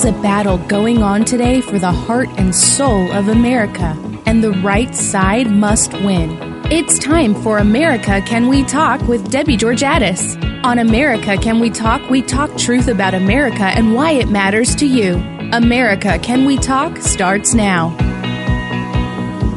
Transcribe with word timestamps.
Is 0.00 0.06
a 0.06 0.12
battle 0.12 0.56
going 0.56 1.02
on 1.02 1.26
today 1.26 1.60
for 1.60 1.78
the 1.78 1.92
heart 1.92 2.30
and 2.38 2.54
soul 2.54 3.12
of 3.12 3.28
America, 3.28 3.94
and 4.24 4.42
the 4.42 4.52
right 4.62 4.94
side 4.96 5.50
must 5.50 5.92
win. 5.92 6.38
It's 6.72 6.98
time 6.98 7.34
for 7.42 7.58
America 7.58 8.22
Can 8.22 8.48
We 8.48 8.64
Talk 8.64 9.06
with 9.06 9.30
Debbie 9.30 9.58
Georgatos. 9.58 10.42
On 10.64 10.78
America 10.78 11.36
Can 11.36 11.60
We 11.60 11.68
Talk, 11.68 12.08
we 12.08 12.22
talk 12.22 12.56
truth 12.56 12.88
about 12.88 13.12
America 13.12 13.64
and 13.64 13.94
why 13.94 14.12
it 14.12 14.30
matters 14.30 14.74
to 14.76 14.86
you. 14.86 15.16
America 15.52 16.18
Can 16.18 16.46
We 16.46 16.56
Talk 16.56 16.96
starts 16.96 17.52
now. 17.52 17.94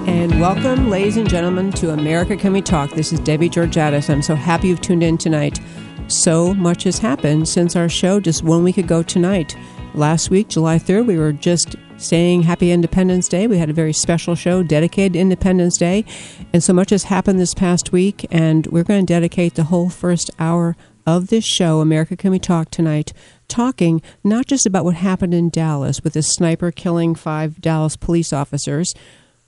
And 0.06 0.42
welcome, 0.42 0.90
ladies 0.90 1.16
and 1.16 1.30
gentlemen, 1.30 1.72
to 1.72 1.92
America 1.92 2.36
Can 2.36 2.52
We 2.52 2.62
Talk. 2.62 2.92
This 2.92 3.14
is 3.14 3.22
Debbie 3.22 3.50
Georgatos. 3.50 4.10
I'm 4.10 4.22
so 4.22 4.36
happy 4.36 4.68
you've 4.68 4.82
tuned 4.82 5.04
in 5.04 5.18
tonight. 5.18 5.62
So 6.10 6.54
much 6.54 6.84
has 6.84 7.00
happened 7.00 7.48
since 7.48 7.78
our 7.78 7.88
show 7.88 8.20
just 8.20 8.44
one 8.44 8.62
week 8.62 8.78
ago 8.78 9.04
tonight. 9.04 9.56
Last 9.96 10.32
week, 10.32 10.48
July 10.48 10.80
3rd, 10.80 11.06
we 11.06 11.20
were 11.20 11.32
just 11.32 11.76
saying 11.98 12.42
Happy 12.42 12.72
Independence 12.72 13.28
Day. 13.28 13.46
We 13.46 13.60
had 13.60 13.70
a 13.70 13.74
very 13.74 13.94
special 13.94 14.34
show 14.34 14.64
dedicated 14.64 15.14
to 15.14 15.20
Independence 15.20 15.78
Day. 15.78 16.04
And 16.52 16.64
so 16.64 16.74
much 16.74 16.90
has 16.90 17.04
happened 17.04 17.40
this 17.40 17.54
past 17.54 17.92
week, 17.92 18.26
and 18.32 18.66
we're 18.68 18.84
going 18.84 19.06
to 19.06 19.14
dedicate 19.14 19.54
the 19.54 19.66
whole 19.66 19.90
first 19.90 20.32
hour 20.40 20.76
of 21.06 21.28
this 21.28 21.46
show, 21.46 21.80
America 21.80 22.18
Can 22.18 22.32
We 22.32 22.40
Talk 22.40 22.72
tonight, 22.72 23.14
talking 23.48 24.02
not 24.24 24.48
just 24.48 24.66
about 24.66 24.84
what 24.84 24.96
happened 24.96 25.36
in 25.36 25.52
Dallas 25.52 26.04
with 26.04 26.14
the 26.14 26.24
sniper 26.24 26.72
killing 26.72 27.14
five 27.14 27.62
Dallas 27.62 27.96
police 27.96 28.34
officers, 28.34 28.96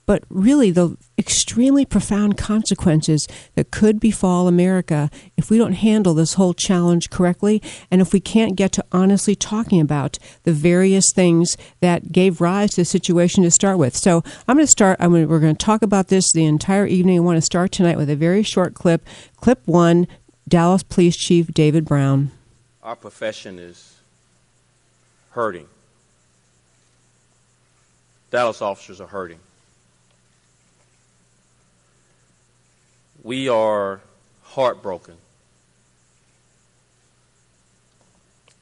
but 0.06 0.22
really 0.30 0.70
the 0.70 0.96
extremely 1.18 1.84
profound 1.84 2.38
consequences 2.38 3.26
that 3.56 3.70
could 3.70 3.98
befall 4.00 4.48
America 4.48 5.10
if 5.36 5.50
we 5.50 5.58
don't 5.58 5.74
handle 5.74 6.14
this 6.14 6.34
whole 6.34 6.54
challenge 6.54 7.10
correctly 7.10 7.60
and 7.90 8.00
if 8.00 8.12
we 8.12 8.20
can't 8.20 8.56
get 8.56 8.72
to 8.72 8.84
honestly 8.92 9.34
talking 9.34 9.80
about 9.80 10.18
the 10.44 10.52
various 10.52 11.12
things 11.12 11.56
that 11.80 12.12
gave 12.12 12.40
rise 12.40 12.70
to 12.70 12.82
the 12.82 12.84
situation 12.84 13.42
to 13.42 13.50
start 13.50 13.78
with. 13.78 13.96
So 13.96 14.22
I'm 14.46 14.56
going 14.56 14.66
to 14.66 14.70
start, 14.70 14.96
I'm 15.00 15.10
going 15.10 15.24
to, 15.24 15.28
we're 15.28 15.40
going 15.40 15.56
to 15.56 15.64
talk 15.64 15.82
about 15.82 16.08
this 16.08 16.32
the 16.32 16.44
entire 16.44 16.86
evening. 16.86 17.18
I 17.18 17.20
want 17.20 17.36
to 17.36 17.42
start 17.42 17.72
tonight 17.72 17.96
with 17.96 18.08
a 18.08 18.16
very 18.16 18.42
short 18.42 18.74
clip. 18.74 19.06
Clip 19.36 19.60
one 19.66 20.06
Dallas 20.48 20.84
Police 20.84 21.16
Chief 21.16 21.48
David 21.48 21.84
Brown. 21.84 22.30
Our 22.82 22.94
profession 22.94 23.58
is 23.58 23.98
hurting. 25.30 25.66
Dallas 28.30 28.62
officers 28.62 29.00
are 29.00 29.08
hurting. 29.08 29.40
We 33.26 33.48
are 33.48 34.02
heartbroken. 34.44 35.16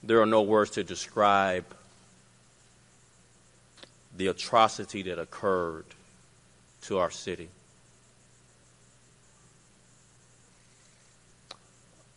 There 0.02 0.22
are 0.22 0.26
no 0.26 0.40
words 0.40 0.70
to 0.70 0.82
describe 0.82 1.66
the 4.16 4.28
atrocity 4.28 5.02
that 5.02 5.18
occurred 5.18 5.84
to 6.84 6.96
our 6.96 7.10
city. 7.10 7.50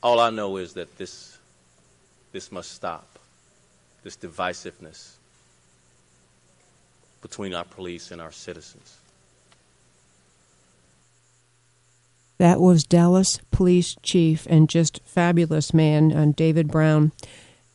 All 0.01 0.21
I 0.21 0.29
know 0.29 0.55
is 0.55 0.71
that 0.75 0.97
this, 0.97 1.37
this 2.31 2.49
must 2.49 2.71
stop, 2.71 3.19
this 4.03 4.15
divisiveness 4.15 5.15
between 7.21 7.53
our 7.53 7.65
police 7.65 8.11
and 8.11 8.21
our 8.21 8.31
citizens. 8.31 8.96
That 12.37 12.59
was 12.59 12.83
Dallas 12.83 13.39
Police 13.52 13.95
Chief 14.03 14.45
and 14.49 14.70
just 14.70 15.02
fabulous 15.03 15.73
man, 15.73 16.11
uh, 16.14 16.31
David 16.36 16.67
Brown. 16.67 17.11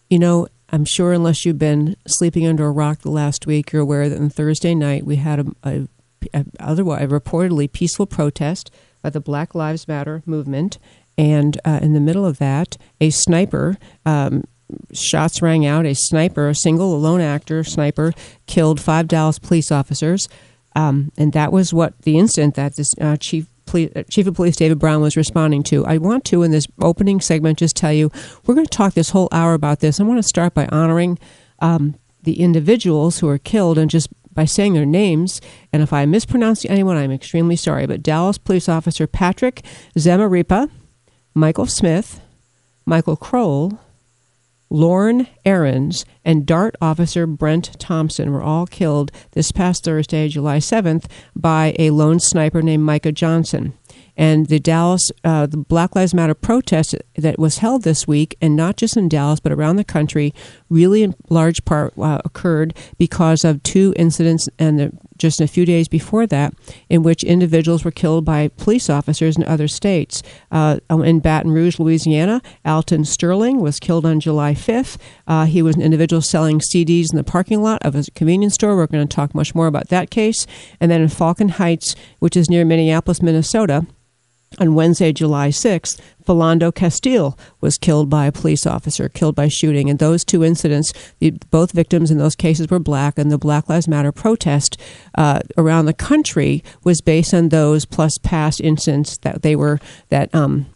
You 0.08 0.18
know, 0.18 0.46
I'm 0.70 0.84
sure 0.84 1.12
unless 1.12 1.44
you've 1.44 1.58
been 1.58 1.96
sleeping 2.06 2.46
under 2.46 2.66
a 2.66 2.70
rock 2.70 3.00
the 3.00 3.10
last 3.10 3.46
week, 3.46 3.72
you're 3.72 3.82
aware 3.82 4.08
that 4.08 4.20
on 4.20 4.30
Thursday 4.30 4.74
night 4.74 5.04
we 5.04 5.16
had 5.16 5.40
a, 5.40 5.46
a, 5.64 5.88
a 6.32 6.44
otherwise 6.60 7.02
a 7.02 7.08
reportedly 7.08 7.70
peaceful 7.70 8.06
protest 8.06 8.70
by 9.02 9.10
the 9.10 9.20
Black 9.20 9.54
Lives 9.54 9.88
Matter 9.88 10.22
movement, 10.26 10.78
and 11.18 11.60
uh, 11.64 11.80
in 11.82 11.92
the 11.92 12.00
middle 12.00 12.24
of 12.24 12.38
that, 12.38 12.76
a 13.00 13.10
sniper. 13.10 13.76
Um, 14.06 14.44
shots 14.94 15.42
rang 15.42 15.66
out. 15.66 15.84
A 15.84 15.94
sniper, 15.94 16.48
a 16.48 16.54
single, 16.54 16.98
lone 16.98 17.20
actor 17.20 17.62
sniper, 17.64 18.12
killed 18.46 18.80
five 18.80 19.08
Dallas 19.08 19.38
police 19.38 19.70
officers. 19.70 20.28
Um, 20.74 21.12
and 21.18 21.32
that 21.34 21.52
was 21.52 21.74
what 21.74 22.00
the 22.02 22.18
incident 22.18 22.54
that 22.54 22.76
this 22.76 22.94
uh, 22.98 23.16
chief 23.16 23.46
Police, 23.72 23.90
uh, 23.96 24.02
Chief 24.08 24.26
of 24.26 24.34
Police 24.34 24.56
David 24.56 24.78
Brown 24.78 25.00
was 25.00 25.16
responding 25.16 25.62
to. 25.64 25.84
I 25.86 25.96
want 25.96 26.24
to, 26.26 26.42
in 26.42 26.50
this 26.50 26.68
opening 26.80 27.20
segment, 27.20 27.58
just 27.58 27.74
tell 27.74 27.92
you 27.92 28.10
we're 28.46 28.54
going 28.54 28.66
to 28.66 28.76
talk 28.76 28.92
this 28.92 29.10
whole 29.10 29.28
hour 29.32 29.54
about 29.54 29.80
this. 29.80 29.98
I 29.98 30.04
want 30.04 30.18
to 30.18 30.22
start 30.22 30.52
by 30.52 30.66
honoring 30.66 31.18
um, 31.60 31.96
the 32.22 32.40
individuals 32.40 33.18
who 33.18 33.28
are 33.28 33.38
killed 33.38 33.78
and 33.78 33.90
just 33.90 34.08
by 34.34 34.44
saying 34.44 34.74
their 34.74 34.86
names. 34.86 35.40
And 35.72 35.82
if 35.82 35.92
I 35.92 36.04
mispronounce 36.04 36.66
anyone, 36.66 36.98
I'm 36.98 37.10
extremely 37.10 37.56
sorry. 37.56 37.86
But 37.86 38.02
Dallas 38.02 38.38
police 38.38 38.68
officer 38.68 39.06
Patrick 39.06 39.62
Zamarripa, 39.96 40.70
Michael 41.34 41.66
Smith, 41.66 42.20
Michael 42.84 43.16
Krol, 43.16 43.78
Lorne 44.72 45.26
Ahrens, 45.44 46.06
and 46.24 46.46
DART 46.46 46.76
officer 46.80 47.26
Brent 47.26 47.78
Thompson 47.78 48.32
were 48.32 48.42
all 48.42 48.66
killed 48.66 49.12
this 49.32 49.52
past 49.52 49.84
Thursday, 49.84 50.28
July 50.28 50.58
7th, 50.58 51.04
by 51.36 51.76
a 51.78 51.90
lone 51.90 52.18
sniper 52.18 52.62
named 52.62 52.82
Micah 52.82 53.12
Johnson. 53.12 53.74
And 54.16 54.46
the 54.46 54.58
Dallas, 54.58 55.12
uh, 55.24 55.44
the 55.44 55.58
Black 55.58 55.94
Lives 55.94 56.14
Matter 56.14 56.34
protest 56.34 56.94
that 57.16 57.38
was 57.38 57.58
held 57.58 57.82
this 57.82 58.08
week, 58.08 58.34
and 58.40 58.56
not 58.56 58.76
just 58.76 58.96
in 58.96 59.10
Dallas, 59.10 59.40
but 59.40 59.52
around 59.52 59.76
the 59.76 59.84
country, 59.84 60.32
really 60.70 61.02
in 61.02 61.14
large 61.28 61.66
part 61.66 61.92
uh, 61.98 62.22
occurred 62.24 62.74
because 62.96 63.44
of 63.44 63.62
two 63.62 63.92
incidents 63.96 64.48
and 64.58 64.78
the 64.78 64.92
just 65.22 65.40
a 65.40 65.46
few 65.46 65.64
days 65.64 65.88
before 65.88 66.26
that, 66.26 66.52
in 66.90 67.02
which 67.02 67.24
individuals 67.24 67.84
were 67.84 67.90
killed 67.90 68.24
by 68.24 68.48
police 68.48 68.90
officers 68.90 69.36
in 69.36 69.44
other 69.44 69.68
states. 69.68 70.22
Uh, 70.50 70.80
in 70.90 71.20
Baton 71.20 71.52
Rouge, 71.52 71.78
Louisiana, 71.78 72.42
Alton 72.66 73.04
Sterling 73.04 73.60
was 73.60 73.80
killed 73.80 74.04
on 74.04 74.20
July 74.20 74.52
5th. 74.52 74.98
Uh, 75.26 75.46
he 75.46 75.62
was 75.62 75.76
an 75.76 75.82
individual 75.82 76.20
selling 76.20 76.58
CDs 76.58 77.10
in 77.10 77.16
the 77.16 77.24
parking 77.24 77.62
lot 77.62 77.82
of 77.82 77.94
a 77.94 78.04
convenience 78.14 78.54
store. 78.54 78.76
We're 78.76 78.88
going 78.88 79.06
to 79.06 79.16
talk 79.16 79.34
much 79.34 79.54
more 79.54 79.68
about 79.68 79.88
that 79.88 80.10
case. 80.10 80.46
And 80.80 80.90
then 80.90 81.00
in 81.00 81.08
Falcon 81.08 81.50
Heights, 81.50 81.94
which 82.18 82.36
is 82.36 82.50
near 82.50 82.64
Minneapolis, 82.64 83.22
Minnesota, 83.22 83.86
on 84.58 84.74
Wednesday, 84.74 85.12
July 85.12 85.48
6th, 85.48 86.00
Philando 86.24 86.74
Castile 86.74 87.38
was 87.60 87.78
killed 87.78 88.08
by 88.08 88.26
a 88.26 88.32
police 88.32 88.66
officer, 88.66 89.08
killed 89.08 89.34
by 89.34 89.48
shooting. 89.48 89.90
And 89.90 89.98
those 89.98 90.24
two 90.24 90.44
incidents, 90.44 90.92
both 91.50 91.72
victims 91.72 92.10
in 92.10 92.18
those 92.18 92.36
cases 92.36 92.68
were 92.68 92.78
black, 92.78 93.18
and 93.18 93.30
the 93.30 93.38
Black 93.38 93.68
Lives 93.68 93.88
Matter 93.88 94.12
protest 94.12 94.76
uh, 95.16 95.40
around 95.56 95.86
the 95.86 95.94
country 95.94 96.62
was 96.84 97.00
based 97.00 97.34
on 97.34 97.48
those 97.48 97.84
plus 97.84 98.18
past 98.18 98.60
incidents 98.60 99.18
that 99.18 99.42
they 99.42 99.56
were 99.56 99.80
that 100.10 100.32
um, 100.34 100.66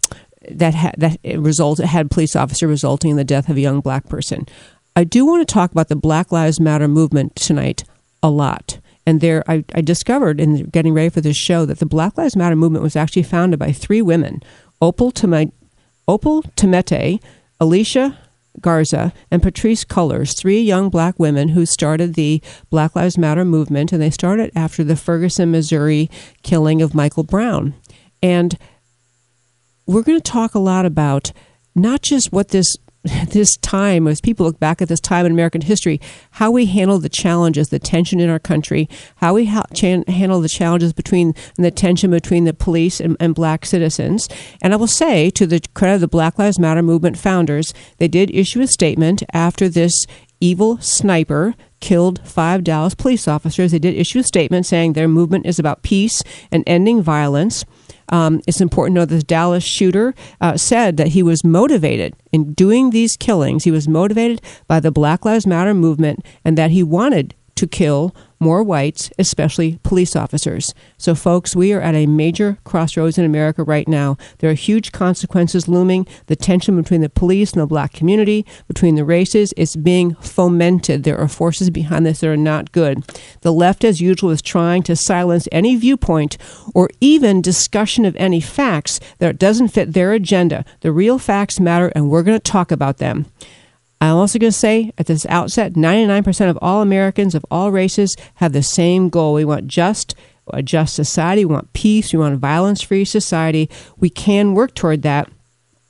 that 0.50 0.74
ha- 0.74 0.92
that 0.96 1.18
resulted 1.36 1.86
had 1.86 2.10
police 2.10 2.36
officer 2.36 2.66
resulting 2.66 3.12
in 3.12 3.16
the 3.16 3.24
death 3.24 3.48
of 3.48 3.56
a 3.56 3.60
young 3.60 3.80
black 3.80 4.08
person. 4.08 4.46
I 4.94 5.04
do 5.04 5.26
want 5.26 5.46
to 5.46 5.52
talk 5.52 5.72
about 5.72 5.88
the 5.88 5.96
Black 5.96 6.32
Lives 6.32 6.58
Matter 6.58 6.88
movement 6.88 7.36
tonight 7.36 7.84
a 8.22 8.30
lot. 8.30 8.78
And 9.06 9.20
there, 9.20 9.44
I, 9.48 9.64
I 9.74 9.80
discovered 9.80 10.40
in 10.40 10.64
getting 10.64 10.92
ready 10.92 11.08
for 11.08 11.20
this 11.20 11.36
show 11.36 11.64
that 11.64 11.78
the 11.78 11.86
Black 11.86 12.18
Lives 12.18 12.36
Matter 12.36 12.56
movement 12.56 12.82
was 12.82 12.96
actually 12.96 13.22
founded 13.22 13.58
by 13.58 13.72
three 13.72 14.02
women 14.02 14.42
Opal, 14.82 15.10
Tome, 15.12 15.52
Opal 16.08 16.42
Tometi, 16.42 17.22
Alicia 17.60 18.18
Garza, 18.60 19.12
and 19.30 19.42
Patrisse 19.42 19.84
Cullors, 19.84 20.36
three 20.36 20.60
young 20.60 20.88
black 20.88 21.18
women 21.18 21.48
who 21.48 21.66
started 21.66 22.14
the 22.14 22.42
Black 22.70 22.96
Lives 22.96 23.18
Matter 23.18 23.44
movement, 23.44 23.92
and 23.92 24.00
they 24.00 24.10
started 24.10 24.50
after 24.54 24.82
the 24.82 24.96
Ferguson, 24.96 25.50
Missouri 25.50 26.10
killing 26.42 26.82
of 26.82 26.94
Michael 26.94 27.22
Brown. 27.22 27.74
And 28.22 28.56
we're 29.86 30.02
going 30.02 30.20
to 30.20 30.30
talk 30.30 30.54
a 30.54 30.60
lot 30.60 30.86
about 30.86 31.32
not 31.74 32.02
just 32.02 32.32
what 32.32 32.48
this 32.48 32.76
this 33.28 33.56
time, 33.58 34.06
as 34.06 34.20
people 34.20 34.46
look 34.46 34.58
back 34.58 34.82
at 34.82 34.88
this 34.88 35.00
time 35.00 35.26
in 35.26 35.32
American 35.32 35.60
history, 35.60 36.00
how 36.32 36.50
we 36.50 36.66
handle 36.66 36.98
the 36.98 37.08
challenges, 37.08 37.68
the 37.68 37.78
tension 37.78 38.20
in 38.20 38.30
our 38.30 38.38
country, 38.38 38.88
how 39.16 39.34
we 39.34 39.46
ha- 39.46 39.66
handle 39.74 40.40
the 40.40 40.48
challenges 40.48 40.92
between 40.92 41.34
and 41.56 41.64
the 41.64 41.70
tension 41.70 42.10
between 42.10 42.44
the 42.44 42.54
police 42.54 43.00
and, 43.00 43.16
and 43.20 43.34
black 43.34 43.66
citizens. 43.66 44.28
And 44.62 44.72
I 44.72 44.76
will 44.76 44.86
say, 44.86 45.30
to 45.30 45.46
the 45.46 45.60
credit 45.74 45.96
of 45.96 46.00
the 46.00 46.08
Black 46.08 46.38
Lives 46.38 46.58
Matter 46.58 46.82
movement 46.82 47.18
founders, 47.18 47.72
they 47.98 48.08
did 48.08 48.30
issue 48.30 48.60
a 48.60 48.66
statement 48.66 49.22
after 49.32 49.68
this 49.68 50.06
evil 50.40 50.78
sniper 50.78 51.54
killed 51.80 52.20
five 52.26 52.64
Dallas 52.64 52.94
police 52.94 53.28
officers. 53.28 53.72
They 53.72 53.78
did 53.78 53.94
issue 53.94 54.20
a 54.20 54.24
statement 54.24 54.66
saying 54.66 54.92
their 54.92 55.08
movement 55.08 55.46
is 55.46 55.58
about 55.58 55.82
peace 55.82 56.22
and 56.50 56.64
ending 56.66 57.02
violence. 57.02 57.64
Um, 58.10 58.40
it's 58.46 58.60
important 58.60 58.94
to 58.94 59.00
know 59.00 59.04
that 59.04 59.14
the 59.14 59.22
Dallas 59.22 59.64
shooter 59.64 60.14
uh, 60.40 60.56
said 60.56 60.96
that 60.96 61.08
he 61.08 61.22
was 61.22 61.44
motivated 61.44 62.14
in 62.32 62.52
doing 62.54 62.90
these 62.90 63.16
killings. 63.16 63.64
He 63.64 63.70
was 63.70 63.88
motivated 63.88 64.40
by 64.68 64.80
the 64.80 64.92
Black 64.92 65.24
Lives 65.24 65.46
Matter 65.46 65.74
movement 65.74 66.24
and 66.44 66.56
that 66.56 66.70
he 66.70 66.82
wanted 66.82 67.34
to 67.56 67.66
kill 67.66 68.14
more 68.38 68.62
whites, 68.62 69.10
especially 69.18 69.78
police 69.82 70.14
officers. 70.14 70.74
So, 70.98 71.14
folks, 71.14 71.56
we 71.56 71.72
are 71.72 71.80
at 71.80 71.94
a 71.94 72.06
major 72.06 72.58
crossroads 72.64 73.18
in 73.18 73.24
America 73.24 73.64
right 73.64 73.88
now. 73.88 74.16
There 74.38 74.50
are 74.50 74.54
huge 74.54 74.92
consequences 74.92 75.68
looming. 75.68 76.06
The 76.26 76.36
tension 76.36 76.76
between 76.76 77.00
the 77.00 77.08
police 77.08 77.52
and 77.52 77.62
the 77.62 77.66
black 77.66 77.92
community, 77.92 78.44
between 78.68 78.94
the 78.94 79.04
races, 79.04 79.52
is 79.54 79.76
being 79.76 80.14
fomented. 80.16 81.04
There 81.04 81.18
are 81.18 81.28
forces 81.28 81.70
behind 81.70 82.04
this 82.04 82.20
that 82.20 82.28
are 82.28 82.36
not 82.36 82.72
good. 82.72 83.04
The 83.40 83.52
left, 83.52 83.84
as 83.84 84.00
usual, 84.00 84.30
is 84.30 84.42
trying 84.42 84.82
to 84.84 84.96
silence 84.96 85.48
any 85.50 85.76
viewpoint 85.76 86.36
or 86.74 86.90
even 87.00 87.40
discussion 87.40 88.04
of 88.04 88.16
any 88.16 88.40
facts 88.40 89.00
that 89.18 89.38
doesn't 89.38 89.68
fit 89.68 89.92
their 89.92 90.12
agenda. 90.12 90.64
The 90.80 90.92
real 90.92 91.18
facts 91.18 91.58
matter, 91.58 91.90
and 91.94 92.10
we're 92.10 92.22
going 92.22 92.38
to 92.38 92.52
talk 92.52 92.70
about 92.70 92.98
them. 92.98 93.26
I'm 94.00 94.16
also 94.16 94.38
going 94.38 94.52
to 94.52 94.58
say 94.58 94.92
at 94.98 95.06
this 95.06 95.26
outset 95.26 95.72
99% 95.74 96.50
of 96.50 96.58
all 96.60 96.82
Americans 96.82 97.34
of 97.34 97.46
all 97.50 97.72
races 97.72 98.16
have 98.36 98.52
the 98.52 98.62
same 98.62 99.08
goal. 99.08 99.34
We 99.34 99.44
want 99.44 99.68
just 99.68 100.14
a 100.52 100.62
just 100.62 100.94
society, 100.94 101.44
we 101.44 101.54
want 101.54 101.72
peace, 101.72 102.12
we 102.12 102.18
want 102.18 102.34
a 102.34 102.38
violence 102.38 102.82
free 102.82 103.04
society. 103.04 103.68
We 103.96 104.10
can 104.10 104.54
work 104.54 104.74
toward 104.74 105.02
that. 105.02 105.30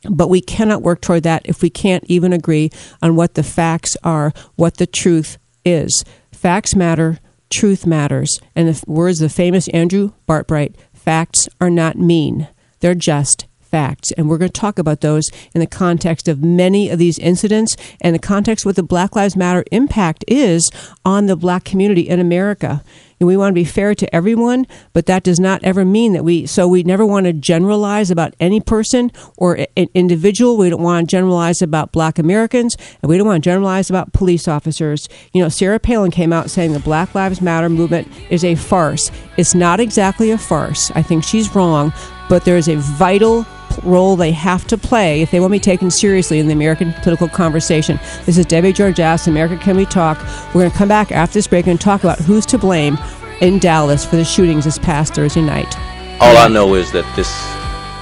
But 0.09 0.31
we 0.31 0.41
cannot 0.41 0.83
work 0.83 1.01
toward 1.01 1.25
that 1.25 1.43
if 1.47 1.63
we 1.63 1.71
can't 1.71 2.05
even 2.07 2.33
agree 2.33 2.71
on 3.03 3.17
what 3.17 3.35
the 3.35 3.43
facts 3.43 3.97
are, 4.05 4.33
what 4.55 4.77
the 4.77 4.87
truth 4.87 5.39
is. 5.65 6.05
Facts 6.33 6.77
matter, 6.77 7.19
truth 7.51 7.87
matters. 7.87 8.41
And 8.55 8.69
the 8.69 8.85
words 8.87 9.21
of 9.21 9.31
the 9.31 9.35
famous 9.35 9.69
Andrew 9.69 10.13
Breitbart 10.29 10.77
facts 10.95 11.49
are 11.61 11.71
not 11.71 11.99
mean, 11.99 12.49
they're 12.81 12.95
just 12.95 13.47
facts. 13.77 14.11
And 14.13 14.27
we're 14.27 14.39
going 14.39 14.51
to 14.51 14.59
talk 14.59 14.79
about 14.79 15.03
those 15.03 15.31
in 15.55 15.61
the 15.61 15.67
context 15.67 16.29
of 16.29 16.43
many 16.43 16.89
of 16.89 16.99
these 16.99 17.19
incidents 17.19 17.77
and 18.01 18.15
the 18.15 18.19
context 18.19 18.65
what 18.65 18.75
the 18.75 18.83
Black 18.83 19.15
Lives 19.15 19.37
Matter 19.37 19.65
impact 19.71 20.25
is 20.27 20.71
on 21.05 21.27
the 21.27 21.37
black 21.37 21.65
community 21.65 22.09
in 22.09 22.19
America. 22.19 22.83
And 23.21 23.27
we 23.27 23.37
want 23.37 23.51
to 23.51 23.55
be 23.55 23.65
fair 23.65 23.95
to 23.95 24.15
everyone, 24.15 24.67
but 24.95 25.05
that 25.07 25.23
does 25.23 25.39
not 25.39 25.63
ever 25.63 25.85
mean 25.85 26.15
that 26.15 26.25
we, 26.25 26.47
so 26.47 26.67
we 26.67 26.85
never 26.85 27.05
want 27.05 27.27
to 27.27 27.35
generalize 27.35 28.11
about 28.11 28.35
any 28.41 28.63
person 28.63 29.13
or 29.37 29.59
an 29.77 29.89
individual. 29.93 30.57
We 30.57 30.71
don't 30.71 30.83
want 30.83 31.07
to 31.07 31.11
generalize 31.11 31.61
about 31.61 31.93
black 31.93 32.19
Americans, 32.19 32.79
and 33.03 33.11
we 33.11 33.19
don't 33.19 33.27
want 33.27 33.45
to 33.45 33.51
generalize 33.51 33.91
about 33.91 34.15
police 34.15 34.49
officers. 34.49 35.07
You 35.35 35.43
know, 35.43 35.51
Sarah 35.51 35.81
Palin 35.81 36.11
came 36.11 36.33
out 36.33 36.49
saying 36.49 36.73
the 36.73 36.79
Black 36.79 37.15
Lives 37.15 37.43
Matter 37.43 37.69
movement 37.69 38.09
is 38.31 38.43
a 38.43 38.55
farce. 38.55 39.11
It's 39.37 39.55
not 39.55 39.81
exactly 39.81 40.31
a 40.31 40.39
farce. 40.39 40.91
I 40.93 41.03
think 41.03 41.25
she's 41.25 41.55
wrong, 41.55 41.93
but 42.31 42.47
there 42.47 42.57
is 42.57 42.69
a 42.69 42.77
vital 42.77 43.47
role 43.83 44.17
they 44.17 44.33
have 44.33 44.67
to 44.67 44.79
play 44.79 45.23
if 45.23 45.31
they 45.31 45.41
want 45.41 45.51
to 45.53 45.57
be 45.57 45.61
taken 45.61 45.91
seriously 45.91 46.39
in 46.39 46.47
the 46.47 46.53
American 46.53 46.93
political 46.95 47.29
conversation. 47.29 47.99
This 48.25 48.39
is 48.39 48.47
Debbie 48.47 48.73
Georgatos, 48.73 49.27
America 49.27 49.57
Can 49.57 49.77
We 49.77 49.87
Talk. 49.87 50.19
We're 50.49 50.63
going 50.63 50.71
to 50.71 50.77
come 50.77 50.89
back 50.89 51.13
after 51.13 51.35
this 51.35 51.47
break 51.47 51.67
and 51.67 51.81
talk 51.81 52.03
about 52.03 52.19
who's 52.19 52.47
to 52.47 52.59
blame 52.59 52.99
in 53.41 53.59
Dallas 53.59 54.05
for 54.05 54.17
the 54.17 54.25
shootings 54.25 54.65
this 54.65 54.79
past 54.79 55.15
Thursday 55.15 55.43
night. 55.43 55.77
All 56.21 56.37
I 56.39 56.49
know 56.49 56.75
is 56.75 56.91
that 56.93 57.05
this 57.15 57.31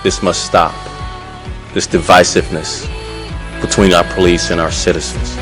this 0.04 0.22
must 0.22 0.44
stop. 0.44 0.74
This 1.72 1.86
divisiveness 1.86 2.88
between 3.60 3.92
our 3.92 4.04
police 4.14 4.50
and 4.50 4.60
our 4.60 4.70
citizens. 4.70 5.36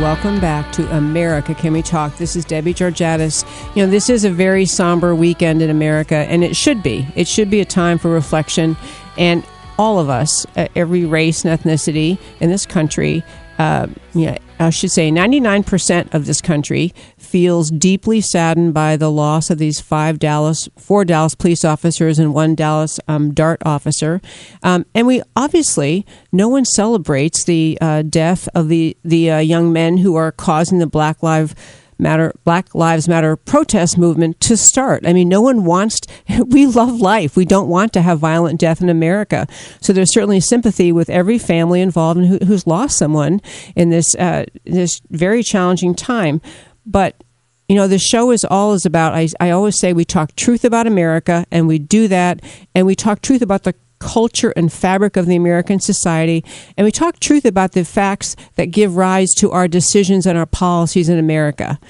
Welcome 0.00 0.40
back 0.40 0.70
to 0.72 0.96
America 0.96 1.54
Can 1.54 1.72
We 1.72 1.82
Talk? 1.82 2.16
This 2.16 2.36
is 2.36 2.44
Debbie 2.44 2.74
Georgatos. 2.74 3.44
You 3.76 3.84
know, 3.84 3.90
this 3.90 4.08
is 4.08 4.24
a 4.24 4.30
very 4.30 4.66
somber 4.66 5.14
weekend 5.14 5.62
in 5.62 5.70
America, 5.70 6.14
and 6.14 6.42
it 6.42 6.56
should 6.56 6.82
be. 6.82 7.06
It 7.14 7.28
should 7.28 7.50
be 7.50 7.60
a 7.60 7.64
time 7.64 7.98
for 7.98 8.10
reflection, 8.10 8.76
and 9.16 9.44
all 9.78 9.98
of 9.98 10.08
us, 10.08 10.46
uh, 10.56 10.68
every 10.74 11.04
race 11.04 11.44
and 11.44 11.58
ethnicity 11.58 12.18
in 12.40 12.50
this 12.50 12.66
country, 12.66 13.24
uh, 13.58 13.88
yeah, 14.14 14.38
I 14.58 14.70
should 14.70 14.90
say 14.90 15.10
99% 15.10 16.14
of 16.14 16.26
this 16.26 16.40
country 16.40 16.92
feels 17.18 17.70
deeply 17.70 18.20
saddened 18.20 18.74
by 18.74 18.96
the 18.96 19.10
loss 19.10 19.50
of 19.50 19.58
these 19.58 19.80
five 19.80 20.18
Dallas, 20.18 20.68
four 20.76 21.04
Dallas 21.04 21.34
police 21.34 21.64
officers 21.64 22.18
and 22.18 22.34
one 22.34 22.54
Dallas 22.54 23.00
um, 23.08 23.32
DART 23.32 23.62
officer. 23.64 24.20
Um, 24.62 24.86
and 24.94 25.06
we 25.06 25.22
obviously, 25.36 26.06
no 26.32 26.48
one 26.48 26.64
celebrates 26.64 27.44
the 27.44 27.78
uh, 27.80 28.02
death 28.02 28.48
of 28.54 28.68
the, 28.68 28.96
the 29.04 29.30
uh, 29.30 29.38
young 29.38 29.72
men 29.72 29.98
who 29.98 30.14
are 30.14 30.32
causing 30.32 30.78
the 30.78 30.86
Black 30.86 31.22
Lives 31.22 31.54
Matter, 31.98 32.32
Black 32.44 32.74
Lives 32.74 33.08
Matter 33.08 33.36
protest 33.36 33.98
movement 33.98 34.40
to 34.42 34.56
start. 34.56 35.06
I 35.06 35.12
mean, 35.12 35.28
no 35.28 35.40
one 35.40 35.64
wants, 35.64 36.00
to, 36.00 36.44
we 36.48 36.66
love 36.66 37.00
life. 37.00 37.36
We 37.36 37.44
don't 37.44 37.68
want 37.68 37.92
to 37.94 38.02
have 38.02 38.18
violent 38.18 38.60
death 38.60 38.80
in 38.80 38.88
America. 38.88 39.46
So 39.80 39.92
there's 39.92 40.12
certainly 40.12 40.40
sympathy 40.40 40.92
with 40.92 41.10
every 41.10 41.38
family 41.38 41.80
involved 41.80 42.20
and 42.20 42.28
who, 42.28 42.38
who's 42.44 42.66
lost 42.66 42.98
someone 42.98 43.40
in 43.76 43.90
this, 43.90 44.14
uh, 44.16 44.44
this 44.64 45.00
very 45.10 45.42
challenging 45.42 45.94
time. 45.94 46.40
But 46.86 47.22
you 47.68 47.76
know, 47.76 47.88
the 47.88 47.98
show 47.98 48.30
is 48.30 48.44
all 48.44 48.74
is 48.74 48.84
about. 48.84 49.14
I, 49.14 49.28
I 49.40 49.50
always 49.50 49.78
say 49.78 49.92
we 49.92 50.04
talk 50.04 50.36
truth 50.36 50.64
about 50.64 50.86
America, 50.86 51.46
and 51.50 51.66
we 51.66 51.78
do 51.78 52.08
that, 52.08 52.40
and 52.74 52.86
we 52.86 52.94
talk 52.94 53.22
truth 53.22 53.40
about 53.40 53.62
the 53.62 53.74
culture 54.04 54.52
and 54.54 54.70
fabric 54.70 55.16
of 55.16 55.26
the 55.26 55.34
American 55.34 55.80
society, 55.80 56.44
and 56.76 56.84
we 56.84 56.92
talk 56.92 57.18
truth 57.18 57.44
about 57.44 57.72
the 57.72 57.84
facts 57.84 58.36
that 58.56 58.66
give 58.66 58.96
rise 58.96 59.32
to 59.38 59.50
our 59.50 59.66
decisions 59.66 60.26
and 60.26 60.36
our 60.38 60.46
policies 60.46 61.08
in 61.08 61.18
America. 61.18 61.80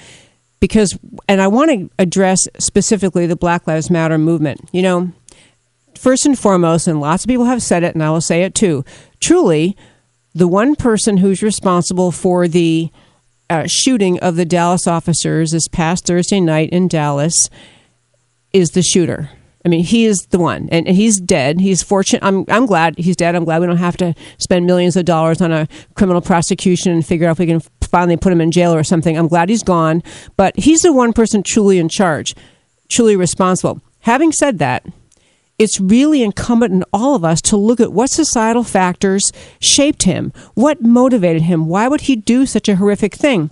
Because, 0.61 0.97
and 1.27 1.41
I 1.41 1.47
want 1.47 1.69
to 1.71 1.89
address 1.99 2.47
specifically 2.57 3.27
the 3.27 3.35
Black 3.35 3.67
Lives 3.67 3.91
Matter 3.91 4.17
movement. 4.17 4.69
You 4.71 4.81
know, 4.81 5.11
first 5.99 6.25
and 6.25 6.39
foremost, 6.39 6.87
and 6.87 7.01
lots 7.01 7.25
of 7.25 7.27
people 7.27 7.45
have 7.45 7.61
said 7.61 7.83
it, 7.83 7.93
and 7.93 8.03
I 8.03 8.09
will 8.09 8.21
say 8.21 8.43
it 8.43 8.55
too. 8.55 8.85
Truly, 9.19 9.75
the 10.33 10.47
one 10.47 10.75
person 10.75 11.17
who's 11.17 11.43
responsible 11.43 12.11
for 12.11 12.47
the 12.47 12.89
uh, 13.49 13.67
shooting 13.67 14.19
of 14.21 14.37
the 14.37 14.45
Dallas 14.45 14.87
officers 14.87 15.51
this 15.51 15.67
past 15.67 16.05
Thursday 16.05 16.39
night 16.39 16.69
in 16.69 16.87
Dallas 16.87 17.49
is 18.53 18.71
the 18.71 18.81
shooter. 18.81 19.29
I 19.65 19.67
mean, 19.67 19.83
he 19.83 20.05
is 20.05 20.27
the 20.27 20.37
one, 20.37 20.69
and, 20.71 20.87
and 20.87 20.95
he's 20.95 21.19
dead. 21.19 21.59
He's 21.59 21.81
fortunate. 21.81 22.23
I'm, 22.23 22.45
I'm 22.49 22.67
glad 22.67 22.99
he's 22.99 23.15
dead. 23.15 23.35
I'm 23.35 23.45
glad 23.45 23.61
we 23.61 23.67
don't 23.67 23.77
have 23.77 23.97
to 23.97 24.13
spend 24.37 24.67
millions 24.67 24.95
of 24.95 25.05
dollars 25.05 25.41
on 25.41 25.51
a 25.51 25.67
criminal 25.95 26.21
prosecution 26.21 26.91
and 26.91 27.03
figure 27.03 27.27
out 27.27 27.31
if 27.31 27.39
we 27.39 27.47
can 27.47 27.61
finally 27.81 28.15
put 28.15 28.31
him 28.31 28.41
in 28.41 28.51
jail 28.51 28.73
or 28.73 28.83
something. 28.83 29.17
I'm 29.17 29.27
glad 29.27 29.49
he's 29.49 29.63
gone, 29.63 30.03
but 30.37 30.55
he's 30.55 30.83
the 30.83 30.93
one 30.93 31.13
person 31.13 31.41
truly 31.41 31.79
in 31.79 31.89
charge, 31.89 32.35
truly 32.89 33.15
responsible. 33.15 33.81
Having 34.01 34.33
said 34.33 34.59
that, 34.59 34.85
it's 35.57 35.79
really 35.79 36.21
incumbent 36.21 36.73
on 36.73 36.83
all 36.93 37.15
of 37.15 37.23
us 37.23 37.41
to 37.43 37.57
look 37.57 37.79
at 37.79 37.91
what 37.91 38.11
societal 38.11 38.63
factors 38.63 39.31
shaped 39.59 40.03
him, 40.03 40.31
what 40.53 40.81
motivated 40.81 41.43
him, 41.43 41.67
why 41.67 41.87
would 41.87 42.01
he 42.01 42.15
do 42.15 42.45
such 42.45 42.69
a 42.69 42.75
horrific 42.75 43.15
thing? 43.15 43.49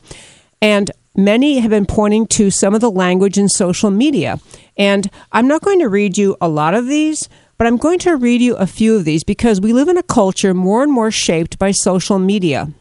And 0.61 0.91
many 1.15 1.60
have 1.60 1.70
been 1.70 1.86
pointing 1.86 2.27
to 2.27 2.50
some 2.50 2.74
of 2.74 2.82
the 2.82 2.91
language 2.91 3.38
in 3.38 3.50
social 3.50 3.91
media. 3.91 4.39
And 4.77 5.10
I'm 5.32 5.48
not 5.48 5.62
going 5.62 5.79
to 5.79 5.89
read 5.89 6.17
you 6.17 6.36
a 6.41 6.48
lot 6.48 6.74
of 6.74 6.88
these, 6.88 7.29
but 7.58 7.67
I'm 7.67 7.77
going 7.77 8.00
to 8.00 8.15
read 8.15 8.41
you 8.41 8.55
a 8.55 8.67
few 8.67 8.96
of 8.96 9.05
these 9.05 9.24
because 9.24 9.62
we 9.62 9.74
live 9.74 9.88
in 9.88 9.98
a 9.98 10.03
culture 10.03 10.53
more 10.53 10.84
and 10.84 10.91
more 10.91 11.12
shaped 11.12 11.60
by 11.60 11.72
social 11.72 12.20
media. 12.20 12.72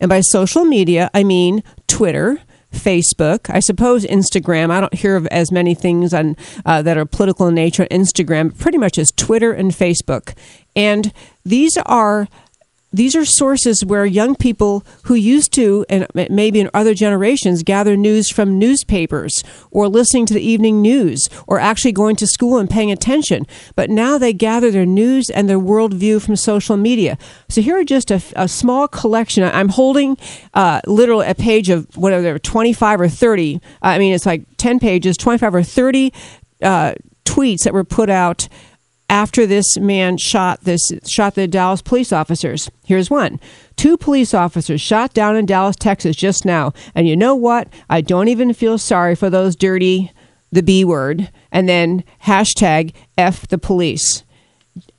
And 0.00 0.08
by 0.08 0.20
social 0.20 0.64
media, 0.64 1.10
I 1.12 1.24
mean 1.24 1.62
Twitter, 1.88 2.40
Facebook. 2.72 3.52
I 3.52 3.60
suppose 3.60 4.04
Instagram. 4.04 4.70
I 4.70 4.80
don't 4.80 4.94
hear 4.94 5.16
of 5.16 5.26
as 5.28 5.50
many 5.50 5.74
things 5.74 6.14
on 6.14 6.36
uh, 6.64 6.82
that 6.82 6.96
are 6.96 7.06
political 7.06 7.48
in 7.48 7.54
nature 7.54 7.82
on 7.82 7.88
Instagram. 7.88 8.56
Pretty 8.56 8.78
much 8.78 8.98
as 8.98 9.10
Twitter 9.10 9.52
and 9.52 9.72
Facebook. 9.72 10.34
And 10.76 11.12
these 11.44 11.76
are 11.78 12.28
these 12.92 13.14
are 13.14 13.24
sources 13.24 13.84
where 13.84 14.06
young 14.06 14.34
people 14.34 14.84
who 15.04 15.14
used 15.14 15.52
to, 15.54 15.84
and 15.90 16.06
maybe 16.14 16.60
in 16.60 16.70
other 16.72 16.94
generations, 16.94 17.62
gather 17.62 17.96
news 17.96 18.30
from 18.30 18.58
newspapers 18.58 19.44
or 19.70 19.88
listening 19.88 20.24
to 20.26 20.34
the 20.34 20.40
evening 20.40 20.80
news 20.80 21.28
or 21.46 21.60
actually 21.60 21.92
going 21.92 22.16
to 22.16 22.26
school 22.26 22.58
and 22.58 22.70
paying 22.70 22.90
attention. 22.90 23.46
But 23.76 23.90
now 23.90 24.16
they 24.16 24.32
gather 24.32 24.70
their 24.70 24.86
news 24.86 25.28
and 25.28 25.48
their 25.48 25.58
worldview 25.58 26.22
from 26.22 26.36
social 26.36 26.78
media. 26.78 27.18
So 27.48 27.60
here 27.60 27.78
are 27.78 27.84
just 27.84 28.10
a, 28.10 28.22
a 28.34 28.48
small 28.48 28.88
collection. 28.88 29.44
I'm 29.44 29.68
holding 29.68 30.16
uh, 30.54 30.80
literally 30.86 31.26
a 31.26 31.34
page 31.34 31.68
of 31.68 31.94
whatever, 31.94 32.38
25 32.38 33.02
or 33.02 33.08
30. 33.08 33.60
I 33.82 33.98
mean, 33.98 34.14
it's 34.14 34.26
like 34.26 34.44
10 34.56 34.78
pages, 34.78 35.18
25 35.18 35.54
or 35.54 35.62
30 35.62 36.12
uh, 36.62 36.94
tweets 37.26 37.64
that 37.64 37.74
were 37.74 37.84
put 37.84 38.08
out 38.08 38.48
after 39.08 39.46
this 39.46 39.78
man 39.78 40.16
shot 40.16 40.64
this 40.64 40.92
shot 41.06 41.34
the 41.34 41.48
Dallas 41.48 41.82
police 41.82 42.12
officers. 42.12 42.70
Here's 42.84 43.10
one. 43.10 43.40
Two 43.76 43.96
police 43.96 44.34
officers 44.34 44.80
shot 44.80 45.14
down 45.14 45.36
in 45.36 45.46
Dallas, 45.46 45.76
Texas 45.76 46.16
just 46.16 46.44
now. 46.44 46.72
And 46.94 47.08
you 47.08 47.16
know 47.16 47.34
what? 47.34 47.68
I 47.88 48.00
don't 48.00 48.28
even 48.28 48.52
feel 48.52 48.78
sorry 48.78 49.14
for 49.14 49.30
those 49.30 49.56
dirty 49.56 50.12
the 50.50 50.62
B 50.62 50.84
word 50.84 51.30
and 51.52 51.68
then 51.68 52.04
hashtag 52.24 52.94
F 53.16 53.46
the 53.46 53.58
police. 53.58 54.24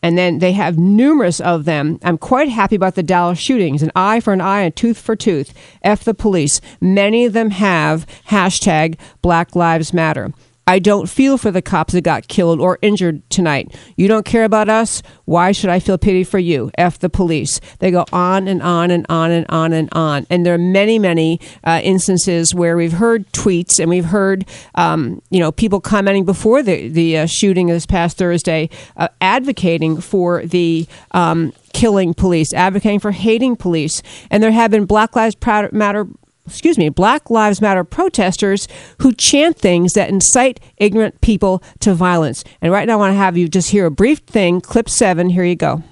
And 0.01 0.17
then 0.17 0.39
they 0.39 0.53
have 0.53 0.77
numerous 0.77 1.39
of 1.39 1.65
them. 1.65 1.99
I'm 2.03 2.17
quite 2.17 2.49
happy 2.49 2.75
about 2.75 2.95
the 2.95 3.03
Dallas 3.03 3.39
shootings 3.39 3.81
an 3.81 3.91
eye 3.95 4.19
for 4.19 4.33
an 4.33 4.41
eye 4.41 4.61
and 4.61 4.75
tooth 4.75 4.97
for 4.97 5.15
tooth. 5.15 5.53
F 5.81 6.03
the 6.03 6.13
police. 6.13 6.61
Many 6.81 7.25
of 7.25 7.33
them 7.33 7.51
have 7.51 8.05
hashtag 8.27 8.97
Black 9.21 9.55
Lives 9.55 9.93
Matter. 9.93 10.33
I 10.69 10.77
don't 10.77 11.09
feel 11.09 11.39
for 11.39 11.49
the 11.49 11.63
cops 11.63 11.93
that 11.93 12.01
got 12.01 12.27
killed 12.27 12.61
or 12.61 12.77
injured 12.83 13.27
tonight. 13.31 13.75
You 13.97 14.07
don't 14.07 14.23
care 14.23 14.43
about 14.43 14.69
us. 14.69 15.01
Why 15.25 15.51
should 15.51 15.71
I 15.71 15.79
feel 15.79 15.97
pity 15.97 16.23
for 16.23 16.37
you? 16.37 16.69
F 16.77 16.99
the 16.99 17.09
police. 17.09 17.59
They 17.79 17.89
go 17.89 18.05
on 18.13 18.47
and 18.47 18.61
on 18.61 18.91
and 18.91 19.03
on 19.09 19.31
and 19.31 19.47
on 19.49 19.73
and 19.73 19.89
on. 19.93 20.27
And 20.29 20.45
there 20.45 20.53
are 20.53 20.59
many, 20.59 20.99
many 20.99 21.39
uh, 21.63 21.81
instances 21.83 22.53
where 22.53 22.77
we've 22.77 22.93
heard 22.93 23.27
tweets 23.31 23.79
and 23.79 23.89
we've 23.89 24.05
heard, 24.05 24.45
um, 24.75 25.23
you 25.31 25.39
know, 25.39 25.51
people 25.51 25.81
commenting 25.81 26.23
before 26.23 26.61
the 26.61 26.87
the 26.87 27.17
uh, 27.17 27.25
shooting 27.25 27.65
this 27.65 27.87
past 27.87 28.19
Thursday, 28.19 28.69
uh, 28.95 29.07
advocating 29.21 29.99
for 29.99 30.45
the 30.45 30.85
um, 31.13 31.51
killing 31.73 32.13
police, 32.13 32.53
advocating 32.53 32.99
for 32.99 33.09
hating 33.09 33.55
police. 33.55 34.03
And 34.29 34.43
there 34.43 34.51
have 34.51 34.69
been 34.69 34.85
Black 34.85 35.15
Lives 35.15 35.35
Matter 35.71 36.07
excuse 36.51 36.77
me, 36.77 36.89
Black 36.89 37.29
Lives 37.29 37.61
Matter 37.61 37.83
protesters 37.83 38.67
who 39.01 39.13
chant 39.13 39.57
things 39.57 39.93
that 39.93 40.09
incite 40.09 40.59
ignorant 40.77 41.21
people 41.21 41.63
to 41.79 41.93
violence. 41.93 42.43
And 42.61 42.71
right 42.71 42.87
now, 42.87 42.93
I 42.93 42.97
want 42.97 43.11
to 43.13 43.17
have 43.17 43.37
you 43.37 43.47
just 43.47 43.69
hear 43.71 43.85
a 43.85 43.91
brief 43.91 44.19
thing, 44.19 44.61
clip 44.61 44.89
seven. 44.89 45.29
Here 45.29 45.43
you 45.43 45.55
go. 45.55 45.83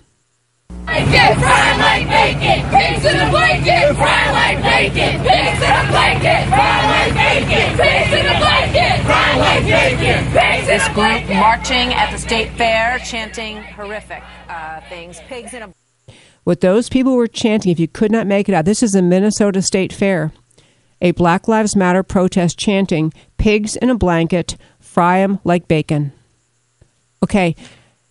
Blanket, 0.70 1.36
fry 1.40 1.78
like 1.78 2.08
bacon, 2.08 2.70
pigs 2.70 3.06
in 3.06 3.20
a 3.20 3.30
blanket, 3.30 3.96
fry 3.96 4.32
like 4.32 4.64
bacon, 4.64 5.22
pigs 5.22 5.62
in 5.62 5.72
a 5.72 5.88
blanket, 5.92 6.48
fry 6.48 6.88
like 6.88 7.14
bacon, 7.14 7.78
pigs 7.78 8.14
in 8.14 8.26
a 8.26 8.40
blanket, 8.40 9.06
fry 9.06 9.38
like 9.38 9.64
bacon, 9.66 10.32
pigs 10.32 10.62
in 10.62 10.78
This 10.78 10.88
group 10.90 11.38
marching 11.38 11.94
at 11.94 12.12
the 12.12 12.18
state 12.18 12.52
fair, 12.58 13.00
chanting 13.00 13.62
horrific 13.64 14.24
uh, 14.50 14.82
things, 14.90 15.20
pigs 15.28 15.54
in 15.54 15.64
a 15.64 15.74
what 16.48 16.62
those 16.62 16.88
people 16.88 17.18
were 17.18 17.28
chanting, 17.28 17.74
if 17.74 17.78
you 17.78 17.90
could 17.90 18.10
not 18.10 18.26
make 18.26 18.48
it 18.48 18.54
out, 18.54 18.64
this 18.64 18.82
is 18.82 18.96
a 18.96 19.02
Minnesota 19.02 19.62
State 19.62 19.92
Fair 19.92 20.32
a 21.02 21.12
Black 21.12 21.48
Lives 21.48 21.76
Matter 21.76 22.04
protest 22.04 22.58
chanting, 22.58 23.14
pigs 23.38 23.76
in 23.76 23.90
a 23.90 23.96
blanket, 23.96 24.58
fry 24.80 25.20
'em 25.20 25.40
like 25.44 25.68
bacon. 25.68 26.12
Okay, 27.24 27.56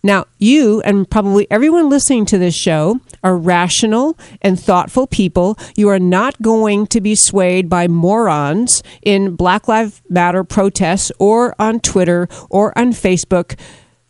now 0.03 0.25
you 0.37 0.81
and 0.81 1.09
probably 1.09 1.47
everyone 1.49 1.89
listening 1.89 2.25
to 2.27 2.37
this 2.37 2.55
show 2.55 2.99
are 3.23 3.37
rational 3.37 4.17
and 4.41 4.59
thoughtful 4.59 5.07
people. 5.07 5.57
You 5.75 5.89
are 5.89 5.99
not 5.99 6.41
going 6.41 6.87
to 6.87 7.01
be 7.01 7.15
swayed 7.15 7.69
by 7.69 7.87
morons 7.87 8.83
in 9.01 9.35
Black 9.35 9.67
Lives 9.67 10.01
Matter 10.09 10.43
protests 10.43 11.11
or 11.19 11.55
on 11.59 11.79
Twitter 11.79 12.29
or 12.49 12.77
on 12.77 12.93
Facebook 12.93 13.59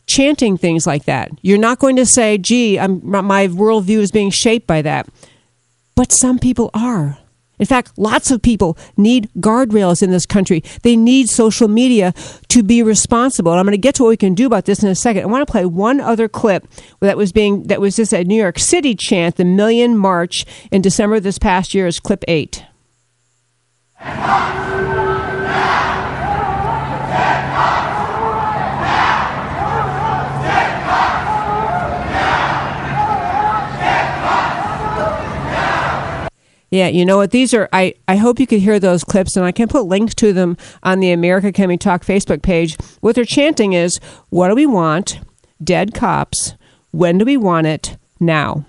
chanting 0.07 0.57
things 0.57 0.88
like 0.88 1.05
that. 1.05 1.31
You're 1.41 1.57
not 1.57 1.79
going 1.79 1.96
to 1.98 2.05
say, 2.05 2.38
gee, 2.38 2.79
I'm, 2.79 3.01
my 3.03 3.48
worldview 3.48 4.00
is 4.00 4.12
being 4.12 4.29
shaped 4.29 4.67
by 4.67 4.81
that. 4.81 5.07
But 5.96 6.12
some 6.12 6.39
people 6.39 6.69
are. 6.74 7.17
In 7.60 7.66
fact, 7.66 7.98
lots 7.98 8.32
of 8.32 8.42
people 8.42 8.78
need 8.96 9.30
guardrails 9.40 10.04
in 10.04 10.12
this 10.12 10.26
country. 10.26 10.64
They 10.84 10.96
need 10.96 11.30
social 11.30 11.68
media 11.68 12.14
to 12.50 12.64
be 12.64 12.84
responsible. 12.84 13.52
And 13.52 13.60
I'm 13.60 13.66
going 13.66 13.72
to 13.72 13.78
get 13.78 13.96
to 13.96 14.04
what 14.04 14.10
we 14.10 14.18
can 14.18 14.36
do 14.36 14.46
about 14.46 14.66
this 14.66 14.84
in 14.84 14.90
a 14.90 14.96
second. 14.96 15.24
I 15.24 15.26
want 15.26 15.46
to 15.48 15.52
play 15.52 15.66
one 15.66 16.00
other 16.00 16.28
clip 16.28 16.68
that 17.00 17.18
was 17.18 17.32
being 17.32 17.64
that 17.64 17.82
was 17.82 17.96
just 17.96 18.14
a 18.14 18.24
New 18.24 18.40
York 18.40 18.60
City 18.60 18.96
chant, 18.96 19.38
the 19.38 19.46
Million 19.46 19.98
March 19.98 20.46
in 20.72 20.82
December 20.82 21.20
this 21.20 21.40
past 21.40 21.74
year 21.74 21.88
is 21.88 22.00
clip 22.00 22.24
8. 22.28 22.64
Yeah, 36.69 36.88
you 36.88 37.05
know 37.05 37.17
what? 37.17 37.31
These 37.31 37.53
are, 37.53 37.69
I, 37.71 37.93
I 38.07 38.17
hope 38.17 38.39
you 38.39 38.47
could 38.47 38.59
hear 38.59 38.79
those 38.79 39.03
clips, 39.03 39.38
and 39.38 39.45
I 39.45 39.53
can 39.53 39.69
put 39.69 39.86
links 39.86 40.13
to 40.15 40.33
them 40.33 40.57
on 40.83 41.00
the 41.00 41.12
America 41.12 41.51
Can 41.51 41.69
We 41.69 41.77
Talk 41.77 42.03
Facebook 42.03 42.41
page. 42.41 42.75
What 43.00 43.15
they're 43.15 43.24
chanting 43.24 43.74
is, 43.74 44.00
What 44.29 44.50
do 44.50 44.55
we 44.55 44.65
want? 44.65 45.19
Dead 45.63 45.93
cops. 45.93 46.55
When 46.91 47.17
do 47.17 47.25
we 47.25 47.38
want 47.38 47.67
it? 47.67 47.97
Now. 48.19 48.65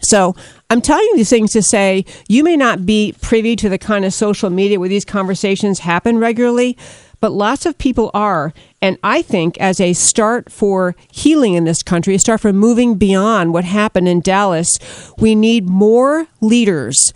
So 0.00 0.34
I'm 0.68 0.80
telling 0.80 1.04
you 1.04 1.16
these 1.16 1.30
things 1.30 1.52
to 1.52 1.62
say 1.62 2.04
you 2.28 2.44
may 2.44 2.56
not 2.56 2.84
be 2.84 3.14
privy 3.22 3.56
to 3.56 3.68
the 3.68 3.78
kind 3.78 4.04
of 4.04 4.12
social 4.12 4.50
media 4.50 4.78
where 4.78 4.88
these 4.88 5.04
conversations 5.04 5.78
happen 5.78 6.18
regularly, 6.18 6.76
but 7.20 7.32
lots 7.32 7.66
of 7.66 7.78
people 7.78 8.10
are. 8.14 8.52
And 8.80 8.98
I 9.02 9.22
think 9.22 9.58
as 9.58 9.80
a 9.80 9.92
start 9.92 10.50
for 10.50 10.94
healing 11.10 11.54
in 11.54 11.64
this 11.64 11.82
country, 11.82 12.14
a 12.14 12.18
start 12.18 12.40
for 12.40 12.52
moving 12.52 12.96
beyond 12.96 13.52
what 13.52 13.64
happened 13.64 14.08
in 14.08 14.20
Dallas, 14.20 14.78
we 15.18 15.34
need 15.34 15.68
more 15.68 16.26
leaders 16.40 17.12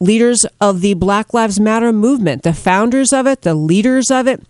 leaders 0.00 0.44
of 0.60 0.80
the 0.80 0.94
Black 0.94 1.32
Lives 1.32 1.58
Matter 1.58 1.92
movement, 1.92 2.42
the 2.42 2.52
founders 2.52 3.12
of 3.12 3.26
it, 3.26 3.42
the 3.42 3.54
leaders 3.54 4.10
of 4.10 4.26
it, 4.26 4.42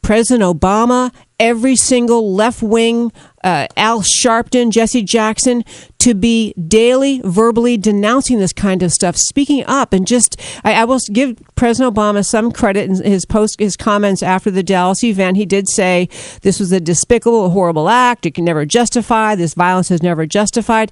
President 0.00 0.42
Obama, 0.42 1.12
every 1.40 1.76
single 1.76 2.32
left 2.34 2.62
wing 2.62 3.12
uh, 3.42 3.66
Al 3.76 4.02
Sharpton, 4.02 4.70
Jesse 4.70 5.02
Jackson, 5.02 5.64
to 5.98 6.14
be 6.14 6.52
daily 6.54 7.20
verbally 7.24 7.76
denouncing 7.76 8.38
this 8.38 8.52
kind 8.52 8.82
of 8.82 8.92
stuff, 8.92 9.16
speaking 9.16 9.64
up, 9.66 9.92
and 9.92 10.06
just 10.06 10.40
I, 10.64 10.74
I 10.74 10.84
will 10.84 10.98
give 11.12 11.40
President 11.54 11.94
Obama 11.94 12.26
some 12.26 12.50
credit 12.50 12.90
in 12.90 12.96
his 13.04 13.24
post 13.24 13.60
his 13.60 13.76
comments 13.76 14.22
after 14.22 14.50
the 14.50 14.62
Dallas 14.62 15.04
event. 15.04 15.36
He 15.36 15.46
did 15.46 15.68
say 15.68 16.08
this 16.42 16.58
was 16.58 16.72
a 16.72 16.80
despicable, 16.80 17.50
horrible 17.50 17.88
act. 17.88 18.26
It 18.26 18.34
can 18.34 18.44
never 18.44 18.66
justify 18.66 19.34
this 19.34 19.54
violence 19.54 19.90
is 19.90 20.02
never 20.02 20.26
justified. 20.26 20.90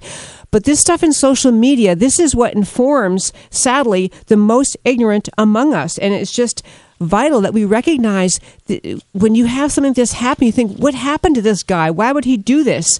But 0.49 0.65
this 0.65 0.79
stuff 0.79 1.03
in 1.03 1.13
social 1.13 1.51
media, 1.51 1.95
this 1.95 2.19
is 2.19 2.35
what 2.35 2.53
informs, 2.53 3.31
sadly, 3.49 4.11
the 4.27 4.37
most 4.37 4.77
ignorant 4.83 5.29
among 5.37 5.73
us, 5.73 5.97
and 5.97 6.13
it's 6.13 6.31
just 6.31 6.63
vital 7.01 7.41
that 7.41 7.53
we 7.53 7.65
recognize 7.65 8.39
that 8.67 9.01
when 9.11 9.35
you 9.35 9.45
have 9.45 9.71
something 9.71 9.89
like 9.89 9.95
this 9.95 10.13
happen, 10.13 10.45
you 10.45 10.51
think, 10.51 10.77
what 10.77 10.93
happened 10.93 11.35
to 11.35 11.41
this 11.41 11.63
guy? 11.63 11.91
Why 11.91 12.11
would 12.11 12.25
he 12.25 12.37
do 12.37 12.63
this? 12.63 12.99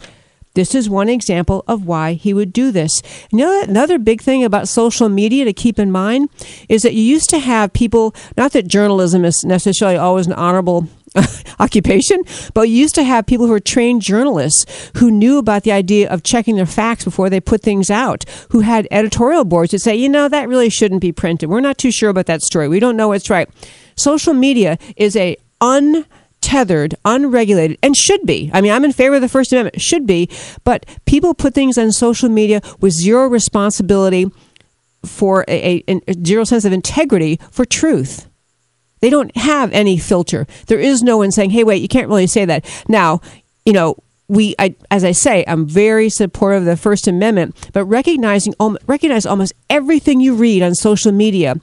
This 0.53 0.75
is 0.75 0.89
one 0.89 1.07
example 1.07 1.63
of 1.65 1.85
why 1.85 2.13
he 2.13 2.33
would 2.33 2.51
do 2.51 2.71
this. 2.71 3.01
You 3.31 3.37
know, 3.37 3.61
another 3.61 3.97
big 3.97 4.21
thing 4.21 4.43
about 4.43 4.67
social 4.67 5.07
media 5.07 5.45
to 5.45 5.53
keep 5.53 5.79
in 5.79 5.91
mind 5.91 6.29
is 6.67 6.81
that 6.81 6.93
you 6.93 7.01
used 7.01 7.29
to 7.29 7.39
have 7.39 7.71
people, 7.71 8.13
not 8.35 8.51
that 8.51 8.67
journalism 8.67 9.23
is 9.23 9.45
necessarily 9.45 9.95
always 9.95 10.27
an 10.27 10.33
honorable 10.33 10.89
occupation, 11.59 12.23
but 12.53 12.69
you 12.69 12.75
used 12.75 12.95
to 12.95 13.03
have 13.03 13.25
people 13.25 13.45
who 13.45 13.51
were 13.51 13.59
trained 13.59 14.01
journalists 14.01 14.91
who 14.97 15.11
knew 15.11 15.37
about 15.37 15.63
the 15.63 15.71
idea 15.71 16.09
of 16.09 16.23
checking 16.23 16.55
their 16.55 16.65
facts 16.65 17.03
before 17.03 17.29
they 17.29 17.41
put 17.41 17.61
things 17.61 17.91
out, 17.91 18.23
who 18.51 18.61
had 18.61 18.87
editorial 18.91 19.43
boards 19.43 19.71
that 19.71 19.79
say, 19.79 19.95
you 19.95 20.07
know, 20.07 20.29
that 20.29 20.47
really 20.47 20.69
shouldn't 20.69 21.01
be 21.01 21.11
printed. 21.11 21.49
We're 21.49 21.59
not 21.59 21.77
too 21.77 21.91
sure 21.91 22.09
about 22.09 22.27
that 22.27 22.41
story. 22.41 22.67
We 22.67 22.79
don't 22.79 22.95
know 22.95 23.09
what's 23.09 23.29
right. 23.29 23.49
Social 23.95 24.33
media 24.33 24.77
is 24.95 25.15
a 25.15 25.35
untethered, 25.59 26.95
unregulated, 27.03 27.77
and 27.83 27.95
should 27.95 28.25
be. 28.25 28.49
I 28.53 28.61
mean, 28.61 28.71
I'm 28.71 28.85
in 28.85 28.93
favor 28.93 29.15
of 29.15 29.21
the 29.21 29.29
First 29.29 29.51
Amendment, 29.51 29.81
should 29.81 30.07
be, 30.07 30.29
but 30.63 30.85
people 31.05 31.33
put 31.33 31.53
things 31.53 31.77
on 31.77 31.91
social 31.91 32.29
media 32.29 32.61
with 32.79 32.93
zero 32.93 33.27
responsibility 33.27 34.27
for 35.05 35.43
a, 35.47 35.83
a, 35.87 36.01
a 36.07 36.13
zero 36.25 36.43
sense 36.43 36.63
of 36.63 36.71
integrity 36.71 37.39
for 37.51 37.65
truth. 37.65 38.27
They 39.01 39.09
don't 39.09 39.35
have 39.35 39.71
any 39.73 39.97
filter. 39.97 40.47
There 40.67 40.79
is 40.79 41.03
no 41.03 41.17
one 41.17 41.31
saying, 41.31 41.51
"Hey, 41.51 41.63
wait, 41.63 41.81
you 41.81 41.87
can't 41.87 42.07
really 42.07 42.27
say 42.27 42.45
that." 42.45 42.65
Now, 42.87 43.21
you 43.65 43.73
know, 43.73 43.97
we, 44.27 44.55
I, 44.57 44.75
as 44.89 45.03
I 45.03 45.11
say, 45.11 45.43
I'm 45.47 45.67
very 45.67 46.09
supportive 46.09 46.61
of 46.61 46.65
the 46.65 46.77
First 46.77 47.07
Amendment, 47.07 47.69
but 47.73 47.83
recognizing, 47.85 48.53
recognize 48.87 49.25
almost 49.25 49.53
everything 49.69 50.21
you 50.21 50.35
read 50.35 50.63
on 50.63 50.73
social 50.75 51.11
media 51.11 51.55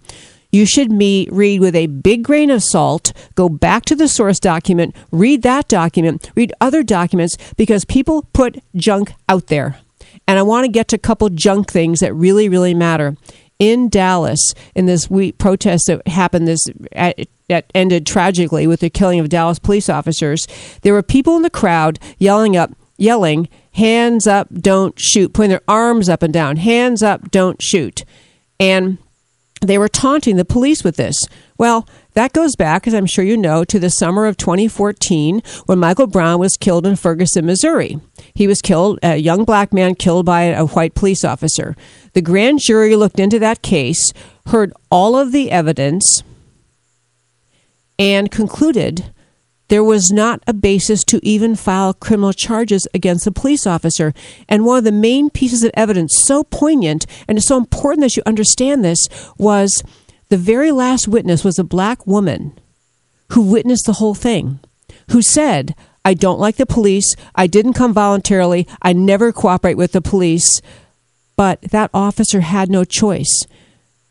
you 0.51 0.65
should 0.65 0.91
meet, 0.91 1.31
read 1.31 1.61
with 1.61 1.77
a 1.77 1.89
big 1.89 2.23
grain 2.23 2.51
of 2.51 2.63
salt, 2.63 3.13
go 3.35 3.49
back 3.49 3.85
to 3.87 3.95
the 3.95 4.09
source 4.09 4.41
document, 4.41 4.97
read 5.11 5.43
that 5.43 5.69
document, 5.69 6.31
read 6.35 6.53
other 6.61 6.83
documents, 6.83 7.37
because 7.57 7.85
people 7.85 8.23
put 8.33 8.63
junk 8.75 9.13
out 9.29 9.49
there. 9.49 9.79
And 10.27 10.39
I 10.39 10.43
want 10.43 10.65
to 10.65 10.73
get 10.73 10.89
to 10.89 10.97
a 10.97 11.01
couple 11.01 11.29
junk 11.29 11.71
things 11.71 12.01
that 12.01 12.15
really, 12.15 12.49
really 12.49 12.75
matter. 12.75 13.17
In 13.59 13.89
Dallas, 13.89 14.55
in 14.75 14.87
this 14.87 15.11
week 15.11 15.39
protest 15.39 15.89
that 15.89 16.07
happened 16.07 16.47
this 16.47 16.69
that 17.49 17.71
ended 17.75 18.07
tragically 18.07 18.67
with 18.67 18.81
the 18.81 18.91
killing 18.91 19.19
of 19.19 19.29
Dallas 19.29 19.59
police 19.59 19.89
officers, 19.89 20.47
there 20.83 20.93
were 20.93 21.03
people 21.03 21.35
in 21.35 21.43
the 21.43 21.51
crowd 21.51 21.99
yelling 22.19 22.57
up, 22.57 22.71
yelling, 22.99 23.49
"Hands 23.73 24.27
up, 24.27 24.49
don't 24.53 24.99
shoot!" 25.01 25.33
Putting 25.33 25.51
their 25.51 25.63
arms 25.67 26.09
up 26.09 26.23
and 26.23 26.33
down, 26.33 26.59
"Hands 26.59 27.03
up, 27.03 27.31
don't 27.33 27.61
shoot!" 27.61 28.05
And 28.61 28.99
they 29.61 29.79
were 29.79 29.89
taunting 29.89 30.37
the 30.37 30.45
police 30.45 30.85
with 30.85 30.97
this. 30.97 31.27
Well, 31.57 31.89
that 32.15 32.33
goes 32.33 32.57
back, 32.57 32.87
as 32.87 32.95
I'm 32.95 33.07
sure 33.07 33.25
you 33.25 33.37
know, 33.37 33.65
to 33.65 33.79
the 33.79 33.91
summer 33.91 34.27
of 34.27 34.37
2014 34.37 35.43
when 35.67 35.79
Michael 35.79 36.07
Brown 36.07 36.39
was 36.39 36.57
killed 36.57 36.87
in 36.87 36.97
Ferguson, 36.97 37.47
Missouri. 37.47 38.01
He 38.35 38.47
was 38.47 38.63
killed, 38.63 38.99
a 39.03 39.17
young 39.17 39.45
black 39.45 39.73
man 39.73 39.95
killed 39.95 40.27
by 40.27 40.43
a 40.43 40.67
white 40.67 40.95
police 40.95 41.25
officer. 41.25 41.77
The 42.13 42.23
grand 42.23 42.61
jury 42.61 42.97
looked 42.97 43.21
into 43.21 43.39
that 43.41 43.63
case, 43.63 44.13
heard 44.47 44.73
all 44.91 45.17
of 45.17 45.33
the 45.33 45.51
evidence, 45.51 46.23
and 47.99 48.31
concluded 48.31 49.13
there 49.69 49.85
was 49.85 50.11
not 50.11 50.43
a 50.47 50.53
basis 50.53 51.05
to 51.05 51.21
even 51.23 51.55
file 51.55 51.93
criminal 51.93 52.33
charges 52.33 52.89
against 52.95 53.27
a 53.27 53.33
police 53.33 53.67
officer. 53.67 54.13
And 54.49 54.65
one 54.65 54.79
of 54.79 54.85
the 54.85 54.93
main 54.93 55.31
pieces 55.31 55.63
of 55.63 55.71
evidence, 55.75 56.19
so 56.25 56.45
poignant 56.45 57.07
and 57.29 57.43
so 57.43 57.57
important 57.57 58.03
that 58.03 58.17
you 58.17 58.23
understand 58.27 58.85
this, 58.85 59.09
was 59.37 59.83
the 60.31 60.37
very 60.37 60.73
last 60.73 61.09
witness 61.09 61.45
was 61.45 61.59
a 61.59 61.65
black 61.65 62.07
woman 62.07 62.59
who 63.33 63.43
witnessed 63.43 63.87
the 63.87 63.95
whole 63.95 64.15
thing, 64.15 64.59
who 65.11 65.23
said, 65.23 65.75
I 66.05 66.15
don't 66.15 66.41
like 66.41 66.57
the 66.57 66.67
police. 66.67 67.15
I 67.35 67.47
didn't 67.47 67.75
come 67.75 67.93
voluntarily. 67.93 68.67
I 68.81 68.95
never 68.95 69.33
cooperate 69.33 69.77
with 69.77 69.93
the 69.93 70.01
police. 70.01 70.63
But 71.37 71.61
that 71.63 71.91
officer 71.93 72.41
had 72.41 72.71
no 72.71 72.85
choice. 72.85 73.47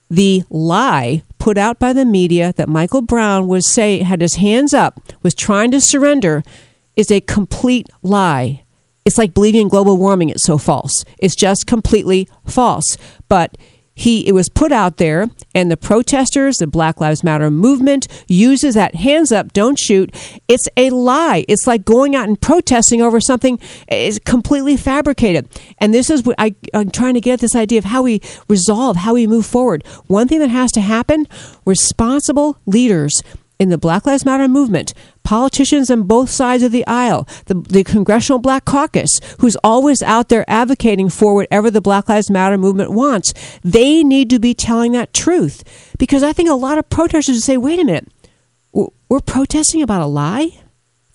The 0.10 0.44
lie 0.50 1.24
put 1.48 1.58
out 1.58 1.80
by 1.80 1.94
the 1.94 2.04
media 2.04 2.52
that 2.58 2.68
Michael 2.68 3.02
Brown 3.02 3.48
was 3.48 3.66
say 3.66 4.00
had 4.00 4.20
his 4.20 4.36
hands 4.36 4.74
up, 4.74 5.00
was 5.24 5.34
trying 5.34 5.72
to 5.72 5.80
surrender, 5.80 6.44
is 6.98 7.10
a 7.10 7.22
complete 7.22 7.88
lie. 8.04 8.66
It's 9.06 9.18
like 9.18 9.34
believing 9.34 9.62
in 9.62 9.68
global 9.70 9.96
warming. 9.96 10.28
It's 10.28 10.46
so 10.46 10.58
false. 10.58 11.06
It's 11.20 11.38
just 11.38 11.66
completely 11.66 12.28
false. 12.46 12.98
But 13.30 13.58
he 13.98 14.28
it 14.28 14.34
was 14.34 14.48
put 14.48 14.72
out 14.72 14.98
there 14.98 15.28
and 15.56 15.72
the 15.72 15.76
protesters 15.76 16.58
the 16.58 16.68
black 16.68 17.02
lives 17.02 17.24
matter 17.24 17.50
movement 17.50 18.08
uses 18.28 18.76
that 18.76 18.94
hands 18.94 19.32
up 19.32 19.52
don't 19.54 19.80
shoot. 19.80 20.14
It's 20.48 20.70
a 20.78 20.92
lie. 20.92 21.46
It's 21.48 21.66
like 21.66 21.84
going 21.84 22.16
out 22.16 22.28
and 22.28 22.40
protesting 22.40 23.02
over 23.02 23.20
something 23.20 23.60
is 23.88 24.20
completely 24.24 24.78
fabricated. 24.78 25.50
And 25.80 25.96
this 25.96 26.12
is 26.12 26.24
what 26.24 26.36
I, 26.38 26.54
i'm 26.76 26.92
trying 26.92 27.16
to 27.16 27.22
get 27.22 27.34
at 27.34 27.40
this 27.40 27.56
idea 27.56 27.80
of 27.80 27.86
how 27.86 28.04
we 28.04 28.22
resolve 28.48 28.98
how 28.98 29.16
we 29.16 29.26
move 29.26 29.48
forward. 29.48 29.84
One 30.06 30.28
thing 30.28 30.40
that 30.40 30.52
has 30.52 30.72
to 30.74 30.82
happen 30.82 31.28
responsible 31.66 32.60
leaders 32.68 33.24
in 33.60 33.70
the 33.70 33.78
Black 33.78 34.06
Lives 34.06 34.26
Matter 34.26 34.48
movement, 34.48 34.94
politicians 35.24 35.90
on 35.90 36.04
both 36.04 36.30
sides 36.30 36.64
of 36.64 36.72
the 36.72 36.86
aisle, 36.88 37.28
the, 37.46 37.56
the 37.56 37.84
Congressional 37.84 38.40
Black 38.40 38.66
Caucus, 38.66 39.20
who's 39.40 39.58
always 39.64 40.04
out 40.04 40.30
there 40.30 40.46
advocating 40.48 41.10
for 41.10 41.34
whatever 41.34 41.72
the 41.72 41.82
Black 41.82 42.10
Lives 42.10 42.30
Matter 42.30 42.58
movement 42.58 42.92
wants, 42.92 43.34
they 43.64 44.04
need 44.04 44.30
to 44.30 44.40
be 44.40 44.54
telling 44.54 44.92
that 44.92 45.14
truth. 45.14 45.64
Because 45.98 46.24
I 46.24 46.34
think 46.34 46.50
a 46.50 46.54
lot 46.54 46.78
of 46.78 46.90
protesters 46.90 47.44
say, 47.44 47.58
wait 47.58 47.80
a 47.80 47.84
minute, 47.84 48.08
we're 49.10 49.20
protesting 49.22 49.82
about 49.82 50.02
a 50.02 50.06
lie? 50.06 50.60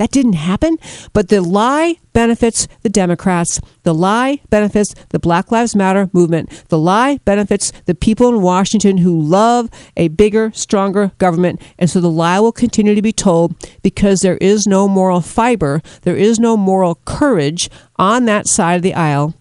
That 0.02 0.10
didn't 0.10 0.32
happen. 0.32 0.78
But 1.12 1.28
the 1.28 1.40
lie 1.40 1.94
benefits 2.12 2.66
the 2.82 2.88
Democrats. 2.88 3.60
The 3.84 3.94
lie 3.94 4.40
benefits 4.50 4.96
the 5.10 5.20
Black 5.20 5.52
Lives 5.52 5.76
Matter 5.76 6.10
movement. 6.12 6.64
The 6.70 6.78
lie 6.78 7.18
benefits 7.18 7.72
the 7.86 7.94
people 7.94 8.28
in 8.28 8.42
Washington 8.42 8.96
who 8.98 9.16
love 9.16 9.70
a 9.96 10.08
bigger, 10.08 10.50
stronger 10.56 11.12
government. 11.18 11.62
And 11.78 11.88
so 11.88 12.00
the 12.00 12.10
lie 12.10 12.40
will 12.40 12.50
continue 12.50 12.96
to 12.96 13.00
be 13.00 13.12
told 13.12 13.54
because 13.84 14.22
there 14.22 14.38
is 14.38 14.66
no 14.66 14.88
moral 14.88 15.20
fiber, 15.20 15.80
there 16.00 16.16
is 16.16 16.40
no 16.40 16.56
moral 16.56 16.96
courage 17.04 17.70
on 17.94 18.24
that 18.24 18.48
side 18.48 18.74
of 18.74 18.82
the 18.82 18.94
aisle 18.94 19.36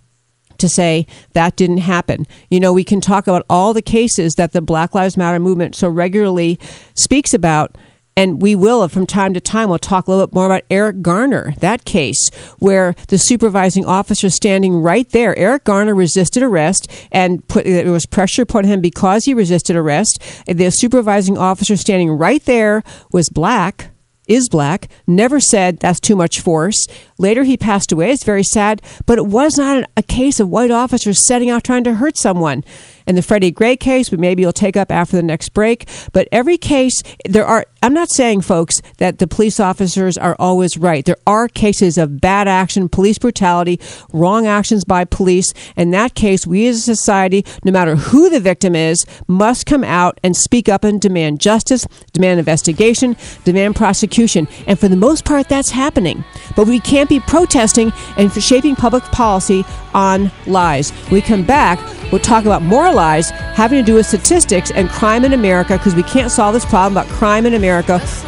to 0.59 0.69
say 0.69 1.07
that 1.33 1.55
didn't 1.55 1.79
happen. 1.79 2.27
You 2.51 2.59
know, 2.59 2.71
we 2.71 2.83
can 2.83 3.01
talk 3.01 3.25
about 3.25 3.47
all 3.49 3.73
the 3.73 3.81
cases 3.81 4.35
that 4.35 4.51
the 4.51 4.61
Black 4.61 4.93
Lives 4.93 5.17
Matter 5.17 5.39
movement 5.39 5.73
so 5.73 5.89
regularly 5.89 6.59
speaks 6.93 7.33
about 7.33 7.79
and 8.15 8.41
we 8.41 8.55
will 8.55 8.81
uh, 8.81 8.87
from 8.87 9.05
time 9.05 9.33
to 9.33 9.39
time 9.39 9.69
we'll 9.69 9.79
talk 9.79 10.07
a 10.07 10.11
little 10.11 10.27
bit 10.27 10.33
more 10.33 10.45
about 10.45 10.63
eric 10.69 11.01
garner 11.01 11.53
that 11.59 11.85
case 11.85 12.29
where 12.59 12.95
the 13.07 13.17
supervising 13.17 13.85
officer 13.85 14.29
standing 14.29 14.81
right 14.81 15.09
there 15.09 15.37
eric 15.37 15.63
garner 15.63 15.95
resisted 15.95 16.43
arrest 16.43 16.89
and 17.11 17.47
put 17.47 17.65
there 17.65 17.91
was 17.91 18.05
pressure 18.05 18.45
put 18.45 18.65
on 18.65 18.71
him 18.71 18.81
because 18.81 19.25
he 19.25 19.33
resisted 19.33 19.75
arrest 19.75 20.21
the 20.47 20.69
supervising 20.69 21.37
officer 21.37 21.75
standing 21.75 22.11
right 22.11 22.45
there 22.45 22.83
was 23.11 23.29
black 23.29 23.91
is 24.31 24.47
black, 24.49 24.87
never 25.07 25.39
said 25.39 25.79
that's 25.79 25.99
too 25.99 26.15
much 26.15 26.39
force. 26.39 26.87
Later, 27.17 27.43
he 27.43 27.57
passed 27.57 27.91
away. 27.91 28.11
It's 28.11 28.23
very 28.23 28.43
sad, 28.43 28.81
but 29.05 29.17
it 29.17 29.25
was 29.25 29.57
not 29.57 29.89
a 29.97 30.03
case 30.03 30.39
of 30.39 30.47
white 30.47 30.71
officers 30.71 31.25
setting 31.25 31.49
out 31.49 31.63
trying 31.63 31.83
to 31.83 31.95
hurt 31.95 32.17
someone 32.17 32.63
in 33.05 33.15
the 33.15 33.21
Freddie 33.21 33.51
Gray 33.51 33.75
case, 33.75 34.09
but 34.09 34.19
maybe 34.19 34.41
you'll 34.41 34.53
take 34.53 34.77
up 34.77 34.91
after 34.91 35.17
the 35.17 35.23
next 35.23 35.49
break. 35.49 35.87
But 36.13 36.29
every 36.31 36.57
case, 36.57 37.03
there 37.27 37.45
are, 37.45 37.65
I'm 37.83 37.95
not 37.95 38.11
saying, 38.11 38.41
folks, 38.41 38.79
that 38.99 39.17
the 39.17 39.25
police 39.25 39.59
officers 39.59 40.15
are 40.15 40.35
always 40.37 40.77
right. 40.77 41.03
There 41.03 41.17
are 41.25 41.47
cases 41.47 41.97
of 41.97 42.21
bad 42.21 42.47
action, 42.47 42.87
police 42.87 43.17
brutality, 43.17 43.79
wrong 44.13 44.45
actions 44.45 44.85
by 44.85 45.03
police. 45.03 45.51
In 45.75 45.89
that 45.89 46.13
case, 46.13 46.45
we 46.45 46.67
as 46.67 46.77
a 46.77 46.81
society, 46.81 47.43
no 47.63 47.71
matter 47.71 47.95
who 47.95 48.29
the 48.29 48.39
victim 48.39 48.75
is, 48.75 49.03
must 49.27 49.65
come 49.65 49.83
out 49.83 50.19
and 50.23 50.37
speak 50.37 50.69
up 50.69 50.83
and 50.83 51.01
demand 51.01 51.41
justice, 51.41 51.87
demand 52.13 52.37
investigation, 52.37 53.17
demand 53.45 53.75
prosecution. 53.75 54.47
And 54.67 54.79
for 54.79 54.87
the 54.87 54.95
most 54.95 55.25
part, 55.25 55.49
that's 55.49 55.71
happening. 55.71 56.23
But 56.55 56.67
we 56.67 56.79
can't 56.79 57.09
be 57.09 57.19
protesting 57.19 57.91
and 58.15 58.31
shaping 58.31 58.75
public 58.75 59.05
policy 59.05 59.65
on 59.95 60.31
lies. 60.45 60.91
When 61.05 61.13
we 61.13 61.21
come 61.21 61.43
back, 61.43 61.79
we'll 62.11 62.21
talk 62.21 62.45
about 62.45 62.61
more 62.61 62.93
lies 62.93 63.31
having 63.31 63.79
to 63.79 63.83
do 63.83 63.95
with 63.95 64.05
statistics 64.05 64.69
and 64.69 64.87
crime 64.87 65.25
in 65.25 65.33
America 65.33 65.79
because 65.79 65.95
we 65.95 66.03
can't 66.03 66.29
solve 66.29 66.53
this 66.53 66.65
problem 66.65 66.93
about 66.93 67.07
crime 67.07 67.47
in 67.47 67.55
America 67.55 67.70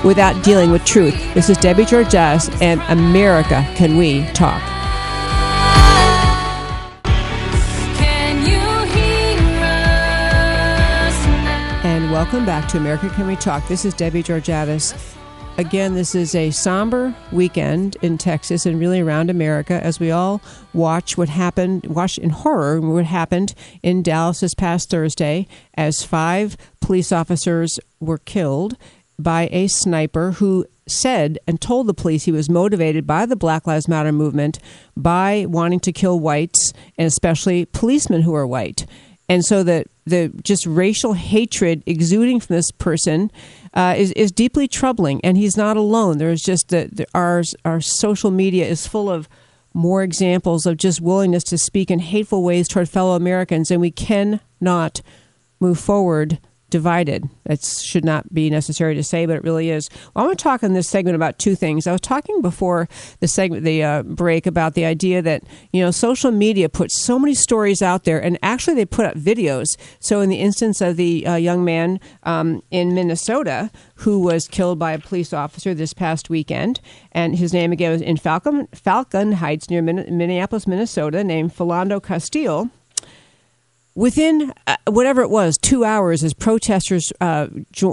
without 0.05 0.41
dealing 0.41 0.71
with 0.71 0.85
truth. 0.85 1.15
This 1.33 1.49
is 1.49 1.57
Debbie 1.57 1.83
Georgatos 1.83 2.49
and 2.61 2.79
America 2.87 3.67
Can 3.75 3.97
We 3.97 4.25
Talk? 4.27 4.61
And 11.83 12.09
welcome 12.09 12.45
back 12.45 12.69
to 12.69 12.77
America 12.77 13.09
Can 13.09 13.27
We 13.27 13.35
Talk. 13.35 13.67
This 13.67 13.83
is 13.83 13.93
Debbie 13.93 14.23
Georgatos. 14.23 15.13
Again, 15.57 15.93
this 15.93 16.15
is 16.15 16.33
a 16.33 16.49
somber 16.49 17.13
weekend 17.31 17.97
in 18.01 18.17
Texas 18.17 18.65
and 18.65 18.79
really 18.79 19.01
around 19.01 19.29
America 19.29 19.83
as 19.83 19.99
we 19.99 20.09
all 20.09 20.41
watch 20.73 21.17
what 21.17 21.27
happened, 21.29 21.85
watch 21.85 22.17
in 22.17 22.29
horror 22.29 22.79
what 22.79 23.05
happened 23.05 23.53
in 23.83 24.01
Dallas 24.01 24.39
this 24.39 24.55
past 24.55 24.89
Thursday 24.89 25.47
as 25.75 26.01
five 26.01 26.55
police 26.79 27.11
officers 27.11 27.79
were 27.99 28.17
killed 28.17 28.77
by 29.19 29.49
a 29.51 29.67
sniper 29.67 30.31
who 30.31 30.65
said 30.87 31.39
and 31.47 31.61
told 31.61 31.87
the 31.87 31.93
police 31.93 32.23
he 32.23 32.31
was 32.31 32.49
motivated 32.49 33.07
by 33.07 33.25
the 33.25 33.35
Black 33.35 33.65
Lives 33.65 33.87
Matter 33.87 34.11
movement 34.11 34.59
by 34.97 35.45
wanting 35.47 35.79
to 35.81 35.91
kill 35.91 36.19
whites 36.19 36.73
and 36.97 37.07
especially 37.07 37.65
policemen 37.65 38.21
who 38.21 38.35
are 38.35 38.47
white. 38.47 38.85
And 39.29 39.45
so 39.45 39.63
the 39.63 39.85
the 40.05 40.33
just 40.43 40.65
racial 40.65 41.13
hatred 41.13 41.81
exuding 41.85 42.41
from 42.41 42.55
this 42.55 42.71
person 42.71 43.31
uh, 43.73 43.95
is 43.97 44.11
is 44.11 44.31
deeply 44.31 44.67
troubling, 44.67 45.21
and 45.23 45.37
he's 45.37 45.55
not 45.55 45.77
alone. 45.77 46.17
There's 46.17 46.43
just 46.43 46.69
the, 46.69 46.89
the, 46.91 47.07
our 47.13 47.43
our 47.63 47.79
social 47.79 48.31
media 48.31 48.65
is 48.65 48.85
full 48.85 49.09
of 49.09 49.29
more 49.73 50.03
examples 50.03 50.65
of 50.65 50.77
just 50.77 51.01
willingness 51.01 51.43
to 51.45 51.57
speak 51.57 51.89
in 51.89 51.99
hateful 51.99 52.43
ways 52.43 52.67
toward 52.67 52.89
fellow 52.89 53.15
Americans, 53.15 53.71
and 53.71 53.79
we 53.79 53.91
cannot 53.91 55.01
move 55.59 55.79
forward 55.79 56.39
divided. 56.73 57.29
That 57.45 57.63
should 57.63 58.03
not 58.03 58.33
be 58.33 58.49
necessary 58.49 58.95
to 58.95 59.03
say, 59.03 59.27
but 59.27 59.35
it 59.35 59.43
really 59.43 59.69
is. 59.69 59.91
Well, 60.13 60.23
I 60.23 60.27
want 60.27 60.39
to 60.39 60.43
talk 60.43 60.63
in 60.63 60.73
this 60.73 60.89
segment 60.89 61.15
about 61.15 61.37
two 61.37 61.55
things. 61.55 61.85
I 61.85 61.91
was 61.91 62.01
talking 62.01 62.41
before 62.41 62.89
the 63.19 63.27
segment, 63.27 63.63
the 63.63 63.83
uh, 63.83 64.01
break, 64.01 64.47
about 64.47 64.73
the 64.73 64.83
idea 64.83 65.21
that 65.21 65.43
you 65.71 65.83
know 65.83 65.91
social 65.91 66.31
media 66.31 66.69
puts 66.69 66.99
so 66.99 67.19
many 67.19 67.35
stories 67.35 67.83
out 67.83 68.05
there, 68.05 68.19
and 68.19 68.39
actually 68.41 68.73
they 68.73 68.85
put 68.85 69.05
up 69.05 69.13
videos. 69.13 69.77
So, 69.99 70.19
in 70.19 70.29
the 70.29 70.39
instance 70.39 70.81
of 70.81 70.97
the 70.97 71.27
uh, 71.27 71.35
young 71.35 71.63
man 71.63 71.99
um, 72.23 72.63
in 72.71 72.95
Minnesota 72.95 73.69
who 73.97 74.19
was 74.19 74.47
killed 74.47 74.79
by 74.79 74.93
a 74.93 74.99
police 74.99 75.31
officer 75.31 75.75
this 75.75 75.93
past 75.93 76.27
weekend, 76.27 76.81
and 77.11 77.35
his 77.35 77.53
name 77.53 77.71
again 77.71 77.91
was 77.91 78.01
in 78.01 78.17
Falcon 78.17 78.67
Falcon 78.73 79.33
Heights 79.33 79.69
near 79.69 79.83
Minneapolis, 79.83 80.65
Minnesota, 80.65 81.23
named 81.23 81.55
Philando 81.55 82.01
Castile 82.01 82.71
within 83.95 84.53
uh, 84.67 84.77
whatever 84.87 85.21
it 85.21 85.29
was, 85.29 85.57
two 85.57 85.83
hours, 85.83 86.23
as 86.23 86.33
protesters 86.33 87.11
uh, 87.21 87.47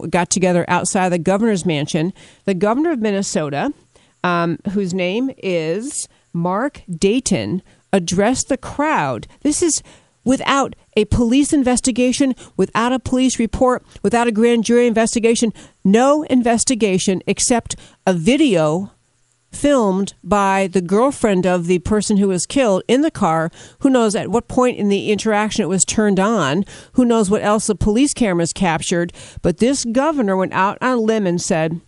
got 0.08 0.30
together 0.30 0.64
outside 0.68 1.10
the 1.10 1.18
governor's 1.18 1.66
mansion, 1.66 2.12
the 2.44 2.54
governor 2.54 2.92
of 2.92 3.00
Minnesota, 3.00 3.72
um, 4.24 4.58
whose 4.72 4.94
name 4.94 5.30
is 5.38 6.08
Mark 6.32 6.82
Dayton, 6.90 7.62
addressed 7.92 8.48
the 8.48 8.56
crowd. 8.56 9.26
This 9.42 9.62
is 9.62 9.82
without 10.24 10.76
a 10.96 11.04
police 11.06 11.52
investigation, 11.52 12.34
without 12.56 12.92
a 12.92 12.98
police 12.98 13.38
report, 13.38 13.84
without 14.02 14.26
a 14.28 14.32
grand 14.32 14.64
jury 14.64 14.86
investigation, 14.86 15.52
no 15.84 16.22
investigation 16.24 17.22
except 17.26 17.74
a 18.06 18.12
video 18.12 18.92
filmed 19.52 20.14
by 20.22 20.68
the 20.68 20.80
girlfriend 20.80 21.46
of 21.46 21.66
the 21.66 21.80
person 21.80 22.16
who 22.16 22.28
was 22.28 22.46
killed 22.46 22.82
in 22.88 23.02
the 23.02 23.10
car. 23.10 23.50
Who 23.80 23.90
knows 23.90 24.14
at 24.14 24.28
what 24.28 24.48
point 24.48 24.78
in 24.78 24.88
the 24.88 25.10
interaction 25.10 25.62
it 25.62 25.68
was 25.68 25.84
turned 25.84 26.20
on? 26.20 26.64
Who 26.92 27.04
knows 27.04 27.30
what 27.30 27.42
else 27.42 27.66
the 27.66 27.74
police 27.74 28.14
cameras 28.14 28.52
captured? 28.52 29.12
But 29.42 29.58
this 29.58 29.84
governor 29.84 30.36
went 30.36 30.52
out 30.52 30.78
on 30.80 30.98
a 30.98 31.00
limb 31.00 31.26
and 31.26 31.40
said, 31.40 31.80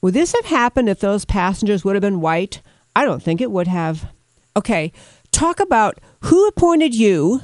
Would 0.00 0.14
this 0.14 0.34
have 0.34 0.46
happened 0.46 0.88
if 0.88 1.00
those 1.00 1.24
passengers 1.24 1.84
would 1.84 1.96
have 1.96 2.02
been 2.02 2.20
white? 2.20 2.62
I 2.94 3.04
don't 3.04 3.22
think 3.22 3.40
it 3.40 3.50
would 3.50 3.68
have. 3.68 4.10
Okay, 4.56 4.92
talk 5.30 5.60
about 5.60 5.98
who 6.22 6.46
appointed 6.48 6.94
you, 6.94 7.40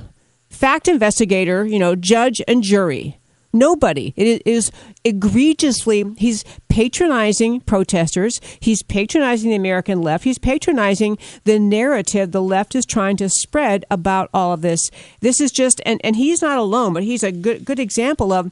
fact 0.48 0.88
investigator, 0.88 1.64
you 1.64 1.78
know, 1.78 1.94
judge 1.94 2.40
and 2.48 2.62
jury. 2.62 3.18
Nobody. 3.54 4.12
It 4.16 4.42
is 4.44 4.72
egregiously, 5.04 6.04
he's 6.18 6.44
patronizing 6.68 7.60
protesters. 7.60 8.40
He's 8.58 8.82
patronizing 8.82 9.50
the 9.50 9.56
American 9.56 10.02
left. 10.02 10.24
He's 10.24 10.38
patronizing 10.38 11.18
the 11.44 11.60
narrative 11.60 12.32
the 12.32 12.42
left 12.42 12.74
is 12.74 12.84
trying 12.84 13.16
to 13.18 13.28
spread 13.28 13.84
about 13.92 14.28
all 14.34 14.52
of 14.52 14.60
this. 14.60 14.90
This 15.20 15.40
is 15.40 15.52
just, 15.52 15.80
and, 15.86 16.00
and 16.02 16.16
he's 16.16 16.42
not 16.42 16.58
alone, 16.58 16.94
but 16.94 17.04
he's 17.04 17.22
a 17.22 17.30
good, 17.30 17.64
good 17.64 17.78
example 17.78 18.32
of 18.32 18.50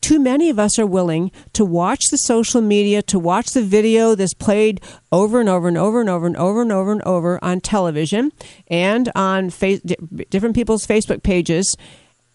too 0.00 0.20
many 0.20 0.50
of 0.50 0.58
us 0.58 0.78
are 0.78 0.86
willing 0.86 1.32
to 1.54 1.64
watch 1.64 2.10
the 2.10 2.18
social 2.18 2.60
media, 2.60 3.02
to 3.02 3.18
watch 3.18 3.48
the 3.54 3.62
video 3.62 4.14
that's 4.14 4.34
played 4.34 4.80
over 5.10 5.40
and 5.40 5.48
over 5.48 5.66
and 5.66 5.78
over 5.78 6.00
and 6.00 6.10
over 6.10 6.26
and 6.26 6.36
over 6.36 6.62
and 6.62 6.70
over 6.70 6.92
and 6.92 7.02
over 7.02 7.42
on 7.42 7.58
television 7.60 8.30
and 8.68 9.10
on 9.16 9.50
face, 9.50 9.80
different 10.28 10.54
people's 10.54 10.86
Facebook 10.86 11.22
pages, 11.24 11.74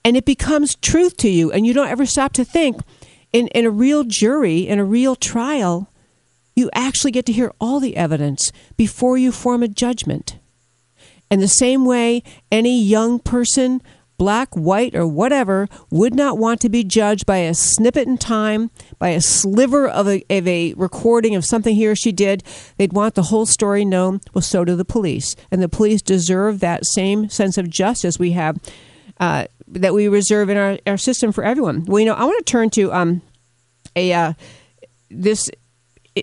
and 0.03 0.17
it 0.17 0.25
becomes 0.25 0.75
truth 0.75 1.17
to 1.17 1.29
you, 1.29 1.51
and 1.51 1.65
you 1.65 1.73
don't 1.73 1.89
ever 1.89 2.05
stop 2.05 2.33
to 2.33 2.45
think. 2.45 2.81
In, 3.31 3.47
in 3.49 3.65
a 3.65 3.71
real 3.71 4.03
jury, 4.03 4.67
in 4.67 4.79
a 4.79 4.85
real 4.85 5.15
trial, 5.15 5.91
you 6.55 6.69
actually 6.73 7.12
get 7.12 7.25
to 7.27 7.31
hear 7.31 7.53
all 7.62 7.79
the 7.79 7.95
evidence 7.95 8.51
before 8.75 9.17
you 9.17 9.31
form 9.31 9.62
a 9.62 9.67
judgment. 9.67 10.39
And 11.29 11.41
the 11.41 11.47
same 11.47 11.85
way, 11.85 12.23
any 12.51 12.81
young 12.81 13.19
person 13.19 13.81
black, 14.19 14.53
white, 14.53 14.93
or 14.93 15.07
whatever, 15.07 15.67
would 15.89 16.13
not 16.13 16.38
want 16.38 16.62
to 16.62 16.69
be 16.69 16.83
judged 16.83 17.25
by 17.25 17.38
a 17.38 17.53
snippet 17.55 18.07
in 18.07 18.17
time, 18.17 18.69
by 18.99 19.09
a 19.09 19.21
sliver 19.21 19.88
of 19.88 20.07
a, 20.07 20.23
of 20.29 20.47
a 20.47 20.73
recording 20.73 21.35
of 21.35 21.45
something 21.45 21.75
he 21.75 21.88
or 21.88 21.95
she 21.95 22.12
did. 22.12 22.43
They'd 22.77 22.93
want 22.93 23.15
the 23.15 23.23
whole 23.23 23.47
story 23.47 23.85
known. 23.85 24.19
Well, 24.33 24.41
so 24.43 24.65
do 24.65 24.75
the 24.75 24.85
police. 24.85 25.35
And 25.49 25.63
the 25.63 25.69
police 25.69 26.03
deserve 26.03 26.59
that 26.59 26.85
same 26.85 27.29
sense 27.29 27.57
of 27.57 27.69
justice 27.69 28.19
we 28.19 28.33
have, 28.33 28.57
uh, 29.19 29.45
that 29.67 29.93
we 29.93 30.08
reserve 30.08 30.49
in 30.49 30.58
our, 30.58 30.77
our 30.88 30.97
system 30.97 31.32
for 31.32 31.43
everyone. 31.43 31.86
Well, 31.86 31.99
you 31.99 32.05
know, 32.05 32.13
I 32.13 32.23
want 32.23 32.45
to 32.45 32.51
turn 32.51 32.69
to 32.71 32.93
um, 32.93 33.21
a. 33.95 34.13
Uh, 34.13 34.34
this 35.12 35.49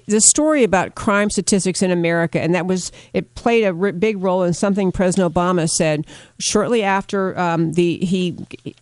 the 0.07 0.21
story 0.21 0.63
about 0.63 0.95
crime 0.95 1.31
statistics 1.31 1.83
in 1.83 1.91
America, 1.91 2.41
and 2.41 2.55
that 2.55 2.67
was 2.67 2.93
it 3.13 3.35
played 3.35 3.65
a 3.65 3.73
big 3.93 4.23
role 4.23 4.43
in 4.43 4.53
something 4.53 4.93
President 4.93 5.33
Obama 5.33 5.69
said 5.69 6.07
shortly 6.39 6.83
after 6.83 7.39
um, 7.39 7.73
the 7.73 7.99
he 7.99 8.37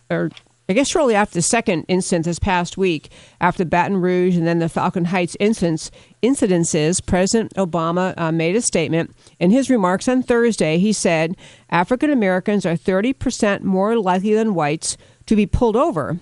or 0.09 0.29
I 0.67 0.73
guess 0.73 0.87
shortly 0.87 1.13
after 1.13 1.35
the 1.35 1.43
second 1.43 1.85
incident 1.87 2.25
this 2.25 2.39
past 2.39 2.77
week, 2.77 3.11
after 3.39 3.63
Baton 3.63 3.97
Rouge 3.97 4.35
and 4.35 4.47
then 4.47 4.59
the 4.59 4.69
Falcon 4.69 5.05
Heights 5.05 5.37
incidents, 5.39 5.91
incidences, 6.23 7.05
President 7.05 7.53
Obama 7.53 8.13
uh, 8.17 8.31
made 8.31 8.55
a 8.55 8.61
statement. 8.61 9.15
In 9.39 9.51
his 9.51 9.69
remarks 9.69 10.07
on 10.07 10.23
Thursday, 10.23 10.79
he 10.79 10.91
said 10.91 11.37
African 11.69 12.09
Americans 12.09 12.65
are 12.65 12.75
30% 12.75 13.61
more 13.61 13.97
likely 13.97 14.33
than 14.33 14.55
whites 14.55 14.97
to 15.27 15.35
be 15.35 15.45
pulled 15.45 15.75
over 15.75 16.19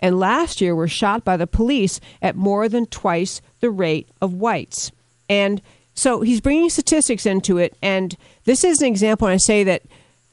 and 0.00 0.18
last 0.18 0.60
year 0.60 0.74
were 0.74 0.88
shot 0.88 1.24
by 1.24 1.36
the 1.36 1.46
police 1.46 2.00
at 2.22 2.36
more 2.36 2.68
than 2.68 2.86
twice 2.86 3.40
the 3.60 3.70
rate 3.70 4.08
of 4.20 4.34
whites. 4.34 4.92
And 5.28 5.60
so 5.94 6.20
he's 6.20 6.40
bringing 6.40 6.70
statistics 6.70 7.26
into 7.26 7.58
it, 7.58 7.76
and 7.82 8.16
this 8.44 8.62
is 8.62 8.80
an 8.80 8.86
example. 8.86 9.26
And 9.26 9.34
I 9.34 9.38
say 9.38 9.64
that 9.64 9.82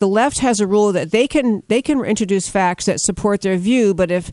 the 0.05 0.09
left 0.09 0.37
has 0.37 0.59
a 0.59 0.67
rule 0.67 0.91
that 0.91 1.09
they 1.09 1.27
can 1.27 1.63
they 1.67 1.81
can 1.81 2.05
introduce 2.05 2.47
facts 2.47 2.85
that 2.85 2.99
support 2.99 3.41
their 3.41 3.57
view, 3.57 3.95
but 3.95 4.11
if 4.11 4.31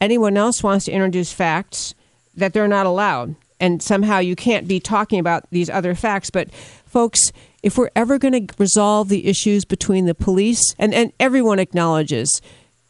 anyone 0.00 0.36
else 0.36 0.64
wants 0.64 0.86
to 0.86 0.90
introduce 0.90 1.32
facts, 1.32 1.94
that 2.34 2.52
they're 2.52 2.66
not 2.66 2.86
allowed. 2.86 3.36
And 3.60 3.80
somehow 3.80 4.18
you 4.18 4.34
can't 4.34 4.66
be 4.66 4.80
talking 4.80 5.20
about 5.20 5.48
these 5.50 5.70
other 5.70 5.94
facts. 5.94 6.28
But 6.28 6.52
folks, 6.52 7.30
if 7.62 7.78
we're 7.78 7.92
ever 7.94 8.18
going 8.18 8.48
to 8.48 8.54
resolve 8.58 9.10
the 9.10 9.28
issues 9.28 9.64
between 9.64 10.06
the 10.06 10.14
police, 10.16 10.74
and, 10.76 10.92
and 10.92 11.12
everyone 11.20 11.60
acknowledges 11.60 12.42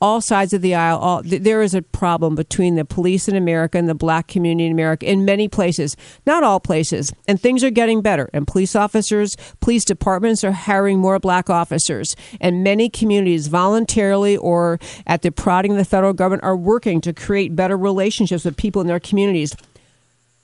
all 0.02 0.20
sides 0.20 0.52
of 0.52 0.62
the 0.62 0.74
aisle. 0.74 0.98
All, 0.98 1.22
th- 1.22 1.42
there 1.42 1.62
is 1.62 1.74
a 1.74 1.80
problem 1.80 2.34
between 2.34 2.74
the 2.74 2.84
police 2.84 3.28
in 3.28 3.36
America 3.36 3.78
and 3.78 3.88
the 3.88 3.94
black 3.94 4.26
community 4.26 4.66
in 4.66 4.72
America 4.72 5.08
in 5.08 5.24
many 5.24 5.46
places, 5.46 5.96
not 6.26 6.42
all 6.42 6.58
places. 6.58 7.12
And 7.28 7.40
things 7.40 7.62
are 7.62 7.70
getting 7.70 8.02
better. 8.02 8.28
And 8.32 8.44
police 8.44 8.74
officers, 8.74 9.36
police 9.60 9.84
departments 9.84 10.42
are 10.42 10.50
hiring 10.50 10.98
more 10.98 11.20
black 11.20 11.48
officers. 11.48 12.16
And 12.40 12.64
many 12.64 12.90
communities, 12.90 13.46
voluntarily 13.46 14.36
or 14.36 14.80
at 15.06 15.22
the 15.22 15.30
prodding 15.30 15.70
of 15.70 15.78
the 15.78 15.84
federal 15.84 16.12
government, 16.12 16.42
are 16.42 16.56
working 16.56 17.00
to 17.02 17.12
create 17.12 17.54
better 17.54 17.76
relationships 17.76 18.44
with 18.44 18.56
people 18.56 18.80
in 18.80 18.88
their 18.88 19.00
communities. 19.00 19.54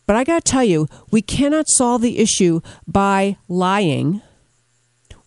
But 0.06 0.14
I 0.14 0.22
got 0.22 0.44
to 0.44 0.52
tell 0.52 0.64
you, 0.64 0.86
we 1.10 1.20
cannot 1.20 1.68
solve 1.68 2.00
the 2.00 2.18
issue 2.18 2.60
by 2.86 3.36
lying 3.48 4.22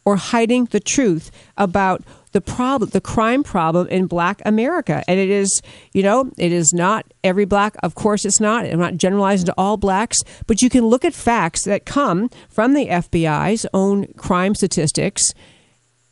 or 0.06 0.16
hiding 0.16 0.66
the 0.66 0.80
truth 0.80 1.32
about 1.58 2.02
the 2.32 2.42
problem, 2.42 2.90
the 2.90 3.02
crime 3.02 3.44
problem 3.44 3.88
in 3.88 4.08
black 4.08 4.42
America. 4.46 5.04
And 5.08 5.20
it 5.20 5.30
is, 5.30 5.62
you 5.94 6.04
know, 6.04 6.32
it 6.38 6.52
is 6.52 6.74
not 6.74 7.06
every 7.24 7.46
black, 7.46 7.76
of 7.84 7.96
course 7.96 8.26
it's 8.26 8.40
not. 8.40 8.66
I'm 8.66 8.80
not 8.80 8.98
generalizing 8.98 9.48
to 9.48 9.54
all 9.58 9.78
blacks, 9.78 10.24
but 10.48 10.62
you 10.62 10.70
can 10.70 10.86
look 10.86 11.04
at 11.04 11.14
facts 11.14 11.64
that 11.66 11.86
come 11.86 12.30
from 12.50 12.74
the 12.74 12.88
FBI's 12.88 13.66
own 13.74 14.08
crime 14.14 14.56
statistics 14.56 15.34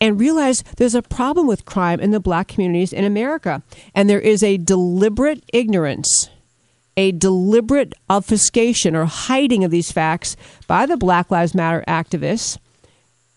and 0.01 0.19
realize 0.19 0.63
there's 0.77 0.95
a 0.95 1.01
problem 1.01 1.47
with 1.47 1.65
crime 1.65 1.99
in 1.99 2.11
the 2.11 2.19
black 2.19 2.47
communities 2.47 2.93
in 2.93 3.03
America. 3.03 3.61
And 3.93 4.09
there 4.09 4.21
is 4.21 4.43
a 4.43 4.57
deliberate 4.57 5.43
ignorance, 5.51 6.29
a 6.95 7.11
deliberate 7.11 7.93
obfuscation 8.09 8.95
or 8.95 9.05
hiding 9.05 9.63
of 9.63 9.71
these 9.71 9.91
facts 9.91 10.35
by 10.67 10.85
the 10.85 10.97
Black 10.97 11.31
Lives 11.31 11.53
Matter 11.53 11.83
activists 11.87 12.57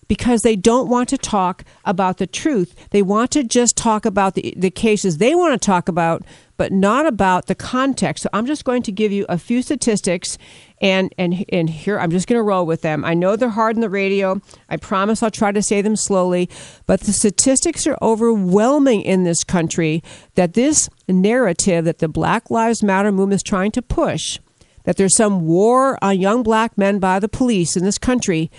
because 0.08 0.42
they 0.42 0.56
don't 0.56 0.88
want 0.88 1.08
to 1.08 1.18
talk 1.18 1.64
about 1.84 2.18
the 2.18 2.26
truth. 2.26 2.74
They 2.90 3.02
want 3.02 3.30
to 3.32 3.44
just 3.44 3.76
talk 3.76 4.04
about 4.04 4.34
the, 4.34 4.52
the 4.56 4.70
cases 4.70 5.18
they 5.18 5.34
want 5.34 5.60
to 5.60 5.64
talk 5.64 5.88
about, 5.88 6.22
but 6.56 6.72
not 6.72 7.06
about 7.06 7.46
the 7.46 7.54
context. 7.54 8.24
So 8.24 8.28
I'm 8.32 8.46
just 8.46 8.64
going 8.64 8.82
to 8.82 8.92
give 8.92 9.12
you 9.12 9.24
a 9.28 9.38
few 9.38 9.62
statistics 9.62 10.38
and 10.80 11.14
and 11.16 11.44
and 11.50 11.70
here 11.70 11.98
I'm 11.98 12.10
just 12.10 12.26
going 12.26 12.38
to 12.38 12.42
roll 12.42 12.66
with 12.66 12.82
them. 12.82 13.04
I 13.04 13.14
know 13.14 13.36
they're 13.36 13.48
hard 13.48 13.76
on 13.76 13.80
the 13.80 13.88
radio. 13.88 14.40
I 14.68 14.76
promise 14.76 15.22
I'll 15.22 15.30
try 15.30 15.52
to 15.52 15.62
say 15.62 15.80
them 15.80 15.96
slowly, 15.96 16.50
but 16.86 17.02
the 17.02 17.12
statistics 17.12 17.86
are 17.86 17.96
overwhelming 18.02 19.02
in 19.02 19.22
this 19.22 19.44
country 19.44 20.02
that 20.34 20.54
this 20.54 20.88
narrative 21.08 21.84
that 21.84 22.00
the 22.00 22.08
Black 22.08 22.50
Lives 22.50 22.82
Matter 22.82 23.12
movement 23.12 23.36
is 23.36 23.42
trying 23.42 23.70
to 23.72 23.82
push 23.82 24.38
that 24.84 24.96
there's 24.96 25.16
some 25.16 25.46
war 25.46 25.98
on 26.02 26.18
young 26.18 26.42
black 26.42 26.76
men 26.76 26.98
by 26.98 27.18
the 27.18 27.28
police 27.28 27.76
in 27.76 27.84
this 27.84 27.98
country 27.98 28.50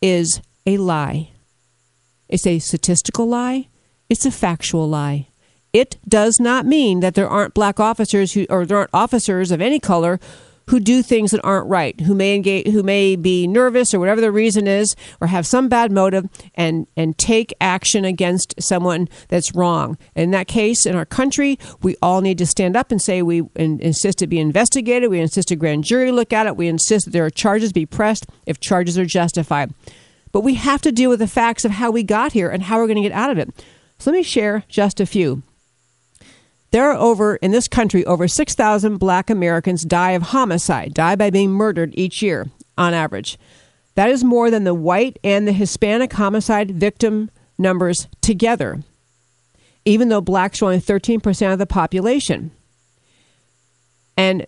is 0.00 0.40
a 0.66 0.76
lie. 0.76 1.30
It's 2.28 2.46
a 2.46 2.58
statistical 2.58 3.26
lie, 3.26 3.68
it's 4.08 4.26
a 4.26 4.30
factual 4.30 4.88
lie. 4.88 5.28
It 5.72 5.96
does 6.08 6.38
not 6.38 6.66
mean 6.66 7.00
that 7.00 7.14
there 7.14 7.28
aren't 7.28 7.54
black 7.54 7.80
officers 7.80 8.32
who, 8.32 8.46
or 8.48 8.64
there 8.64 8.78
aren't 8.78 8.90
officers 8.94 9.50
of 9.50 9.60
any 9.60 9.80
color 9.80 10.20
who 10.68 10.80
do 10.80 11.02
things 11.02 11.30
that 11.32 11.44
aren't 11.44 11.68
right, 11.68 12.00
who 12.02 12.14
may 12.14 12.34
engage, 12.34 12.66
who 12.68 12.82
may 12.82 13.16
be 13.16 13.46
nervous 13.46 13.92
or 13.92 13.98
whatever 14.00 14.20
the 14.20 14.32
reason 14.32 14.66
is, 14.66 14.96
or 15.20 15.26
have 15.26 15.46
some 15.46 15.68
bad 15.68 15.92
motive, 15.92 16.26
and 16.54 16.86
and 16.96 17.18
take 17.18 17.52
action 17.60 18.04
against 18.04 18.54
someone 18.62 19.08
that's 19.28 19.54
wrong. 19.54 19.98
In 20.14 20.30
that 20.30 20.46
case, 20.46 20.86
in 20.86 20.94
our 20.94 21.04
country, 21.04 21.58
we 21.82 21.96
all 22.00 22.20
need 22.20 22.38
to 22.38 22.46
stand 22.46 22.76
up 22.76 22.90
and 22.90 23.02
say 23.02 23.20
we 23.20 23.42
insist 23.56 24.22
it 24.22 24.28
be 24.28 24.38
investigated. 24.38 25.10
We 25.10 25.20
insist 25.20 25.50
a 25.50 25.56
grand 25.56 25.84
jury 25.84 26.12
look 26.12 26.32
at 26.32 26.46
it. 26.46 26.56
We 26.56 26.68
insist 26.68 27.06
that 27.06 27.10
there 27.10 27.26
are 27.26 27.30
charges 27.30 27.72
be 27.72 27.84
pressed 27.84 28.26
if 28.46 28.60
charges 28.60 28.98
are 28.98 29.06
justified. 29.06 29.74
But 30.34 30.40
we 30.40 30.54
have 30.54 30.82
to 30.82 30.90
deal 30.90 31.10
with 31.10 31.20
the 31.20 31.28
facts 31.28 31.64
of 31.64 31.70
how 31.70 31.92
we 31.92 32.02
got 32.02 32.32
here 32.32 32.50
and 32.50 32.64
how 32.64 32.78
we're 32.78 32.88
going 32.88 33.00
to 33.00 33.08
get 33.08 33.12
out 33.12 33.30
of 33.30 33.38
it. 33.38 33.50
So 34.00 34.10
let 34.10 34.16
me 34.16 34.24
share 34.24 34.64
just 34.68 34.98
a 34.98 35.06
few. 35.06 35.44
There 36.72 36.90
are 36.90 36.98
over, 36.98 37.36
in 37.36 37.52
this 37.52 37.68
country, 37.68 38.04
over 38.04 38.26
6,000 38.26 38.96
black 38.96 39.30
Americans 39.30 39.84
die 39.84 40.10
of 40.10 40.22
homicide, 40.22 40.92
die 40.92 41.14
by 41.14 41.30
being 41.30 41.52
murdered 41.52 41.94
each 41.96 42.20
year 42.20 42.48
on 42.76 42.94
average. 42.94 43.38
That 43.94 44.10
is 44.10 44.24
more 44.24 44.50
than 44.50 44.64
the 44.64 44.74
white 44.74 45.20
and 45.22 45.46
the 45.46 45.52
Hispanic 45.52 46.12
homicide 46.12 46.72
victim 46.72 47.30
numbers 47.56 48.08
together, 48.20 48.82
even 49.84 50.08
though 50.08 50.20
blacks 50.20 50.60
are 50.60 50.64
only 50.64 50.80
13% 50.80 51.52
of 51.52 51.60
the 51.60 51.64
population. 51.64 52.50
And 54.16 54.46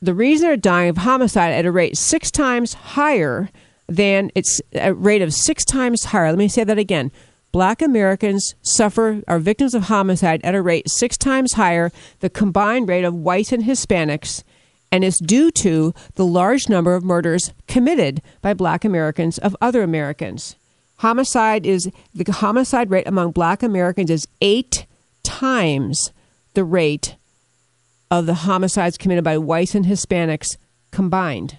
the 0.00 0.14
reason 0.14 0.46
they're 0.46 0.56
dying 0.56 0.90
of 0.90 0.98
homicide 0.98 1.54
at 1.54 1.66
a 1.66 1.72
rate 1.72 1.96
six 1.96 2.30
times 2.30 2.74
higher 2.74 3.50
than 3.88 4.30
it's 4.34 4.60
a 4.74 4.94
rate 4.94 5.22
of 5.22 5.34
six 5.34 5.64
times 5.64 6.04
higher. 6.04 6.28
Let 6.28 6.38
me 6.38 6.48
say 6.48 6.64
that 6.64 6.78
again. 6.78 7.10
Black 7.52 7.82
Americans 7.82 8.54
suffer 8.62 9.22
are 9.28 9.38
victims 9.38 9.74
of 9.74 9.84
homicide 9.84 10.40
at 10.42 10.54
a 10.54 10.62
rate 10.62 10.88
six 10.88 11.18
times 11.18 11.52
higher 11.52 11.92
the 12.20 12.30
combined 12.30 12.88
rate 12.88 13.04
of 13.04 13.14
whites 13.14 13.52
and 13.52 13.64
Hispanics, 13.64 14.42
and 14.90 15.04
it's 15.04 15.18
due 15.18 15.50
to 15.50 15.92
the 16.14 16.24
large 16.24 16.70
number 16.70 16.94
of 16.94 17.04
murders 17.04 17.52
committed 17.68 18.22
by 18.40 18.54
Black 18.54 18.86
Americans 18.86 19.36
of 19.38 19.54
other 19.60 19.82
Americans. 19.82 20.56
Homicide 20.96 21.66
is 21.66 21.90
the 22.14 22.32
homicide 22.32 22.90
rate 22.90 23.06
among 23.06 23.32
Black 23.32 23.62
Americans 23.62 24.10
is 24.10 24.28
eight 24.40 24.86
times 25.22 26.10
the 26.54 26.64
rate 26.64 27.16
of 28.10 28.26
the 28.26 28.34
homicides 28.34 28.96
committed 28.96 29.24
by 29.24 29.36
whites 29.36 29.74
and 29.74 29.84
Hispanics 29.84 30.56
combined. 30.90 31.58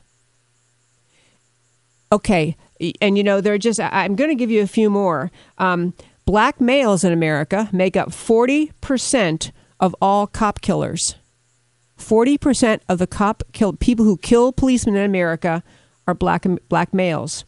Okay, 2.13 2.55
and 3.01 3.17
you 3.17 3.23
know 3.23 3.41
they're 3.41 3.57
just. 3.57 3.79
I'm 3.79 4.15
going 4.15 4.29
to 4.29 4.35
give 4.35 4.51
you 4.51 4.61
a 4.61 4.67
few 4.67 4.91
more. 4.91 5.31
Um, 5.57 5.95
black 6.25 6.61
males 6.61 7.03
in 7.03 7.11
America 7.11 7.69
make 7.71 7.97
up 7.97 8.13
40 8.13 8.71
percent 8.81 9.51
of 9.79 9.95
all 9.99 10.27
cop 10.27 10.61
killers. 10.61 11.15
40 11.97 12.37
percent 12.37 12.83
of 12.87 12.99
the 12.99 13.07
cop 13.07 13.41
kill 13.51 13.73
people 13.73 14.05
who 14.05 14.17
kill 14.17 14.51
policemen 14.51 14.95
in 14.95 15.03
America 15.03 15.63
are 16.05 16.13
black 16.13 16.45
black 16.69 16.93
males, 16.93 17.45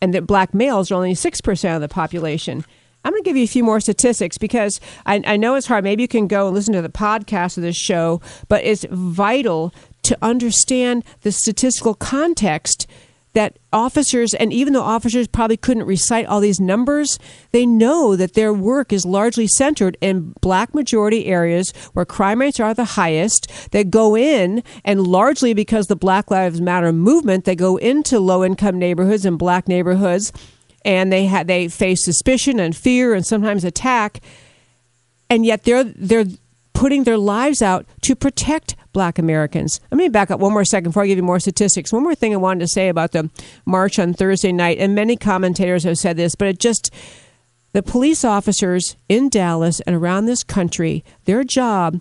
and 0.00 0.14
that 0.14 0.26
black 0.26 0.54
males 0.54 0.90
are 0.90 0.94
only 0.94 1.14
six 1.14 1.42
percent 1.42 1.74
of 1.74 1.82
the 1.82 1.94
population. 1.94 2.64
I'm 3.04 3.12
going 3.12 3.22
to 3.22 3.28
give 3.28 3.36
you 3.36 3.44
a 3.44 3.48
few 3.48 3.62
more 3.62 3.80
statistics 3.80 4.38
because 4.38 4.80
I, 5.04 5.22
I 5.26 5.36
know 5.36 5.56
it's 5.56 5.66
hard. 5.66 5.84
Maybe 5.84 6.02
you 6.02 6.08
can 6.08 6.26
go 6.26 6.46
and 6.46 6.54
listen 6.54 6.74
to 6.74 6.82
the 6.82 6.88
podcast 6.88 7.56
of 7.58 7.62
this 7.62 7.76
show, 7.76 8.22
but 8.48 8.64
it's 8.64 8.84
vital 8.90 9.72
to 10.04 10.18
understand 10.22 11.04
the 11.20 11.30
statistical 11.30 11.94
context 11.94 12.88
that 13.36 13.58
officers, 13.70 14.32
and 14.32 14.50
even 14.50 14.72
though 14.72 14.82
officers 14.82 15.28
probably 15.28 15.58
couldn't 15.58 15.84
recite 15.84 16.24
all 16.24 16.40
these 16.40 16.58
numbers, 16.58 17.18
they 17.52 17.66
know 17.66 18.16
that 18.16 18.32
their 18.32 18.50
work 18.50 18.94
is 18.94 19.04
largely 19.04 19.46
centered 19.46 19.94
in 20.00 20.32
black 20.40 20.74
majority 20.74 21.26
areas 21.26 21.70
where 21.92 22.06
crime 22.06 22.40
rates 22.40 22.58
are 22.58 22.72
the 22.72 22.96
highest. 22.96 23.70
They 23.72 23.84
go 23.84 24.16
in, 24.16 24.62
and 24.86 25.06
largely 25.06 25.52
because 25.52 25.86
the 25.86 25.96
Black 25.96 26.30
Lives 26.30 26.62
Matter 26.62 26.94
movement, 26.94 27.44
they 27.44 27.54
go 27.54 27.76
into 27.76 28.18
low 28.18 28.42
income 28.42 28.78
neighborhoods 28.78 29.26
and 29.26 29.38
black 29.38 29.68
neighborhoods, 29.68 30.32
and 30.82 31.12
they 31.12 31.26
ha- 31.26 31.42
they 31.42 31.68
face 31.68 32.02
suspicion 32.02 32.58
and 32.58 32.74
fear 32.74 33.12
and 33.12 33.26
sometimes 33.26 33.64
attack, 33.64 34.22
and 35.28 35.44
yet 35.44 35.64
they're 35.64 35.84
they're 35.84 36.24
putting 36.72 37.04
their 37.04 37.18
lives 37.18 37.60
out 37.60 37.84
to 38.00 38.16
protect 38.16 38.75
black 38.96 39.18
Americans. 39.18 39.78
Let 39.90 39.98
me 39.98 40.08
back 40.08 40.30
up 40.30 40.40
one 40.40 40.54
more 40.54 40.64
second 40.64 40.88
before 40.88 41.02
I 41.02 41.06
give 41.06 41.18
you 41.18 41.22
more 41.22 41.38
statistics. 41.38 41.92
One 41.92 42.02
more 42.02 42.14
thing 42.14 42.32
I 42.32 42.38
wanted 42.38 42.60
to 42.60 42.68
say 42.68 42.88
about 42.88 43.12
the 43.12 43.28
march 43.66 43.98
on 43.98 44.14
Thursday 44.14 44.52
night, 44.52 44.78
and 44.78 44.94
many 44.94 45.18
commentators 45.18 45.84
have 45.84 45.98
said 45.98 46.16
this, 46.16 46.34
but 46.34 46.48
it 46.48 46.58
just 46.58 46.90
the 47.74 47.82
police 47.82 48.24
officers 48.24 48.96
in 49.06 49.28
Dallas 49.28 49.80
and 49.80 49.94
around 49.94 50.24
this 50.24 50.42
country, 50.42 51.04
their 51.26 51.44
job 51.44 52.00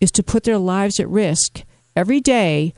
is 0.00 0.10
to 0.10 0.24
put 0.24 0.42
their 0.42 0.58
lives 0.58 0.98
at 0.98 1.08
risk 1.08 1.62
every 1.94 2.20
day 2.20 2.74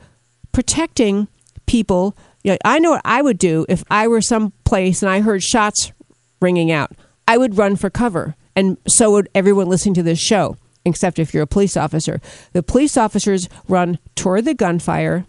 protecting 0.51 1.27
people. 1.65 2.15
You 2.43 2.51
know, 2.51 2.57
I 2.63 2.77
know 2.77 2.91
what 2.91 3.01
I 3.03 3.23
would 3.23 3.39
do 3.39 3.65
if 3.67 3.83
I 3.89 4.07
were 4.07 4.21
someplace 4.21 5.01
and 5.01 5.09
I 5.09 5.21
heard 5.21 5.41
shots 5.41 5.91
ringing 6.39 6.71
out. 6.71 6.91
I 7.27 7.39
would 7.39 7.57
run 7.57 7.77
for 7.77 7.89
cover, 7.89 8.35
and 8.55 8.77
so 8.87 9.13
would 9.13 9.27
everyone 9.33 9.69
listening 9.69 9.95
to 9.95 10.03
this 10.03 10.19
show 10.19 10.55
except 10.85 11.19
if 11.19 11.33
you're 11.33 11.43
a 11.43 11.47
police 11.47 11.75
officer. 11.75 12.21
The 12.53 12.63
police 12.63 12.95
officers 12.95 13.49
run 13.67 13.99
toward 14.15 14.45
the 14.45 14.53
gunfire, 14.53 15.25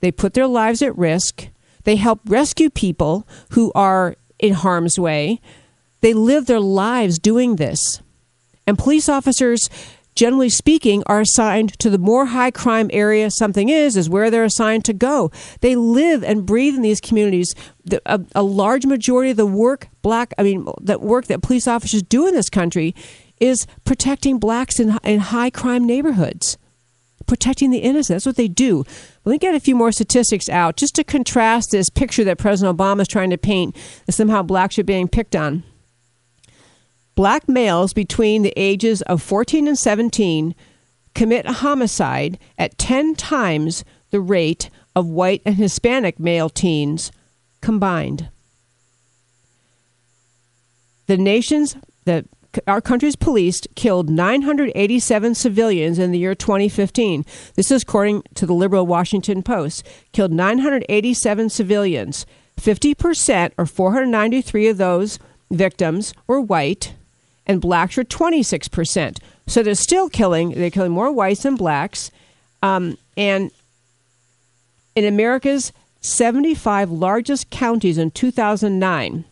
they 0.00 0.10
put 0.10 0.34
their 0.34 0.46
lives 0.46 0.82
at 0.82 0.96
risk, 0.96 1.48
they 1.84 1.96
help 1.96 2.20
rescue 2.26 2.70
people 2.70 3.26
who 3.50 3.70
are 3.74 4.16
in 4.38 4.54
harm's 4.54 4.98
way. 4.98 5.40
They 6.00 6.12
live 6.12 6.46
their 6.46 6.60
lives 6.60 7.18
doing 7.18 7.56
this. 7.56 8.00
And 8.66 8.78
police 8.78 9.08
officers, 9.08 9.68
generally 10.14 10.48
speaking, 10.48 11.02
are 11.06 11.20
assigned 11.20 11.78
to 11.78 11.90
the 11.90 11.98
more 11.98 12.26
high 12.26 12.50
crime 12.50 12.90
area 12.92 13.30
something 13.30 13.68
is, 13.68 13.96
is 13.96 14.10
where 14.10 14.30
they're 14.30 14.44
assigned 14.44 14.84
to 14.86 14.92
go. 14.92 15.30
They 15.60 15.76
live 15.76 16.24
and 16.24 16.46
breathe 16.46 16.74
in 16.74 16.82
these 16.82 17.00
communities. 17.00 17.54
a, 18.06 18.20
a 18.34 18.42
large 18.42 18.86
majority 18.86 19.30
of 19.30 19.36
the 19.36 19.46
work 19.46 19.88
black, 20.02 20.34
I 20.38 20.42
mean, 20.42 20.66
that 20.82 21.00
work 21.00 21.26
that 21.26 21.42
police 21.42 21.68
officers 21.68 22.02
do 22.02 22.26
in 22.26 22.34
this 22.34 22.50
country 22.50 22.94
is 23.40 23.66
protecting 23.84 24.38
blacks 24.38 24.78
in, 24.78 24.98
in 25.04 25.20
high 25.20 25.50
crime 25.50 25.84
neighborhoods, 25.84 26.56
protecting 27.26 27.70
the 27.70 27.78
innocent. 27.78 28.16
That's 28.16 28.26
what 28.26 28.36
they 28.36 28.48
do. 28.48 28.84
Let 29.24 29.32
me 29.32 29.38
get 29.38 29.54
a 29.54 29.60
few 29.60 29.74
more 29.74 29.92
statistics 29.92 30.48
out 30.48 30.76
just 30.76 30.94
to 30.96 31.04
contrast 31.04 31.70
this 31.70 31.90
picture 31.90 32.24
that 32.24 32.38
President 32.38 32.76
Obama 32.76 33.00
is 33.00 33.08
trying 33.08 33.30
to 33.30 33.38
paint 33.38 33.76
that 34.06 34.12
somehow 34.12 34.42
blacks 34.42 34.78
are 34.78 34.84
being 34.84 35.08
picked 35.08 35.34
on. 35.36 35.64
Black 37.14 37.48
males 37.48 37.92
between 37.92 38.42
the 38.42 38.52
ages 38.56 39.02
of 39.02 39.22
14 39.22 39.68
and 39.68 39.78
17 39.78 40.54
commit 41.14 41.46
a 41.46 41.52
homicide 41.52 42.38
at 42.58 42.76
10 42.76 43.14
times 43.14 43.84
the 44.10 44.20
rate 44.20 44.68
of 44.96 45.06
white 45.06 45.42
and 45.44 45.56
Hispanic 45.56 46.18
male 46.18 46.48
teens 46.48 47.12
combined. 47.60 48.28
The 51.06 51.16
nation's 51.16 51.76
the 52.04 52.26
our 52.66 52.80
country's 52.80 53.16
police 53.16 53.62
killed 53.74 54.10
987 54.10 55.34
civilians 55.34 55.98
in 55.98 56.12
the 56.12 56.18
year 56.18 56.34
2015. 56.34 57.24
This 57.54 57.70
is 57.70 57.82
according 57.82 58.22
to 58.34 58.46
the 58.46 58.54
liberal 58.54 58.86
Washington 58.86 59.42
Post. 59.42 59.86
Killed 60.12 60.32
987 60.32 61.50
civilians. 61.50 62.26
50% 62.60 63.52
or 63.58 63.66
493 63.66 64.68
of 64.68 64.76
those 64.76 65.18
victims 65.50 66.14
were 66.26 66.40
white 66.40 66.94
and 67.46 67.60
blacks 67.60 67.96
were 67.96 68.04
26%. 68.04 69.18
So 69.46 69.62
they're 69.62 69.74
still 69.74 70.08
killing, 70.08 70.50
they're 70.50 70.70
killing 70.70 70.92
more 70.92 71.12
whites 71.12 71.42
than 71.42 71.56
blacks. 71.56 72.10
Um, 72.62 72.96
and 73.16 73.50
in 74.94 75.04
America's 75.04 75.72
75 76.00 76.90
largest 76.90 77.50
counties 77.50 77.98
in 77.98 78.10
2009, 78.10 79.24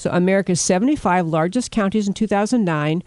so, 0.00 0.10
America's 0.10 0.60
75 0.60 1.26
largest 1.26 1.70
counties 1.70 2.08
in 2.08 2.14
2009, 2.14 3.02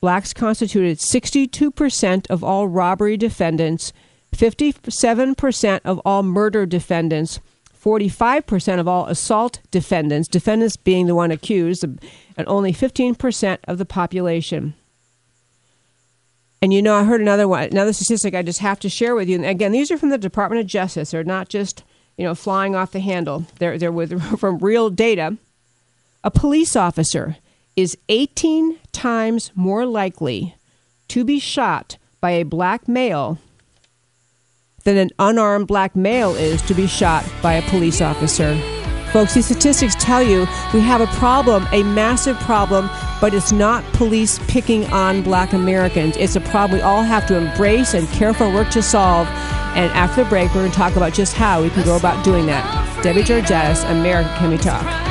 blacks 0.00 0.32
constituted 0.32 0.98
62% 0.98 2.26
of 2.30 2.42
all 2.42 2.66
robbery 2.66 3.16
defendants, 3.16 3.92
57% 4.34 5.80
of 5.84 6.00
all 6.04 6.22
murder 6.22 6.66
defendants, 6.66 7.40
45% 7.78 8.80
of 8.80 8.88
all 8.88 9.06
assault 9.06 9.60
defendants, 9.70 10.28
defendants 10.28 10.76
being 10.76 11.06
the 11.06 11.14
one 11.14 11.30
accused, 11.30 11.84
and 11.84 12.48
only 12.48 12.72
15% 12.72 13.58
of 13.68 13.78
the 13.78 13.84
population. 13.84 14.74
And 16.62 16.72
you 16.72 16.80
know, 16.80 16.94
I 16.94 17.04
heard 17.04 17.20
another 17.20 17.46
one, 17.46 17.64
another 17.64 17.92
statistic 17.92 18.34
I 18.34 18.40
just 18.42 18.60
have 18.60 18.80
to 18.80 18.88
share 18.88 19.14
with 19.14 19.28
you. 19.28 19.36
And 19.36 19.44
again, 19.44 19.72
these 19.72 19.90
are 19.90 19.98
from 19.98 20.08
the 20.08 20.16
Department 20.16 20.62
of 20.62 20.66
Justice. 20.66 21.10
They're 21.10 21.22
not 21.22 21.50
just 21.50 21.84
you 22.16 22.24
know 22.24 22.34
flying 22.34 22.74
off 22.74 22.92
the 22.92 23.00
handle. 23.00 23.44
They're 23.58 23.76
they're 23.76 23.92
with 23.92 24.18
from 24.40 24.58
real 24.58 24.88
data. 24.88 25.36
A 26.26 26.30
police 26.30 26.74
officer 26.74 27.36
is 27.76 27.98
18 28.08 28.78
times 28.92 29.52
more 29.54 29.84
likely 29.84 30.56
to 31.08 31.22
be 31.22 31.38
shot 31.38 31.98
by 32.22 32.30
a 32.30 32.44
black 32.44 32.88
male 32.88 33.38
than 34.84 34.96
an 34.96 35.10
unarmed 35.18 35.66
black 35.66 35.94
male 35.94 36.34
is 36.34 36.62
to 36.62 36.72
be 36.72 36.86
shot 36.86 37.30
by 37.42 37.52
a 37.52 37.68
police 37.68 38.00
officer. 38.00 38.58
Folks, 39.12 39.34
these 39.34 39.44
statistics 39.44 39.94
tell 39.96 40.22
you 40.22 40.46
we 40.72 40.80
have 40.80 41.02
a 41.02 41.06
problem, 41.18 41.66
a 41.72 41.82
massive 41.82 42.38
problem, 42.38 42.88
but 43.20 43.34
it's 43.34 43.52
not 43.52 43.84
police 43.92 44.40
picking 44.48 44.86
on 44.86 45.20
black 45.20 45.52
Americans. 45.52 46.16
It's 46.16 46.36
a 46.36 46.40
problem 46.40 46.78
we 46.78 46.82
all 46.82 47.02
have 47.02 47.26
to 47.26 47.36
embrace 47.36 47.92
and 47.92 48.08
care 48.08 48.32
for 48.32 48.48
work 48.48 48.70
to 48.70 48.82
solve. 48.82 49.26
And 49.76 49.92
after 49.92 50.24
the 50.24 50.30
break, 50.30 50.48
we're 50.54 50.62
going 50.62 50.70
to 50.70 50.76
talk 50.76 50.96
about 50.96 51.12
just 51.12 51.34
how 51.34 51.62
we 51.62 51.68
can 51.68 51.84
go 51.84 51.96
about 51.96 52.24
doing 52.24 52.46
that. 52.46 53.02
Debbie 53.02 53.22
Georgatos, 53.22 53.84
America 53.90 54.34
Can 54.38 54.50
We 54.50 54.56
Talk? 54.56 55.03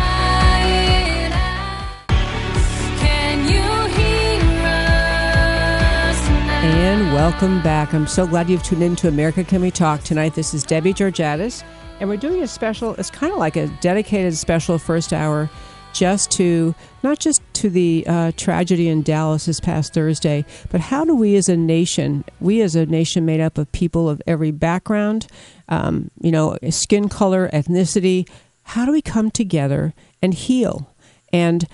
Welcome 7.12 7.62
back. 7.62 7.94
I'm 7.94 8.08
so 8.08 8.26
glad 8.26 8.50
you've 8.50 8.64
tuned 8.64 8.82
in 8.82 8.96
to 8.96 9.08
America 9.08 9.44
Can 9.44 9.62
We 9.62 9.72
Talk 9.72 10.04
tonight. 10.04 10.36
This 10.36 10.54
is 10.54 10.64
Debbie 10.64 10.94
Georgatos, 10.94 11.62
and 12.00 12.08
we're 12.08 12.18
doing 12.18 12.42
a 12.42 12.48
special, 12.48 12.96
it's 12.96 13.12
kind 13.12 13.32
of 13.32 13.38
like 13.38 13.56
a 13.56 13.68
dedicated 13.82 14.36
special 14.36 14.80
first 14.80 15.12
hour 15.12 15.50
just 15.92 16.32
to, 16.32 16.74
not 17.04 17.20
just 17.20 17.42
to 17.56 17.70
the 17.70 18.06
uh, 18.08 18.32
tragedy 18.38 18.88
in 18.88 19.04
Dallas 19.04 19.46
this 19.46 19.60
past 19.60 19.94
Thursday, 19.94 20.46
but 20.72 20.80
how 20.80 21.04
do 21.04 21.14
we 21.14 21.36
as 21.36 21.50
a 21.50 21.58
nation, 21.58 22.24
we 22.40 22.62
as 22.62 22.76
a 22.76 22.86
nation 22.86 23.26
made 23.26 23.42
up 23.42 23.58
of 23.58 23.72
people 23.74 24.10
of 24.10 24.22
every 24.26 24.52
background, 24.52 25.28
um, 25.70 26.10
you 26.22 26.32
know, 26.32 26.58
skin 26.70 27.10
color, 27.10 27.50
ethnicity, 27.50 28.28
how 28.64 28.86
do 28.86 28.92
we 28.92 29.02
come 29.02 29.30
together 29.30 29.94
and 30.22 30.34
heal? 30.34 30.90
And 31.32 31.68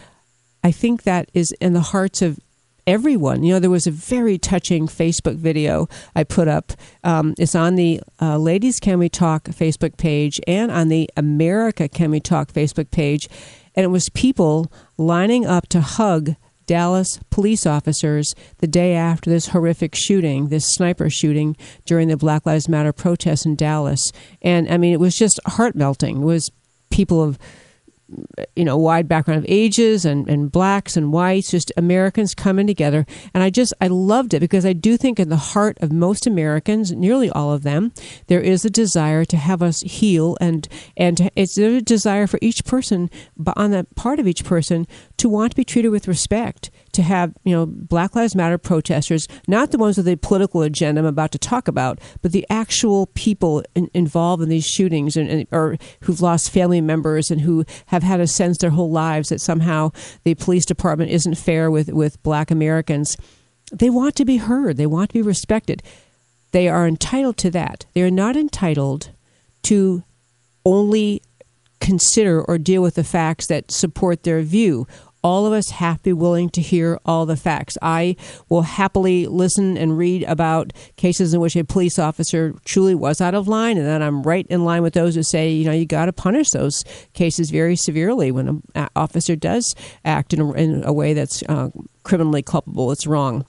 I 0.64 0.72
think 0.72 1.04
that 1.04 1.30
is 1.34 1.52
in 1.62 1.74
the 1.74 1.82
hearts 1.82 2.22
of 2.22 2.40
everyone. 2.88 3.44
You 3.44 3.54
know, 3.54 3.60
there 3.60 3.70
was 3.70 3.88
a 3.88 3.92
very 3.92 4.38
touching 4.38 4.88
Facebook 4.88 5.36
video 5.36 5.88
I 6.16 6.24
put 6.24 6.48
up. 6.48 6.74
Um, 7.04 7.36
it's 7.38 7.56
on 7.56 7.76
the 7.76 8.02
uh, 8.22 8.38
Ladies 8.38 8.80
Can 8.80 9.00
We 9.00 9.10
Talk 9.10 9.46
Facebook 9.46 9.98
page 9.98 10.40
and 10.48 10.72
on 10.72 10.90
the 10.90 11.10
America 11.16 11.88
Can 11.88 12.12
We 12.12 12.20
Talk 12.20 12.52
Facebook 12.52 12.92
page. 12.92 13.30
And 13.76 13.84
it 13.84 13.90
was 13.90 14.10
people 14.10 14.72
lining 14.98 15.46
up 15.46 15.68
to 15.70 15.82
hug 15.82 16.36
Dallas 16.66 17.20
police 17.32 17.66
officers 17.66 18.36
the 18.60 18.68
day 18.68 18.94
after 18.94 19.30
this 19.30 19.48
horrific 19.48 19.96
shooting, 19.96 20.50
this 20.50 20.68
sniper 20.68 21.10
shooting 21.10 21.58
during 21.86 22.10
the 22.10 22.18
Black 22.18 22.46
Lives 22.46 22.70
Matter 22.70 22.94
protests 22.94 23.46
in 23.46 23.56
Dallas. 23.56 24.12
And 24.42 24.70
I 24.70 24.78
mean, 24.78 24.94
it 24.94 25.00
was 25.00 25.18
just 25.18 25.40
heart 25.48 25.76
melting. 25.76 26.22
It 26.22 26.26
was 26.26 26.52
people 26.92 27.24
of 27.24 27.40
you 28.56 28.66
know 28.66 28.78
wide 28.78 29.08
background 29.08 29.40
of 29.40 29.46
ages 29.48 30.06
and, 30.06 30.28
and 30.30 30.52
blacks 30.52 30.98
and 30.98 31.12
whites 31.12 31.52
just 31.52 31.72
americans 31.78 32.34
coming 32.34 32.68
together. 32.68 33.06
And 33.34 33.44
i 33.44 33.50
just 33.50 33.74
i 33.82 33.88
loved 33.88 34.34
it 34.34 34.40
because 34.40 34.66
i 34.66 34.74
do 34.74 34.98
think 34.98 35.20
in 35.20 35.30
the 35.30 35.36
heart 35.38 35.78
of 35.82 35.92
most 35.92 36.26
americans 36.26 36.92
nearly 36.92 37.30
all 37.30 37.54
of 37.54 37.64
them 37.64 37.92
there 38.28 38.42
is 38.42 38.66
a 38.66 38.70
desire 38.70 39.26
to 39.26 39.38
have 39.38 39.62
us 39.62 39.82
heal 39.82 40.38
and 40.42 40.68
and 40.98 41.30
it's 41.36 41.58
a 41.58 41.82
desire 41.82 42.28
for 42.28 42.40
each 42.42 42.66
person 42.66 43.10
on 43.56 43.72
the 43.72 43.86
part 43.96 44.20
of 44.20 44.28
each 44.28 44.44
person 44.44 44.88
to 45.18 45.30
want 45.30 45.52
to 45.52 45.56
be 45.56 45.64
treated 45.64 45.90
with 45.90 46.08
respect 46.08 46.72
to 46.94 47.02
have 47.02 47.34
you 47.44 47.56
know 47.56 47.66
Black 47.66 48.16
Lives 48.16 48.36
Matter 48.36 48.58
protesters, 48.58 49.28
not 49.48 49.72
the 49.72 49.78
ones 49.78 49.98
with 49.98 50.08
a 50.08 50.18
political 50.18 50.62
agenda 50.62 51.00
I'm 51.00 51.06
about 51.06 51.32
to 51.32 51.40
talk 51.40 51.68
about, 51.68 52.00
but 52.22 52.32
the 52.32 52.46
actual 52.50 53.08
people 53.08 53.64
in, 53.76 53.90
involved 53.94 54.44
in 54.44 54.50
these 54.50 54.66
shootings 54.66 55.16
and, 55.18 55.30
and, 55.30 55.48
or 55.52 55.78
who've 56.02 56.22
lost 56.22 56.52
family 56.52 56.82
members 56.82 57.32
and 57.32 57.42
who 57.42 57.66
have 57.88 58.04
had 58.04 58.20
a 58.20 58.28
sense 58.28 58.58
their 58.58 58.70
whole 58.70 58.92
lives 58.92 59.30
that 59.30 59.42
somehow 59.42 59.92
the 60.24 60.36
police 60.36 60.66
department 60.66 61.12
isn't 61.12 61.36
fair 61.36 61.70
with 61.72 61.90
with 61.90 62.22
Black 62.24 62.52
Americans. 62.52 63.18
They 63.72 63.90
want 63.90 64.16
to 64.16 64.26
be 64.26 64.38
heard. 64.38 64.78
They 64.78 64.88
want 64.88 65.10
to 65.10 65.14
be 65.14 65.22
respected. 65.22 65.84
They 66.52 66.68
are 66.68 66.88
entitled 66.88 67.38
to 67.38 67.52
that. 67.52 67.86
They 67.94 68.02
are 68.02 68.12
not 68.12 68.36
entitled 68.36 69.12
to 69.64 70.04
only 70.66 71.22
consider 71.80 72.42
or 72.44 72.58
deal 72.58 72.82
with 72.82 72.96
the 72.96 73.04
facts 73.04 73.48
that 73.48 73.72
support 73.72 74.24
their 74.24 74.42
view. 74.42 74.88
All 75.24 75.46
of 75.46 75.54
us 75.54 75.72
have 75.72 75.98
to 75.98 76.04
be 76.04 76.14
willing 76.14 76.50
to 76.52 76.62
hear 76.62 77.00
all 77.06 77.26
the 77.26 77.36
facts. 77.36 77.78
I 77.82 78.16
will 78.48 78.62
happily 78.62 79.26
listen 79.26 79.78
and 79.78 79.98
read 79.98 80.24
about 80.24 80.74
cases 80.96 81.34
in 81.34 81.42
which 81.42 81.56
a 81.56 81.64
police 81.64 82.00
officer 82.00 82.54
truly 82.66 82.96
was 82.96 83.20
out 83.20 83.36
of 83.36 83.48
line, 83.48 83.78
and 83.78 83.86
then 83.86 84.02
I'm 84.02 84.24
right 84.24 84.48
in 84.50 84.64
line 84.64 84.82
with 84.82 84.94
those 84.94 85.16
who 85.16 85.24
say, 85.24 85.52
you 85.52 85.66
know, 85.66 85.72
you 85.72 85.86
got 85.86 86.06
to 86.06 86.14
punish 86.14 86.52
those 86.52 86.84
cases 87.14 87.50
very 87.50 87.76
severely 87.76 88.32
when 88.32 88.64
an 88.76 88.90
officer 88.96 89.36
does 89.36 89.76
act 90.06 90.34
in 90.34 90.42
a, 90.42 90.52
in 90.54 90.84
a 90.86 90.94
way 90.94 91.14
that's 91.14 91.44
uh, 91.50 91.70
criminally 92.04 92.42
culpable. 92.42 92.92
It's 92.92 93.08
wrong 93.08 93.46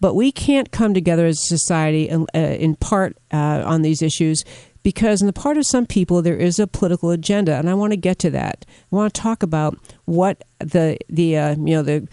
but 0.00 0.14
we 0.14 0.30
can't 0.30 0.70
come 0.70 0.94
together 0.94 1.26
as 1.26 1.38
a 1.38 1.46
society 1.46 2.08
in, 2.08 2.26
uh, 2.34 2.38
in 2.38 2.76
part 2.76 3.16
uh, 3.32 3.62
on 3.64 3.82
these 3.82 4.02
issues 4.02 4.44
because 4.88 5.20
in 5.20 5.26
the 5.26 5.34
part 5.34 5.58
of 5.58 5.66
some 5.66 5.84
people 5.84 6.22
there 6.22 6.38
is 6.38 6.58
a 6.58 6.66
political 6.66 7.10
agenda, 7.10 7.56
and 7.56 7.68
I 7.68 7.74
want 7.74 7.92
to 7.92 7.96
get 7.98 8.18
to 8.20 8.30
that. 8.30 8.64
I 8.90 8.96
want 8.96 9.12
to 9.12 9.20
talk 9.20 9.42
about 9.42 9.76
what 10.06 10.44
the 10.60 10.96
the 11.10 11.36
uh, 11.36 11.50
you 11.56 11.74
know 11.74 11.82
the 11.82 12.08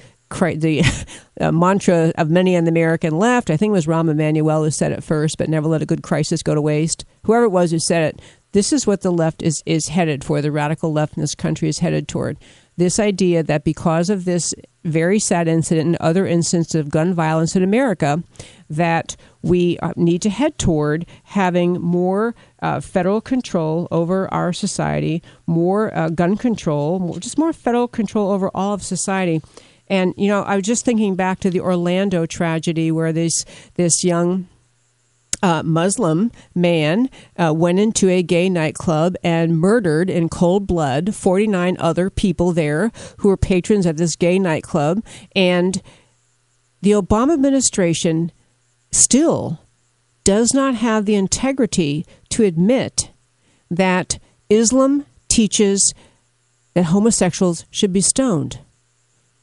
the 0.57 0.83
uh, 1.39 1.53
mantra 1.53 2.11
of 2.17 2.29
many 2.29 2.57
on 2.57 2.65
the 2.65 2.71
American 2.71 3.17
left. 3.17 3.49
I 3.49 3.55
think 3.55 3.69
it 3.69 3.79
was 3.79 3.85
Rahm 3.85 4.11
Emanuel 4.11 4.65
who 4.65 4.71
said 4.71 4.91
it 4.91 5.05
first, 5.05 5.38
but 5.38 5.47
never 5.47 5.69
let 5.69 5.83
a 5.83 5.85
good 5.85 6.03
crisis 6.03 6.43
go 6.43 6.53
to 6.53 6.61
waste. 6.61 7.05
Whoever 7.23 7.45
it 7.45 7.49
was 7.51 7.71
who 7.71 7.79
said 7.79 8.13
it, 8.13 8.21
this 8.51 8.73
is 8.73 8.85
what 8.85 9.03
the 9.03 9.11
left 9.11 9.41
is 9.41 9.63
is 9.65 9.88
headed 9.88 10.25
for. 10.25 10.41
The 10.41 10.51
radical 10.51 10.91
left 10.91 11.15
in 11.15 11.21
this 11.21 11.33
country 11.33 11.69
is 11.69 11.79
headed 11.79 12.09
toward 12.09 12.38
this 12.77 12.99
idea 12.99 13.41
that 13.43 13.63
because 13.63 14.09
of 14.09 14.25
this 14.25 14.53
very 14.83 15.17
sad 15.17 15.47
incident 15.47 15.88
and 15.88 15.95
other 15.97 16.27
instances 16.27 16.75
of 16.75 16.89
gun 16.89 17.13
violence 17.13 17.55
in 17.55 17.63
America, 17.63 18.21
that 18.69 19.15
we 19.41 19.78
uh, 19.80 19.93
need 19.95 20.21
to 20.23 20.30
head 20.30 20.58
toward 20.58 21.06
having 21.23 21.73
more 21.73 22.36
uh, 22.62 22.80
federal 22.80 23.21
control 23.21 23.88
over 23.91 24.32
our 24.34 24.51
society, 24.51 25.21
more 25.45 25.95
uh, 25.97 26.10
gun 26.10 26.36
control, 26.38 26.99
more, 26.99 27.19
just 27.19 27.38
more 27.38 27.54
federal 27.54 27.88
control 27.88 28.32
over 28.32 28.49
all 28.56 28.73
of 28.73 28.84
society. 28.84 29.41
And 29.88 30.13
you 30.17 30.28
know, 30.28 30.41
I 30.41 30.56
was 30.56 30.65
just 30.65 30.84
thinking 30.84 31.15
back 31.15 31.39
to 31.41 31.49
the 31.49 31.62
Orlando 31.62 32.25
tragedy 32.25 32.91
where 32.91 33.13
this 33.13 33.45
this 33.75 34.04
young 34.04 34.47
uh, 35.43 35.62
Muslim 35.63 36.32
man 36.56 37.10
uh, 37.38 37.54
went 37.56 37.80
into 37.80 38.10
a 38.10 38.23
gay 38.23 38.49
nightclub 38.49 39.15
and 39.23 39.60
murdered 39.60 40.10
in 40.10 40.28
cold 40.28 40.65
blood 40.65 41.13
49 41.13 41.78
other 41.80 42.10
people 42.10 42.51
there 42.51 42.91
who 43.17 43.30
were 43.30 43.38
patrons 43.38 43.86
at 43.86 43.97
this 43.97 44.15
gay 44.15 44.39
nightclub. 44.39 45.04
And 45.36 45.84
the 46.82 46.91
Obama 46.91 47.34
administration 47.34 48.32
still 48.95 49.60
does 50.23 50.53
not 50.53 50.75
have 50.75 51.05
the 51.05 51.15
integrity 51.15 52.05
to 52.29 52.43
admit 52.43 53.12
that 53.69 54.17
Islam 54.49 55.05
teaches 55.27 55.93
that 56.73 56.86
homosexuals 56.86 57.65
should 57.71 57.93
be 57.93 58.01
stoned. 58.01 58.60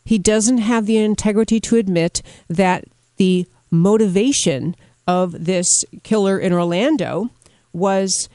He 0.04 0.18
doesn't 0.18 0.58
have 0.58 0.86
the 0.86 0.98
integrity 0.98 1.60
to 1.60 1.76
admit 1.76 2.22
that 2.48 2.84
the 3.16 3.46
motivation 3.70 4.74
of 5.06 5.44
this 5.44 5.84
killer 6.02 6.38
in 6.38 6.52
Orlando 6.52 7.30
was 7.72 8.28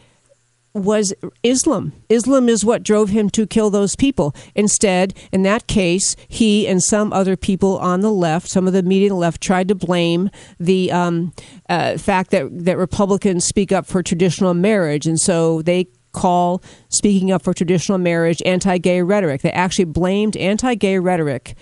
was 0.77 1.13
Islam. 1.43 1.93
Islam 2.09 2.49
is 2.49 2.63
what 2.63 2.83
drove 2.83 3.09
him 3.09 3.29
to 3.31 3.45
kill 3.47 3.69
those 3.69 3.95
people. 3.95 4.35
Instead, 4.55 5.13
in 5.31 5.43
that 5.43 5.67
case, 5.67 6.15
he 6.27 6.67
and 6.67 6.83
some 6.83 7.11
other 7.13 7.35
people 7.35 7.77
on 7.79 8.01
the 8.01 8.11
left, 8.11 8.47
some 8.47 8.67
of 8.67 8.73
the 8.73 8.83
media 8.83 9.13
left, 9.13 9.41
tried 9.41 9.67
to 9.67 9.75
blame 9.75 10.29
the 10.59 10.91
um, 10.91 11.33
uh, 11.69 11.97
fact 11.97 12.31
that 12.31 12.47
that 12.65 12.77
Republicans 12.77 13.45
speak 13.45 13.71
up 13.71 13.85
for 13.85 14.01
traditional 14.01 14.53
marriage, 14.53 15.07
and 15.07 15.19
so 15.19 15.61
they 15.61 15.87
call 16.13 16.63
speaking 16.89 17.31
up 17.31 17.43
for 17.43 17.53
traditional 17.53 17.97
marriage 17.97 18.41
anti-gay 18.45 19.01
rhetoric. 19.01 19.41
They 19.41 19.51
actually 19.51 19.85
blamed 19.85 20.35
anti-gay 20.35 20.99
rhetoric 20.99 21.55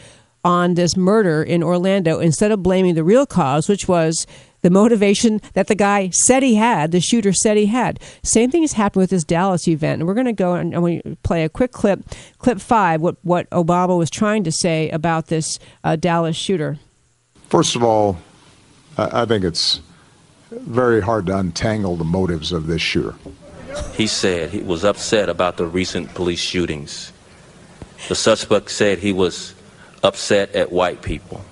on 0.45 0.75
this 0.75 0.95
murder 0.95 1.41
in 1.41 1.63
Orlando 1.63 2.19
instead 2.19 2.51
of 2.51 2.61
blaming 2.61 2.93
the 2.93 3.03
real 3.03 3.25
cause, 3.25 3.67
which 3.67 3.87
was 3.87 4.27
the 4.65 4.71
motivation 4.71 5.39
that 5.53 5.67
the 5.67 5.75
guy 5.75 6.09
said 6.09 6.41
he 6.41 6.55
had, 6.55 6.91
the 6.91 6.99
shooter 6.99 7.31
said 7.31 7.55
he 7.55 7.67
had. 7.67 7.99
Same 8.23 8.49
thing 8.49 8.63
has 8.63 8.73
happened 8.73 9.01
with 9.01 9.11
this 9.11 9.23
Dallas 9.23 9.67
event. 9.67 10.01
And 10.01 10.07
we're 10.07 10.15
going 10.15 10.25
to 10.25 10.33
go 10.33 10.55
and, 10.55 10.81
we 10.81 11.03
play 11.21 11.43
a 11.43 11.49
quick 11.49 11.71
clip, 11.71 11.99
clip 12.39 12.59
five, 12.59 12.99
what, 12.99 13.15
what 13.21 13.47
Obama 13.51 13.95
was 13.95 14.09
trying 14.09 14.43
to 14.43 14.51
say 14.51 14.89
about 14.89 15.27
this 15.27 15.59
uh, 15.83 15.97
Dallas 15.97 16.35
shooter. 16.35 16.79
First 17.47 17.75
of 17.75 17.83
all, 17.83 18.17
I 18.97 19.25
think 19.25 19.43
it's 19.43 19.81
very 20.49 20.99
hard 20.99 21.27
to 21.27 21.37
untangle 21.37 21.95
the 21.95 22.03
motives 22.03 22.51
of 22.51 22.65
this 22.65 22.81
shooter. 22.81 23.13
He 23.93 24.07
said 24.07 24.49
he 24.49 24.63
was 24.63 24.83
upset 24.83 25.29
about 25.29 25.57
the 25.57 25.67
recent 25.67 26.15
police 26.15 26.39
shootings. 26.39 27.13
The 28.07 28.15
suspect 28.15 28.71
said 28.71 28.97
he 28.97 29.13
was 29.13 29.53
upset 30.01 30.55
at 30.55 30.71
white 30.71 31.03
people. 31.03 31.45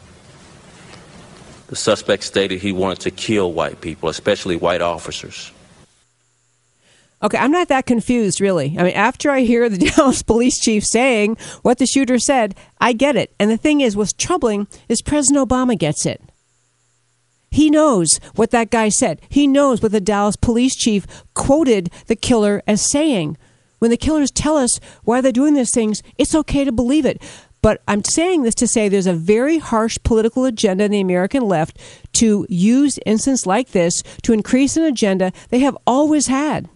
The 1.68 1.76
suspect 1.76 2.24
stated 2.24 2.60
he 2.60 2.72
wanted 2.72 3.00
to 3.02 3.12
kill 3.12 3.52
white 3.54 3.82
people, 3.82 4.10
especially 4.10 4.56
white 4.56 4.82
officers. 4.82 5.52
Okay, 7.24 7.38
I'm 7.38 7.52
not 7.52 7.70
that 7.70 7.86
confused, 7.86 8.42
really. 8.42 8.76
I 8.78 8.84
mean, 8.84 8.94
after 8.94 9.32
I 9.32 9.42
hear 9.42 9.70
the 9.70 9.78
Dallas 9.96 10.22
police 10.24 10.60
chief 10.60 10.86
saying 10.86 11.38
what 11.62 11.78
the 11.78 11.86
shooter 11.86 12.20
said, 12.20 12.56
I 12.82 12.92
get 12.92 13.16
it. 13.16 13.34
And 13.40 13.50
the 13.50 13.58
thing 13.58 13.80
is, 13.80 13.96
what's 13.96 14.12
troubling 14.12 14.68
is 14.90 15.02
President 15.02 15.48
Obama 15.48 15.78
gets 15.78 16.06
it. 16.06 16.22
He 17.50 17.70
knows 17.70 18.20
what 18.36 18.52
that 18.52 18.72
guy 18.72 18.90
said. 18.90 19.22
He 19.30 19.48
knows 19.48 19.82
what 19.82 19.92
the 19.92 20.02
Dallas 20.02 20.36
police 20.36 20.76
chief 20.76 21.06
quoted 21.34 21.92
the 22.08 22.16
killer 22.16 22.62
as 22.68 22.82
saying. 22.82 23.38
When 23.80 23.92
the 23.92 23.98
killers 23.98 24.32
tell 24.32 24.58
us 24.58 24.80
why 25.04 25.22
they're 25.22 25.32
doing 25.32 25.54
these 25.54 25.72
things, 25.72 26.02
it's 26.18 26.36
okay 26.36 26.64
to 26.66 26.72
believe 26.72 27.06
it. 27.06 27.22
But 27.64 27.82
I'm 27.88 28.04
saying 28.04 28.44
this 28.44 28.56
to 28.56 28.68
say 28.68 28.90
there's 28.90 29.08
a 29.08 29.14
very 29.14 29.58
harsh 29.58 29.98
political 30.04 30.44
agenda 30.44 30.84
in 30.84 30.92
the 30.92 31.00
American 31.00 31.44
left 31.44 31.80
to 32.14 32.46
use 32.50 33.00
instances 33.06 33.48
like 33.48 33.70
this 33.70 34.04
to 34.24 34.34
increase 34.34 34.76
an 34.76 34.84
agenda 34.84 35.32
they 35.50 35.60
have 35.60 35.78
always 35.88 36.28
had. 36.28 36.70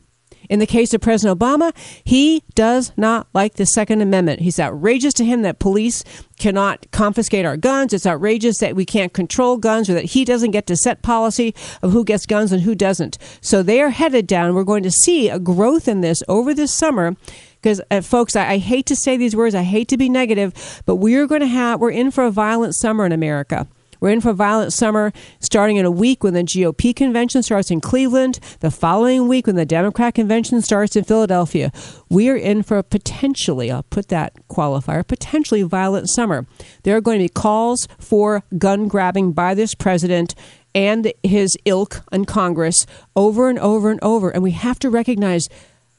In 0.50 0.60
the 0.60 0.66
case 0.66 0.94
of 0.94 1.02
President 1.02 1.38
Obama, 1.38 1.74
he 2.06 2.42
does 2.56 2.94
not 2.96 3.28
like 3.34 3.56
the 3.56 3.66
Second 3.66 4.02
Amendment. 4.02 4.40
He's 4.40 4.62
outrageous 4.62 5.14
to 5.16 5.26
him 5.26 5.42
that 5.42 5.60
police 5.60 6.06
cannot 6.40 6.90
confiscate 6.92 7.46
our 7.46 7.58
guns. 7.58 7.92
It's 7.92 8.08
outrageous 8.08 8.60
that 8.60 8.74
we 8.74 8.86
can't 8.86 9.12
control 9.12 9.58
guns 9.58 9.90
or 9.90 9.94
that 9.94 10.06
he 10.06 10.24
doesn't 10.24 10.52
get 10.52 10.66
to 10.68 10.78
set 10.78 11.02
policy 11.02 11.54
of 11.82 11.92
who 11.92 12.06
gets 12.06 12.26
guns 12.26 12.54
and 12.54 12.62
who 12.62 12.76
doesn't. 12.76 13.18
So 13.42 13.62
they 13.62 13.82
are 13.82 13.90
headed 13.90 14.26
down. 14.26 14.56
We're 14.56 14.64
going 14.64 14.84
to 14.84 14.92
see 14.92 15.28
a 15.28 15.38
growth 15.38 15.90
in 15.90 16.00
this 16.00 16.24
over 16.30 16.54
this 16.54 16.74
summer 16.74 17.18
because 17.62 17.82
uh, 17.92 18.02
folks 18.02 18.36
I, 18.36 18.54
I, 18.54 18.58
hate 18.58 18.86
to 18.88 18.96
say 18.96 19.18
these 19.18 19.36
words 19.36 19.56
i 19.56 19.64
hate 19.64 19.88
to 19.90 19.98
be 19.98 20.10
negative 20.10 20.82
but 20.86 20.98
we're 20.98 21.28
going 21.28 21.42
to 21.42 21.48
have 21.48 21.80
we're 21.80 21.92
in 21.92 22.12
for 22.12 22.24
a 22.26 22.32
violent 22.32 22.76
summer 22.76 23.06
in 23.06 23.12
america 23.12 23.68
we're 24.00 24.12
in 24.12 24.22
for 24.22 24.30
a 24.30 24.34
violent 24.34 24.74
summer 24.74 25.12
starting 25.40 25.78
in 25.78 25.86
a 25.86 25.92
week 25.92 26.24
when 26.24 26.34
the 26.34 26.44
GOP 26.44 26.96
convention 26.96 27.42
starts 27.44 27.72
in 27.72 27.82
Cleveland, 27.82 28.40
the 28.60 28.72
following 28.72 29.28
week 29.28 29.48
when 29.48 29.56
the 29.56 29.66
Democrat 29.66 30.14
convention 30.14 30.62
starts 30.62 30.96
in 30.96 31.04
Philadelphia. 31.04 31.72
We 32.10 32.30
are 32.30 32.36
in 32.36 32.64
for 32.64 32.78
a 32.78 32.84
potentially, 32.84 33.72
I'll 33.72 33.84
put 33.84 34.10
that 34.10 34.34
qualifier, 34.50 35.06
potentially 35.06 35.64
violent 35.64 36.10
summer. 36.10 36.46
There 36.84 36.96
are 36.96 37.02
going 37.02 37.20
to 37.20 37.26
be 37.26 37.30
calls 37.30 37.88
for 38.00 38.44
gun 38.58 38.88
grabbing 38.88 39.32
by 39.32 39.54
this 39.54 39.74
president 39.74 40.36
and 40.76 41.12
his 41.24 41.58
ilk 41.66 42.04
in 42.12 42.26
Congress 42.26 42.86
over 43.16 43.50
and 43.50 43.58
over 43.58 43.90
and 43.90 44.00
over. 44.04 44.30
And 44.30 44.44
we 44.44 44.52
have 44.52 44.78
to 44.80 44.90
recognize 44.90 45.48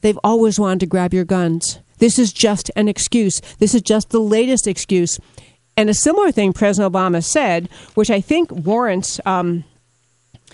They've 0.01 0.19
always 0.23 0.59
wanted 0.59 0.79
to 0.81 0.85
grab 0.85 1.13
your 1.13 1.25
guns. 1.25 1.79
This 1.97 2.17
is 2.17 2.31
just 2.31 2.71
an 2.75 2.87
excuse. 2.87 3.41
This 3.59 3.75
is 3.75 3.81
just 3.81 4.09
the 4.09 4.19
latest 4.19 4.67
excuse. 4.67 5.19
And 5.75 5.89
a 5.89 5.93
similar 5.93 6.31
thing 6.31 6.53
President 6.53 6.93
Obama 6.93 7.23
said, 7.23 7.69
which 7.95 8.09
I 8.09 8.21
think 8.21 8.51
warrants. 8.51 9.19
Um, 9.25 9.63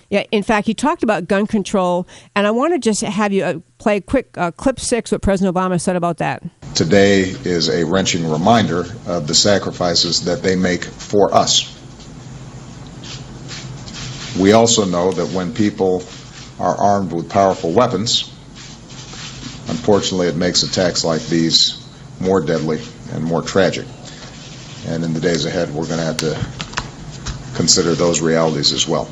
yeah, 0.09 0.23
in 0.31 0.43
fact, 0.43 0.67
he 0.67 0.73
talked 0.73 1.01
about 1.01 1.27
gun 1.27 1.47
control, 1.47 2.07
and 2.35 2.45
I 2.45 2.51
want 2.51 2.73
to 2.73 2.79
just 2.79 3.01
have 3.01 3.33
you 3.33 3.43
uh, 3.43 3.59
play 3.79 3.97
a 3.97 4.01
quick 4.01 4.37
uh, 4.37 4.51
clip 4.51 4.79
six 4.79 5.11
what 5.11 5.21
President 5.21 5.55
Obama 5.55 5.81
said 5.81 5.95
about 5.95 6.17
that. 6.17 6.43
Today 6.75 7.21
is 7.21 7.69
a 7.69 7.85
wrenching 7.85 8.29
reminder 8.29 8.85
of 9.07 9.27
the 9.27 9.33
sacrifices 9.33 10.25
that 10.25 10.43
they 10.43 10.55
make 10.55 10.83
for 10.83 11.33
us. 11.33 11.71
We 14.39 14.51
also 14.51 14.85
know 14.85 15.11
that 15.11 15.27
when 15.33 15.53
people 15.53 16.03
are 16.59 16.75
armed 16.75 17.11
with 17.11 17.29
powerful 17.29 17.71
weapons, 17.71 18.34
Unfortunately, 19.67 20.27
it 20.27 20.35
makes 20.35 20.63
attacks 20.63 21.03
like 21.03 21.21
these 21.27 21.81
more 22.19 22.41
deadly 22.41 22.81
and 23.11 23.23
more 23.23 23.41
tragic. 23.41 23.85
and 24.87 25.03
in 25.03 25.13
the 25.13 25.19
days 25.19 25.45
ahead, 25.45 25.69
we're 25.69 25.87
going 25.87 25.99
to 25.99 26.05
have 26.05 26.17
to 26.17 27.55
consider 27.55 27.95
those 27.95 28.21
realities 28.21 28.71
as 28.71 28.87
well. 28.87 29.09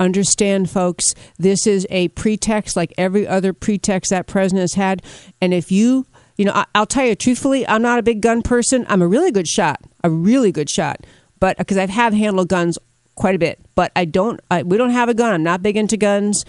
Understand, 0.00 0.70
folks, 0.70 1.14
this 1.38 1.66
is 1.66 1.86
a 1.90 2.08
pretext 2.08 2.74
like 2.76 2.92
every 2.96 3.26
other 3.26 3.52
pretext 3.52 4.10
that 4.10 4.26
president 4.26 4.62
has 4.62 4.74
had. 4.74 5.02
And 5.40 5.52
if 5.52 5.70
you, 5.70 6.06
you 6.36 6.44
know, 6.44 6.52
I, 6.52 6.64
I'll 6.74 6.86
tell 6.86 7.06
you 7.06 7.14
truthfully, 7.14 7.66
I'm 7.68 7.82
not 7.82 7.98
a 7.98 8.02
big 8.02 8.20
gun 8.20 8.42
person. 8.42 8.86
I'm 8.88 9.02
a 9.02 9.06
really 9.06 9.30
good 9.30 9.46
shot, 9.46 9.80
a 10.02 10.10
really 10.10 10.50
good 10.50 10.70
shot, 10.70 11.06
but 11.38 11.58
because 11.58 11.76
I've 11.76 11.90
have 11.90 12.12
handled 12.12 12.48
guns 12.48 12.78
quite 13.14 13.34
a 13.34 13.38
bit. 13.38 13.60
But 13.74 13.92
I 13.94 14.04
don't, 14.04 14.40
I, 14.50 14.62
we 14.62 14.76
don't 14.76 14.90
have 14.90 15.08
a 15.08 15.14
gun. 15.14 15.32
I'm 15.32 15.42
not 15.42 15.62
big 15.62 15.76
into 15.76 15.96
guns, 15.96 16.44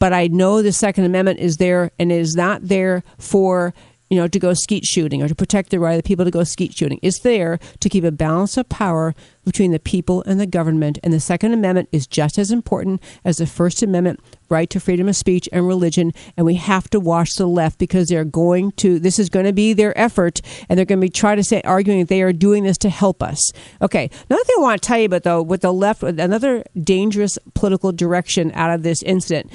but 0.00 0.12
I 0.12 0.26
know 0.26 0.62
the 0.62 0.72
Second 0.72 1.04
Amendment 1.04 1.38
is 1.38 1.58
there 1.58 1.92
and 2.00 2.10
it 2.10 2.20
is 2.20 2.34
not 2.34 2.66
there 2.66 3.04
for 3.18 3.72
you 4.10 4.16
know, 4.16 4.26
to 4.26 4.40
go 4.40 4.52
skeet 4.52 4.84
shooting 4.84 5.22
or 5.22 5.28
to 5.28 5.36
protect 5.36 5.70
the 5.70 5.78
right 5.78 5.92
of 5.92 6.02
the 6.02 6.06
people 6.06 6.24
to 6.24 6.32
go 6.32 6.42
skeet 6.42 6.76
shooting. 6.76 6.98
It's 7.00 7.20
there 7.20 7.60
to 7.78 7.88
keep 7.88 8.02
a 8.02 8.10
balance 8.10 8.56
of 8.56 8.68
power 8.68 9.14
between 9.44 9.70
the 9.70 9.78
people 9.78 10.24
and 10.26 10.40
the 10.40 10.48
government. 10.48 10.98
And 11.04 11.12
the 11.12 11.20
Second 11.20 11.52
Amendment 11.52 11.88
is 11.92 12.08
just 12.08 12.36
as 12.36 12.50
important 12.50 13.00
as 13.24 13.36
the 13.36 13.46
First 13.46 13.84
Amendment 13.84 14.18
right 14.48 14.68
to 14.70 14.80
freedom 14.80 15.08
of 15.08 15.14
speech 15.14 15.48
and 15.52 15.64
religion. 15.64 16.12
And 16.36 16.44
we 16.44 16.56
have 16.56 16.90
to 16.90 16.98
watch 16.98 17.36
the 17.36 17.46
left 17.46 17.78
because 17.78 18.08
they're 18.08 18.24
going 18.24 18.72
to, 18.72 18.98
this 18.98 19.20
is 19.20 19.28
going 19.28 19.46
to 19.46 19.52
be 19.52 19.74
their 19.74 19.96
effort, 19.96 20.40
and 20.68 20.76
they're 20.76 20.84
going 20.84 21.00
to 21.00 21.06
be 21.06 21.08
trying 21.08 21.36
to 21.36 21.44
say, 21.44 21.62
arguing 21.62 22.00
that 22.00 22.08
they 22.08 22.22
are 22.22 22.32
doing 22.32 22.64
this 22.64 22.78
to 22.78 22.90
help 22.90 23.22
us. 23.22 23.52
Okay, 23.80 24.10
another 24.28 24.44
thing 24.44 24.56
I 24.58 24.62
want 24.62 24.82
to 24.82 24.86
tell 24.86 24.98
you 24.98 25.06
about, 25.06 25.22
though, 25.22 25.40
with 25.40 25.60
the 25.60 25.72
left, 25.72 26.02
another 26.02 26.64
dangerous 26.82 27.38
political 27.54 27.92
direction 27.92 28.50
out 28.54 28.70
of 28.70 28.82
this 28.82 29.04
incident 29.04 29.52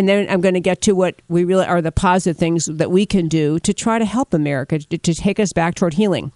and 0.00 0.08
then 0.08 0.30
I'm 0.30 0.40
going 0.40 0.54
to 0.54 0.60
get 0.60 0.80
to 0.82 0.94
what 0.94 1.16
we 1.28 1.44
really 1.44 1.66
are 1.66 1.82
the 1.82 1.92
positive 1.92 2.38
things 2.38 2.64
that 2.72 2.90
we 2.90 3.04
can 3.04 3.28
do 3.28 3.58
to 3.58 3.74
try 3.74 3.98
to 3.98 4.06
help 4.06 4.32
America 4.32 4.78
to, 4.78 4.96
to 4.96 5.14
take 5.14 5.38
us 5.38 5.52
back 5.52 5.74
toward 5.74 5.92
healing. 5.92 6.32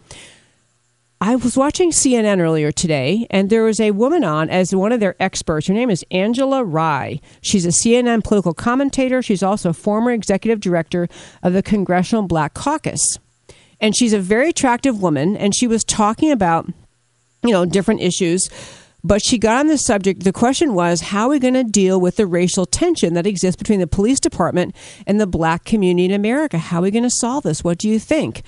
I 1.18 1.36
was 1.36 1.56
watching 1.56 1.90
CNN 1.90 2.40
earlier 2.40 2.70
today, 2.70 3.26
and 3.30 3.48
there 3.48 3.64
was 3.64 3.80
a 3.80 3.92
woman 3.92 4.22
on 4.22 4.50
as 4.50 4.74
one 4.74 4.92
of 4.92 5.00
their 5.00 5.16
experts. 5.18 5.68
Her 5.68 5.72
name 5.72 5.88
is 5.88 6.04
Angela 6.10 6.62
Rye. 6.62 7.22
She's 7.40 7.64
a 7.64 7.70
CNN 7.70 8.22
political 8.22 8.52
commentator. 8.52 9.22
She's 9.22 9.42
also 9.42 9.70
a 9.70 9.72
former 9.72 10.10
executive 10.10 10.60
director 10.60 11.08
of 11.42 11.54
the 11.54 11.62
Congressional 11.62 12.24
Black 12.24 12.52
Caucus. 12.52 13.18
And 13.80 13.96
she's 13.96 14.12
a 14.12 14.18
very 14.18 14.50
attractive 14.50 15.00
woman, 15.00 15.38
and 15.38 15.54
she 15.54 15.66
was 15.66 15.84
talking 15.84 16.30
about, 16.30 16.66
you 17.42 17.52
know, 17.52 17.64
different 17.64 18.02
issues 18.02 18.50
but 19.04 19.22
she 19.22 19.38
got 19.38 19.60
on 19.60 19.66
the 19.66 19.76
subject. 19.76 20.24
The 20.24 20.32
question 20.32 20.72
was, 20.72 21.02
how 21.02 21.26
are 21.26 21.30
we 21.30 21.38
going 21.38 21.54
to 21.54 21.62
deal 21.62 22.00
with 22.00 22.16
the 22.16 22.26
racial 22.26 22.64
tension 22.64 23.12
that 23.14 23.26
exists 23.26 23.56
between 23.56 23.80
the 23.80 23.86
police 23.86 24.18
department 24.18 24.74
and 25.06 25.20
the 25.20 25.26
black 25.26 25.64
community 25.64 26.06
in 26.06 26.10
America? 26.12 26.56
How 26.56 26.78
are 26.78 26.82
we 26.82 26.90
going 26.90 27.04
to 27.04 27.10
solve 27.10 27.44
this? 27.44 27.62
What 27.62 27.78
do 27.78 27.88
you 27.88 27.98
think? 27.98 28.42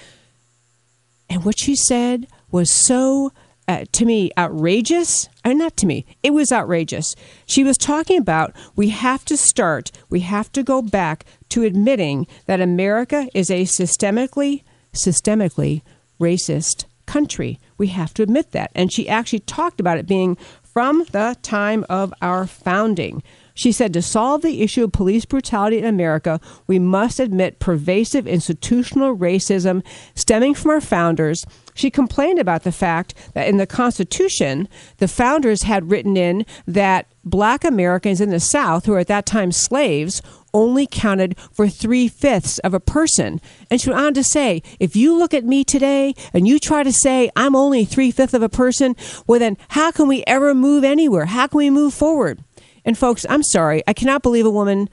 And 1.29 1.45
what 1.45 1.59
she 1.59 1.77
said 1.77 2.27
was 2.51 2.71
so, 2.71 3.33
uh, 3.69 3.85
to 3.93 4.07
me, 4.07 4.31
outrageous. 4.39 5.29
Or 5.45 5.51
uh, 5.51 5.55
not 5.55 5.77
to 5.79 5.87
me, 5.87 6.07
it 6.23 6.31
was 6.31 6.51
outrageous. 6.51 7.15
She 7.45 7.63
was 7.63 7.77
talking 7.77 8.19
about 8.19 8.55
we 8.75 8.89
have 8.89 9.27
to 9.27 9.37
start, 9.37 9.93
we 10.09 10.21
have 10.21 10.51
to 10.53 10.63
go 10.63 10.81
back 10.81 11.27
to 11.51 11.65
admitting 11.65 12.27
that 12.47 12.63
America 12.63 13.29
is 13.35 13.51
a 13.51 13.65
systemically, 13.65 14.63
systemically 14.95 15.83
racist 16.19 16.87
country. 17.07 17.59
We 17.79 17.89
have 17.89 18.13
to 18.15 18.23
admit 18.23 18.53
that. 18.53 18.71
And 18.75 18.93
she 18.93 19.09
actually 19.09 19.41
talked 19.41 19.81
about 19.81 19.99
it 19.99 20.07
being 20.07 20.37
from 20.63 21.05
the 21.13 21.37
time 21.43 21.85
of 21.89 22.13
our 22.21 22.47
founding. 22.47 23.23
She 23.57 23.73
said 23.73 23.95
to 23.95 24.03
solve 24.03 24.43
the 24.43 24.63
issue 24.63 24.85
of 24.85 24.93
police 24.93 25.25
brutality 25.25 25.79
in 25.79 25.87
America, 25.87 26.41
we 26.67 26.79
must 26.79 27.19
admit 27.19 27.59
pervasive 27.59 28.27
institutional 28.27 29.17
racism 29.17 29.83
stemming 30.15 30.55
from 30.55 30.73
our 30.73 30.81
founders. 30.83 31.47
She 31.75 31.91
complained 31.91 32.39
about 32.39 32.65
the 32.65 32.71
fact 32.71 33.15
that 33.33 33.49
in 33.49 33.57
the 33.57 33.67
Constitution, 33.67 34.69
the 34.99 35.09
founders 35.09 35.63
had 35.63 35.91
written 35.91 36.19
in 36.19 36.45
that 36.67 37.07
black 37.25 37.65
Americans 37.65 38.21
in 38.21 38.29
the 38.29 38.41
South, 38.41 38.85
who 38.85 38.93
were 38.93 38.99
at 38.99 39.07
that 39.07 39.25
time 39.25 39.51
slaves, 39.51 40.21
only 40.53 40.87
counted 40.87 41.39
for 41.51 41.67
three 41.67 42.09
fifths 42.09 42.59
of 42.59 42.75
a 42.75 42.81
person. 42.81 43.41
And 43.71 43.81
she 43.81 43.89
went 43.89 44.03
on 44.03 44.15
to 44.15 44.25
say, 44.25 44.63
if 44.79 44.95
you 44.95 45.17
look 45.17 45.33
at 45.33 45.45
me 45.45 45.65
today 45.65 46.15
and 46.35 46.47
you 46.47 46.59
try 46.59 46.83
to 46.83 46.93
say 46.93 47.31
I'm 47.35 47.57
only 47.57 47.87
three 47.87 48.11
fifths 48.11 48.35
of 48.35 48.43
a 48.43 48.51
person, 48.51 48.97
well, 49.27 49.41
then 49.41 49.57
how 49.69 49.93
can 49.93 50.09
we 50.09 50.25
ever 50.27 50.55
move 50.55 50.85
anywhere? 50.85 51.25
How 51.25 51.47
can 51.47 51.57
we 51.57 51.71
move 51.71 51.95
forward? 51.95 52.45
And 52.87 52.97
folks, 52.97 53.26
I'm 53.28 53.43
sorry, 53.43 53.82
I 53.87 53.93
cannot 53.93 54.22
believe 54.22 54.47
a 54.47 54.51
woman 54.51 54.89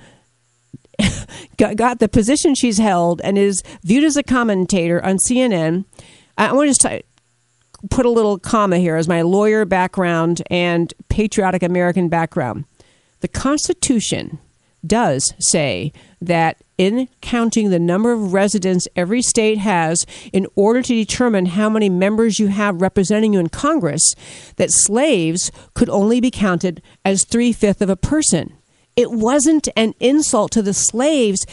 got, 1.57 1.99
the 1.99 2.09
position 2.09 2.55
she's 2.55 2.79
held 2.79 3.21
and 3.23 3.37
is 3.37 3.63
viewed 3.83 4.03
as 4.03 4.17
a 4.17 4.23
commentator 4.23 5.03
on 5.05 5.17
CNN. 5.17 5.85
I 6.37 6.51
want 6.51 6.67
to 6.67 6.69
just 6.71 6.81
t- 6.81 7.03
put 7.89 8.05
a 8.05 8.09
little 8.09 8.39
comma 8.39 8.77
here 8.77 8.95
as 8.95 9.07
my 9.07 9.21
lawyer 9.21 9.63
background 9.63 10.41
and 10.49 10.93
patriotic 11.09 11.61
American 11.61 12.09
background. 12.09 12.65
The 13.19 13.27
Constitution 13.27 14.39
does 14.85 15.33
say 15.39 15.93
that 16.21 16.62
in 16.77 17.07
counting 17.21 17.69
the 17.69 17.79
number 17.79 18.11
of 18.11 18.33
residents 18.33 18.87
every 18.95 19.21
state 19.21 19.57
has 19.59 20.05
in 20.31 20.47
order 20.55 20.81
to 20.81 20.95
determine 20.95 21.47
how 21.47 21.69
many 21.69 21.89
members 21.89 22.39
you 22.39 22.47
have 22.47 22.81
representing 22.81 23.33
you 23.33 23.39
in 23.39 23.49
Congress, 23.49 24.15
that 24.55 24.71
slaves 24.71 25.51
could 25.73 25.89
only 25.89 26.19
be 26.19 26.31
counted 26.31 26.81
as 27.05 27.25
three 27.25 27.53
fifths 27.53 27.81
of 27.81 27.89
a 27.89 27.95
person. 27.95 28.53
It 28.95 29.11
wasn't 29.11 29.67
an 29.75 29.93
insult 29.99 30.51
to 30.51 30.61
the 30.61 30.73
slaves. 30.73 31.45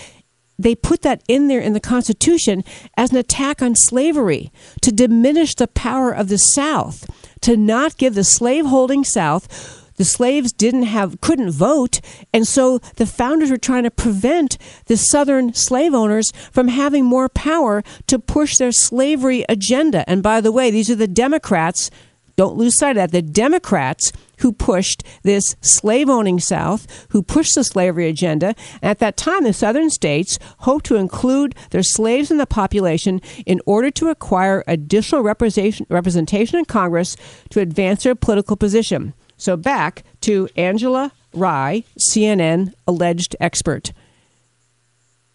They 0.59 0.75
put 0.75 1.03
that 1.03 1.23
in 1.27 1.49
there 1.49 1.61
in 1.61 1.73
the 1.73 1.81
Constitution 1.81 2.65
as 2.97 3.11
an 3.11 3.17
attack 3.17 3.63
on 3.63 3.75
slavery 3.75 4.53
to 4.83 4.93
diminish 4.93 5.55
the 5.55 5.69
power 5.69 6.13
of 6.13 6.29
the 6.29 6.39
South, 6.39 7.09
to 7.41 7.57
not 7.57 7.97
give 7.97 8.15
the 8.15 8.25
slaveholding 8.25 9.05
South 9.05 9.80
the 10.01 10.05
slaves 10.07 10.51
didn't 10.51 10.85
have 10.85 11.21
couldn't 11.21 11.51
vote 11.51 12.01
and 12.33 12.49
so 12.49 12.79
the 12.97 13.05
founders 13.05 13.51
were 13.51 13.59
trying 13.59 13.83
to 13.83 13.91
prevent 13.91 14.57
the 14.87 14.97
southern 14.97 15.53
slave 15.53 15.93
owners 15.93 16.33
from 16.51 16.69
having 16.69 17.05
more 17.05 17.29
power 17.29 17.83
to 18.07 18.19
push 18.19 18.57
their 18.57 18.73
slavery 18.73 19.45
agenda 19.47 20.03
and 20.09 20.23
by 20.23 20.41
the 20.41 20.51
way 20.51 20.71
these 20.71 20.89
are 20.89 20.95
the 20.95 21.07
democrats 21.07 21.91
don't 22.35 22.57
lose 22.57 22.79
sight 22.79 22.97
of 22.97 23.11
that 23.11 23.13
the 23.13 23.21
democrats 23.21 24.11
who 24.39 24.53
pushed 24.53 25.03
this 25.23 25.55
slave 25.61 26.09
owning 26.09 26.41
South, 26.41 27.07
who 27.11 27.23
pushed 27.23 27.55
the 27.55 27.63
slavery 27.63 28.09
agenda. 28.09 28.55
At 28.83 28.99
that 29.01 29.19
time, 29.19 29.45
the 29.45 29.53
southern 29.53 29.91
states 29.91 30.39
hoped 30.61 30.87
to 30.87 30.97
include 30.97 31.55
their 31.73 31.83
slaves 31.83 32.31
in 32.31 32.39
the 32.39 32.47
population 32.47 33.21
in 33.45 33.61
order 33.67 33.91
to 33.91 34.09
acquire 34.09 34.65
additional 34.67 35.23
representation 35.23 36.59
in 36.59 36.65
Congress 36.65 37.19
to 37.51 37.61
advance 37.61 38.05
their 38.05 38.15
political 38.15 38.57
position. 38.57 39.13
So 39.41 39.57
back 39.57 40.05
to 40.21 40.51
Angela 40.55 41.13
Rye, 41.33 41.85
CNN 41.99 42.75
alleged 42.87 43.35
expert. 43.41 43.93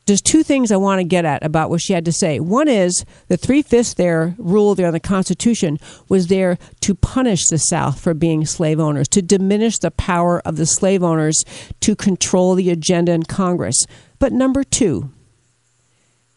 There's 0.06 0.22
two 0.22 0.44
things 0.44 0.72
I 0.72 0.78
want 0.78 1.00
to 1.00 1.04
get 1.04 1.26
at 1.26 1.44
about 1.44 1.72
what 1.72 1.82
she 1.82 1.94
had 1.94 2.06
to 2.06 2.12
say. 2.12 2.40
One 2.40 2.68
is 2.68 3.04
the 3.30 3.38
three 3.38 3.64
fifths 3.64 3.96
there 3.96 4.36
rule 4.38 4.76
there 4.76 4.86
in 4.86 4.94
the 4.94 5.00
Constitution 5.00 5.80
was 6.08 6.28
there 6.28 6.60
to 6.82 6.94
punish 6.94 7.48
the 7.48 7.58
South 7.58 8.00
for 8.00 8.14
being 8.14 8.46
slave 8.46 8.80
owners, 8.80 9.08
to 9.08 9.24
diminish 9.24 9.80
the 9.80 9.90
power 9.90 10.40
of 10.46 10.58
the 10.58 10.68
slave 10.68 11.02
owners 11.02 11.44
to 11.80 11.96
control 11.96 12.54
the 12.54 12.70
agenda 12.70 13.12
in 13.12 13.24
Congress. 13.24 13.88
But 14.20 14.32
number 14.32 14.64
two, 14.64 15.10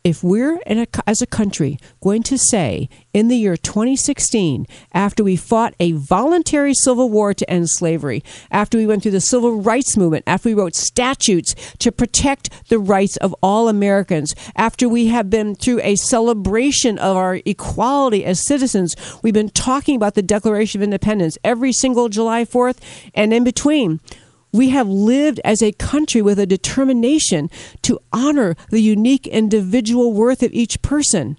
if 0.08 0.24
we're 0.24 0.58
a, 0.66 0.86
as 1.06 1.20
a 1.20 1.26
country 1.26 1.78
going 2.02 2.22
to 2.22 2.38
say 2.38 2.88
in 3.12 3.28
the 3.28 3.36
year 3.36 3.56
2016, 3.56 4.66
after 4.94 5.22
we 5.22 5.36
fought 5.36 5.74
a 5.78 5.92
voluntary 5.92 6.72
civil 6.72 7.10
war 7.10 7.34
to 7.34 7.48
end 7.50 7.68
slavery, 7.68 8.24
after 8.50 8.78
we 8.78 8.86
went 8.86 9.02
through 9.02 9.12
the 9.12 9.20
civil 9.20 9.60
rights 9.60 9.96
movement, 9.96 10.24
after 10.26 10.48
we 10.48 10.54
wrote 10.54 10.74
statutes 10.74 11.54
to 11.78 11.92
protect 11.92 12.68
the 12.68 12.78
rights 12.78 13.18
of 13.18 13.34
all 13.42 13.68
Americans, 13.68 14.34
after 14.56 14.88
we 14.88 15.08
have 15.08 15.28
been 15.28 15.54
through 15.54 15.80
a 15.82 15.96
celebration 15.96 16.98
of 16.98 17.16
our 17.16 17.40
equality 17.44 18.24
as 18.24 18.44
citizens, 18.44 18.96
we've 19.22 19.34
been 19.34 19.50
talking 19.50 19.94
about 19.94 20.14
the 20.14 20.22
Declaration 20.22 20.80
of 20.80 20.84
Independence 20.84 21.36
every 21.44 21.72
single 21.72 22.08
July 22.08 22.44
4th 22.44 22.78
and 23.14 23.34
in 23.34 23.44
between 23.44 24.00
we 24.52 24.70
have 24.70 24.88
lived 24.88 25.40
as 25.44 25.62
a 25.62 25.72
country 25.72 26.22
with 26.22 26.38
a 26.38 26.46
determination 26.46 27.50
to 27.82 28.00
honor 28.12 28.56
the 28.70 28.80
unique 28.80 29.26
individual 29.26 30.12
worth 30.12 30.42
of 30.42 30.52
each 30.52 30.80
person. 30.82 31.38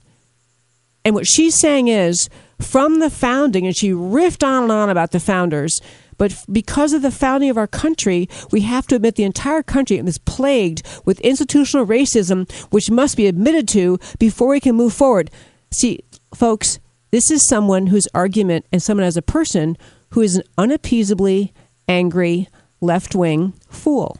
And 1.03 1.15
what 1.15 1.27
she's 1.27 1.55
saying 1.59 1.87
is, 1.87 2.29
from 2.59 2.99
the 2.99 3.09
founding, 3.09 3.65
and 3.65 3.75
she 3.75 3.91
riffed 3.91 4.45
on 4.45 4.63
and 4.63 4.71
on 4.71 4.89
about 4.89 5.11
the 5.11 5.19
founders, 5.19 5.81
but 6.17 6.43
because 6.51 6.91
of 6.91 7.01
the 7.01 7.11
founding 7.11 7.49
of 7.49 7.57
our 7.57 7.67
country, 7.67 8.27
we 8.51 8.61
have 8.61 8.85
to 8.87 8.95
admit 8.95 9.15
the 9.15 9.23
entire 9.23 9.63
country 9.63 9.97
is 9.97 10.17
plagued 10.17 10.85
with 11.05 11.21
institutional 11.21 11.87
racism, 11.87 12.51
which 12.71 12.91
must 12.91 13.15
be 13.15 13.25
admitted 13.25 13.67
to 13.69 13.97
before 14.19 14.49
we 14.49 14.59
can 14.59 14.75
move 14.75 14.93
forward. 14.93 15.31
See, 15.71 16.03
folks, 16.35 16.79
this 17.11 17.31
is 17.31 17.47
someone 17.47 17.87
whose 17.87 18.07
argument 18.13 18.65
and 18.71 18.83
someone 18.83 19.05
as 19.05 19.15
a 19.15 19.21
person 19.21 19.77
who 20.09 20.21
is 20.21 20.43
unappeasably 20.57 21.53
angry, 21.87 22.49
left 22.81 23.15
wing 23.15 23.53
fool. 23.69 24.17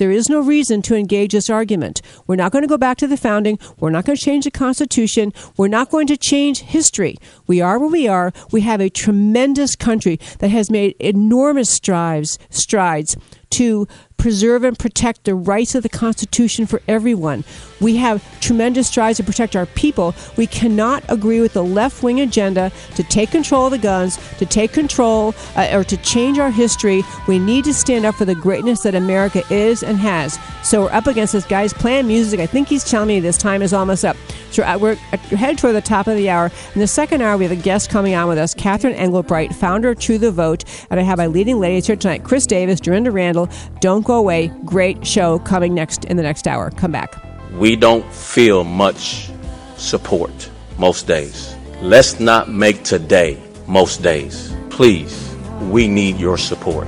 There 0.00 0.10
is 0.10 0.30
no 0.30 0.40
reason 0.40 0.80
to 0.82 0.96
engage 0.96 1.32
this 1.32 1.50
argument. 1.50 2.00
We're 2.26 2.36
not 2.36 2.52
going 2.52 2.62
to 2.62 2.68
go 2.68 2.78
back 2.78 2.96
to 2.98 3.06
the 3.06 3.18
founding. 3.18 3.58
We're 3.78 3.90
not 3.90 4.06
going 4.06 4.16
to 4.16 4.24
change 4.24 4.44
the 4.44 4.50
Constitution. 4.50 5.34
We're 5.58 5.68
not 5.68 5.90
going 5.90 6.06
to 6.06 6.16
change 6.16 6.60
history. 6.60 7.18
We 7.46 7.60
are 7.60 7.78
where 7.78 7.90
we 7.90 8.08
are. 8.08 8.32
We 8.50 8.62
have 8.62 8.80
a 8.80 8.88
tremendous 8.88 9.76
country 9.76 10.18
that 10.38 10.48
has 10.48 10.70
made 10.70 10.96
enormous 11.00 11.68
strides, 11.68 12.38
strides 12.48 13.14
to 13.50 13.86
preserve 14.20 14.64
and 14.64 14.78
protect 14.78 15.24
the 15.24 15.34
rights 15.34 15.74
of 15.74 15.82
the 15.82 15.88
Constitution 15.88 16.66
for 16.66 16.82
everyone. 16.86 17.42
We 17.80 17.96
have 17.96 18.22
tremendous 18.40 18.88
strides 18.88 19.16
to 19.16 19.24
protect 19.24 19.56
our 19.56 19.64
people. 19.64 20.14
We 20.36 20.46
cannot 20.46 21.02
agree 21.08 21.40
with 21.40 21.54
the 21.54 21.64
left 21.64 22.02
wing 22.02 22.20
agenda 22.20 22.70
to 22.96 23.02
take 23.02 23.30
control 23.30 23.66
of 23.66 23.70
the 23.70 23.78
guns, 23.78 24.18
to 24.36 24.44
take 24.44 24.72
control, 24.72 25.34
uh, 25.56 25.70
or 25.72 25.84
to 25.84 25.96
change 25.98 26.38
our 26.38 26.50
history. 26.50 27.02
We 27.26 27.38
need 27.38 27.64
to 27.64 27.72
stand 27.72 28.04
up 28.04 28.14
for 28.16 28.26
the 28.26 28.34
greatness 28.34 28.82
that 28.82 28.94
America 28.94 29.42
is 29.48 29.82
and 29.82 29.96
has. 29.96 30.38
So 30.62 30.82
we're 30.82 30.92
up 30.92 31.06
against 31.06 31.32
this 31.32 31.46
guy's 31.46 31.72
playing 31.72 32.06
music. 32.06 32.40
I 32.40 32.46
think 32.46 32.68
he's 32.68 32.84
telling 32.84 33.08
me 33.08 33.20
this 33.20 33.38
time 33.38 33.62
is 33.62 33.72
almost 33.72 34.04
up. 34.04 34.18
So 34.50 34.64
uh, 34.64 34.76
we're 34.78 34.96
headed 34.96 35.58
toward 35.58 35.76
the 35.76 35.80
top 35.80 36.06
of 36.08 36.16
the 36.16 36.28
hour. 36.28 36.50
In 36.74 36.80
the 36.80 36.86
second 36.86 37.22
hour, 37.22 37.38
we 37.38 37.44
have 37.44 37.52
a 37.52 37.62
guest 37.62 37.88
coming 37.88 38.14
on 38.14 38.28
with 38.28 38.36
us, 38.36 38.52
Catherine 38.52 38.94
Engelbrecht, 38.94 39.54
founder 39.54 39.90
of 39.90 39.98
True 39.98 40.18
the 40.18 40.30
Vote. 40.30 40.64
And 40.90 41.00
I 41.00 41.04
have 41.04 41.16
my 41.16 41.26
leading 41.26 41.58
ladies 41.58 41.86
here 41.86 41.96
tonight, 41.96 42.24
Chris 42.24 42.46
Davis, 42.46 42.80
Dorinda 42.80 43.10
Randall. 43.10 43.39
Don't 43.80 44.04
go 44.04 44.14
away. 44.14 44.48
Great 44.64 45.06
show 45.06 45.38
coming 45.40 45.74
next 45.74 46.04
in 46.06 46.16
the 46.16 46.22
next 46.22 46.46
hour. 46.46 46.70
Come 46.70 46.92
back. 46.92 47.22
We 47.52 47.76
don't 47.76 48.04
feel 48.12 48.64
much 48.64 49.30
support 49.76 50.50
most 50.78 51.06
days. 51.06 51.56
Let's 51.80 52.20
not 52.20 52.48
make 52.48 52.84
today 52.84 53.38
most 53.66 54.02
days. 54.02 54.54
Please, 54.70 55.34
we 55.70 55.88
need 55.88 56.16
your 56.16 56.38
support. 56.38 56.86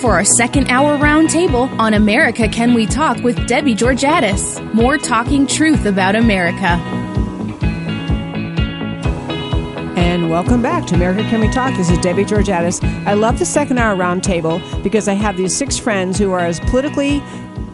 For 0.00 0.14
our 0.14 0.24
second 0.24 0.68
hour 0.68 0.96
roundtable 0.96 1.68
on 1.78 1.92
America 1.92 2.48
Can 2.48 2.72
We 2.72 2.86
Talk 2.86 3.18
with 3.18 3.46
Debbie 3.46 3.74
Georgatos. 3.74 4.72
More 4.72 4.96
talking 4.96 5.46
truth 5.46 5.84
about 5.84 6.16
America. 6.16 6.80
And 9.98 10.30
welcome 10.30 10.62
back 10.62 10.86
to 10.86 10.94
America 10.94 11.20
Can 11.24 11.40
We 11.40 11.50
Talk. 11.50 11.76
This 11.76 11.90
is 11.90 11.98
Debbie 11.98 12.24
Georgatos. 12.24 12.82
I 13.06 13.12
love 13.12 13.38
the 13.38 13.44
second 13.44 13.76
hour 13.76 13.94
roundtable 13.94 14.82
because 14.82 15.06
I 15.06 15.12
have 15.12 15.36
these 15.36 15.54
six 15.54 15.76
friends 15.76 16.16
who 16.16 16.32
are 16.32 16.40
as 16.40 16.60
politically 16.60 17.22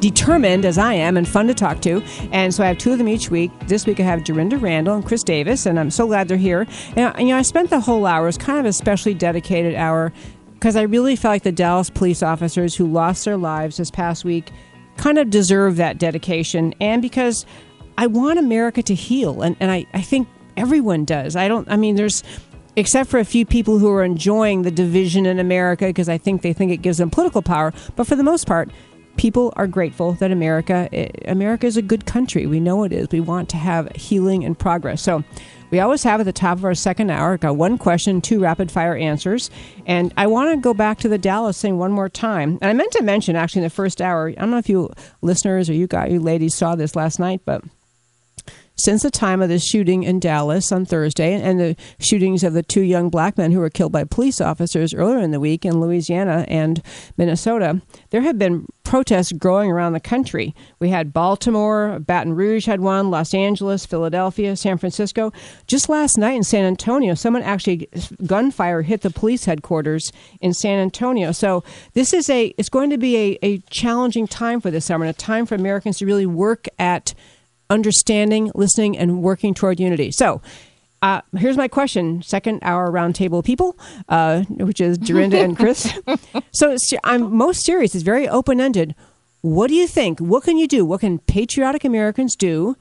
determined 0.01 0.65
as 0.65 0.79
I 0.79 0.95
am 0.95 1.17
and 1.17 1.29
fun 1.29 1.47
to 1.47 1.55
talk 1.55 1.81
to. 1.83 2.03
And 2.33 2.53
so 2.53 2.65
I 2.65 2.67
have 2.67 2.79
two 2.79 2.91
of 2.91 2.99
them 2.99 3.09
each 3.09 3.31
week. 3.31 3.53
This 3.69 3.87
week 3.87 4.01
I 4.01 4.03
have 4.03 4.25
Dorinda 4.25 4.59
Randall 4.59 4.97
and 4.97 5.07
Chris 5.07 5.23
Davis, 5.23 5.65
and 5.65 5.79
I'm 5.79 5.91
so 5.91 6.07
glad 6.07 6.27
they're 6.29 6.37
here. 6.37 6.67
And, 6.97 7.19
you 7.21 7.29
know, 7.29 7.39
I 7.39 7.43
spent 7.43 7.71
the 7.71 7.81
whole 7.81 8.05
hour, 8.05 8.25
it 8.25 8.27
was 8.27 8.39
kind 8.39 8.59
of 8.59 8.67
a 8.67 8.73
specially 8.73 9.15
dedicated 9.15 9.75
hour 9.75 10.13
because 10.59 10.77
I 10.77 10.83
really 10.83 11.17
felt 11.17 11.33
like 11.33 11.43
the 11.43 11.53
Dallas 11.53 11.91
police 11.91 12.23
officers 12.23 12.75
who 12.75 12.87
lost 12.87 13.25
their 13.25 13.37
lives 13.37 13.77
this 13.77 13.91
past 13.91 14.25
week 14.25 14.51
kind 14.97 15.19
of 15.19 15.31
deserve 15.31 15.77
that 15.77 15.99
dedication. 15.99 16.75
And 16.81 17.03
because 17.03 17.45
I 17.99 18.07
want 18.07 18.39
America 18.39 18.83
to 18.83 18.95
heal. 18.95 19.43
And, 19.43 19.57
and 19.61 19.71
I, 19.71 19.87
I 19.95 20.03
think 20.03 20.29
everyone 20.57 21.05
does. 21.05 21.37
I 21.37 21.49
don't, 21.49 21.69
I 21.71 21.77
mean, 21.77 21.97
there's, 21.97 22.23
except 22.77 23.11
for 23.11 23.19
a 23.19 23.25
few 23.25 23.47
people 23.47 23.79
who 23.79 23.91
are 23.91 24.05
enjoying 24.05 24.63
the 24.63 24.71
division 24.71 25.27
in 25.27 25.39
America 25.39 25.87
because 25.87 26.09
I 26.09 26.19
think 26.19 26.43
they 26.43 26.53
think 26.53 26.73
it 26.73 26.79
gives 26.79 26.99
them 26.99 27.11
political 27.11 27.43
power. 27.43 27.73
But 27.95 28.07
for 28.07 28.17
the 28.17 28.23
most 28.23 28.47
part, 28.47 28.71
people 29.17 29.53
are 29.57 29.67
grateful 29.67 30.13
that 30.13 30.31
America, 30.31 30.89
eh, 30.93 31.09
America 31.27 31.67
is 31.67 31.77
a 31.77 31.83
good 31.83 32.07
country. 32.07 32.47
We 32.47 32.61
know 32.61 32.85
it 32.85 32.93
is. 32.93 33.09
We 33.11 33.21
want 33.21 33.49
to 33.51 33.57
have 33.57 33.91
healing 33.95 34.45
and 34.45 34.59
progress. 34.59 35.01
So 35.03 35.25
we 35.71 35.81
always 35.81 36.03
have 36.05 36.21
at 36.21 36.25
the 36.25 36.33
top 36.33 36.59
of 36.59 36.65
our 36.65 36.75
second 36.75 37.11
hour, 37.11 37.37
got 37.39 37.57
one 37.57 37.79
question, 37.79 38.21
two 38.21 38.41
rapid 38.41 38.71
fire 38.71 38.97
answers. 38.97 39.51
And 39.87 40.13
I 40.17 40.27
want 40.27 40.51
to 40.51 40.57
go 40.57 40.75
back 40.75 40.99
to 40.99 41.09
the 41.09 41.19
Dallas 41.19 41.61
thing 41.61 41.79
one 41.79 41.93
more 41.93 42.09
time. 42.09 42.59
And 42.61 42.71
I 42.71 42.73
meant 42.73 42.93
to 42.93 43.03
mention 43.03 43.37
actually 43.37 43.61
in 43.61 43.65
the 43.65 43.71
first 43.71 44.01
hour, 44.01 44.29
I 44.29 44.33
don't 44.33 44.51
know 44.51 44.59
if 44.59 44.69
you 44.69 44.91
listeners 45.23 45.69
or 45.69 45.75
you 45.75 45.87
guys, 45.87 46.13
you 46.13 46.21
ladies 46.21 46.55
saw 46.55 46.75
this 46.75 46.97
last 46.97 47.19
night, 47.19 47.41
but 47.45 47.63
since 48.77 49.03
the 49.03 49.11
time 49.11 49.41
of 49.41 49.49
the 49.49 49.59
shooting 49.59 50.03
in 50.03 50.21
Dallas 50.21 50.71
on 50.71 50.85
Thursday 50.85 51.33
and 51.33 51.59
the 51.59 51.77
shootings 51.99 52.45
of 52.45 52.53
the 52.53 52.63
two 52.63 52.83
young 52.83 53.09
black 53.09 53.39
men 53.39 53.51
who 53.51 53.61
were 53.61 53.71
killed 53.71 53.93
by 53.93 54.05
police 54.05 54.41
officers 54.41 54.93
earlier 54.93 55.19
in 55.19 55.31
the 55.31 55.41
week 55.41 55.65
in 55.65 55.81
Louisiana 55.81 56.45
and 56.47 56.83
Minnesota, 57.17 57.81
there 58.11 58.21
have 58.21 58.39
been 58.39 58.67
protests 58.87 59.33
growing 59.33 59.71
around 59.71 59.93
the 59.93 60.01
country. 60.01 60.55
We 60.79 60.91
had 60.91 61.13
Baltimore, 61.13 61.99
Baton 61.99 62.35
Rouge 62.35 62.67
had 62.67 62.81
one, 62.81 63.11
Los 63.11 63.35
Angeles, 63.35 63.85
Philadelphia, 63.85 64.55
San 64.57 64.79
Francisco. 64.79 65.33
Just 65.67 65.89
last 65.89 66.17
night 66.17 66.37
in 66.37 66.45
San 66.45 66.65
Antonio, 66.65 67.15
someone 67.15 67.43
actually 67.43 67.89
gunfire 68.25 68.83
hit 68.83 69.01
the 69.01 69.11
police 69.11 69.45
headquarters 69.45 70.13
in 70.41 70.55
San 70.55 70.79
Antonio. 70.79 71.33
So 71.33 71.65
this 71.95 72.13
is 72.13 72.31
a 72.31 72.55
it's 72.59 72.69
going 72.69 72.91
to 72.91 72.99
be 72.99 73.17
a, 73.17 73.39
a 73.43 73.59
challenging 73.71 74.29
time 74.29 74.61
for 74.61 74.71
this 74.71 74.85
summer 74.85 75.05
and 75.05 75.15
a 75.15 75.19
time 75.19 75.47
for 75.47 75.57
Americans 75.57 75.99
to 75.99 76.07
really 76.07 76.27
work 76.27 76.67
at 76.79 77.13
understanding, 77.69 78.51
listening, 78.55 78.97
and 78.97 79.23
working 79.23 79.55
toward 79.55 79.81
unity. 79.81 80.11
So, 80.11 80.41
uh, 81.03 81.21
here's 81.37 81.57
my 81.57 81.69
question: 81.69 82.23
second 82.23 82.61
hour 82.63 82.91
roundtable 82.91 83.45
people, 83.45 83.79
uh, 84.09 84.43
which 84.43 84.81
is 84.81 84.99
Dorinda 84.99 85.39
and 85.39 85.57
Chris. 85.57 85.93
so 86.53 86.77
I'm 87.05 87.35
most 87.35 87.65
serious. 87.65 87.95
It's 87.95 88.05
very 88.05 88.29
open 88.29 88.61
ended. 88.61 88.95
What 89.43 89.69
do 89.69 89.75
you 89.75 89.87
think? 89.87 90.19
What 90.19 90.45
can 90.45 90.57
you 90.57 90.67
do? 90.67 90.85
What 90.85 91.01
can 91.01 91.19
patriotic 91.19 91.85
Americans 91.85 92.35
do 92.35 92.77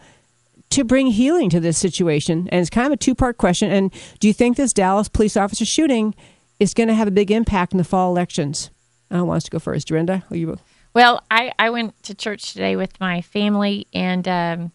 to 0.72 0.84
bring 0.84 1.08
healing 1.08 1.50
to 1.52 1.60
this 1.60 1.78
situation? 1.78 2.50
And 2.52 2.62
it's 2.62 2.70
kind 2.70 2.88
of 2.88 2.94
a 2.94 2.98
two 2.98 3.14
part 3.14 3.38
question. 3.38 3.72
And 3.72 3.94
do 4.20 4.28
you 4.28 4.34
think 4.34 4.58
this 4.58 4.74
Dallas 4.74 5.10
police 5.10 5.38
officer 5.38 5.66
shooting 5.66 6.16
is 6.60 6.74
going 6.74 6.88
to 6.88 6.96
have 6.96 7.08
a 7.08 7.12
big 7.12 7.30
impact 7.32 7.74
in 7.74 7.78
the 7.78 7.84
fall 7.84 8.10
elections? 8.10 8.72
I 9.12 9.22
want 9.22 9.38
us 9.38 9.44
to 9.44 9.52
go 9.52 9.60
first, 9.60 9.88
Dorinda. 9.88 10.24
You? 10.32 10.58
Well, 10.94 11.22
I, 11.30 11.52
I 11.60 11.70
went 11.70 12.02
to 12.04 12.16
church 12.16 12.54
today 12.54 12.76
with 12.76 13.00
my 13.00 13.22
family, 13.22 13.86
and 13.94 14.28
um, 14.28 14.72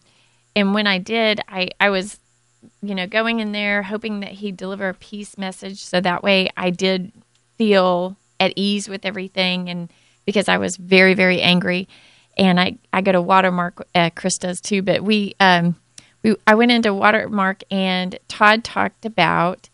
and 0.55 0.73
when 0.73 0.87
I 0.87 0.97
did, 0.97 1.41
I, 1.47 1.69
I 1.79 1.89
was, 1.89 2.19
you 2.81 2.95
know, 2.95 3.07
going 3.07 3.39
in 3.39 3.51
there 3.51 3.83
hoping 3.83 4.19
that 4.21 4.31
he'd 4.31 4.57
deliver 4.57 4.89
a 4.89 4.93
peace 4.93 5.37
message, 5.37 5.83
so 5.83 6.01
that 6.01 6.23
way 6.23 6.49
I 6.57 6.69
did 6.69 7.11
feel 7.57 8.17
at 8.39 8.53
ease 8.55 8.89
with 8.89 9.05
everything, 9.05 9.69
and 9.69 9.89
because 10.25 10.49
I 10.49 10.57
was 10.57 10.77
very 10.77 11.13
very 11.13 11.41
angry, 11.41 11.87
and 12.37 12.59
I 12.59 12.77
I 12.93 13.01
go 13.01 13.11
to 13.11 13.21
Watermark, 13.21 13.87
uh, 13.95 14.09
Chris 14.15 14.37
does 14.37 14.61
too, 14.61 14.81
but 14.81 15.03
we 15.03 15.35
um 15.39 15.75
we 16.23 16.35
I 16.47 16.55
went 16.55 16.71
into 16.71 16.93
Watermark, 16.93 17.63
and 17.71 18.17
Todd 18.27 18.63
talked 18.63 19.05
about 19.05 19.69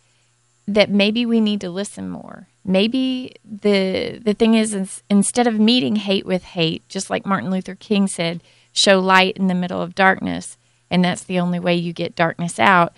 that 0.67 0.89
maybe 0.89 1.25
we 1.25 1.39
need 1.39 1.61
to 1.61 1.69
listen 1.69 2.09
more. 2.09 2.47
Maybe 2.65 3.35
the 3.45 4.19
the 4.21 4.33
thing 4.33 4.53
is, 4.53 4.73
ins- 4.73 5.03
instead 5.09 5.47
of 5.47 5.59
meeting 5.59 5.95
hate 5.95 6.25
with 6.25 6.43
hate, 6.43 6.87
just 6.89 7.09
like 7.09 7.25
Martin 7.25 7.49
Luther 7.49 7.75
King 7.75 8.07
said, 8.07 8.41
show 8.73 8.99
light 8.99 9.37
in 9.37 9.47
the 9.47 9.55
middle 9.55 9.81
of 9.81 9.95
darkness, 9.95 10.57
and 10.89 11.03
that's 11.03 11.23
the 11.23 11.39
only 11.39 11.59
way 11.59 11.75
you 11.75 11.93
get 11.93 12.15
darkness 12.15 12.59
out. 12.59 12.93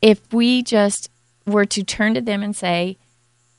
If 0.00 0.32
we 0.32 0.62
just 0.62 1.10
were 1.46 1.66
to 1.66 1.82
turn 1.82 2.14
to 2.14 2.20
them 2.20 2.42
and 2.42 2.54
say, 2.54 2.98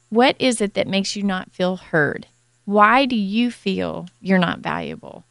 "What 0.10 0.36
is 0.40 0.62
it 0.62 0.74
that 0.74 0.88
makes 0.88 1.16
you 1.16 1.24
not 1.24 1.52
feel 1.52 1.78
heard? 1.78 2.28
Why 2.66 3.06
do 3.06 3.16
you 3.16 3.52
feel 3.52 4.08
you're 4.22 4.40
not 4.40 4.60
valuable? 4.60 5.26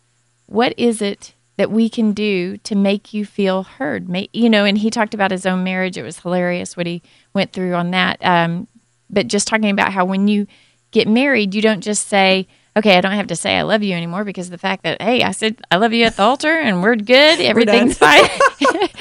What 0.47 0.74
is 0.76 1.01
it 1.01 1.35
that 1.57 1.70
we 1.70 1.89
can 1.89 2.12
do 2.12 2.57
to 2.59 2.74
make 2.74 3.12
you 3.12 3.24
feel 3.24 3.62
heard. 3.62 4.09
You 4.33 4.49
know, 4.49 4.64
and 4.64 4.78
he 4.78 4.91
talked 4.91 5.14
about 5.14 5.30
his 5.30 5.47
own 5.47 5.62
marriage. 5.64 5.97
It 5.97 6.03
was 6.03 6.18
hilarious 6.20 6.76
what 6.76 6.87
he 6.87 7.03
went 7.35 7.53
through 7.53 7.74
on 7.74 7.91
that. 7.91 8.18
Um, 8.24 8.66
but 9.11 9.28
just 9.28 9.47
talking 9.47 9.70
about 9.70 9.93
how 9.93 10.05
when 10.05 10.28
you 10.28 10.47
get 10.91 11.07
married, 11.07 11.55
you 11.55 11.62
don't 11.62 11.83
just 11.83 12.09
say, 12.09 12.49
okay, 12.77 12.97
I 12.97 13.01
don't 13.01 13.12
have 13.12 13.27
to 13.29 13.37
say 13.37 13.57
I 13.57 13.62
love 13.62 13.83
you 13.83 13.95
anymore 13.95 14.25
because 14.25 14.47
of 14.47 14.51
the 14.53 14.59
fact 14.59 14.83
that 14.85 15.01
hey, 15.03 15.23
I 15.23 15.33
said 15.33 15.61
I 15.70 15.77
love 15.77 15.93
you 15.93 16.05
at 16.05 16.16
the 16.16 16.23
altar 16.23 16.53
and 16.53 16.83
we're 16.83 16.97
good, 16.97 17.41
everything's 17.41 17.99
fine. 17.99 18.25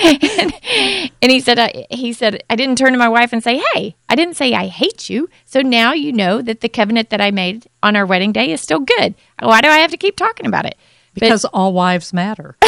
and, 0.03 0.53
and 1.21 1.31
he 1.31 1.39
said, 1.39 1.59
I, 1.59 1.85
he 1.89 2.13
said, 2.13 2.43
I 2.49 2.55
didn't 2.55 2.77
turn 2.77 2.91
to 2.93 2.97
my 2.99 3.09
wife 3.09 3.33
and 3.33 3.43
say, 3.43 3.61
hey, 3.73 3.95
I 4.09 4.15
didn't 4.15 4.35
say 4.35 4.53
I 4.53 4.67
hate 4.67 5.09
you. 5.09 5.29
So 5.45 5.61
now 5.61 5.93
you 5.93 6.11
know 6.11 6.41
that 6.41 6.61
the 6.61 6.69
covenant 6.69 7.09
that 7.11 7.21
I 7.21 7.31
made 7.31 7.67
on 7.83 7.95
our 7.95 8.05
wedding 8.05 8.31
day 8.31 8.51
is 8.51 8.61
still 8.61 8.79
good. 8.79 9.15
Why 9.41 9.61
do 9.61 9.67
I 9.67 9.77
have 9.79 9.91
to 9.91 9.97
keep 9.97 10.15
talking 10.15 10.45
about 10.45 10.65
it? 10.65 10.75
But- 11.13 11.21
Because 11.21 11.45
all 11.45 11.73
wives 11.73 12.13
matter. 12.13 12.55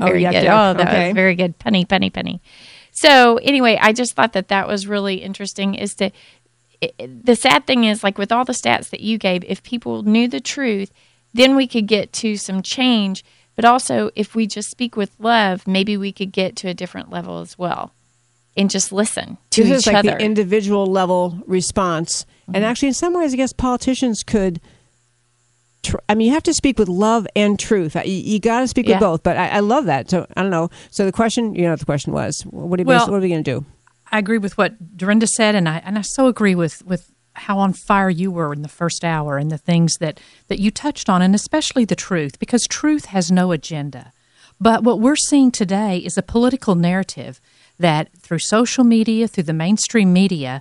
Oh, 0.00 0.04
very 0.06 0.22
yuck, 0.22 0.30
good. 0.30 0.44
yuck. 0.44 0.70
Oh, 0.70 0.74
that 0.78 0.88
Okay. 0.88 1.06
was 1.08 1.14
very 1.16 1.34
good. 1.34 1.58
Penny, 1.58 1.84
penny, 1.84 2.08
penny. 2.08 2.40
So 2.92 3.38
anyway, 3.38 3.76
I 3.80 3.92
just 3.92 4.14
thought 4.14 4.32
that 4.34 4.46
that 4.46 4.68
was 4.68 4.86
really 4.86 5.16
interesting. 5.16 5.74
Is 5.74 5.94
to 5.96 6.12
it- 6.80 7.24
the 7.26 7.36
sad 7.36 7.66
thing 7.66 7.84
is 7.84 8.02
like 8.04 8.18
with 8.18 8.30
all 8.32 8.44
the 8.44 8.52
stats 8.52 8.90
that 8.90 9.00
you 9.00 9.18
gave, 9.18 9.44
if 9.44 9.62
people 9.62 10.02
knew 10.02 10.28
the 10.28 10.40
truth, 10.40 10.90
then 11.34 11.56
we 11.56 11.66
could 11.66 11.86
get 11.86 12.12
to 12.14 12.36
some 12.36 12.62
change. 12.62 13.24
But 13.56 13.64
also, 13.64 14.10
if 14.14 14.34
we 14.34 14.46
just 14.46 14.70
speak 14.70 14.96
with 14.96 15.10
love, 15.18 15.66
maybe 15.66 15.96
we 15.96 16.12
could 16.12 16.30
get 16.32 16.54
to 16.56 16.68
a 16.68 16.74
different 16.74 17.10
level 17.10 17.40
as 17.40 17.58
well, 17.58 17.92
and 18.56 18.70
just 18.70 18.92
listen 18.92 19.36
to 19.50 19.62
this 19.64 19.70
each 19.70 19.76
is 19.78 19.86
like 19.88 19.96
other. 19.96 20.10
the 20.12 20.24
individual 20.24 20.86
level 20.86 21.38
response. 21.46 22.24
And 22.46 22.56
Mm-hmm. 22.56 22.64
actually, 22.64 22.88
in 22.88 22.94
some 22.94 23.14
ways, 23.14 23.32
I 23.32 23.36
guess 23.36 23.52
politicians 23.52 24.22
could. 24.22 24.60
Tr- 25.82 25.96
I 26.08 26.14
mean, 26.14 26.28
you 26.28 26.32
have 26.34 26.42
to 26.44 26.54
speak 26.54 26.78
with 26.78 26.88
love 26.88 27.26
and 27.36 27.58
truth. 27.58 27.94
You, 27.94 28.02
you 28.12 28.40
got 28.40 28.60
to 28.60 28.68
speak 28.68 28.86
Yeah. 28.86 28.96
with 28.96 29.00
both. 29.00 29.22
But 29.22 29.36
I, 29.36 29.48
I 29.48 29.60
love 29.60 29.84
that. 29.86 30.08
So 30.10 30.26
I 30.36 30.42
don't 30.42 30.50
know. 30.50 30.70
So 30.90 31.04
the 31.04 31.12
question, 31.12 31.54
you 31.54 31.62
know, 31.62 31.70
what 31.70 31.78
the 31.80 31.84
question 31.84 32.12
was, 32.12 32.42
what 32.42 32.80
are, 32.80 32.84
we- 32.84 32.86
Well- 32.86 33.06
what 33.10 33.16
are 33.16 33.20
we 33.20 33.28
going 33.28 33.44
to 33.44 33.50
do? 33.60 33.66
I 34.10 34.18
agree 34.18 34.38
with 34.38 34.56
what 34.56 34.96
Dorinda 34.96 35.26
said, 35.26 35.54
and 35.54 35.68
I 35.68 35.78
and 35.84 35.98
I 35.98 36.02
so 36.02 36.26
agree 36.26 36.54
with 36.54 36.84
with 36.84 37.12
how 37.34 37.58
on 37.58 37.72
fire 37.72 38.10
you 38.10 38.30
were 38.30 38.52
in 38.52 38.62
the 38.62 38.68
first 38.68 39.04
hour 39.04 39.38
and 39.38 39.50
the 39.50 39.58
things 39.58 39.96
that 39.98 40.20
that 40.48 40.58
you 40.58 40.70
touched 40.70 41.08
on, 41.08 41.22
and 41.22 41.34
especially 41.34 41.84
the 41.84 41.96
truth, 41.96 42.38
because 42.38 42.66
truth 42.66 43.06
has 43.06 43.30
no 43.30 43.52
agenda. 43.52 44.12
But 44.60 44.82
what 44.82 45.00
we're 45.00 45.16
seeing 45.16 45.50
today 45.50 45.98
is 45.98 46.18
a 46.18 46.22
political 46.22 46.74
narrative 46.74 47.40
that 47.78 48.12
through 48.18 48.40
social 48.40 48.82
media, 48.82 49.28
through 49.28 49.44
the 49.44 49.52
mainstream 49.52 50.12
media, 50.12 50.60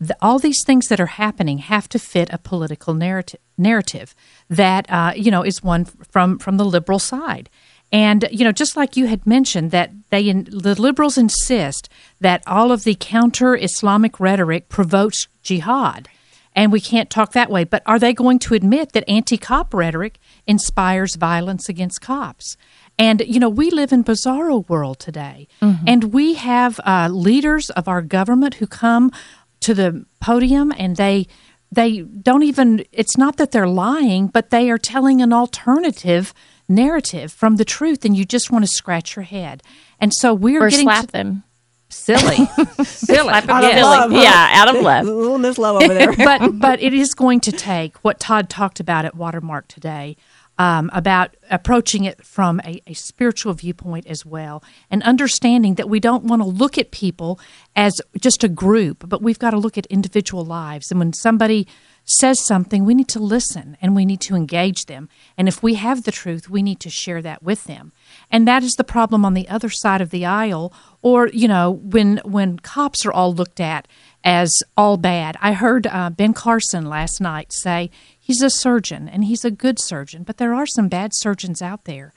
the, 0.00 0.16
all 0.20 0.38
these 0.38 0.62
things 0.66 0.88
that 0.88 1.00
are 1.00 1.06
happening 1.06 1.58
have 1.58 1.88
to 1.90 1.98
fit 1.98 2.28
a 2.32 2.38
political 2.38 2.92
narrative 2.92 3.40
narrative 3.56 4.14
that 4.50 4.90
uh, 4.90 5.12
you 5.16 5.30
know 5.30 5.42
is 5.42 5.62
one 5.62 5.84
from 5.84 6.38
from 6.38 6.56
the 6.56 6.64
liberal 6.64 6.98
side. 6.98 7.48
And 7.92 8.28
you 8.30 8.44
know, 8.44 8.52
just 8.52 8.76
like 8.76 8.96
you 8.96 9.06
had 9.06 9.26
mentioned, 9.26 9.70
that 9.70 9.92
they 10.10 10.28
in, 10.28 10.44
the 10.44 10.80
liberals 10.80 11.16
insist 11.16 11.88
that 12.20 12.42
all 12.46 12.72
of 12.72 12.84
the 12.84 12.96
counter-Islamic 12.98 14.18
rhetoric 14.18 14.68
provokes 14.68 15.28
jihad, 15.42 16.08
and 16.54 16.72
we 16.72 16.80
can't 16.80 17.10
talk 17.10 17.32
that 17.32 17.50
way. 17.50 17.64
But 17.64 17.82
are 17.86 17.98
they 17.98 18.12
going 18.12 18.38
to 18.40 18.54
admit 18.54 18.92
that 18.92 19.08
anti-cop 19.08 19.72
rhetoric 19.72 20.18
inspires 20.46 21.14
violence 21.16 21.68
against 21.68 22.00
cops? 22.00 22.56
And 22.98 23.22
you 23.26 23.38
know, 23.38 23.48
we 23.48 23.70
live 23.70 23.92
in 23.92 24.02
bizarro 24.02 24.68
world 24.68 24.98
today, 24.98 25.46
and 25.86 26.12
we 26.12 26.34
have 26.34 26.80
uh, 26.84 27.08
leaders 27.10 27.70
of 27.70 27.86
our 27.86 28.02
government 28.02 28.54
who 28.54 28.66
come 28.66 29.12
to 29.60 29.74
the 29.74 30.04
podium 30.20 30.72
and 30.76 30.96
they 30.96 31.26
they 31.72 32.00
don't 32.00 32.42
even 32.42 32.84
it's 32.92 33.16
not 33.16 33.36
that 33.36 33.50
they're 33.50 33.66
lying 33.66 34.28
but 34.28 34.50
they 34.50 34.70
are 34.70 34.78
telling 34.78 35.20
an 35.20 35.32
alternative 35.32 36.32
narrative 36.68 37.32
from 37.32 37.56
the 37.56 37.64
truth 37.64 38.04
and 38.04 38.16
you 38.16 38.24
just 38.24 38.50
want 38.50 38.64
to 38.64 38.70
scratch 38.70 39.16
your 39.16 39.22
head 39.24 39.62
and 40.00 40.12
so 40.14 40.34
we're 40.34 40.62
or 40.64 40.68
getting 40.70 40.84
slap 40.86 41.06
to- 41.06 41.12
them. 41.12 41.44
silly 41.88 42.36
silly 42.84 43.18
Slap 43.22 43.48
Out 43.48 43.64
of 43.64 43.70
silly. 43.70 43.82
love, 43.82 44.10
huh? 44.10 44.18
Yeah, 44.20 44.50
out 44.54 44.74
of 44.74 44.82
love. 44.82 45.06
Little 45.06 45.38
Miss 45.38 45.58
Love 45.58 45.82
over 45.82 45.94
there. 45.94 46.12
but 46.16 46.58
but 46.58 46.82
it 46.82 46.92
is 46.92 47.14
going 47.14 47.40
to 47.40 47.52
take 47.52 47.96
what 47.98 48.18
Todd 48.20 48.48
talked 48.50 48.80
about 48.80 49.04
at 49.04 49.14
Watermark 49.14 49.68
today 49.68 50.16
um, 50.58 50.90
about 50.94 51.36
approaching 51.50 52.04
it 52.04 52.24
from 52.24 52.60
a, 52.64 52.80
a 52.86 52.94
spiritual 52.94 53.52
viewpoint 53.52 54.06
as 54.06 54.24
well, 54.26 54.64
and 54.90 55.02
understanding 55.02 55.74
that 55.74 55.88
we 55.88 56.00
don't 56.00 56.24
want 56.24 56.40
to 56.42 56.48
look 56.48 56.78
at 56.78 56.90
people 56.90 57.38
as 57.76 58.00
just 58.20 58.42
a 58.42 58.48
group, 58.48 59.08
but 59.08 59.20
we've 59.22 59.38
got 59.38 59.50
to 59.50 59.58
look 59.58 59.76
at 59.78 59.84
individual 59.86 60.44
lives. 60.46 60.90
And 60.90 60.98
when 60.98 61.12
somebody 61.12 61.68
says 62.06 62.44
something, 62.46 62.84
we 62.84 62.94
need 62.94 63.08
to 63.08 63.18
listen 63.18 63.76
and 63.82 63.94
we 63.94 64.04
need 64.04 64.20
to 64.22 64.36
engage 64.36 64.86
them. 64.86 65.08
And 65.36 65.48
if 65.48 65.62
we 65.62 65.74
have 65.74 66.04
the 66.04 66.12
truth, 66.12 66.48
we 66.48 66.62
need 66.62 66.78
to 66.80 66.90
share 66.90 67.20
that 67.22 67.42
with 67.42 67.64
them. 67.64 67.92
And 68.30 68.46
that 68.46 68.62
is 68.62 68.72
the 68.72 68.84
problem 68.84 69.24
on 69.24 69.34
the 69.34 69.48
other 69.48 69.68
side 69.68 70.00
of 70.00 70.10
the 70.10 70.24
aisle, 70.24 70.72
or 71.02 71.26
you 71.28 71.48
know, 71.48 71.70
when 71.70 72.18
when 72.18 72.60
cops 72.60 73.04
are 73.04 73.12
all 73.12 73.34
looked 73.34 73.60
at 73.60 73.88
as 74.22 74.52
all 74.76 74.96
bad. 74.96 75.36
I 75.40 75.52
heard 75.52 75.86
uh, 75.86 76.10
Ben 76.10 76.32
Carson 76.32 76.86
last 76.86 77.20
night 77.20 77.52
say 77.52 77.90
he's 78.18 78.42
a 78.42 78.50
surgeon 78.50 79.08
and 79.08 79.24
he's 79.24 79.44
a 79.44 79.50
good 79.50 79.78
surgeon, 79.80 80.22
but 80.22 80.38
there 80.38 80.54
are 80.54 80.66
some 80.66 80.88
bad 80.88 81.10
surgeons 81.14 81.60
out 81.60 81.84
there. 81.84 82.12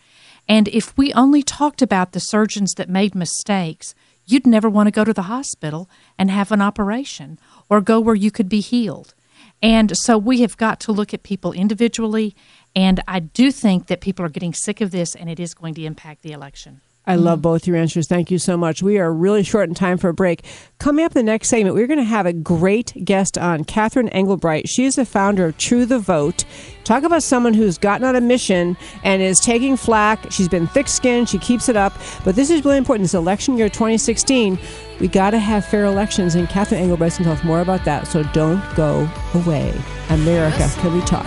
And 0.47 0.67
if 0.69 0.97
we 0.97 1.13
only 1.13 1.43
talked 1.43 1.81
about 1.81 2.11
the 2.11 2.19
surgeons 2.19 2.73
that 2.77 2.89
made 2.89 3.13
mistakes, 3.13 3.93
you'd 4.25 4.47
never 4.47 4.69
want 4.69 4.87
to 4.87 4.91
go 4.91 5.03
to 5.03 5.13
the 5.13 5.23
hospital 5.23 5.89
and 6.17 6.29
have 6.29 6.51
an 6.51 6.61
operation 6.61 7.39
or 7.69 7.81
go 7.81 7.99
where 7.99 8.15
you 8.15 8.31
could 8.31 8.49
be 8.49 8.59
healed. 8.59 9.13
And 9.61 9.95
so 9.97 10.17
we 10.17 10.41
have 10.41 10.57
got 10.57 10.79
to 10.81 10.91
look 10.91 11.13
at 11.13 11.23
people 11.23 11.51
individually. 11.51 12.35
And 12.75 13.01
I 13.07 13.19
do 13.19 13.51
think 13.51 13.87
that 13.87 14.01
people 14.01 14.25
are 14.25 14.29
getting 14.29 14.53
sick 14.53 14.81
of 14.81 14.91
this 14.91 15.15
and 15.15 15.29
it 15.29 15.39
is 15.39 15.53
going 15.53 15.73
to 15.75 15.83
impact 15.83 16.21
the 16.21 16.31
election. 16.31 16.81
I 17.09 17.15
love 17.15 17.41
both 17.41 17.65
your 17.65 17.75
answers. 17.75 18.07
Thank 18.07 18.29
you 18.29 18.37
so 18.37 18.55
much. 18.55 18.83
We 18.83 18.99
are 18.99 19.11
really 19.11 19.41
short 19.41 19.67
in 19.67 19.73
time 19.73 19.97
for 19.97 20.09
a 20.09 20.13
break. 20.13 20.45
Coming 20.77 21.03
up 21.03 21.15
in 21.15 21.25
the 21.25 21.31
next 21.31 21.49
segment, 21.49 21.73
we're 21.73 21.87
going 21.87 21.97
to 21.97 22.03
have 22.03 22.27
a 22.27 22.33
great 22.33 22.93
guest 23.03 23.35
on, 23.35 23.63
Catherine 23.63 24.09
Engelbrecht. 24.09 24.67
She 24.67 24.85
is 24.85 24.95
the 24.95 25.05
founder 25.05 25.47
of 25.47 25.57
True 25.57 25.87
the 25.87 25.97
Vote. 25.97 26.45
Talk 26.83 27.01
about 27.01 27.23
someone 27.23 27.55
who's 27.55 27.79
gotten 27.79 28.05
on 28.05 28.15
a 28.15 28.21
mission 28.21 28.77
and 29.03 29.23
is 29.23 29.39
taking 29.39 29.75
flack. 29.75 30.31
She's 30.31 30.47
been 30.47 30.67
thick 30.67 30.87
skinned, 30.87 31.29
she 31.29 31.39
keeps 31.39 31.67
it 31.67 31.75
up. 31.75 31.93
But 32.23 32.35
this 32.35 32.51
is 32.51 32.63
really 32.63 32.77
important. 32.77 33.05
This 33.05 33.15
election 33.15 33.57
year 33.57 33.69
2016, 33.69 34.59
we 34.99 35.07
got 35.07 35.31
to 35.31 35.39
have 35.39 35.65
fair 35.65 35.85
elections, 35.85 36.35
and 36.35 36.49
Catherine 36.49 36.81
Engelbrecht's 36.81 37.17
can 37.17 37.25
to 37.25 37.35
tell 37.35 37.39
us 37.39 37.45
more 37.45 37.61
about 37.61 37.85
that. 37.85 38.07
So 38.07 38.23
don't 38.23 38.63
go 38.75 39.09
away. 39.33 39.73
America, 40.09 40.67
can 40.77 40.93
we 40.93 41.01
talk? 41.01 41.25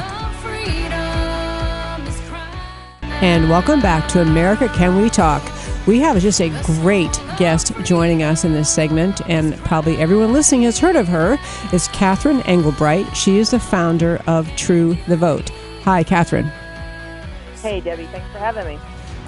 And 3.23 3.49
welcome 3.49 3.81
back 3.81 4.09
to 4.09 4.21
America 4.21 4.69
Can 4.69 5.01
We 5.01 5.09
Talk. 5.09 5.43
We 5.87 6.01
have 6.01 6.21
just 6.21 6.41
a 6.41 6.49
great 6.65 7.13
guest 7.39 7.73
joining 7.85 8.23
us 8.23 8.45
in 8.45 8.53
this 8.53 8.69
segment, 8.69 9.21
and 9.29 9.57
probably 9.59 9.97
everyone 9.99 10.33
listening 10.33 10.63
has 10.63 10.79
heard 10.79 10.97
of 10.97 11.09
her. 11.09 11.39
It's 11.73 11.89
Catherine 11.89 12.41
Engelbrecht. 12.43 13.17
She 13.17 13.39
is 13.39 13.51
the 13.51 13.61
founder 13.61 14.21
of 14.27 14.49
True 14.57 14.97
the 15.07 15.17
Vote. 15.17 15.51
Hi, 15.83 16.03
Catherine. 16.03 16.51
Hey, 17.63 17.81
Debbie, 17.81 18.07
thanks 18.07 18.31
for 18.33 18.39
having 18.39 18.67
me. 18.67 18.79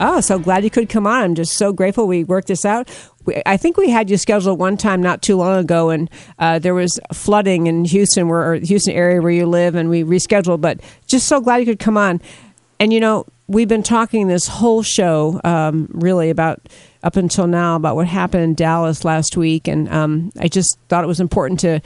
Oh, 0.00 0.20
so 0.20 0.40
glad 0.40 0.64
you 0.64 0.70
could 0.70 0.88
come 0.88 1.06
on. 1.06 1.22
I'm 1.22 1.34
just 1.36 1.52
so 1.52 1.72
grateful 1.72 2.08
we 2.08 2.24
worked 2.24 2.48
this 2.48 2.64
out. 2.64 2.88
We, 3.26 3.40
I 3.46 3.56
think 3.56 3.76
we 3.76 3.90
had 3.90 4.10
you 4.10 4.16
scheduled 4.16 4.58
one 4.58 4.76
time 4.76 5.00
not 5.00 5.22
too 5.22 5.36
long 5.36 5.60
ago, 5.60 5.90
and 5.90 6.10
uh, 6.40 6.58
there 6.58 6.74
was 6.74 6.98
flooding 7.12 7.68
in 7.68 7.84
Houston, 7.84 8.28
where 8.28 8.54
Houston 8.56 8.92
area 8.92 9.22
where 9.22 9.30
you 9.30 9.46
live, 9.46 9.76
and 9.76 9.88
we 9.88 10.02
rescheduled. 10.02 10.60
But 10.60 10.80
just 11.06 11.28
so 11.28 11.40
glad 11.40 11.58
you 11.58 11.66
could 11.66 11.78
come 11.78 11.96
on. 11.96 12.20
And 12.80 12.92
you 12.92 12.98
know, 12.98 13.24
we've 13.46 13.68
been 13.68 13.84
talking 13.84 14.26
this 14.26 14.48
whole 14.48 14.82
show, 14.82 15.40
um, 15.44 15.88
really 15.92 16.28
about 16.28 16.60
up 17.04 17.14
until 17.16 17.46
now 17.46 17.76
about 17.76 17.94
what 17.94 18.08
happened 18.08 18.42
in 18.42 18.54
Dallas 18.54 19.04
last 19.04 19.36
week, 19.36 19.68
and 19.68 19.88
um, 19.90 20.32
I 20.40 20.48
just 20.48 20.76
thought 20.88 21.04
it 21.04 21.08
was 21.08 21.20
important 21.20 21.60
to 21.60 21.80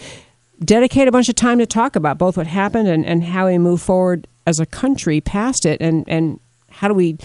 dedicate 0.65 1.09
a 1.09 1.13
bunch 1.13 1.29
of 1.29 1.35
time 1.35 1.59
to 1.59 1.67
talk 1.67 1.95
about 1.95 2.17
both 2.17 2.39
what 2.39 2.47
happened 2.47 2.89
and, 2.89 3.05
and 3.05 3.23
how 3.23 3.47
we 3.47 3.59
move 3.59 3.83
forward 3.83 4.27
as 4.47 4.59
a 4.59 4.67
country 4.67 5.21
past 5.21 5.67
it, 5.67 5.83
and 5.83 6.05
and 6.09 6.41
how 6.71 6.89
do 6.89 6.95
we 6.95 7.19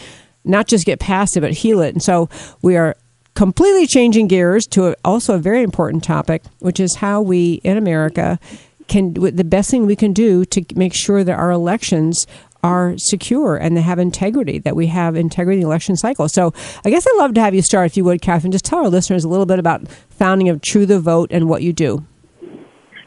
not 0.44 0.68
just 0.68 0.86
get 0.86 1.00
past 1.00 1.38
it 1.38 1.42
but 1.42 1.52
heal 1.52 1.82
it. 1.82 1.94
And 1.94 2.04
so 2.04 2.30
we 2.62 2.76
are 2.78 2.96
completely 3.36 3.88
changing 3.88 4.28
gears 4.28 4.68
to 4.68 4.96
also 5.04 5.36
a 5.36 5.40
very 5.40 5.64
important 5.64 6.04
topic, 6.04 6.44
which 6.60 6.80
is 6.80 6.96
how 6.96 7.22
we 7.22 7.56
in 7.64 7.78
America 7.78 8.40
can 8.88 9.14
the 9.14 9.44
best 9.44 9.72
thing 9.72 9.86
we 9.86 9.96
can 9.96 10.14
do 10.14 10.46
to 10.46 10.64
make 10.76 10.94
sure 10.94 11.24
that 11.24 11.34
our 11.34 11.52
elections 11.52 12.28
are 12.64 12.98
secure 12.98 13.58
and 13.58 13.76
they 13.76 13.82
have 13.82 14.00
integrity, 14.00 14.58
that 14.60 14.76
we 14.76 14.88
have 14.88 15.16
integrity 15.16 15.58
in 15.58 15.62
the 15.62 15.68
election 15.68 15.98
cycle. 15.98 16.30
So 16.30 16.54
I 16.86 16.90
guess 16.90 17.06
I'd 17.06 17.18
love 17.18 17.34
to 17.34 17.42
have 17.42 17.54
you 17.54 17.62
start, 17.62 17.88
if 17.88 17.98
you 17.98 18.06
would, 18.06 18.22
Catherine. 18.22 18.52
Just 18.52 18.66
tell 18.66 18.80
our 18.80 18.90
listeners 18.90 19.26
a 19.26 19.30
little 19.30 19.46
bit 19.46 19.60
about 19.60 19.88
founding 20.10 20.48
of 20.48 20.62
True 20.62 20.86
the 20.86 21.00
Vote 21.00 21.30
and 21.32 21.50
what 21.50 21.62
you 21.62 21.74
do. 21.74 22.06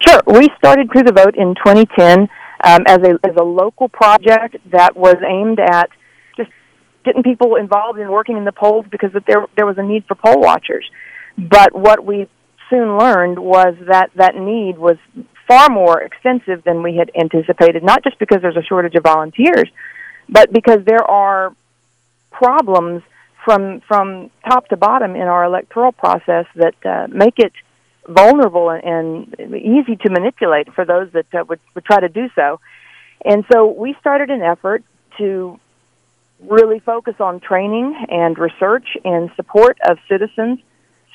Sure. 0.07 0.20
We 0.26 0.51
started 0.59 0.91
True 0.91 1.03
the 1.03 1.12
Vote 1.12 1.37
in 1.37 1.55
2010 1.55 2.28
um, 2.64 2.82
as 2.87 2.99
a 2.99 3.18
as 3.26 3.37
a 3.39 3.45
local 3.45 3.89
project 3.89 4.57
that 4.70 4.95
was 4.95 5.16
aimed 5.26 5.59
at 5.59 5.89
getting 7.07 7.22
people 7.22 7.57
involved 7.57 7.98
in 7.98 8.11
working 8.11 8.36
in 8.36 8.44
the 8.44 8.52
polls 8.52 8.84
because 8.90 9.11
there 9.26 9.46
there 9.57 9.64
was 9.64 9.78
a 9.78 9.82
need 9.82 10.04
for 10.07 10.14
poll 10.14 10.40
watchers. 10.40 10.84
But 11.38 11.74
what 11.74 12.04
we 12.04 12.28
soon 12.68 12.98
learned 12.98 13.38
was 13.38 13.74
that 13.86 14.11
that 14.16 14.36
need 14.36 14.76
was 14.76 14.98
far 15.48 15.70
more 15.70 16.02
extensive 16.02 16.64
than 16.64 16.82
we 16.82 16.96
had 16.96 17.11
anticipated. 17.18 17.82
Not 17.82 18.02
just 18.04 18.18
because 18.18 18.42
there's 18.42 18.57
a 18.57 18.62
shortage 18.62 18.96
of 18.96 19.04
volunteers, 19.04 19.70
but 20.28 20.52
because 20.52 20.80
there 20.84 21.04
are 21.04 21.54
problems 22.30 23.02
from 23.44 23.80
from 23.88 24.30
top 24.46 24.68
to 24.68 24.76
bottom 24.76 25.14
in 25.14 25.22
our 25.22 25.44
electoral 25.44 25.92
process 25.92 26.46
that 26.57 26.74
uh, 26.84 27.07
make 27.09 27.38
it 27.38 27.52
vulnerable 28.09 28.70
and, 28.70 29.34
easy 29.40 29.96
to 29.96 30.11
manipulate 30.11 30.72
for 30.74 30.84
those 30.84 31.11
that 31.12 31.26
uh, 31.34 31.44
would, 31.48 31.61
would 31.74 31.84
try 31.84 31.98
to 31.98 32.09
do 32.09 32.28
so. 32.36 32.61
And 33.24 33.44
so 33.52 33.66
we 33.66 33.96
started 34.00 34.30
an 34.30 34.42
effort 34.42 34.84
to 35.18 35.59
really 36.41 36.80
focus 36.80 37.14
on 37.20 37.41
training 37.41 38.07
and 38.09 38.39
research 38.39 38.97
and 39.05 39.30
support 39.37 39.78
of 39.89 39.99
citizens 40.09 40.59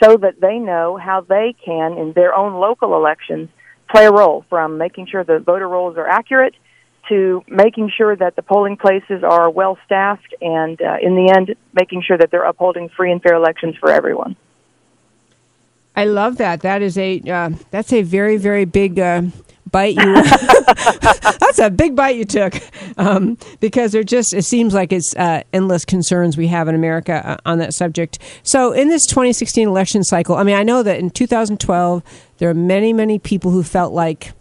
so 0.04 0.18
that 0.18 0.42
they 0.42 0.58
know 0.58 0.98
how 0.98 1.22
they 1.22 1.56
can, 1.64 1.98
in 1.98 2.14
their 2.14 2.36
own 2.36 2.56
local 2.56 2.96
elections, 2.96 3.50
play 3.90 4.06
a 4.06 4.12
role 4.12 4.46
from 4.50 4.78
making 4.78 5.08
sure 5.08 5.24
the 5.24 5.40
voter 5.40 5.68
rolls 5.68 5.98
are 5.98 6.08
accurate 6.08 6.56
to 7.10 7.44
making 7.48 7.92
sure 7.96 8.16
that 8.16 8.36
the 8.36 8.42
polling 8.42 8.78
places 8.78 9.24
are 9.24 9.50
well 9.50 9.78
staffed 9.86 10.34
and, 10.42 10.82
uh, 10.82 10.98
in 11.02 11.16
the 11.16 11.34
end, 11.36 11.56
making 11.74 12.02
sure 12.02 12.18
that 12.18 12.32
they're 12.32 12.44
upholding 12.44 12.90
free 12.90 13.12
and 13.12 13.22
fair 13.22 13.36
elections 13.36 13.76
for 13.80 13.92
everyone. 13.92 14.36
I 15.96 16.06
love 16.06 16.38
that. 16.38 16.62
That 16.62 16.82
is 16.82 16.98
a 16.98 17.20
uh, 17.20 17.50
that's 17.70 17.92
a 17.92 18.02
very 18.02 18.38
very 18.38 18.64
big 18.64 18.98
uh, 18.98 19.24
bite 19.72 19.96
you. 19.96 20.14
that's 21.40 21.60
a 21.60 21.70
big 21.70 21.96
bite 21.96 22.16
you 22.16 22.26
took 22.26 22.56
um, 22.98 23.38
because 23.60 23.92
there 23.92 24.04
just 24.04 24.34
it 24.34 24.44
seems 24.44 24.74
like 24.74 24.92
it's 24.92 25.16
uh, 25.16 25.42
endless 25.54 25.86
concerns 25.86 26.38
we 26.38 26.48
have 26.48 26.68
in 26.68 26.76
America 26.76 27.22
uh, 27.26 27.38
on 27.46 27.58
that 27.60 27.74
subject. 27.74 28.20
So 28.44 28.72
in 28.72 28.90
this 28.90 29.06
2016 29.06 29.68
election 29.68 30.04
cycle, 30.04 30.36
I 30.36 30.44
mean, 30.44 30.56
I 30.56 30.64
know 30.64 30.84
that 30.84 31.00
in 31.00 31.10
2012 31.10 32.04
there 32.38 32.50
are 32.50 32.54
many 32.54 32.94
many 32.94 33.20
people 33.20 33.52
who 33.52 33.64
felt 33.64 33.94
like 33.94 34.34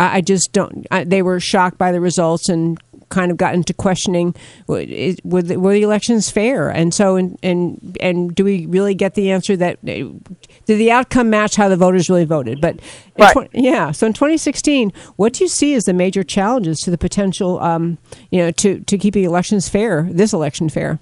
I 0.00 0.16
I 0.16 0.20
just 0.20 0.52
don't. 0.52 0.86
I, 0.90 1.04
they 1.04 1.22
were 1.22 1.40
shocked 1.40 1.78
by 1.78 1.92
the 1.92 2.00
results 2.00 2.48
and 2.48 2.78
kind 3.08 3.30
of 3.30 3.36
got 3.36 3.54
into 3.54 3.74
questioning 3.74 4.34
were 4.66 4.84
the, 4.84 5.56
were 5.56 5.72
the 5.72 5.82
elections 5.82 6.30
fair? 6.30 6.68
And 6.68 6.92
so 6.92 7.16
and 7.16 7.38
and 7.42 7.96
and 8.00 8.34
do 8.34 8.44
we 8.44 8.66
really 8.66 8.94
get 8.94 9.14
the 9.14 9.30
answer 9.30 9.56
that 9.56 9.84
did 9.84 10.20
the 10.66 10.90
outcome 10.90 11.30
match 11.30 11.56
how 11.56 11.68
the 11.68 11.76
voters 11.76 12.08
really 12.08 12.24
voted? 12.24 12.60
But 12.60 12.80
Right. 13.16 13.48
yeah 13.52 13.92
so 13.92 14.08
in 14.08 14.12
2016 14.12 14.92
what 15.14 15.34
do 15.34 15.44
you 15.44 15.48
see 15.48 15.74
as 15.74 15.84
the 15.84 15.92
major 15.92 16.24
challenges 16.24 16.80
to 16.80 16.90
the 16.90 16.98
potential 16.98 17.60
um, 17.60 17.96
you 18.32 18.40
know 18.40 18.50
to 18.50 18.80
to 18.80 18.98
keeping 18.98 19.22
elections 19.22 19.68
fair 19.68 20.08
this 20.10 20.32
election 20.32 20.68
fair. 20.68 20.98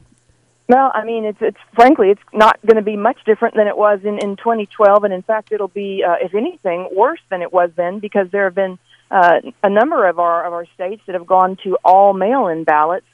Well, 0.69 0.91
I 0.95 1.05
mean, 1.05 1.25
it's 1.25 1.39
it's 1.41 1.59
frankly, 1.75 2.11
it's 2.11 2.23
not 2.33 2.59
going 2.65 2.77
to 2.77 2.83
be 2.83 2.97
much 2.97 3.19
different 3.27 3.57
than 3.57 3.67
it 3.67 3.77
was 3.77 4.01
in 4.05 4.19
in 4.19 4.37
2012, 4.37 5.05
and 5.05 5.13
in 5.13 5.23
fact, 5.23 5.53
it'll 5.53 5.69
be, 5.69 6.03
uh, 6.07 6.15
if 6.21 6.35
anything, 6.35 6.89
worse 6.95 7.21
than 7.31 7.43
it 7.43 7.53
was 7.53 7.71
then 7.77 7.99
because 7.99 8.29
there 8.31 8.45
have 8.45 8.55
been 8.55 8.79
uh, 9.13 9.41
a 9.63 9.69
number 9.69 10.09
of 10.09 10.19
our 10.19 10.45
of 10.47 10.55
our 10.55 10.67
states 10.75 11.03
that 11.07 11.13
have 11.13 11.27
gone 11.27 11.59
to 11.63 11.77
all 11.85 12.15
mail-in 12.15 12.65
ballots 12.65 13.07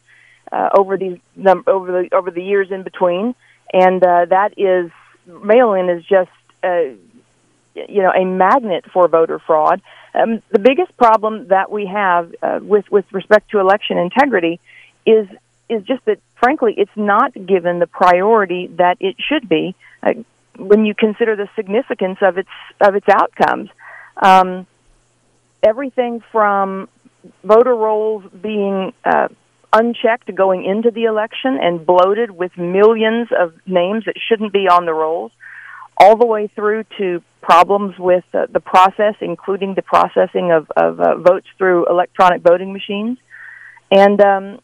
uh, 0.52 0.68
over 0.78 0.96
these 0.96 1.18
num- 1.34 1.64
over 1.66 1.90
the 1.90 2.16
over 2.16 2.30
the 2.30 2.42
years 2.42 2.68
in 2.70 2.84
between, 2.84 3.34
and 3.72 4.02
uh, 4.04 4.24
that 4.26 4.54
is 4.56 4.92
mail-in 5.26 5.90
is 5.90 6.04
just 6.04 6.30
uh, 6.62 6.82
you 7.74 8.02
know 8.02 8.12
a 8.12 8.24
magnet 8.24 8.84
for 8.92 9.08
voter 9.08 9.40
fraud. 9.40 9.82
Um, 10.14 10.40
the 10.50 10.60
biggest 10.60 10.96
problem 10.96 11.48
that 11.48 11.70
we 11.70 11.86
have 11.86 12.32
uh, 12.42 12.60
with 12.62 12.90
with 12.92 13.04
respect 13.12 13.50
to 13.50 13.58
election 13.58 13.98
integrity 13.98 14.60
is 15.04 15.26
is 15.68 15.82
just 15.82 16.04
that 16.04 16.20
frankly 16.40 16.74
it's 16.76 16.96
not 16.96 17.34
given 17.34 17.80
the 17.80 17.88
priority 17.88 18.68
that 18.78 18.98
it 19.00 19.16
should 19.18 19.48
be 19.48 19.74
uh, 20.04 20.12
when 20.56 20.84
you 20.86 20.94
consider 20.94 21.34
the 21.34 21.48
significance 21.56 22.18
of 22.22 22.38
its 22.38 22.48
of 22.80 22.94
its 22.94 23.06
outcomes. 23.08 23.68
Um, 24.22 24.66
everything 25.62 26.22
from 26.32 26.88
voter 27.44 27.74
rolls 27.74 28.24
being 28.40 28.92
uh, 29.04 29.28
unchecked 29.72 30.34
going 30.34 30.64
into 30.64 30.90
the 30.90 31.04
election 31.04 31.58
and 31.60 31.84
bloated 31.84 32.30
with 32.30 32.56
millions 32.56 33.28
of 33.38 33.54
names 33.66 34.04
that 34.06 34.14
shouldn't 34.28 34.52
be 34.52 34.68
on 34.68 34.86
the 34.86 34.94
rolls, 34.94 35.32
all 35.96 36.16
the 36.16 36.26
way 36.26 36.46
through 36.46 36.84
to 36.96 37.22
problems 37.40 37.98
with 37.98 38.24
uh, 38.32 38.46
the 38.50 38.60
process, 38.60 39.14
including 39.20 39.74
the 39.74 39.82
processing 39.82 40.52
of, 40.52 40.70
of 40.76 41.00
uh, 41.00 41.16
votes 41.16 41.46
through 41.56 41.86
electronic 41.86 42.42
voting 42.42 42.72
machines. 42.72 43.18
And 43.90 44.20
um, 44.20 44.60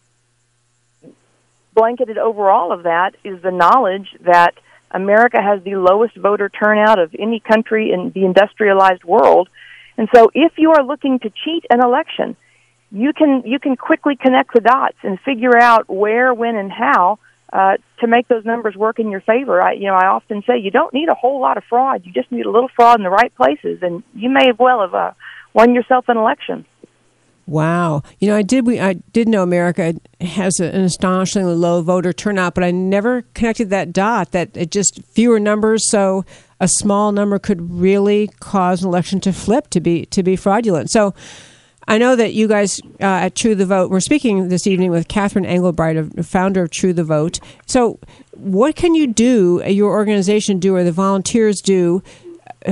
blanketed 1.74 2.18
over 2.18 2.50
all 2.50 2.72
of 2.72 2.84
that 2.84 3.16
is 3.24 3.42
the 3.42 3.50
knowledge 3.50 4.08
that 4.20 4.54
America 4.90 5.42
has 5.42 5.62
the 5.62 5.76
lowest 5.76 6.16
voter 6.16 6.48
turnout 6.48 6.98
of 6.98 7.14
any 7.18 7.40
country 7.40 7.90
in 7.90 8.10
the 8.14 8.24
industrialized 8.24 9.04
world. 9.04 9.48
And 9.96 10.08
so 10.14 10.30
if 10.34 10.52
you 10.56 10.72
are 10.72 10.84
looking 10.84 11.18
to 11.20 11.30
cheat 11.30 11.64
an 11.70 11.82
election, 11.82 12.36
you 12.90 13.12
can 13.12 13.42
you 13.44 13.58
can 13.58 13.76
quickly 13.76 14.16
connect 14.16 14.54
the 14.54 14.60
dots 14.60 14.96
and 15.02 15.18
figure 15.20 15.56
out 15.56 15.88
where, 15.88 16.32
when, 16.32 16.56
and 16.56 16.70
how 16.70 17.18
uh, 17.52 17.76
to 18.00 18.06
make 18.06 18.28
those 18.28 18.44
numbers 18.44 18.76
work 18.76 18.98
in 18.98 19.10
your 19.10 19.20
favor. 19.20 19.62
I, 19.62 19.72
you 19.72 19.86
know, 19.86 19.94
I 19.94 20.06
often 20.06 20.42
say 20.46 20.58
you 20.58 20.70
don't 20.70 20.92
need 20.92 21.08
a 21.08 21.14
whole 21.14 21.40
lot 21.40 21.56
of 21.56 21.64
fraud; 21.64 22.02
you 22.04 22.12
just 22.12 22.30
need 22.30 22.46
a 22.46 22.50
little 22.50 22.70
fraud 22.74 22.98
in 22.98 23.04
the 23.04 23.10
right 23.10 23.34
places, 23.34 23.78
and 23.82 24.02
you 24.14 24.30
may 24.30 24.52
well 24.58 24.80
have 24.80 24.94
uh, 24.94 25.12
won 25.52 25.74
yourself 25.74 26.06
an 26.08 26.16
election. 26.16 26.66
Wow, 27.46 28.02
you 28.20 28.28
know, 28.28 28.36
I 28.36 28.42
did. 28.42 28.66
We 28.66 28.80
I 28.80 28.94
did 29.12 29.28
know 29.28 29.42
America 29.42 29.94
has 30.22 30.60
an 30.60 30.80
astonishingly 30.80 31.54
low 31.54 31.82
voter 31.82 32.12
turnout, 32.12 32.54
but 32.54 32.64
I 32.64 32.70
never 32.70 33.22
connected 33.34 33.68
that 33.68 33.92
dot. 33.92 34.30
That 34.32 34.56
it 34.56 34.70
just 34.70 35.02
fewer 35.04 35.38
numbers, 35.38 35.90
so 35.90 36.24
a 36.58 36.68
small 36.68 37.12
number 37.12 37.38
could 37.38 37.70
really 37.70 38.28
cause 38.40 38.82
an 38.82 38.88
election 38.88 39.20
to 39.20 39.32
flip 39.32 39.68
to 39.70 39.80
be 39.80 40.06
to 40.06 40.22
be 40.22 40.36
fraudulent. 40.36 40.90
So. 40.90 41.14
I 41.86 41.98
know 41.98 42.16
that 42.16 42.32
you 42.32 42.48
guys 42.48 42.80
uh, 42.98 43.04
at 43.28 43.34
True 43.34 43.54
the 43.54 43.66
Vote, 43.66 43.90
we're 43.90 44.00
speaking 44.00 44.48
this 44.48 44.66
evening 44.66 44.90
with 44.90 45.06
Catherine 45.06 45.44
Engelbrecht, 45.44 46.24
founder 46.24 46.62
of 46.62 46.70
True 46.70 46.94
the 46.94 47.04
Vote. 47.04 47.40
So, 47.66 47.98
what 48.30 48.74
can 48.74 48.94
you 48.94 49.06
do, 49.06 49.62
your 49.66 49.90
organization 49.90 50.58
do, 50.60 50.74
or 50.74 50.82
the 50.82 50.92
volunteers 50.92 51.60
do, 51.60 52.02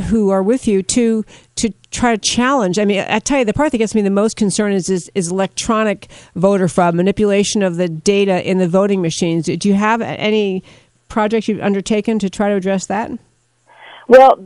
who 0.08 0.30
are 0.30 0.42
with 0.42 0.66
you 0.66 0.82
to 0.82 1.24
to 1.56 1.72
try 1.90 2.16
to 2.16 2.18
challenge? 2.18 2.78
I 2.78 2.84
mean, 2.84 3.04
I 3.08 3.18
tell 3.18 3.40
you, 3.40 3.44
the 3.44 3.52
part 3.52 3.72
that 3.72 3.78
gets 3.78 3.94
me 3.94 4.02
the 4.02 4.10
most 4.10 4.36
concerned 4.36 4.74
is 4.74 4.88
is, 4.88 5.10
is 5.14 5.30
electronic 5.30 6.08
voter 6.34 6.68
fraud, 6.68 6.94
manipulation 6.94 7.62
of 7.62 7.76
the 7.76 7.88
data 7.88 8.48
in 8.48 8.58
the 8.58 8.68
voting 8.68 9.02
machines. 9.02 9.46
Do 9.46 9.68
you 9.68 9.74
have 9.74 10.00
any 10.00 10.62
projects 11.08 11.48
you've 11.48 11.60
undertaken 11.60 12.18
to 12.20 12.30
try 12.30 12.48
to 12.48 12.54
address 12.54 12.86
that? 12.86 13.10
Well, 14.08 14.44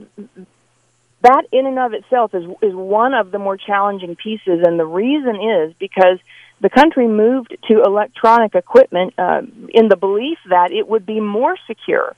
that 1.23 1.45
in 1.53 1.67
and 1.67 1.79
of 1.79 1.95
itself 1.95 2.35
is 2.35 2.45
is 2.63 2.75
one 2.75 3.15
of 3.15 3.31
the 3.31 3.39
more 3.39 3.57
challenging 3.57 4.17
pieces, 4.17 4.63
and 4.67 4.79
the 4.79 4.87
reason 4.87 5.37
is 5.37 5.75
because 5.79 6.19
the 6.61 6.71
country 6.71 7.07
moved 7.07 7.57
to 7.69 7.83
electronic 7.83 8.55
equipment 8.55 9.15
uh, 9.19 9.43
in 9.71 9.89
the 9.89 9.97
belief 9.97 10.39
that 10.49 10.73
it 10.73 10.89
would 10.89 11.05
be 11.05 11.21
more 11.21 11.57
secure, 11.67 12.17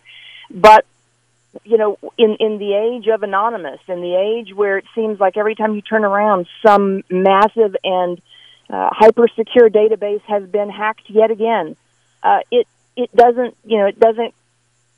but 0.51 0.85
you 1.65 1.79
know, 1.79 1.99
in 2.17 2.37
in 2.41 2.59
the 2.59 2.75
age 2.75 3.07
of 3.09 3.23
anonymous, 3.23 3.81
in 3.89 4.01
the 4.01 4.15
age 4.15 4.55
where 4.55 4.79
it 4.79 4.85
seems 4.95 5.21
like 5.21 5.37
every 5.37 5.55
time 5.55 5.75
you 5.75 5.83
turn 5.83 6.05
around, 6.05 6.47
some 6.65 7.03
massive 7.11 7.77
and 7.85 8.21
uh, 8.71 8.91
hyper 8.93 9.29
secure 9.29 9.71
database 9.71 10.23
has 10.23 10.49
been 10.49 10.71
hacked 10.71 11.09
yet 11.09 11.31
again. 11.31 11.77
Uh, 12.23 12.41
it 12.51 12.67
it 12.97 13.15
doesn't 13.15 13.57
you 13.65 13.79
know 13.79 13.87
it 13.87 13.99
doesn't 13.99 14.35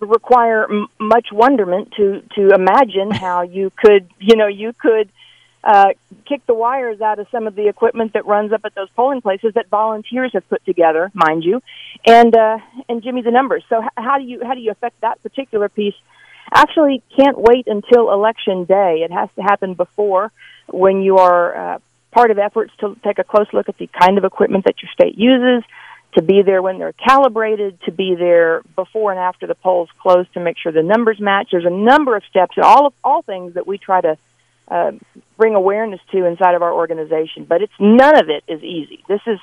require 0.01 0.65
m- 0.65 0.89
much 0.99 1.29
wonderment 1.31 1.93
to 1.93 2.23
to 2.35 2.51
imagine 2.55 3.11
how 3.11 3.43
you 3.43 3.71
could 3.77 4.09
you 4.19 4.37
know 4.37 4.47
you 4.47 4.73
could 4.73 5.11
uh, 5.63 5.89
kick 6.27 6.45
the 6.47 6.55
wires 6.55 7.01
out 7.01 7.19
of 7.19 7.27
some 7.31 7.47
of 7.47 7.55
the 7.55 7.69
equipment 7.69 8.15
that 8.15 8.25
runs 8.25 8.53
up 8.53 8.63
at 8.65 8.75
those 8.75 8.89
polling 8.97 9.21
places 9.21 9.53
that 9.55 9.69
volunteers 9.69 10.33
have 10.33 10.49
put 10.49 10.65
together, 10.65 11.11
mind 11.13 11.45
you, 11.45 11.63
and 12.07 12.35
uh, 12.35 12.59
and 12.89 13.03
Jimmy 13.03 13.23
the 13.23 13.31
numbers. 13.31 13.63
So 13.69 13.83
h- 13.83 13.91
how 13.97 14.19
do 14.19 14.25
you 14.25 14.43
how 14.43 14.55
do 14.55 14.61
you 14.61 14.71
affect 14.71 15.01
that 15.03 15.23
particular 15.23 15.69
piece? 15.69 15.95
Actually, 16.53 17.03
can't 17.17 17.39
wait 17.39 17.67
until 17.67 18.13
election 18.13 18.65
day. 18.65 19.03
It 19.05 19.13
has 19.13 19.29
to 19.37 19.43
happen 19.43 19.75
before 19.75 20.33
when 20.69 21.01
you 21.03 21.19
are 21.19 21.75
uh, 21.75 21.79
part 22.11 22.31
of 22.31 22.39
efforts 22.39 22.73
to 22.81 22.97
take 23.05 23.19
a 23.19 23.25
close 23.25 23.47
look 23.53 23.69
at 23.69 23.79
the 23.79 23.89
kind 23.89 24.19
of 24.19 24.25
equipment 24.25 24.65
that 24.65 24.75
your 24.83 24.91
state 24.93 25.17
uses, 25.17 25.65
to 26.15 26.23
be 26.23 26.43
there 26.45 26.61
when 26.61 26.79
they're 26.79 26.93
calibrated, 26.93 27.79
to 27.83 27.93
be 27.93 28.17
there 28.19 28.63
before 28.75 29.13
and 29.13 29.21
after 29.21 29.47
the 29.47 29.55
polls 29.55 29.89
close 30.03 30.27
to 30.35 30.41
make 30.41 30.57
sure 30.59 30.73
the 30.73 30.83
numbers 30.83 31.21
match. 31.21 31.49
There's 31.53 31.65
a 31.65 31.71
number 31.71 32.17
of 32.17 32.25
steps, 32.29 32.57
all 32.61 32.87
of 32.87 32.93
all 33.05 33.23
things 33.23 33.55
that 33.55 33.67
we 33.67 33.79
try 33.79 34.01
to 34.01 34.19
uh, 34.67 34.93
bring 35.37 35.55
awareness 35.55 36.01
to 36.13 36.25
inside 36.27 36.55
of 36.55 36.63
our 36.63 36.73
organization. 36.73 37.45
But 37.49 37.63
it's 37.63 37.73
none 37.79 38.19
of 38.19 38.29
it 38.29 38.43
is 38.49 38.63
easy. 38.63 39.05
This 39.09 39.21
is 39.27 39.39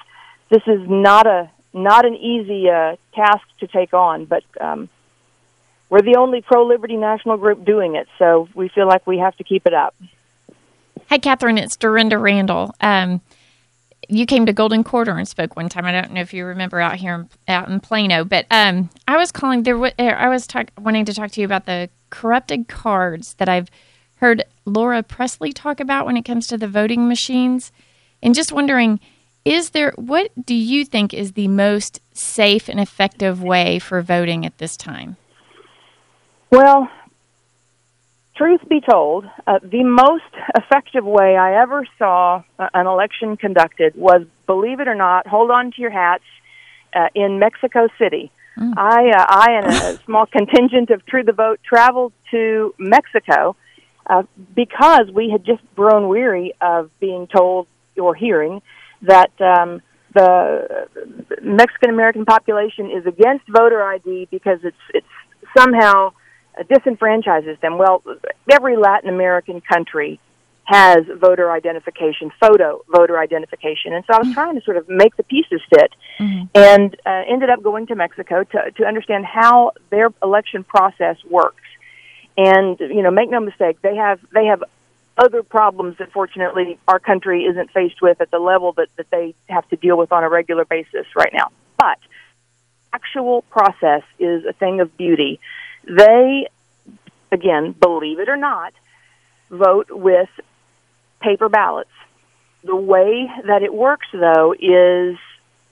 this 0.50 0.64
is 0.68 0.82
not 0.88 1.26
a 1.26 1.50
not 1.74 2.06
an 2.06 2.16
easy 2.16 2.70
uh, 2.70 2.96
task 3.14 3.46
to 3.60 3.68
take 3.68 3.94
on, 3.94 4.26
but 4.26 4.44
um, 4.60 4.90
we're 5.90 6.02
the 6.02 6.16
only 6.18 6.42
pro 6.42 6.66
liberty 6.66 6.98
national 6.98 7.38
group 7.38 7.66
doing 7.66 7.96
it, 7.96 8.08
so 8.20 8.50
we 8.54 8.70
feel 8.70 8.88
like 8.88 9.06
we 9.08 9.18
have 9.20 9.36
to 9.38 9.44
keep 9.44 9.66
it 9.66 9.74
up. 9.74 9.96
Hi, 11.10 11.18
Catherine. 11.18 11.58
It's 11.58 11.78
Dorinda 11.78 12.18
Randall. 12.18 12.76
Um, 12.82 13.22
you 14.10 14.26
came 14.26 14.46
to 14.46 14.54
Golden 14.54 14.84
Quarter 14.84 15.12
and 15.18 15.28
spoke 15.28 15.56
one 15.56 15.70
time. 15.70 15.86
I 15.86 15.92
don't 15.92 16.12
know 16.12 16.22
if 16.22 16.34
you 16.34 16.46
remember 16.46 16.80
out 16.80 16.96
here 16.96 17.16
in, 17.16 17.30
out 17.48 17.70
in 17.70 17.80
Plano, 17.80 18.24
but 18.24 18.46
um, 18.52 18.90
I 19.08 19.18
was 19.18 19.32
calling 19.32 19.64
there. 19.64 19.78
er, 19.78 19.94
I 20.00 20.30
was 20.30 20.48
talk, 20.48 20.70
wanting 20.78 21.06
to 21.06 21.14
talk 21.14 21.32
to 21.32 21.42
you 21.42 21.46
about 21.46 21.66
the 21.66 21.90
corrupted 22.10 22.68
cards 22.68 23.36
that 23.36 23.50
I've 23.50 23.70
heard 24.16 24.44
Laura 24.66 25.04
Pressley 25.04 25.54
talk 25.54 25.80
about 25.80 26.06
when 26.06 26.18
it 26.18 26.26
comes 26.26 26.48
to 26.48 26.58
the 26.58 26.68
voting 26.68 27.08
machines, 27.08 27.72
and 28.22 28.36
just 28.36 28.52
wondering, 28.52 29.00
is 29.46 29.70
there 29.70 29.94
what 29.96 30.32
do 30.46 30.56
you 30.56 30.84
think 30.84 31.14
is 31.14 31.34
the 31.34 31.48
most 31.48 32.02
safe 32.14 32.68
and 32.68 32.80
effective 32.80 33.42
way 33.42 33.80
for 33.80 34.02
voting 34.02 34.46
at 34.46 34.58
this 34.58 34.76
time? 34.76 35.16
Well, 36.50 36.90
truth 38.36 38.62
be 38.70 38.82
told, 38.82 39.26
uh, 39.46 39.60
the 39.62 39.84
most 39.84 40.24
effective 40.56 41.06
way 41.06 41.36
I 41.36 41.62
ever 41.62 41.86
saw 41.98 42.44
uh, 42.58 42.70
an 42.74 42.88
election 42.88 43.38
conducted 43.38 43.96
was, 43.96 44.26
believe 44.46 44.80
it 44.80 44.88
or 44.88 44.96
not, 44.96 45.28
hold 45.28 45.52
on 45.52 45.72
to 45.72 45.82
your 45.82 45.92
hats, 45.92 46.24
uh, 46.94 47.08
in 47.14 47.40
Mexico 47.40 47.88
City. 48.00 48.32
I, 48.60 49.12
uh, 49.16 49.26
I 49.30 49.52
and 49.52 49.68
a 49.68 50.04
small 50.06 50.26
contingent 50.26 50.90
of 50.90 51.06
True 51.06 51.24
the 51.24 51.34
Vote 51.34 51.60
traveled 51.64 52.14
to 52.32 52.74
Mexico 52.80 53.56
uh, 54.08 54.24
because 54.56 55.12
we 55.14 55.30
had 55.30 55.46
just 55.46 55.62
grown 55.76 56.08
weary 56.08 56.54
of 56.60 56.90
being 57.00 57.28
told 57.28 57.68
or 58.00 58.16
hearing 58.16 58.62
that 59.04 59.30
um, 59.42 59.82
the 60.14 60.88
Mexican 61.42 61.90
American 61.90 62.26
population 62.26 62.90
is 62.90 63.06
against 63.06 63.48
voter 63.48 63.84
ID 63.84 64.28
because 64.32 64.60
it's 64.64 64.78
it's 64.94 65.08
somehow 65.56 66.14
Uh, 66.58 66.64
disenfranchises 66.64 67.60
them. 67.62 67.78
Well, 67.78 68.04
every 68.50 68.78
Latin 68.78 69.10
American 69.10 69.62
country 69.62 70.20
has 70.64 71.06
voter 71.16 71.50
identification, 71.52 72.32
photo 72.40 72.82
voter 72.94 73.18
identification, 73.20 73.94
and 73.94 74.04
so 74.06 74.14
I 74.14 74.20
was 74.20 74.28
mm. 74.28 74.34
trying 74.34 74.56
to 74.56 74.62
sort 74.62 74.78
of 74.78 74.90
make 74.90 75.16
the 75.16 75.24
pieces 75.24 75.62
fit, 75.70 75.94
mm-hmm. 76.20 76.46
and 76.54 76.96
uh, 77.06 77.24
ended 77.28 77.50
up 77.50 77.64
going 77.64 77.88
to 77.88 77.96
Mexico 77.96 78.44
to 78.44 78.72
to 78.72 78.86
understand 78.86 79.26
how 79.26 79.72
their 79.90 80.10
election 80.22 80.64
process 80.64 81.18
works. 81.30 81.64
And 82.38 82.80
you 82.80 83.02
know, 83.02 83.12
make 83.12 83.30
no 83.30 83.40
mistake, 83.40 83.82
they 83.82 83.96
have 83.96 84.20
they 84.34 84.46
have 84.46 84.64
other 85.18 85.42
problems 85.42 85.98
that 85.98 86.12
fortunately 86.12 86.78
our 86.88 87.00
country 87.00 87.46
isn't 87.46 87.72
faced 87.72 88.02
with 88.02 88.22
at 88.22 88.30
the 88.30 88.40
level 88.40 88.74
that, 88.74 88.90
that 88.98 89.10
they 89.10 89.34
have 89.50 89.68
to 89.70 89.76
deal 89.76 89.98
with 89.98 90.12
on 90.12 90.24
a 90.24 90.30
regular 90.30 90.66
basis 90.66 91.06
right 91.16 91.32
now. 91.34 91.50
But 91.78 91.98
actual 92.94 93.42
process 93.44 94.04
is 94.20 94.46
a 94.46 94.54
thing 94.54 94.80
of 94.80 94.96
beauty. 94.98 95.40
They, 95.88 96.48
again, 97.32 97.74
believe 97.80 98.20
it 98.20 98.30
or 98.30 98.36
not, 98.36 98.74
vote 99.50 99.88
with 99.90 100.30
paper 101.22 101.50
ballots. 101.50 101.90
The 102.64 102.76
way 102.76 103.30
that 103.46 103.64
it 103.64 103.74
works, 103.74 104.08
though, 104.12 104.54
is 104.54 105.18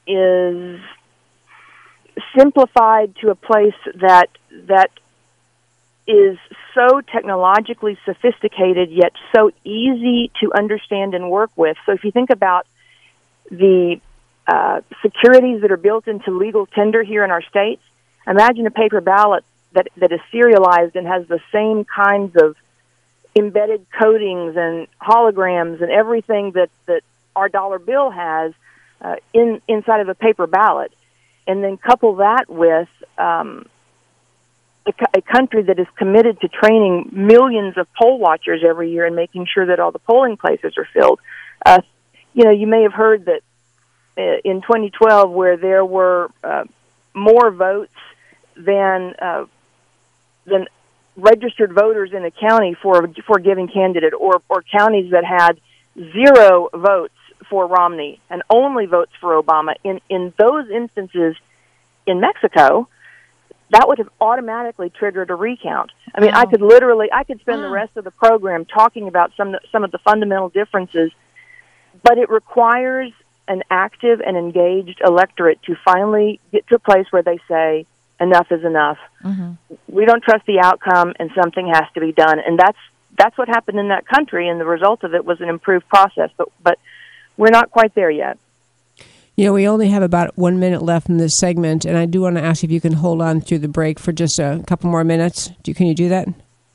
is 0.08 0.80
simplified 2.38 3.16
to 3.18 3.30
a 3.30 3.36
place 3.36 3.74
that 3.96 4.30
that 4.68 4.92
is 6.08 6.38
so 6.74 7.02
technologically 7.02 7.98
sophisticated 8.06 8.92
yet 8.92 9.12
so 9.36 9.52
easy 9.64 10.32
to 10.40 10.54
understand 10.54 11.16
and 11.16 11.30
work 11.30 11.50
with. 11.56 11.76
So 11.86 11.94
if 11.94 12.04
you 12.04 12.12
think 12.12 12.30
about 12.30 12.68
the 13.50 14.00
uh, 14.48 14.82
securities 15.02 15.62
that 15.62 15.72
are 15.72 15.78
built 15.78 16.08
into 16.08 16.32
legal 16.32 16.68
tender 16.68 17.04
here 17.04 17.24
in 17.24 17.32
our 17.32 17.42
states, 17.42 17.82
imagine 18.28 18.68
a 18.68 18.72
paper 18.72 19.02
ballot 19.02 19.44
that, 19.76 19.88
that 19.98 20.12
is 20.12 20.20
serialized 20.32 20.96
and 20.96 21.06
has 21.08 21.28
the 21.28 21.40
same 21.52 21.86
kinds 21.86 22.36
of 22.36 22.56
embedded 23.36 23.86
coatings 23.92 24.56
and 24.58 24.88
holograms 25.02 25.82
and 25.82 25.92
everything 25.92 26.52
that, 26.52 26.70
that 26.88 27.04
our 27.36 27.50
dollar 27.50 27.80
bill 27.80 28.10
has 28.10 28.54
uh, 29.02 29.16
in 29.34 29.62
inside 29.68 30.00
of 30.00 30.10
a 30.10 30.16
paper 30.16 30.48
ballot, 30.48 30.92
and 31.46 31.64
then 31.64 31.78
couple 31.78 32.16
that 32.16 32.50
with 32.50 32.88
um, 33.18 33.68
a, 34.86 34.94
a 35.16 35.22
country 35.22 35.64
that 35.64 35.78
is 35.80 35.88
committed 35.98 36.40
to 36.42 36.48
training 36.48 37.10
millions 37.12 37.78
of 37.78 37.88
poll 37.94 38.18
watchers 38.18 38.64
every 38.66 38.92
year 38.92 39.06
and 39.06 39.16
making 39.16 39.46
sure 39.54 39.66
that 39.66 39.80
all 39.80 39.92
the 39.92 40.00
polling 40.00 40.38
places 40.38 40.74
are 40.78 40.88
filled. 40.94 41.20
Uh, 41.66 41.82
you 42.34 42.46
know, 42.46 42.52
you 42.52 42.68
may 42.68 42.84
have 42.84 42.94
heard 42.94 43.26
that 43.26 43.42
uh, 44.18 44.40
in 44.46 44.62
2012, 44.62 45.30
where 45.30 45.58
there 45.58 45.84
were 45.84 46.32
uh, 46.42 46.64
more 47.14 47.52
votes 47.52 47.94
than 48.56 49.14
uh, 49.22 49.46
than 50.46 50.68
registered 51.16 51.74
voters 51.74 52.12
in 52.14 52.26
a 52.26 52.32
county 52.32 52.76
for 52.82 53.08
for 53.26 53.38
a 53.38 53.42
given 53.42 53.68
candidate, 53.68 54.14
or 54.14 54.42
or 54.50 54.64
counties 54.64 55.12
that 55.12 55.24
had 55.24 55.60
zero 55.96 56.70
votes 56.74 57.14
for 57.50 57.68
Romney 57.68 58.20
and 58.30 58.42
only 58.50 58.86
votes 58.86 59.12
for 59.22 59.42
Obama. 59.42 59.76
In 59.84 60.02
in 60.10 60.34
those 60.38 60.70
instances, 60.70 61.36
in 62.06 62.20
Mexico, 62.20 62.88
that 63.72 63.88
would 63.88 63.98
have 63.98 64.10
automatically 64.22 64.90
triggered 64.90 65.30
a 65.30 65.36
recount. 65.36 65.92
I 66.14 66.22
mean, 66.22 66.34
I 66.34 66.46
could 66.46 66.62
literally, 66.62 67.08
I 67.12 67.24
could 67.24 67.40
spend 67.42 67.64
the 67.64 67.70
rest 67.70 67.98
of 67.98 68.04
the 68.04 68.12
program 68.12 68.66
talking 68.66 69.08
about 69.08 69.32
some 69.36 69.56
some 69.72 69.84
of 69.84 69.92
the 69.92 70.00
fundamental 70.00 70.50
differences, 70.50 71.12
but 72.04 72.18
it 72.18 72.30
requires 72.30 73.12
an 73.48 73.64
active 73.70 74.22
and 74.22 74.36
engaged 74.38 75.02
electorate 75.06 75.62
to 75.64 75.76
finally 75.86 76.40
get 76.52 76.68
to 76.68 76.76
a 76.76 76.80
place 76.80 77.06
where 77.12 77.22
they 77.22 77.38
say 77.48 77.86
enough 78.20 78.48
is 78.52 78.64
enough. 78.64 78.98
Mm-hmm. 79.24 79.52
We 79.88 80.06
don't 80.06 80.24
trust 80.24 80.46
the 80.46 80.60
outcome, 80.62 81.14
and 81.20 81.32
something 81.36 81.68
has 81.68 81.86
to 81.94 82.00
be 82.00 82.12
done. 82.12 82.40
And 82.40 82.58
that's 82.60 82.78
that's 83.18 83.38
what 83.38 83.48
happened 83.48 83.80
in 83.80 83.90
that 83.90 84.08
country, 84.08 84.48
and 84.50 84.60
the 84.60 84.66
result 84.66 85.04
of 85.04 85.14
it 85.14 85.26
was 85.26 85.40
an 85.42 85.50
improved 85.50 85.88
process. 85.88 86.30
But 86.38 86.50
but 86.64 86.80
we're 87.38 87.52
not 87.52 87.72
quite 87.72 87.96
there 87.96 88.12
yet. 88.12 88.38
You 89.36 89.46
know, 89.46 89.54
we 89.54 89.68
only 89.68 89.90
have 89.90 90.02
about 90.02 90.38
one 90.38 90.60
minute 90.60 90.82
left 90.82 91.10
in 91.10 91.18
this 91.18 91.38
segment, 91.38 91.84
and 91.84 91.98
I 91.98 92.06
do 92.06 92.22
want 92.22 92.38
to 92.38 92.42
ask 92.42 92.64
if 92.64 92.72
you 92.72 92.80
can 92.80 92.94
hold 92.94 93.22
on 93.22 93.42
through 93.42 93.60
the 93.60 93.68
break 93.68 94.00
for 94.00 94.14
just 94.14 94.40
a 94.40 94.64
couple 94.66 94.90
more 94.90 95.04
minutes. 95.04 95.52
Do 95.64 95.74
can 95.74 95.88
you 95.88 95.96
do 95.96 96.08
that? 96.10 96.28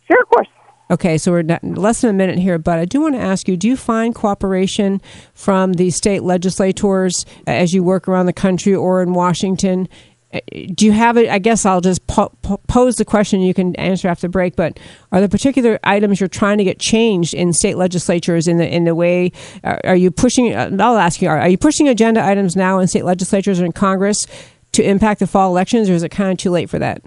Sure, 0.06 0.20
of 0.20 0.28
course. 0.28 0.48
Okay, 0.90 1.18
so 1.18 1.30
we're 1.30 1.44
less 1.62 2.00
than 2.00 2.10
a 2.10 2.12
minute 2.12 2.38
here, 2.38 2.58
but 2.58 2.78
I 2.78 2.84
do 2.84 3.00
want 3.00 3.14
to 3.14 3.20
ask 3.20 3.48
you: 3.48 3.56
Do 3.56 3.66
you 3.68 3.76
find 3.76 4.14
cooperation 4.14 5.00
from 5.32 5.74
the 5.74 5.90
state 5.90 6.22
legislators 6.22 7.24
as 7.46 7.72
you 7.72 7.82
work 7.82 8.08
around 8.08 8.26
the 8.26 8.32
country 8.34 8.74
or 8.74 9.02
in 9.02 9.14
Washington? 9.14 9.88
Uh, 10.32 10.38
Do 10.74 10.86
you 10.86 10.92
have 10.92 11.16
it? 11.16 11.28
I 11.28 11.38
guess 11.38 11.66
I'll 11.66 11.80
just 11.80 12.06
po- 12.06 12.32
po- 12.42 12.60
pose 12.68 12.96
the 12.96 13.04
question. 13.04 13.40
You 13.40 13.52
can 13.52 13.74
answer 13.76 14.08
after 14.08 14.28
break. 14.28 14.54
But 14.54 14.78
are 15.10 15.18
there 15.20 15.28
particular 15.28 15.80
items 15.82 16.20
you're 16.20 16.28
trying 16.28 16.58
to 16.58 16.64
get 16.64 16.78
changed 16.78 17.34
in 17.34 17.52
state 17.52 17.76
legislatures 17.76 18.46
in 18.46 18.58
the 18.58 18.68
in 18.68 18.84
the 18.84 18.94
way? 18.94 19.32
Are, 19.64 19.80
are 19.84 19.96
you 19.96 20.10
pushing? 20.10 20.54
Uh, 20.54 20.70
I'll 20.78 20.98
ask 20.98 21.20
you: 21.20 21.28
are, 21.28 21.38
are 21.38 21.48
you 21.48 21.58
pushing 21.58 21.88
agenda 21.88 22.24
items 22.24 22.54
now 22.54 22.78
in 22.78 22.86
state 22.86 23.04
legislatures 23.04 23.60
or 23.60 23.64
in 23.64 23.72
Congress 23.72 24.26
to 24.72 24.82
impact 24.82 25.18
the 25.18 25.26
fall 25.26 25.50
elections, 25.50 25.90
or 25.90 25.94
is 25.94 26.04
it 26.04 26.10
kind 26.10 26.30
of 26.30 26.38
too 26.38 26.50
late 26.50 26.70
for 26.70 26.78
that? 26.78 27.02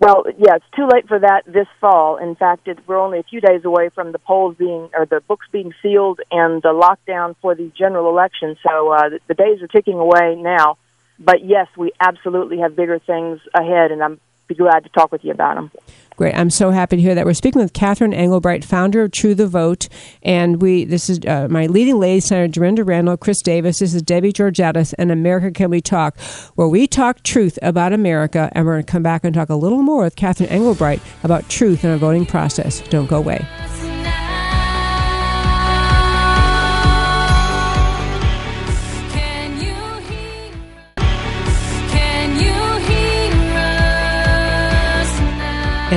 Well, 0.00 0.24
yeah, 0.38 0.56
it's 0.56 0.64
too 0.76 0.88
late 0.92 1.08
for 1.08 1.18
that 1.18 1.42
this 1.46 1.66
fall. 1.80 2.18
In 2.18 2.36
fact, 2.36 2.68
it, 2.68 2.78
we're 2.86 3.00
only 3.00 3.18
a 3.18 3.24
few 3.24 3.40
days 3.40 3.64
away 3.64 3.88
from 3.88 4.12
the 4.12 4.18
polls 4.18 4.56
being, 4.56 4.90
or 4.96 5.06
the 5.06 5.20
books 5.26 5.46
being 5.52 5.72
sealed 5.82 6.20
and 6.30 6.62
the 6.62 6.68
lockdown 6.68 7.34
for 7.42 7.54
the 7.54 7.70
general 7.76 8.08
election. 8.08 8.56
So 8.64 8.92
uh, 8.92 9.08
the, 9.08 9.20
the 9.28 9.34
days 9.34 9.60
are 9.62 9.66
ticking 9.66 9.98
away 9.98 10.36
now. 10.36 10.78
But 11.18 11.44
yes, 11.44 11.66
we 11.76 11.92
absolutely 12.00 12.58
have 12.58 12.76
bigger 12.76 12.98
things 12.98 13.40
ahead, 13.54 13.90
and 13.90 14.02
I'm 14.02 14.20
be 14.48 14.54
glad 14.54 14.82
to 14.82 14.88
talk 14.88 15.12
with 15.12 15.22
you 15.24 15.30
about 15.30 15.56
them. 15.56 15.70
Great. 16.16 16.34
I'm 16.34 16.50
so 16.50 16.70
happy 16.70 16.96
to 16.96 17.02
hear 17.02 17.14
that. 17.14 17.26
We're 17.26 17.34
speaking 17.34 17.62
with 17.62 17.72
Catherine 17.72 18.12
Engelbrecht, 18.12 18.64
founder 18.64 19.02
of 19.02 19.12
True 19.12 19.36
the 19.36 19.46
Vote. 19.46 19.88
And 20.22 20.60
we 20.60 20.84
this 20.84 21.08
is 21.08 21.20
uh, 21.24 21.46
my 21.48 21.66
leading 21.66 22.00
lady, 22.00 22.18
Senator 22.18 22.48
Dorinda 22.48 22.82
Randall, 22.82 23.16
Chris 23.16 23.40
Davis. 23.40 23.78
This 23.78 23.94
is 23.94 24.02
Debbie 24.02 24.32
Georgatos, 24.32 24.94
and 24.98 25.12
America 25.12 25.52
Can 25.52 25.70
We 25.70 25.80
Talk, 25.80 26.18
where 26.56 26.66
we 26.66 26.88
talk 26.88 27.22
truth 27.22 27.56
about 27.62 27.92
America. 27.92 28.50
And 28.52 28.66
we're 28.66 28.74
going 28.74 28.84
to 28.84 28.90
come 28.90 29.02
back 29.04 29.22
and 29.22 29.32
talk 29.32 29.48
a 29.48 29.54
little 29.54 29.82
more 29.82 30.02
with 30.02 30.16
Catherine 30.16 30.48
Engelbrecht 30.48 31.02
about 31.22 31.48
truth 31.48 31.84
in 31.84 31.90
our 31.90 31.98
voting 31.98 32.26
process. 32.26 32.80
Don't 32.88 33.08
go 33.08 33.18
away. 33.18 33.46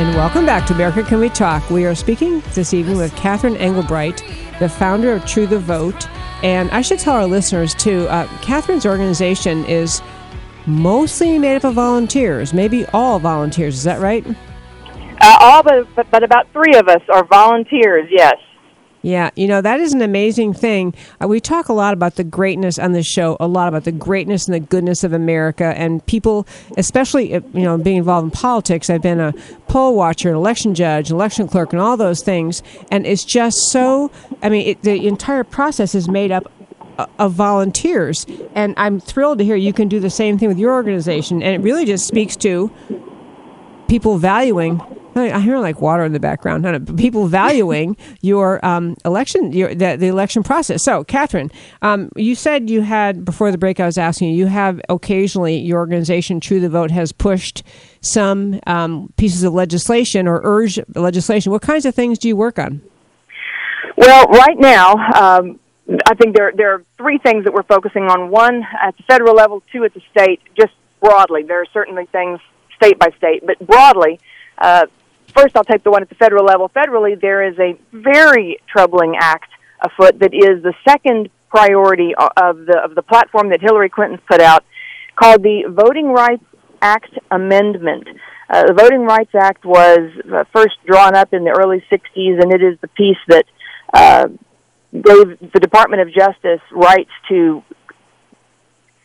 And 0.01 0.15
welcome 0.15 0.47
back 0.47 0.65
to 0.65 0.73
America 0.73 1.03
Can 1.03 1.19
We 1.19 1.29
Talk. 1.29 1.69
We 1.69 1.85
are 1.85 1.93
speaking 1.93 2.41
this 2.55 2.73
evening 2.73 2.97
with 2.97 3.15
Catherine 3.15 3.55
Engelbrecht, 3.55 4.23
the 4.57 4.67
founder 4.67 5.13
of 5.13 5.23
True 5.27 5.45
the 5.45 5.59
Vote. 5.59 6.09
And 6.41 6.71
I 6.71 6.81
should 6.81 6.97
tell 6.97 7.13
our 7.13 7.27
listeners, 7.27 7.75
too, 7.75 8.07
uh, 8.09 8.25
Catherine's 8.41 8.87
organization 8.87 9.63
is 9.65 10.01
mostly 10.65 11.37
made 11.37 11.57
up 11.57 11.65
of 11.65 11.75
volunteers, 11.75 12.51
maybe 12.51 12.83
all 12.87 13.19
volunteers. 13.19 13.75
Is 13.75 13.83
that 13.83 14.01
right? 14.01 14.25
Uh, 15.21 15.37
all 15.39 15.61
but, 15.61 15.87
but 15.95 16.09
but 16.09 16.23
about 16.23 16.51
three 16.51 16.73
of 16.73 16.87
us 16.87 17.01
are 17.13 17.23
volunteers. 17.23 18.07
Yes. 18.09 18.37
Yeah, 19.03 19.31
you 19.35 19.47
know, 19.47 19.61
that 19.61 19.79
is 19.79 19.93
an 19.93 20.01
amazing 20.01 20.53
thing. 20.53 20.93
Uh, 21.21 21.27
we 21.27 21.39
talk 21.39 21.69
a 21.69 21.73
lot 21.73 21.93
about 21.93 22.15
the 22.15 22.23
greatness 22.23 22.77
on 22.77 22.91
this 22.91 23.07
show, 23.07 23.35
a 23.39 23.47
lot 23.47 23.67
about 23.67 23.83
the 23.83 23.91
greatness 23.91 24.47
and 24.47 24.53
the 24.53 24.59
goodness 24.59 25.03
of 25.03 25.11
America. 25.11 25.73
And 25.75 26.05
people, 26.05 26.45
especially, 26.77 27.33
uh, 27.33 27.41
you 27.53 27.63
know, 27.63 27.79
being 27.79 27.97
involved 27.97 28.25
in 28.25 28.31
politics, 28.31 28.91
I've 28.91 29.01
been 29.01 29.19
a 29.19 29.33
poll 29.67 29.95
watcher, 29.95 30.29
an 30.29 30.35
election 30.35 30.75
judge, 30.75 31.09
election 31.09 31.47
clerk, 31.47 31.73
and 31.73 31.81
all 31.81 31.97
those 31.97 32.21
things. 32.21 32.61
And 32.91 33.07
it's 33.07 33.25
just 33.25 33.71
so, 33.71 34.11
I 34.43 34.49
mean, 34.49 34.67
it, 34.67 34.83
the 34.83 35.07
entire 35.07 35.43
process 35.43 35.95
is 35.95 36.07
made 36.07 36.31
up 36.31 36.51
uh, 36.99 37.07
of 37.17 37.33
volunteers. 37.33 38.27
And 38.53 38.75
I'm 38.77 38.99
thrilled 38.99 39.39
to 39.39 39.43
hear 39.43 39.55
you 39.55 39.73
can 39.73 39.87
do 39.87 39.99
the 39.99 40.11
same 40.11 40.37
thing 40.37 40.47
with 40.47 40.59
your 40.59 40.73
organization. 40.73 41.41
And 41.41 41.55
it 41.55 41.65
really 41.65 41.85
just 41.85 42.05
speaks 42.05 42.35
to 42.37 42.69
people 43.87 44.19
valuing 44.19 44.79
I 45.16 45.39
hear 45.39 45.57
like 45.57 45.82
water 45.82 46.03
in 46.03 46.14
the 46.14 46.20
background. 46.20 46.64
Know, 46.64 46.80
People 46.80 47.28
valuing 47.28 47.97
your 48.22 48.64
um, 48.66 48.95
election, 49.03 49.51
your 49.51 49.74
the, 49.76 49.97
the 49.97 50.07
election 50.07 50.43
process. 50.43 50.84
So, 50.84 51.03
Catherine, 51.03 51.51
um, 51.82 52.09
you 52.16 52.36
said 52.36 52.70
you 52.70 52.82
had 52.82 53.26
before 53.26 53.51
the 53.51 53.57
break. 53.57 53.80
I 53.80 53.86
was 53.86 53.97
asking 53.97 54.30
you. 54.30 54.38
You 54.38 54.45
have 54.47 54.80
occasionally 54.89 55.57
your 55.57 55.80
organization, 55.80 56.39
True 56.39 56.59
the 56.59 56.70
Vote, 56.70 56.91
has 56.91 57.12
pushed 57.12 57.64
some 58.01 58.59
um, 58.66 59.12
pieces 59.18 59.43
of 59.43 59.53
legislation 59.53 60.28
or 60.28 60.41
urged 60.43 60.84
legislation. 60.95 61.51
What 61.51 61.62
kinds 61.62 61.86
of 61.86 61.93
things 61.93 62.18
do 62.18 62.28
you 62.28 62.36
work 62.36 62.57
on? 62.57 62.82
Well, 63.97 64.26
right 64.28 64.57
now, 64.57 64.93
um, 64.93 65.59
I 66.05 66.16
think 66.16 66.36
there 66.36 66.53
there 66.55 66.76
are 66.76 66.84
three 66.97 67.18
things 67.18 67.43
that 67.43 67.53
we're 67.53 67.64
focusing 67.64 68.03
on. 68.03 68.30
One 68.30 68.64
at 68.82 68.95
the 68.95 69.03
federal 69.03 69.36
level, 69.36 69.62
two 69.72 69.84
at 69.84 69.93
the 69.93 70.01
state. 70.12 70.39
Just 70.55 70.74
broadly, 71.01 71.43
there 71.43 71.62
are 71.62 71.68
certainly 71.74 72.05
things 72.07 72.39
state 72.78 72.97
by 72.97 73.09
state, 73.18 73.45
but 73.45 73.59
broadly. 73.66 74.20
Uh, 74.57 74.86
first, 75.32 75.55
I'll 75.55 75.63
take 75.63 75.84
the 75.84 75.91
one 75.91 76.01
at 76.01 76.09
the 76.09 76.15
federal 76.15 76.45
level. 76.45 76.69
Federally, 76.69 77.19
there 77.19 77.43
is 77.47 77.57
a 77.59 77.77
very 77.91 78.57
troubling 78.67 79.15
act 79.19 79.49
afoot 79.82 80.19
that 80.19 80.34
is 80.34 80.63
the 80.63 80.73
second 80.88 81.29
priority 81.49 82.13
of 82.15 82.65
the 82.65 82.79
of 82.84 82.95
the 82.95 83.01
platform 83.01 83.49
that 83.49 83.61
Hillary 83.61 83.89
Clinton's 83.89 84.21
put 84.29 84.41
out, 84.41 84.63
called 85.15 85.43
the 85.43 85.63
Voting 85.67 86.07
Rights 86.07 86.43
Act 86.82 87.17
Amendment. 87.29 88.07
Uh, 88.49 88.63
the 88.67 88.73
Voting 88.73 89.01
Rights 89.01 89.34
Act 89.36 89.65
was 89.65 89.99
uh, 90.32 90.43
first 90.53 90.75
drawn 90.86 91.15
up 91.15 91.34
in 91.34 91.43
the 91.43 91.51
early 91.51 91.84
'60s, 91.91 92.41
and 92.41 92.53
it 92.53 92.61
is 92.61 92.77
the 92.82 92.88
piece 92.89 93.17
that 93.27 93.45
uh, 93.93 94.27
gave 94.93 95.39
the 95.53 95.59
Department 95.59 96.01
of 96.01 96.13
Justice 96.13 96.61
rights 96.71 97.11
to 97.29 97.63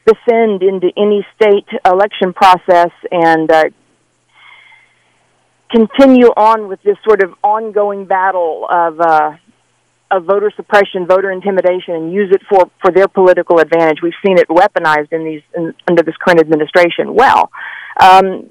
descend 0.06 0.62
into 0.62 0.90
any 0.96 1.26
state 1.34 1.66
election 1.84 2.32
process 2.32 2.90
and 3.10 3.50
uh, 3.50 3.64
continue 5.70 6.28
on 6.36 6.68
with 6.68 6.82
this 6.82 6.96
sort 7.04 7.22
of 7.22 7.34
ongoing 7.42 8.06
battle 8.06 8.66
of 8.70 9.00
uh, 9.00 9.36
of 10.10 10.24
voter 10.24 10.52
suppression, 10.54 11.06
voter 11.06 11.32
intimidation, 11.32 11.94
and 11.94 12.12
use 12.12 12.32
it 12.32 12.42
for 12.48 12.70
for 12.80 12.92
their 12.92 13.08
political 13.08 13.58
advantage. 13.58 13.98
We've 14.02 14.12
seen 14.24 14.38
it 14.38 14.48
weaponized 14.48 15.12
in 15.12 15.24
these 15.24 15.42
in, 15.54 15.74
under 15.88 16.02
this 16.02 16.16
current 16.16 16.40
administration. 16.40 17.14
Well, 17.14 17.50
um, 18.00 18.50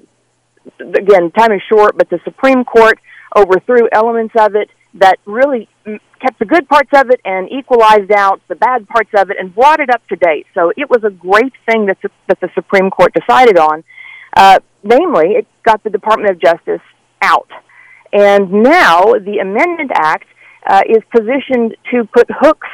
again, 0.80 1.30
time 1.30 1.52
is 1.52 1.62
short, 1.68 1.96
but 1.96 2.10
the 2.10 2.20
Supreme 2.24 2.64
Court 2.64 2.98
overthrew 3.34 3.88
elements 3.92 4.34
of 4.38 4.54
it 4.54 4.70
that 4.94 5.18
really 5.26 5.68
kept 5.84 6.38
the 6.38 6.44
good 6.46 6.68
parts 6.68 6.90
of 6.94 7.10
it 7.10 7.20
and 7.24 7.50
equalized 7.50 8.10
out 8.10 8.40
the 8.48 8.54
bad 8.54 8.88
parts 8.88 9.10
of 9.14 9.30
it 9.30 9.36
and 9.38 9.54
brought 9.54 9.80
it 9.80 9.90
up 9.90 10.06
to 10.08 10.16
date. 10.16 10.46
So 10.54 10.72
it 10.76 10.88
was 10.88 11.04
a 11.04 11.10
great 11.10 11.52
thing 11.66 11.86
that 11.86 11.98
the, 12.02 12.10
that 12.28 12.40
the 12.40 12.48
Supreme 12.54 12.90
Court 12.90 13.12
decided 13.12 13.58
on. 13.58 13.84
Uh, 14.34 14.58
namely, 14.82 15.32
it 15.32 15.46
got 15.62 15.82
the 15.84 15.90
Department 15.90 16.30
of 16.30 16.40
Justice 16.40 16.80
out, 17.22 17.48
and 18.12 18.52
now 18.52 19.12
the 19.12 19.38
Amendment 19.40 19.90
Act 19.94 20.26
uh, 20.66 20.82
is 20.88 21.02
positioned 21.10 21.76
to 21.92 22.04
put 22.04 22.26
hooks 22.30 22.68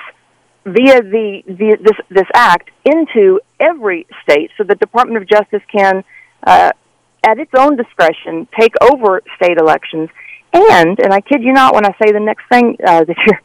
via 0.64 1.02
the, 1.02 1.42
the 1.46 1.76
this 1.80 1.98
this 2.08 2.26
act 2.34 2.70
into 2.84 3.40
every 3.58 4.06
state, 4.22 4.50
so 4.56 4.64
the 4.64 4.76
Department 4.76 5.22
of 5.22 5.28
Justice 5.28 5.62
can, 5.70 6.04
uh, 6.46 6.70
at 7.24 7.38
its 7.38 7.50
own 7.56 7.76
discretion, 7.76 8.46
take 8.58 8.72
over 8.80 9.22
state 9.36 9.58
elections. 9.58 10.08
And 10.52 10.98
and 11.00 11.12
I 11.12 11.20
kid 11.20 11.42
you 11.42 11.52
not 11.52 11.74
when 11.74 11.86
I 11.86 11.90
say 12.02 12.12
the 12.12 12.20
next 12.20 12.44
thing 12.50 12.76
uh, 12.84 13.04
that 13.04 13.16
you're 13.26 13.40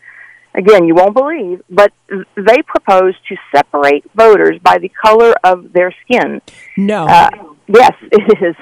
again 0.53 0.85
you 0.85 0.95
won't 0.95 1.13
believe, 1.13 1.61
but 1.69 1.91
they 2.09 2.61
propose 2.65 3.15
to 3.29 3.35
separate 3.55 4.05
voters 4.15 4.59
by 4.61 4.77
the 4.77 4.89
color 4.89 5.33
of 5.43 5.73
their 5.73 5.93
skin. 6.03 6.41
No. 6.75 7.07
Uh, 7.07 7.29
yes, 7.67 7.93
it 8.11 8.43
is 8.43 8.55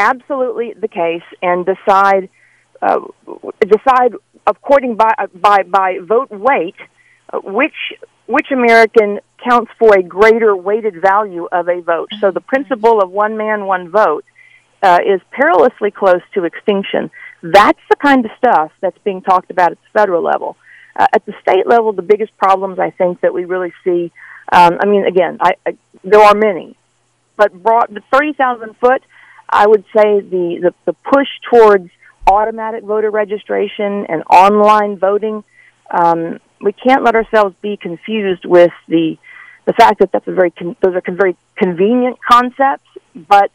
absolutely 0.00 0.68
the 0.84 0.88
case, 0.88 1.28
and 1.48 1.58
decide 1.66 2.24
uh, 2.82 3.00
decide 3.76 4.12
according 4.46 4.96
by 4.96 5.12
by 5.34 5.58
by 5.78 5.98
vote 6.02 6.30
weight 6.30 6.78
uh, 7.32 7.38
which 7.58 7.78
which 8.26 8.48
American 8.50 9.20
counts 9.48 9.70
for 9.78 9.90
a 9.96 10.02
greater 10.02 10.52
weighted 10.68 10.96
value 11.00 11.48
of 11.50 11.68
a 11.68 11.80
vote. 11.80 12.10
So 12.20 12.30
the 12.30 12.40
principle 12.52 12.96
of 13.02 13.10
one 13.10 13.36
man 13.36 13.66
one 13.66 13.90
vote 13.90 14.24
uh, 14.82 14.98
is 15.12 15.20
perilously 15.30 15.90
close 15.90 16.22
to 16.34 16.44
extinction. 16.44 17.10
That's 17.42 17.84
the 17.88 17.96
kind 17.96 18.24
of 18.24 18.30
stuff 18.38 18.70
that's 18.80 18.98
being 19.08 19.22
talked 19.22 19.50
about 19.50 19.72
at 19.72 19.78
the 19.84 19.98
federal 19.98 20.22
level. 20.22 20.56
Uh, 20.96 21.06
at 21.12 21.24
the 21.24 21.34
state 21.40 21.66
level, 21.66 21.92
the 21.92 22.02
biggest 22.02 22.36
problems 22.36 22.78
I 22.78 22.90
think 22.90 23.20
that 23.20 23.32
we 23.32 23.44
really 23.44 23.72
see. 23.84 24.12
Um, 24.52 24.78
I 24.82 24.86
mean, 24.86 25.04
again, 25.06 25.38
I, 25.40 25.52
I, 25.66 25.76
there 26.02 26.20
are 26.20 26.34
many, 26.34 26.76
but 27.36 27.50
brought 27.62 27.88
the 27.92 28.02
thirty 28.12 28.32
thousand 28.32 28.76
foot. 28.82 29.02
I 29.50 29.66
would 29.66 29.84
say 29.94 30.20
the, 30.20 30.58
the 30.62 30.74
the 30.86 30.92
push 30.92 31.28
towards 31.50 31.90
automatic 32.26 32.84
voter 32.84 33.10
registration 33.10 34.06
and 34.06 34.22
online 34.30 34.98
voting. 34.98 35.44
Um, 35.90 36.38
we 36.60 36.72
can't 36.72 37.02
let 37.02 37.14
ourselves 37.14 37.54
be 37.60 37.76
confused 37.76 38.44
with 38.44 38.72
the 38.88 39.18
the 39.64 39.72
fact 39.72 39.98
that 40.00 40.12
that's 40.12 40.26
a 40.28 40.32
very 40.32 40.50
con- 40.50 40.76
those 40.80 40.94
are 40.94 41.00
con- 41.00 41.16
very 41.16 41.36
convenient 41.56 42.18
concepts, 42.22 42.88
but 43.14 43.50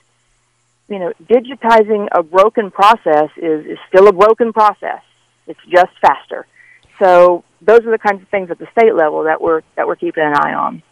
you 0.88 1.00
know, 1.00 1.14
digitizing 1.24 2.08
a 2.12 2.22
broken 2.22 2.70
process 2.72 3.30
is, 3.38 3.66
is 3.66 3.78
still 3.88 4.08
a 4.08 4.14
broken 4.14 4.54
process. 4.54 5.02
It's 5.48 5.60
just 5.68 5.92
faster. 6.00 6.46
So 7.00 7.44
those 7.62 7.82
are 7.86 7.92
the 7.92 7.98
kinds 7.98 8.22
of 8.22 8.30
things 8.30 8.52
at 8.52 8.60
the 8.60 8.68
state 8.78 8.94
level 8.94 9.24
that 9.24 9.42
we're 9.42 9.62
that 9.76 9.88
we're 9.88 9.96
keeping 9.96 10.24
an 10.24 10.34
eye 10.36 10.54
on. 10.54 10.84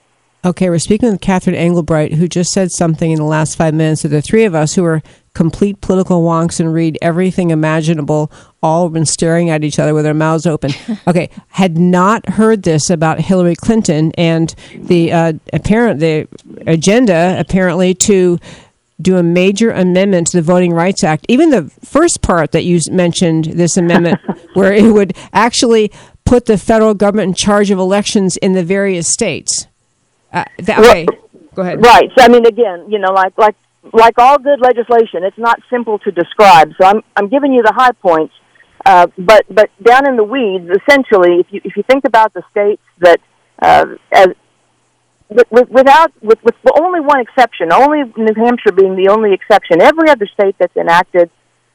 Okay, 0.45 0.69
we're 0.69 0.77
speaking 0.79 1.09
with 1.09 1.21
Catherine 1.21 1.55
Engelbright, 1.55 2.15
who 2.15 2.27
just 2.27 2.51
said 2.51 2.69
something 2.69 3.11
in 3.11 3.17
the 3.17 3.23
last 3.23 3.55
five 3.55 3.73
minutes 3.73 4.01
that 4.01 4.09
the 4.09 4.21
three 4.21 4.43
of 4.43 4.53
us 4.53 4.75
who 4.75 4.83
are 4.83 5.01
complete 5.33 5.79
political 5.79 6.21
wonks 6.21 6.59
and 6.59 6.73
read 6.73 6.97
everything 7.01 7.49
imaginable, 7.49 8.29
all 8.61 8.89
been 8.89 9.05
staring 9.05 9.49
at 9.49 9.63
each 9.63 9.79
other 9.79 9.93
with 9.93 10.05
our 10.05 10.13
mouths 10.13 10.45
open. 10.45 10.71
Okay, 11.07 11.29
had 11.49 11.77
not 11.77 12.27
heard 12.27 12.63
this 12.63 12.89
about 12.89 13.19
Hillary 13.19 13.55
Clinton 13.55 14.11
and 14.17 14.53
the 14.73 15.11
uh, 15.11 15.33
apparent 15.53 15.99
the 15.99 16.27
agenda 16.67 17.35
apparently 17.39 17.93
to 17.93 18.37
do 19.01 19.17
a 19.17 19.23
major 19.23 19.71
amendment 19.71 20.27
to 20.27 20.37
the 20.37 20.41
Voting 20.41 20.73
Rights 20.73 21.03
Act. 21.03 21.25
Even 21.29 21.49
the 21.51 21.69
first 21.83 22.21
part 22.21 22.51
that 22.51 22.63
you 22.63 22.79
mentioned, 22.91 23.45
this 23.45 23.77
amendment, 23.77 24.19
where 24.53 24.73
it 24.73 24.91
would 24.91 25.15
actually 25.33 25.91
put 26.25 26.45
the 26.45 26.57
federal 26.57 26.93
government 26.93 27.29
in 27.29 27.33
charge 27.33 27.71
of 27.71 27.79
elections 27.79 28.37
in 28.37 28.53
the 28.53 28.63
various 28.63 29.07
states. 29.07 29.67
Uh, 30.33 30.43
that, 30.59 30.79
okay, 30.79 31.05
go 31.53 31.61
ahead. 31.61 31.83
Right. 31.83 32.09
So 32.17 32.25
I 32.25 32.27
mean, 32.27 32.45
again, 32.45 32.89
you 32.89 32.99
know, 32.99 33.11
like 33.11 33.37
like 33.37 33.55
like 33.93 34.17
all 34.17 34.39
good 34.39 34.59
legislation, 34.61 35.23
it's 35.23 35.37
not 35.37 35.59
simple 35.69 35.99
to 35.99 36.11
describe. 36.11 36.71
So 36.81 36.87
I'm 36.87 37.01
I'm 37.15 37.29
giving 37.29 37.53
you 37.53 37.61
the 37.61 37.73
high 37.73 37.91
points, 37.91 38.33
uh, 38.85 39.07
but 39.17 39.45
but 39.49 39.69
down 39.83 40.07
in 40.07 40.15
the 40.15 40.23
weeds, 40.23 40.69
essentially, 40.69 41.39
if 41.39 41.47
you 41.51 41.61
if 41.63 41.77
you 41.77 41.83
think 41.83 42.05
about 42.05 42.33
the 42.33 42.43
states 42.51 42.81
that 42.99 43.19
uh, 43.61 43.85
as 44.11 44.27
with, 45.29 45.69
without 45.69 46.11
with, 46.21 46.39
with 46.43 46.55
only 46.79 46.99
one 46.99 47.19
exception, 47.19 47.71
only 47.71 48.03
New 48.17 48.33
Hampshire 48.35 48.71
being 48.71 48.95
the 48.95 49.09
only 49.09 49.33
exception, 49.33 49.81
every 49.81 50.09
other 50.09 50.27
state 50.33 50.55
that's 50.59 50.75
enacted 50.75 51.29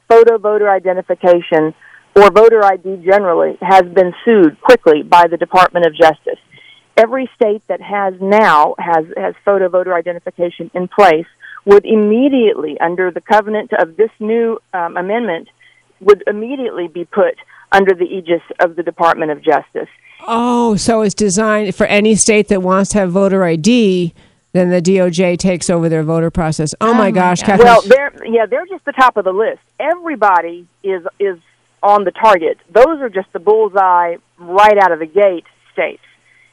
photo 0.09 0.37
voter 0.37 0.69
identification 0.69 1.73
or 2.15 2.31
voter 2.31 2.63
ID 2.65 3.03
generally 3.05 3.57
has 3.61 3.83
been 3.83 4.13
sued 4.25 4.59
quickly 4.61 5.03
by 5.03 5.27
the 5.27 5.37
Department 5.37 5.85
of 5.85 5.93
Justice. 5.95 6.39
Every 6.99 7.29
state 7.33 7.61
that 7.67 7.79
has 7.81 8.13
now 8.19 8.75
has 8.77 9.05
has 9.15 9.33
photo 9.45 9.69
voter 9.69 9.93
identification 9.93 10.69
in 10.73 10.89
place 10.89 11.27
would 11.65 11.85
immediately, 11.85 12.77
under 12.79 13.09
the 13.09 13.21
covenant 13.21 13.71
of 13.79 13.95
this 13.95 14.09
new 14.19 14.59
um, 14.73 14.97
amendment, 14.97 15.47
would 16.01 16.23
immediately 16.27 16.89
be 16.89 17.05
put 17.05 17.35
under 17.71 17.93
the 17.95 18.03
aegis 18.03 18.41
of 18.59 18.75
the 18.75 18.83
Department 18.83 19.31
of 19.31 19.41
Justice. 19.41 19.87
Oh, 20.27 20.75
so 20.75 21.01
it's 21.01 21.15
designed 21.15 21.73
for 21.73 21.85
any 21.87 22.15
state 22.15 22.49
that 22.49 22.61
wants 22.61 22.91
to 22.91 22.99
have 22.99 23.11
voter 23.11 23.45
ID. 23.45 24.13
Then 24.51 24.69
the 24.69 24.81
DOJ 24.81 25.37
takes 25.37 25.69
over 25.69 25.87
their 25.87 26.03
voter 26.03 26.31
process. 26.31 26.75
Oh, 26.81 26.93
my 26.93 27.11
gosh, 27.11 27.43
Catherine. 27.43 27.65
Well, 27.65 27.81
they're 27.83 28.25
yeah, 28.25 28.45
they're 28.45 28.65
just 28.65 28.83
the 28.83 28.91
top 28.91 29.15
of 29.15 29.23
the 29.23 29.31
list. 29.31 29.61
Everybody 29.79 30.67
is 30.83 31.03
is 31.17 31.37
on 31.81 32.03
the 32.03 32.11
target. 32.11 32.57
Those 32.69 32.99
are 32.99 33.09
just 33.09 33.31
the 33.31 33.39
bullseye 33.39 34.17
right 34.37 34.77
out 34.77 34.91
of 34.91 34.99
the 34.99 35.05
gate 35.05 35.45
states. 35.71 36.01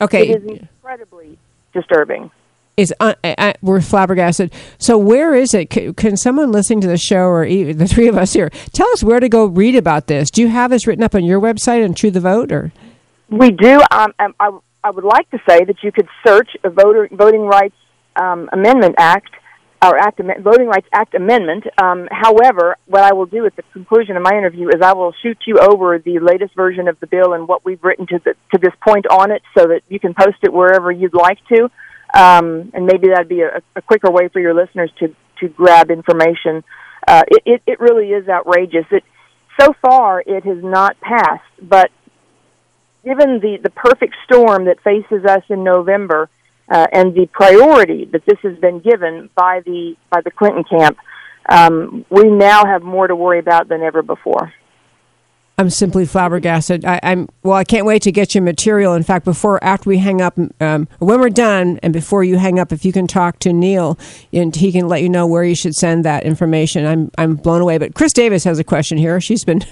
Okay. 0.01 0.29
it 0.29 0.43
is 0.43 0.61
incredibly 0.61 1.39
disturbing. 1.73 2.31
is 2.77 2.93
uh, 3.01 3.15
uh, 3.25 3.53
we're 3.63 3.81
flabbergasted. 3.81 4.53
So 4.79 4.99
where 4.99 5.35
is 5.35 5.55
it? 5.55 5.73
C- 5.73 5.93
can 5.95 6.17
someone 6.17 6.53
listening 6.53 6.81
to 6.83 6.89
the 6.89 6.99
show 6.99 7.25
or 7.25 7.45
even 7.45 7.79
the 7.79 7.89
three 7.89 8.09
of 8.09 8.17
us 8.17 8.33
here 8.33 8.51
tell 8.73 8.89
us 8.91 9.03
where 9.03 9.21
to 9.21 9.29
go 9.29 9.47
read 9.47 9.77
about 9.77 10.07
this? 10.07 10.31
Do 10.31 10.43
you 10.43 10.49
have 10.49 10.71
this 10.71 10.87
written 10.87 11.05
up 11.05 11.15
on 11.15 11.25
your 11.25 11.41
website 11.41 11.85
and 11.85 11.97
True 11.97 12.11
the 12.11 12.21
Vote 12.21 12.53
or? 12.53 12.73
We 13.29 13.51
do. 13.51 13.81
Um, 13.91 14.13
um, 14.19 14.35
I, 14.39 14.51
I 14.85 14.91
would 14.91 15.05
like 15.05 15.29
to 15.31 15.39
say 15.49 15.65
that 15.65 15.83
you 15.83 15.91
could 15.91 16.09
search 16.25 16.51
a 16.63 16.71
voter 16.71 17.09
Voting 17.11 17.43
Rights 17.43 17.75
um, 18.15 18.49
Amendment 18.53 18.95
Act 18.99 19.31
or 19.89 19.99
Act 19.99 20.21
Voting 20.41 20.67
Rights 20.67 20.89
Act 20.93 21.15
Amendment. 21.15 21.65
Um, 21.83 22.09
however, 22.11 22.77
what 22.87 23.03
I 23.03 23.13
will 23.13 23.27
do 23.27 23.47
at 23.47 23.57
the 23.57 23.63
conclusion 23.73 24.17
of 24.17 24.23
my 24.23 24.37
interview 24.37 24.69
is 24.69 24.81
I 24.83 24.93
will 24.93 25.13
shoot 25.23 25.39
you 25.47 25.59
over 25.59 25.99
the 25.99 26.19
latest 26.19 26.55
version 26.55 26.89
of 26.89 26.99
the 27.01 27.07
bill 27.07 27.33
and 27.33 27.49
what 27.49 27.65
we've 27.65 27.83
written 27.83 28.07
to 28.09 28.19
the, 28.25 28.35
to 28.53 28.59
this 28.61 28.73
point 28.83 29.07
on 29.07 29.31
it, 29.31 29.43
so 29.57 29.67
that 29.67 29.83
you 29.89 30.01
can 30.01 30.15
post 30.15 30.39
it 30.43 30.53
wherever 30.53 30.91
you'd 30.91 31.15
like 31.15 31.39
to. 31.49 31.71
Um, 32.15 32.71
and 32.73 32.87
maybe 32.87 33.09
that'd 33.09 33.29
be 33.29 33.43
a, 33.43 33.63
a 33.75 33.83
quicker 33.83 34.11
way 34.11 34.29
for 34.29 34.41
your 34.41 34.55
listeners 34.55 34.91
to 35.01 35.15
to 35.41 35.49
grab 35.49 35.91
information. 35.91 36.65
Uh, 37.07 37.23
it, 37.29 37.43
it 37.45 37.63
it 37.67 37.81
really 37.81 38.13
is 38.13 38.29
outrageous. 38.29 38.87
It 38.91 39.05
so 39.61 39.75
far, 39.81 40.23
it 40.27 40.45
has 40.45 40.63
not 40.63 41.01
passed. 41.01 41.43
But 41.61 41.91
given 43.05 43.41
the, 43.41 43.59
the 43.63 43.71
perfect 43.71 44.15
storm 44.25 44.67
that 44.67 44.81
faces 44.81 45.25
us 45.25 45.43
in 45.49 45.65
November 45.65 46.29
uh, 46.69 46.87
and 46.93 47.15
the 47.15 47.27
priority 47.33 48.07
that 48.07 48.25
this 48.27 48.39
has 48.43 48.59
been 48.59 48.81
given 48.81 49.31
by 49.35 49.61
the 49.65 49.97
by 50.11 50.21
the 50.21 50.31
Clinton 50.31 50.65
camp, 50.65 50.99
um, 51.49 52.05
we 52.11 52.25
now 52.25 52.65
have 52.65 52.83
more 52.83 53.07
to 53.07 53.17
worry 53.17 53.39
about 53.39 53.69
than 53.69 53.83
ever 53.83 54.03
before. 54.03 54.53
I'm 55.59 55.71
simply 55.71 56.05
flabbergasted. 56.05 56.85
I, 56.85 57.01
I'm 57.03 57.29
well. 57.43 57.55
I 57.55 57.65
can't 57.65 57.87
wait 57.87 58.03
to 58.03 58.13
get 58.13 58.35
your 58.35 58.45
material. 58.45 58.93
In 58.93 59.03
fact, 59.03 59.25
before 59.25 59.63
after 59.65 59.89
we 59.89 59.97
hang 59.99 60.21
up, 60.21 60.39
um, 60.61 60.87
when 60.99 61.19
we're 61.19 61.31
done, 61.31 61.81
and 61.83 61.95
before 61.95 62.23
you 62.23 62.37
hang 62.37 62.59
up, 62.59 62.73
if 62.73 62.85
you 62.85 62.93
can 62.93 63.07
talk 63.07 63.39
to 63.39 63.55
Neil, 63.55 63.99
and 64.35 64.55
he 64.55 64.71
can 64.71 64.87
let 64.87 65.01
you 65.01 65.09
know 65.09 65.27
where 65.27 65.45
you 65.45 65.55
should 65.55 65.75
send 65.75 66.05
that 66.05 66.25
information. 66.25 66.85
I'm 66.85 67.11
I'm 67.17 67.37
blown 67.37 67.63
away. 67.63 67.79
But 67.79 67.95
Chris 67.95 68.13
Davis 68.13 68.45
has 68.45 68.59
a 68.59 68.65
question 68.65 68.99
here. 68.99 69.21
She's 69.21 69.45
been. 69.45 69.61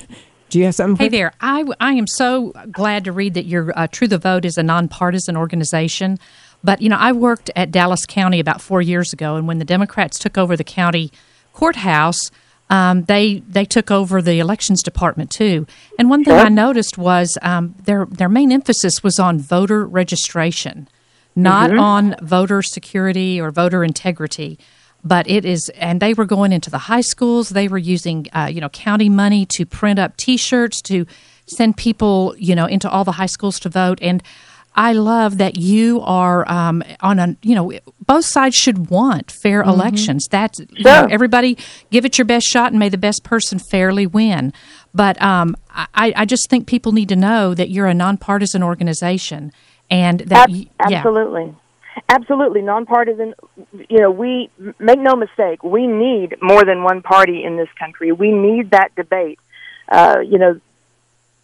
Do 0.50 0.58
you 0.60 0.66
have 0.66 0.74
something? 0.76 1.02
Hey 1.02 1.08
there. 1.08 1.32
I, 1.40 1.64
I 1.80 1.94
am 1.94 2.06
so 2.06 2.52
glad 2.70 3.04
to 3.04 3.12
read 3.12 3.34
that 3.34 3.44
your 3.44 3.76
uh, 3.76 3.88
True 3.88 4.06
the 4.06 4.18
Vote 4.18 4.44
is 4.44 4.56
a 4.56 4.62
nonpartisan 4.62 5.36
organization. 5.36 6.18
But, 6.64 6.80
you 6.82 6.88
know, 6.88 6.96
I 6.96 7.12
worked 7.12 7.50
at 7.54 7.70
Dallas 7.70 8.06
County 8.06 8.40
about 8.40 8.60
four 8.62 8.80
years 8.80 9.12
ago, 9.12 9.36
and 9.36 9.46
when 9.46 9.58
the 9.58 9.64
Democrats 9.66 10.18
took 10.18 10.38
over 10.38 10.56
the 10.56 10.64
county 10.64 11.12
courthouse, 11.52 12.30
um, 12.70 13.04
they 13.04 13.42
they 13.46 13.66
took 13.66 13.90
over 13.90 14.22
the 14.22 14.40
elections 14.40 14.82
department 14.82 15.30
too. 15.30 15.66
And 15.98 16.08
one 16.08 16.24
thing 16.24 16.34
I 16.34 16.48
noticed 16.48 16.96
was 16.96 17.36
um, 17.42 17.74
their 17.84 18.06
their 18.06 18.30
main 18.30 18.50
emphasis 18.50 19.02
was 19.02 19.18
on 19.18 19.38
voter 19.38 19.84
registration, 19.84 20.88
not 21.36 21.70
Mhm. 21.70 21.80
on 21.80 22.16
voter 22.22 22.62
security 22.62 23.38
or 23.38 23.50
voter 23.50 23.84
integrity. 23.84 24.58
But 25.06 25.28
it 25.28 25.44
is, 25.44 25.70
and 25.78 26.00
they 26.00 26.14
were 26.14 26.24
going 26.24 26.50
into 26.50 26.70
the 26.70 26.78
high 26.78 27.02
schools. 27.02 27.50
They 27.50 27.68
were 27.68 27.76
using, 27.76 28.26
uh, 28.32 28.48
you 28.50 28.62
know, 28.62 28.70
county 28.70 29.10
money 29.10 29.44
to 29.56 29.66
print 29.66 29.98
up 29.98 30.16
T-shirts 30.16 30.80
to 30.82 31.04
send 31.46 31.76
people, 31.76 32.34
you 32.38 32.54
know, 32.54 32.64
into 32.64 32.88
all 32.88 33.04
the 33.04 33.12
high 33.12 33.26
schools 33.26 33.60
to 33.60 33.68
vote. 33.68 33.98
And 34.00 34.22
I 34.76 34.92
love 34.92 35.38
that 35.38 35.56
you 35.56 36.00
are 36.02 36.50
um, 36.50 36.82
on 37.00 37.18
a, 37.18 37.36
you 37.42 37.54
know, 37.54 37.72
both 38.06 38.24
sides 38.24 38.56
should 38.56 38.90
want 38.90 39.30
fair 39.30 39.62
Mm-hmm. 39.62 39.70
elections. 39.70 40.26
That's 40.30 40.58
you 40.58 40.84
know, 40.84 41.06
everybody 41.10 41.56
give 41.90 42.04
it 42.04 42.18
your 42.18 42.24
best 42.24 42.46
shot 42.46 42.72
and 42.72 42.78
may 42.78 42.88
the 42.88 42.98
best 42.98 43.22
person 43.24 43.58
fairly 43.58 44.06
win. 44.06 44.52
But 44.92 45.20
um, 45.22 45.56
I, 45.70 46.12
I 46.16 46.24
just 46.24 46.48
think 46.50 46.66
people 46.66 46.92
need 46.92 47.08
to 47.10 47.16
know 47.16 47.54
that 47.54 47.70
you're 47.70 47.86
a 47.86 47.94
nonpartisan 47.94 48.62
organization 48.62 49.52
and 49.90 50.20
that 50.20 50.48
Ab- 50.48 50.50
y- 50.50 50.66
yeah. 50.90 50.96
absolutely. 50.98 51.54
Absolutely, 52.08 52.60
nonpartisan. 52.60 53.34
You 53.88 54.00
know, 54.00 54.10
we 54.10 54.50
make 54.80 54.98
no 54.98 55.14
mistake. 55.14 55.62
We 55.62 55.86
need 55.86 56.36
more 56.42 56.64
than 56.64 56.82
one 56.82 57.02
party 57.02 57.44
in 57.44 57.56
this 57.56 57.68
country. 57.78 58.10
We 58.10 58.32
need 58.32 58.70
that 58.72 58.92
debate. 58.96 59.38
Uh, 59.90 60.16
you 60.26 60.38
know, 60.38 60.60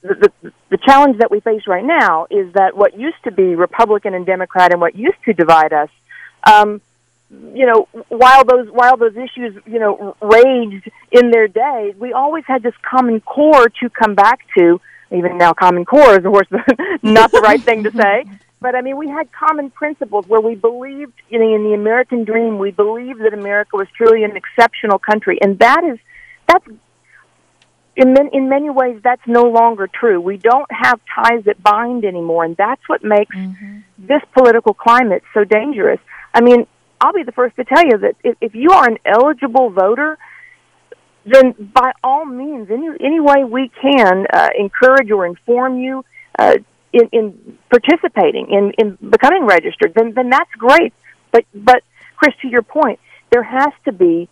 the, 0.02 0.32
the 0.70 0.78
challenge 0.78 1.18
that 1.18 1.30
we 1.30 1.40
face 1.40 1.62
right 1.66 1.84
now 1.84 2.26
is 2.30 2.52
that 2.54 2.76
what 2.76 2.98
used 2.98 3.22
to 3.24 3.32
be 3.32 3.54
Republican 3.54 4.14
and 4.14 4.24
Democrat 4.24 4.72
and 4.72 4.80
what 4.80 4.94
used 4.94 5.22
to 5.26 5.32
divide 5.32 5.72
us, 5.72 5.90
um, 6.50 6.80
you 7.30 7.66
know, 7.66 7.86
while 8.08 8.44
those 8.44 8.68
while 8.70 8.96
those 8.96 9.16
issues 9.16 9.54
you 9.64 9.78
know 9.78 10.16
raged 10.20 10.90
in 11.12 11.30
their 11.30 11.46
day, 11.46 11.94
we 11.98 12.12
always 12.12 12.44
had 12.46 12.62
this 12.62 12.74
common 12.82 13.20
core 13.20 13.68
to 13.68 13.90
come 13.90 14.14
back 14.14 14.40
to. 14.58 14.80
Even 15.12 15.38
now, 15.38 15.52
common 15.52 15.84
core 15.84 16.12
is 16.12 16.24
of 16.24 16.32
course 16.32 16.48
not 17.02 17.30
the 17.30 17.40
right 17.40 17.60
thing 17.60 17.84
to 17.84 17.90
say. 17.92 18.24
But 18.60 18.74
I 18.74 18.82
mean, 18.82 18.96
we 18.96 19.08
had 19.08 19.30
common 19.32 19.70
principles 19.70 20.26
where 20.26 20.40
we 20.40 20.54
believed 20.54 21.14
in 21.30 21.40
the, 21.40 21.54
in 21.54 21.64
the 21.64 21.72
American 21.72 22.24
dream. 22.24 22.58
We 22.58 22.72
believed 22.72 23.20
that 23.20 23.32
America 23.32 23.76
was 23.76 23.88
truly 23.96 24.22
an 24.24 24.36
exceptional 24.36 24.98
country, 24.98 25.38
and 25.40 25.58
that 25.60 25.84
is 25.84 25.98
that's 26.46 26.66
in 27.96 28.12
many, 28.12 28.30
in 28.32 28.48
many 28.48 28.70
ways 28.70 29.00
that's 29.02 29.26
no 29.26 29.44
longer 29.44 29.86
true. 29.88 30.20
We 30.20 30.36
don't 30.36 30.70
have 30.70 31.00
ties 31.14 31.44
that 31.44 31.62
bind 31.62 32.04
anymore, 32.04 32.44
and 32.44 32.56
that's 32.56 32.82
what 32.88 33.02
makes 33.02 33.34
this 33.98 34.22
political 34.32 34.74
climate 34.74 35.22
so 35.34 35.44
dangerous. 35.44 36.00
I 36.32 36.40
mean, 36.40 36.66
I'll 37.00 37.12
be 37.12 37.22
the 37.22 37.32
first 37.32 37.56
to 37.56 37.64
tell 37.64 37.84
you 37.84 37.98
that 37.98 38.16
if, 38.22 38.36
if 38.40 38.54
you 38.54 38.70
are 38.72 38.88
an 38.88 38.98
eligible 39.04 39.70
voter, 39.70 40.18
then 41.24 41.52
by 41.58 41.92
all 42.02 42.24
means, 42.24 42.70
any 42.70 42.88
any 43.00 43.20
way 43.20 43.44
we 43.44 43.70
can 43.80 44.26
uh, 44.32 44.48
encourage 44.58 45.10
or 45.10 45.26
inform 45.26 45.78
you 45.78 46.04
uh, 46.38 46.56
in, 46.92 47.08
in 47.12 47.58
participating 47.68 48.50
in, 48.50 48.72
in 48.78 49.10
becoming 49.10 49.44
registered, 49.44 49.94
then 49.94 50.12
then 50.14 50.30
that's 50.30 50.50
great. 50.52 50.92
But 51.32 51.44
but 51.54 51.82
Chris, 52.16 52.34
to 52.42 52.48
your 52.48 52.62
point, 52.62 53.00
there 53.30 53.42
has 53.42 53.72
to 53.84 53.92
be 53.92 54.28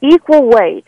equal 0.00 0.48
weight 0.48 0.86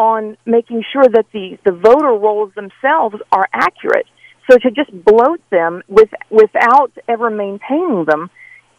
on 0.00 0.38
making 0.46 0.82
sure 0.90 1.06
that 1.06 1.26
the 1.32 1.58
the 1.62 1.72
voter 1.72 2.14
rolls 2.26 2.50
themselves 2.54 3.16
are 3.30 3.46
accurate. 3.52 4.06
So 4.50 4.56
to 4.56 4.70
just 4.70 4.90
bloat 5.04 5.42
them 5.50 5.82
with 5.88 6.08
without 6.30 6.90
ever 7.06 7.28
maintaining 7.28 8.06
them 8.06 8.30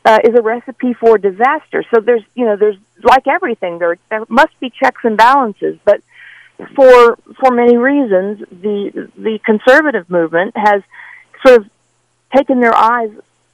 uh, 0.03 0.17
is 0.23 0.33
a 0.35 0.41
recipe 0.41 0.93
for 0.95 1.19
disaster. 1.19 1.85
So 1.93 2.01
there's 2.01 2.23
you 2.33 2.45
know 2.45 2.55
there's 2.55 2.77
like 3.03 3.27
everything 3.27 3.77
there 3.77 3.97
there 4.09 4.25
must 4.29 4.59
be 4.59 4.71
checks 4.71 5.01
and 5.03 5.15
balances, 5.15 5.77
but 5.85 6.01
for 6.75 7.17
for 7.39 7.51
many 7.51 7.77
reasons 7.77 8.39
the 8.49 9.07
the 9.15 9.37
conservative 9.45 10.09
movement 10.09 10.53
has 10.57 10.81
sort 11.45 11.61
of 11.61 11.69
taken 12.35 12.61
their 12.61 12.75
eyes 12.75 13.11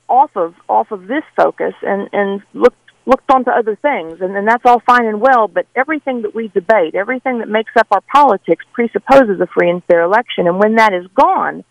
off 0.07 0.31
of 0.37 0.55
off 0.69 0.91
of 0.91 1.05
this 1.07 1.25
focus 1.35 1.73
and 1.81 2.07
and 2.13 2.41
looked 2.53 2.77
looked 3.07 3.29
onto 3.31 3.49
other 3.49 3.75
things 3.75 4.21
and, 4.21 4.35
and 4.35 4.47
that's 4.47 4.65
all 4.65 4.79
fine 4.81 5.05
and 5.05 5.19
well 5.19 5.47
but 5.47 5.65
everything 5.75 6.21
that 6.21 6.35
we 6.35 6.49
debate 6.49 6.93
everything 6.93 7.39
that 7.39 7.47
makes 7.47 7.71
up 7.77 7.87
our 7.91 8.01
politics 8.01 8.63
presupposes 8.73 9.39
a 9.39 9.47
free 9.47 9.69
and 9.69 9.83
fair 9.85 10.01
election 10.01 10.47
and 10.47 10.59
when 10.59 10.75
that 10.75 10.93
is 10.93 11.07
gone 11.15 11.63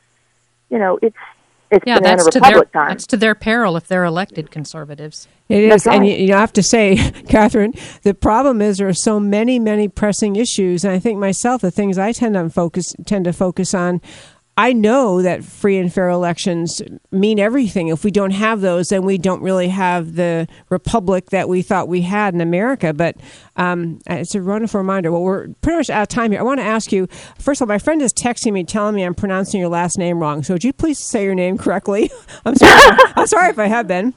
you 0.70 0.78
know 0.78 0.98
it's 1.02 1.16
it's 1.70 1.84
Yeah, 1.86 1.98
banana 1.98 2.22
that's 2.22 2.30
to 2.30 2.40
their 2.40 2.64
time 2.64 2.88
that's 2.88 3.06
to 3.08 3.16
their 3.16 3.34
peril 3.34 3.76
if 3.76 3.88
they're 3.88 4.04
elected 4.04 4.50
conservatives. 4.50 5.26
It 5.48 5.64
is, 5.64 5.84
That's 5.84 5.86
and 5.86 6.06
you, 6.06 6.14
you 6.14 6.34
have 6.34 6.52
to 6.54 6.62
say, 6.62 6.96
Catherine, 7.28 7.72
the 8.02 8.14
problem 8.14 8.62
is 8.62 8.78
there 8.78 8.88
are 8.88 8.92
so 8.92 9.18
many, 9.18 9.58
many 9.58 9.88
pressing 9.88 10.36
issues, 10.36 10.84
and 10.84 10.92
I 10.92 10.98
think 10.98 11.18
myself, 11.18 11.62
the 11.62 11.70
things 11.70 11.98
I 11.98 12.12
tend 12.12 12.34
to 12.34 12.48
focus 12.50 12.94
tend 13.04 13.24
to 13.24 13.32
focus 13.32 13.74
on. 13.74 14.00
I 14.58 14.72
know 14.72 15.20
that 15.20 15.44
free 15.44 15.76
and 15.76 15.92
fair 15.92 16.08
elections 16.08 16.80
mean 17.10 17.38
everything. 17.38 17.88
If 17.88 18.04
we 18.04 18.10
don't 18.10 18.30
have 18.30 18.62
those, 18.62 18.88
then 18.88 19.04
we 19.04 19.18
don't 19.18 19.42
really 19.42 19.68
have 19.68 20.14
the 20.14 20.48
republic 20.70 21.28
that 21.30 21.46
we 21.46 21.60
thought 21.60 21.88
we 21.88 22.00
had 22.02 22.32
in 22.32 22.40
America. 22.40 22.94
But 22.94 23.16
um, 23.56 23.98
it's 24.06 24.34
a 24.34 24.40
wonderful 24.40 24.78
reminder. 24.78 25.12
Well, 25.12 25.22
we're 25.22 25.48
pretty 25.60 25.76
much 25.76 25.90
out 25.90 26.02
of 26.02 26.08
time 26.08 26.30
here. 26.30 26.40
I 26.40 26.42
want 26.42 26.60
to 26.60 26.64
ask 26.64 26.90
you 26.90 27.06
first 27.38 27.60
of 27.60 27.68
all, 27.68 27.74
my 27.74 27.78
friend 27.78 28.00
is 28.00 28.14
texting 28.14 28.54
me 28.54 28.64
telling 28.64 28.94
me 28.94 29.02
I'm 29.02 29.14
pronouncing 29.14 29.60
your 29.60 29.68
last 29.68 29.98
name 29.98 30.20
wrong. 30.20 30.42
So 30.42 30.54
would 30.54 30.64
you 30.64 30.72
please 30.72 30.98
say 30.98 31.24
your 31.24 31.34
name 31.34 31.58
correctly? 31.58 32.10
I'm 32.46 32.56
sorry. 32.56 32.98
I'm 33.16 33.26
sorry 33.26 33.50
if 33.50 33.58
I 33.58 33.66
have 33.66 33.86
been. 33.86 34.14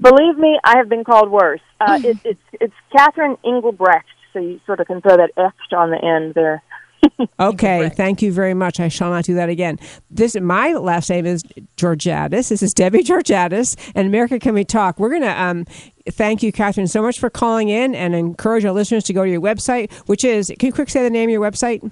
Believe 0.00 0.38
me, 0.38 0.58
I 0.64 0.78
have 0.78 0.88
been 0.88 1.04
called 1.04 1.30
worse. 1.30 1.60
Uh, 1.80 2.00
it, 2.04 2.16
it's 2.24 2.40
it's 2.52 2.74
Catherine 2.96 3.36
Engelbrecht, 3.44 4.08
so 4.32 4.38
you 4.38 4.58
sort 4.64 4.80
of 4.80 4.86
can 4.86 5.02
throw 5.02 5.18
that 5.18 5.32
X 5.36 5.54
on 5.72 5.90
the 5.90 6.02
end 6.02 6.32
there. 6.32 6.62
Okay, 7.38 7.88
thank 7.88 8.22
you 8.22 8.32
very 8.32 8.54
much. 8.54 8.80
I 8.80 8.88
shall 8.88 9.10
not 9.10 9.24
do 9.24 9.34
that 9.34 9.48
again. 9.48 9.78
This 10.10 10.34
my 10.40 10.72
last 10.72 11.08
name 11.10 11.26
is 11.26 11.42
Georgatos. 11.76 12.30
This 12.48 12.62
is 12.62 12.74
Debbie 12.74 13.02
Georgatos, 13.02 13.76
and 13.94 14.06
America 14.06 14.38
Can 14.38 14.54
We 14.54 14.64
Talk. 14.64 14.98
We're 14.98 15.10
gonna 15.10 15.34
um, 15.36 15.64
thank 16.10 16.42
you, 16.42 16.52
Catherine, 16.52 16.88
so 16.88 17.02
much 17.02 17.20
for 17.20 17.30
calling 17.30 17.68
in, 17.68 17.94
and 17.94 18.14
encourage 18.14 18.64
our 18.64 18.72
listeners 18.72 19.04
to 19.04 19.12
go 19.12 19.24
to 19.24 19.30
your 19.30 19.40
website, 19.40 19.92
which 20.06 20.24
is. 20.24 20.52
Can 20.58 20.68
you 20.68 20.72
quick 20.72 20.90
say 20.90 21.02
the 21.02 21.10
name 21.10 21.28
of 21.28 21.32
your 21.32 21.42
website? 21.42 21.88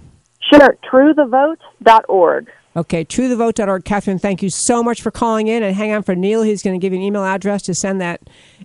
Sure, 0.53 0.77
truethevote.org. 0.91 2.51
Okay, 2.77 3.05
truethevote.org. 3.05 3.85
Catherine, 3.85 4.19
thank 4.19 4.43
you 4.43 4.51
so 4.51 4.83
much 4.83 5.03
for 5.03 5.11
calling 5.11 5.49
in. 5.49 5.63
And 5.63 5.75
hang 5.75 5.93
on 5.93 6.05
for 6.05 6.15
Neil. 6.15 6.43
He's 6.43 6.63
going 6.63 6.79
to 6.79 6.83
give 6.83 6.93
you 6.93 7.01
an 7.01 7.05
email 7.05 7.25
address 7.25 7.63
to 7.63 7.75
send 7.75 8.01
that 8.01 8.21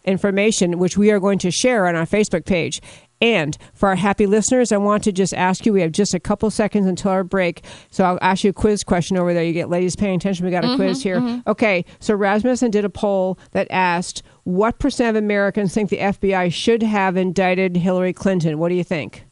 information, 0.06 0.78
which 0.78 0.96
we 0.96 1.10
are 1.10 1.20
going 1.20 1.40
to 1.40 1.50
share 1.50 1.88
on 1.88 1.96
our 1.96 2.06
Facebook 2.06 2.46
page. 2.46 2.82
And 3.22 3.58
for 3.74 3.90
our 3.90 3.96
happy 3.96 4.26
listeners, 4.26 4.72
I 4.72 4.78
want 4.78 5.04
to 5.06 5.12
just 5.12 5.34
ask 5.34 5.66
you 5.66 5.74
we 5.74 5.82
have 5.82 5.92
just 5.92 6.14
a 6.14 6.20
couple 6.20 6.50
seconds 6.52 6.86
until 6.86 7.12
our 7.12 7.24
break. 7.24 7.64
So 7.90 8.04
I'll 8.04 8.20
ask 8.22 8.44
you 8.44 8.50
a 8.50 8.54
quiz 8.54 8.84
question 8.84 9.18
over 9.18 9.34
there. 9.34 9.44
You 9.44 9.54
get 9.54 9.70
ladies 9.70 9.96
paying 9.96 10.16
attention. 10.16 10.46
We 10.46 10.52
got 10.52 10.66
a 10.66 10.76
quiz 10.76 11.00
mm-hmm, 11.00 11.08
here. 11.08 11.20
Mm-hmm. 11.20 11.50
Okay, 11.50 11.86
so 12.00 12.14
Rasmussen 12.14 12.72
did 12.72 12.86
a 12.86 12.90
poll 12.90 13.40
that 13.52 13.68
asked 13.70 14.22
what 14.44 14.80
percent 14.80 15.16
of 15.16 15.24
Americans 15.24 15.74
think 15.74 15.90
the 15.90 15.98
FBI 15.98 16.54
should 16.54 16.84
have 16.84 17.18
indicted 17.18 17.78
Hillary 17.78 18.14
Clinton? 18.14 18.60
What 18.60 18.70
do 18.70 18.76
you 18.76 18.84
think? 18.84 19.26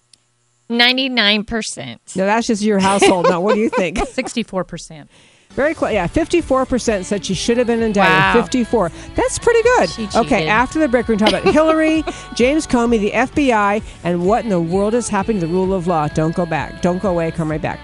99%. 0.69 2.15
No, 2.15 2.26
that's 2.26 2.47
just 2.47 2.64
your 2.64 2.80
household. 2.80 3.27
no, 3.30 3.39
what 3.39 3.55
do 3.55 3.61
you 3.61 3.69
think? 3.69 3.97
Sixty-four 4.07 4.64
percent. 4.64 5.10
Very 5.53 5.73
close. 5.75 5.93
Yeah, 5.93 6.07
fifty-four 6.07 6.65
percent 6.65 7.05
said 7.05 7.23
she 7.25 7.34
should 7.34 7.57
have 7.57 7.67
been 7.67 7.84
indicted. 7.84 8.11
Wow. 8.11 8.41
Fifty-four. 8.41 8.91
That's 9.15 9.38
pretty 9.38 9.61
good. 9.63 9.89
She 9.89 10.07
okay, 10.15 10.47
after 10.47 10.80
the 10.80 10.88
break, 10.88 11.07
we're 11.07 11.15
going 11.15 11.31
to 11.31 11.31
talk 11.31 11.41
about 11.43 11.53
Hillary, 11.53 12.03
James 12.34 12.65
Comey, 12.65 12.99
the 12.99 13.11
FBI, 13.11 13.84
and 14.03 14.25
what 14.25 14.43
in 14.43 14.49
the 14.49 14.59
world 14.59 14.93
is 14.95 15.09
happening 15.09 15.39
to 15.41 15.47
the 15.47 15.53
rule 15.53 15.73
of 15.73 15.85
law. 15.88 16.07
Don't 16.07 16.35
go 16.35 16.45
back. 16.45 16.81
Don't 16.81 17.01
go 17.01 17.11
away. 17.11 17.30
Come 17.31 17.51
right 17.51 17.61
back. 17.61 17.80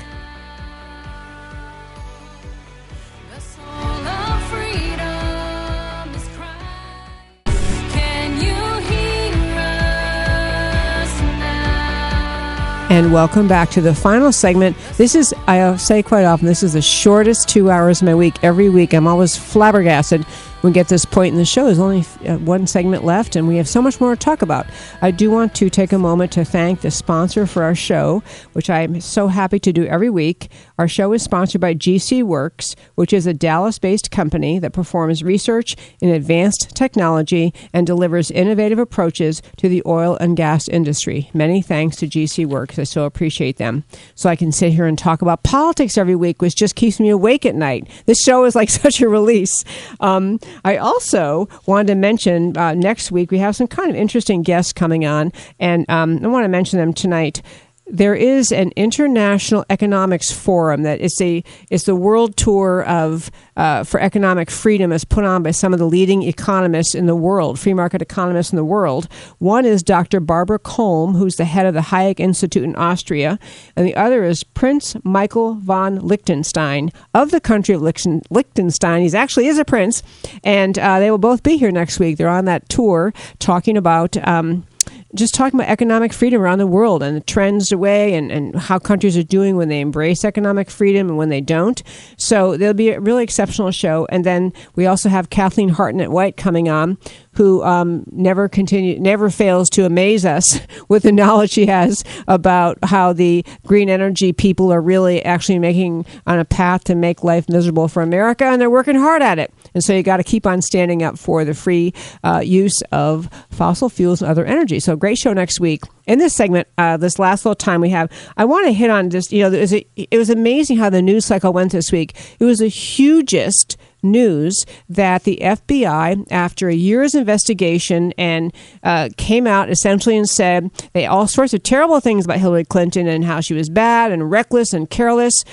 And 12.90 13.14
welcome 13.14 13.48
back 13.48 13.70
to 13.72 13.82
the 13.82 13.94
final 13.94 14.32
segment. 14.32 14.76
This 14.98 15.14
is, 15.14 15.32
I 15.45 15.76
say 15.76 16.02
quite 16.02 16.26
often, 16.26 16.48
this 16.48 16.64
is 16.64 16.74
the 16.74 16.82
shortest 16.82 17.48
two 17.48 17.70
hours 17.70 18.02
of 18.02 18.07
my 18.07 18.16
week. 18.16 18.34
Every 18.41 18.68
week, 18.68 18.95
I'm 18.95 19.06
always 19.06 19.38
flabbergasted 19.38 20.26
we 20.61 20.72
get 20.72 20.90
this 20.90 21.06
point 21.06 21.34
in 21.34 21.38
the 21.38 21.45
show. 21.45 21.65
There's 21.65 21.80
only 21.80 22.03
uh, 22.27 22.38
one 22.40 22.68
segment 22.68 23.06
left, 23.06 23.36
and 23.36 23.48
we 23.48 23.57
have 23.57 23.68
so 23.68 23.81
much 23.81 24.02
more 24.02 24.15
to 24.15 24.19
talk 24.19 24.41
about. 24.41 24.65
I 25.02 25.11
do 25.11 25.31
want 25.31 25.56
to 25.56 25.69
take 25.69 25.94
a 25.94 25.99
moment 25.99 26.31
to 26.34 26.44
thank 26.44 26.81
the 26.81 26.91
sponsor 26.91 27.45
for 27.45 27.64
our 27.64 27.76
show, 27.76 28.23
which 28.53 28.69
I'm 28.69 28.99
so 28.99 29.27
happy 29.27 29.60
to 29.60 29.72
do 29.72 29.86
every 29.86 30.10
week. 30.10 30.49
Our 30.77 30.88
show 30.88 31.14
is 31.14 31.23
sponsored 31.23 31.61
by 31.61 31.76
GC 31.76 32.23
Works, 32.23 32.76
which 32.95 33.14
is 33.14 33.26
a 33.26 33.34
Dallas 33.34 33.80
based 33.80 34.11
company 34.11 34.60
that 34.60 34.73
performs 34.73 35.23
research 35.23 35.76
in 36.02 36.10
advanced 36.10 36.76
technology 36.76 37.53
and 37.72 37.88
delivers 37.88 38.30
innovative 38.31 38.80
approaches 38.80 39.41
to 39.57 39.69
the 39.69 39.81
oil 39.86 40.18
and 40.19 40.36
gas 40.36 40.68
industry. 40.68 41.30
Many 41.34 41.61
thanks 41.61 41.95
to 41.98 42.07
GC 42.07 42.45
Works. 42.45 42.77
I 42.77 42.84
so 42.84 43.06
appreciate 43.06 43.57
them. 43.57 43.86
So 44.15 44.30
I 44.30 44.36
can 44.36 44.52
sit 44.52 44.73
here 44.73 44.86
and 44.86 44.98
talk 44.98 45.22
about 45.22 45.44
politics 45.44 45.98
every 45.98 46.15
week, 46.15 46.41
which 46.41 46.56
just 46.56 46.76
keeps 46.76 46.99
me 46.99 47.10
awake 47.10 47.45
at 47.45 47.56
night. 47.56 47.88
This 48.06 48.22
show 48.22 48.44
is 48.44 48.56
like 48.56 48.69
such 48.69 49.02
a 49.02 49.07
release. 49.07 49.64
Um, 50.02 50.40
I 50.64 50.78
also 50.78 51.48
wanted 51.66 51.88
to 51.88 51.96
mention 51.96 52.58
uh, 52.58 52.74
next 52.74 53.12
week 53.12 53.32
we 53.32 53.40
have 53.40 53.56
some 53.56 53.68
kind 53.68 53.90
of 53.90 53.96
interesting 53.96 54.42
guests 54.42 54.74
coming 54.74 55.06
on, 55.06 55.32
and 55.60 55.90
um, 55.90 56.24
I 56.24 56.28
want 56.28 56.44
to 56.46 56.50
mention 56.50 56.80
them 56.80 56.94
tonight 56.94 57.42
there 57.90 58.16
is 58.16 58.52
an 58.52 58.72
international 58.76 59.66
economics 59.70 60.32
forum 60.32 60.84
that 60.84 61.02
is 61.02 61.20
a 61.22 61.44
is 61.70 61.84
the 61.84 61.95
world 61.95 62.38
tour 62.38 62.84
of 62.84 63.32
uh, 63.57 63.84
for 63.84 63.99
economic 63.99 64.49
freedom 64.49 64.91
is 64.91 65.03
put 65.03 65.24
on 65.24 65.44
by 65.44 65.52
some 65.52 65.74
of 65.74 65.80
the 65.80 65.86
leading 65.86 66.24
economists 66.24 66.95
in 66.95 67.07
the 67.07 67.16
world, 67.16 67.60
free 67.60 67.74
market 67.74 68.02
economists 68.02 68.52
in 68.52 68.56
the 68.56 68.64
world. 68.64 69.07
One 69.40 69.66
is 69.66 69.84
Dr. 69.84 70.20
Barbara 70.20 70.60
Kolm, 70.60 71.18
who's 71.18 71.36
the 71.36 71.45
head 71.45 71.66
of 71.66 71.74
the 71.74 71.82
Hayek 71.82 72.20
Institute 72.20 72.64
in 72.64 72.76
Austria, 72.76 73.40
and 73.76 73.86
the 73.86 73.95
other 73.95 74.24
is 74.24 74.44
Prince 74.44 74.95
Michael 75.03 75.56
von 75.56 75.99
Liechtenstein 75.99 76.91
of 77.14 77.32
the 77.32 77.41
country 77.41 77.76
of 77.76 77.82
Liechtenstein. 77.82 79.02
He's 79.02 79.16
actually 79.16 79.48
is 79.48 79.57
a 79.57 79.66
prince, 79.66 80.03
and 80.44 80.78
uh, 80.78 80.99
they 80.99 81.10
will 81.11 81.18
both 81.18 81.44
be 81.44 81.57
here 81.57 81.72
next 81.72 81.99
week. 81.99 82.18
They're 82.18 82.30
on 82.30 82.45
that 82.45 82.70
tour 82.70 83.14
talking 83.40 83.78
about. 83.78 84.16
Um, 84.28 84.66
just 85.15 85.34
talking 85.34 85.60
about 85.60 85.69
economic 85.69 86.14
freedom 86.14 86.41
around 86.41 86.60
the 86.60 86.68
world 86.68 87.02
and 87.02 87.18
the 87.18 87.22
trends 87.22 87.72
away 87.72 88.14
and, 88.14 88.31
and 88.31 88.56
how 88.56 88.77
countries 88.77 89.18
are 89.18 89.23
doing 89.23 89.57
when 89.57 89.69
they 89.69 89.80
embrace 89.80 90.23
economic 90.23 90.69
freedom 90.69 91.10
and 91.10 91.18
when 91.18 91.30
they 91.30 91.41
don't. 91.41 91.81
So 92.18 92.57
there'll 92.57 92.73
be 92.73 92.90
a 92.90 92.99
really 92.99 93.23
exceptional 93.23 93.72
show. 93.72 94.07
And 94.11 94.23
then 94.23 94.53
we 94.76 94.86
also 94.86 95.10
have 95.10 95.30
Kathleen 95.30 95.69
Hartnett 95.69 96.11
White 96.11 96.38
coming 96.38 96.69
on, 96.69 96.98
who 97.40 97.64
um, 97.64 98.03
never 98.11 98.49
continue, 98.49 98.99
never 98.99 99.30
fails 99.30 99.70
to 99.70 99.86
amaze 99.86 100.26
us 100.26 100.60
with 100.90 101.03
the 101.03 101.11
knowledge 101.14 101.52
she 101.52 101.68
has 101.68 102.03
about 102.28 102.78
how 102.84 103.14
the 103.14 103.45
green 103.66 103.90
energy 103.90 104.34
people 104.34 104.74
are 104.74 104.82
really 104.82 105.24
actually 105.24 105.57
making 105.57 106.06
on 106.28 106.38
a 106.38 106.44
path 106.44 106.84
to 106.84 106.95
make 106.95 107.24
life 107.24 107.48
miserable 107.48 107.88
for 107.88 108.03
America, 108.03 108.44
and 108.44 108.60
they're 108.60 108.70
working 108.70 108.98
hard 108.98 109.22
at 109.22 109.40
it. 109.40 109.53
And 109.74 109.82
so 109.82 109.94
you 109.94 110.03
got 110.03 110.18
to 110.18 110.24
keep 110.24 110.45
on 110.45 110.61
standing 110.61 111.02
up 111.02 111.18
for 111.18 111.45
the 111.45 111.53
free 111.53 111.94
uh, 112.26 112.41
use 112.44 112.82
of 112.91 113.30
fossil 113.49 113.88
fuels 113.88 114.22
and 114.22 114.30
other 114.30 114.44
energy. 114.44 114.82
So 114.82 114.98
great 114.98 115.18
show 115.18 115.32
next 115.32 115.61
week. 115.61 115.84
In 116.10 116.18
this 116.18 116.36
segment, 116.36 116.68
uh, 116.76 116.98
this 116.98 117.19
last 117.19 117.45
little 117.45 117.53
time 117.53 117.81
we 117.81 117.91
have, 117.91 118.11
I 118.36 118.44
want 118.44 118.65
to 118.65 118.73
hit 118.73 118.90
on 118.90 119.11
just 119.11 119.31
you 119.31 119.44
know 119.44 119.56
it 119.56 119.61
was, 119.61 119.73
a, 119.76 119.86
it 119.95 120.18
was 120.18 120.31
amazing 120.31 120.77
how 120.77 120.90
the 120.90 121.03
news 121.03 121.23
cycle 121.23 121.53
went 121.53 121.72
this 121.72 121.91
week. 121.91 122.15
It 122.40 122.45
was 122.45 122.57
the 122.57 122.68
hugest 122.68 123.77
news 124.02 124.65
that 124.90 125.23
the 125.23 125.38
FBI, 125.40 126.26
after 126.31 126.68
a 126.68 126.73
year's 126.73 127.14
investigation, 127.14 128.11
and 128.18 128.52
uh, 128.81 129.10
came 129.18 129.45
out 129.45 129.69
essentially 129.69 130.18
and 130.18 130.27
said 130.27 130.72
they 130.94 131.06
all 131.06 131.27
sorts 131.27 131.53
of 131.53 131.61
terrible 131.61 131.99
things 131.99 132.26
about 132.26 132.40
Hillary 132.40 132.65
Clinton 132.65 133.07
and 133.07 133.23
how 133.23 133.40
she 133.40 133.53
was 133.53 133.69
bad 133.69 134.11
and 134.11 134.31
reckless 134.31 134.73
and 134.73 134.90
careless. 134.90 135.44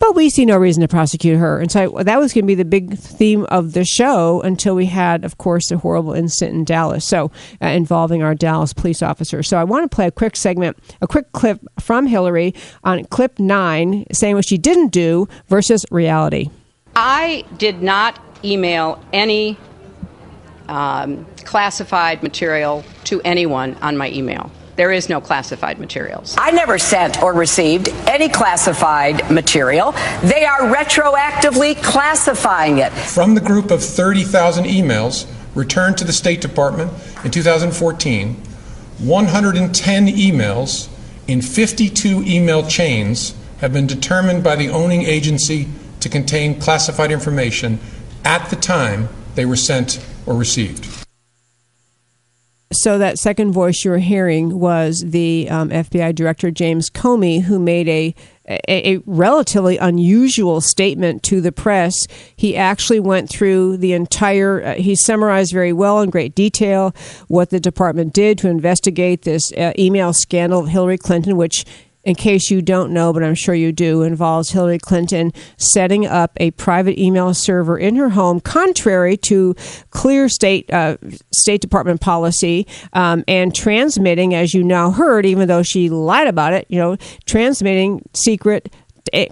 But 0.00 0.16
we 0.16 0.28
see 0.28 0.44
no 0.44 0.56
reason 0.56 0.80
to 0.80 0.88
prosecute 0.88 1.38
her. 1.38 1.60
And 1.60 1.70
so 1.70 1.90
that 2.02 2.18
was 2.18 2.32
going 2.32 2.44
to 2.44 2.46
be 2.46 2.56
the 2.56 2.64
big 2.64 2.98
theme 2.98 3.44
of 3.44 3.72
the 3.72 3.84
show 3.84 4.40
until 4.42 4.74
we 4.74 4.86
had, 4.86 5.24
of 5.24 5.38
course, 5.38 5.68
the 5.68 5.78
horrible 5.78 6.12
incident 6.12 6.56
in 6.58 6.64
Dallas, 6.64 7.04
so 7.04 7.30
uh, 7.62 7.68
involving 7.68 8.22
our 8.22 8.34
Dallas 8.34 8.72
police 8.72 9.02
officer. 9.02 9.42
So 9.42 9.56
I 9.56 9.64
want 9.64 9.88
to 9.88 9.94
play 9.94 10.06
a 10.06 10.10
quick 10.10 10.36
segment, 10.36 10.76
a 11.00 11.06
quick 11.06 11.30
clip 11.32 11.60
from 11.78 12.06
Hillary 12.06 12.54
on 12.82 13.04
clip 13.04 13.38
nine, 13.38 14.04
saying 14.12 14.34
what 14.34 14.44
she 14.44 14.58
didn't 14.58 14.88
do 14.88 15.28
versus 15.46 15.86
reality. 15.90 16.50
I 16.96 17.44
did 17.58 17.82
not 17.82 18.20
email 18.44 19.02
any 19.12 19.56
um, 20.68 21.24
classified 21.44 22.22
material 22.22 22.84
to 23.04 23.20
anyone 23.22 23.74
on 23.76 23.96
my 23.96 24.10
email. 24.10 24.50
There 24.76 24.90
is 24.90 25.08
no 25.08 25.20
classified 25.20 25.78
materials. 25.78 26.34
I 26.36 26.50
never 26.50 26.78
sent 26.78 27.22
or 27.22 27.32
received 27.32 27.88
any 28.08 28.28
classified 28.28 29.30
material. 29.30 29.92
They 30.22 30.44
are 30.44 30.60
retroactively 30.62 31.80
classifying 31.82 32.78
it. 32.78 32.90
From 32.92 33.34
the 33.34 33.40
group 33.40 33.70
of 33.70 33.82
30,000 33.84 34.64
emails 34.64 35.30
returned 35.54 35.96
to 35.98 36.04
the 36.04 36.12
State 36.12 36.40
Department 36.40 36.92
in 37.24 37.30
2014, 37.30 38.34
110 38.98 40.06
emails 40.08 40.88
in 41.28 41.40
52 41.40 42.22
email 42.24 42.66
chains 42.66 43.34
have 43.58 43.72
been 43.72 43.86
determined 43.86 44.42
by 44.42 44.56
the 44.56 44.68
owning 44.68 45.02
agency 45.02 45.68
to 46.00 46.08
contain 46.08 46.58
classified 46.58 47.12
information 47.12 47.78
at 48.24 48.50
the 48.50 48.56
time 48.56 49.08
they 49.36 49.44
were 49.44 49.56
sent 49.56 50.04
or 50.26 50.34
received. 50.34 50.84
So 52.74 52.98
that 52.98 53.18
second 53.18 53.52
voice 53.52 53.84
you 53.84 53.90
were 53.92 53.98
hearing 53.98 54.58
was 54.58 55.00
the 55.06 55.48
um, 55.48 55.70
FBI 55.70 56.14
Director 56.14 56.50
James 56.50 56.90
Comey, 56.90 57.42
who 57.42 57.58
made 57.58 57.88
a, 57.88 58.14
a, 58.48 58.94
a 58.94 59.02
relatively 59.06 59.78
unusual 59.78 60.60
statement 60.60 61.22
to 61.24 61.40
the 61.40 61.52
press. 61.52 61.94
He 62.34 62.56
actually 62.56 63.00
went 63.00 63.30
through 63.30 63.76
the 63.76 63.92
entire. 63.92 64.62
Uh, 64.62 64.74
he 64.74 64.96
summarized 64.96 65.52
very 65.52 65.72
well 65.72 66.00
in 66.00 66.10
great 66.10 66.34
detail 66.34 66.94
what 67.28 67.50
the 67.50 67.60
department 67.60 68.12
did 68.12 68.38
to 68.38 68.48
investigate 68.48 69.22
this 69.22 69.52
uh, 69.52 69.72
email 69.78 70.12
scandal 70.12 70.60
of 70.60 70.68
Hillary 70.68 70.98
Clinton, 70.98 71.36
which 71.36 71.64
in 72.04 72.14
case 72.14 72.50
you 72.50 72.62
don't 72.62 72.92
know, 72.92 73.12
but 73.12 73.22
I'm 73.22 73.34
sure 73.34 73.54
you 73.54 73.72
do, 73.72 74.02
involves 74.02 74.50
Hillary 74.50 74.78
Clinton 74.78 75.32
setting 75.56 76.06
up 76.06 76.32
a 76.36 76.50
private 76.52 76.98
email 76.98 77.32
server 77.34 77.78
in 77.78 77.96
her 77.96 78.10
home, 78.10 78.40
contrary 78.40 79.16
to 79.18 79.54
clear 79.90 80.28
state 80.28 80.72
uh, 80.72 80.96
State 81.32 81.60
Department 81.60 82.00
policy, 82.00 82.66
um, 82.92 83.24
and 83.26 83.54
transmitting, 83.54 84.34
as 84.34 84.54
you 84.54 84.62
now 84.62 84.90
heard, 84.90 85.26
even 85.26 85.48
though 85.48 85.62
she 85.62 85.88
lied 85.88 86.28
about 86.28 86.52
it, 86.52 86.66
you 86.68 86.78
know, 86.78 86.96
transmitting 87.26 88.02
secret 88.12 88.72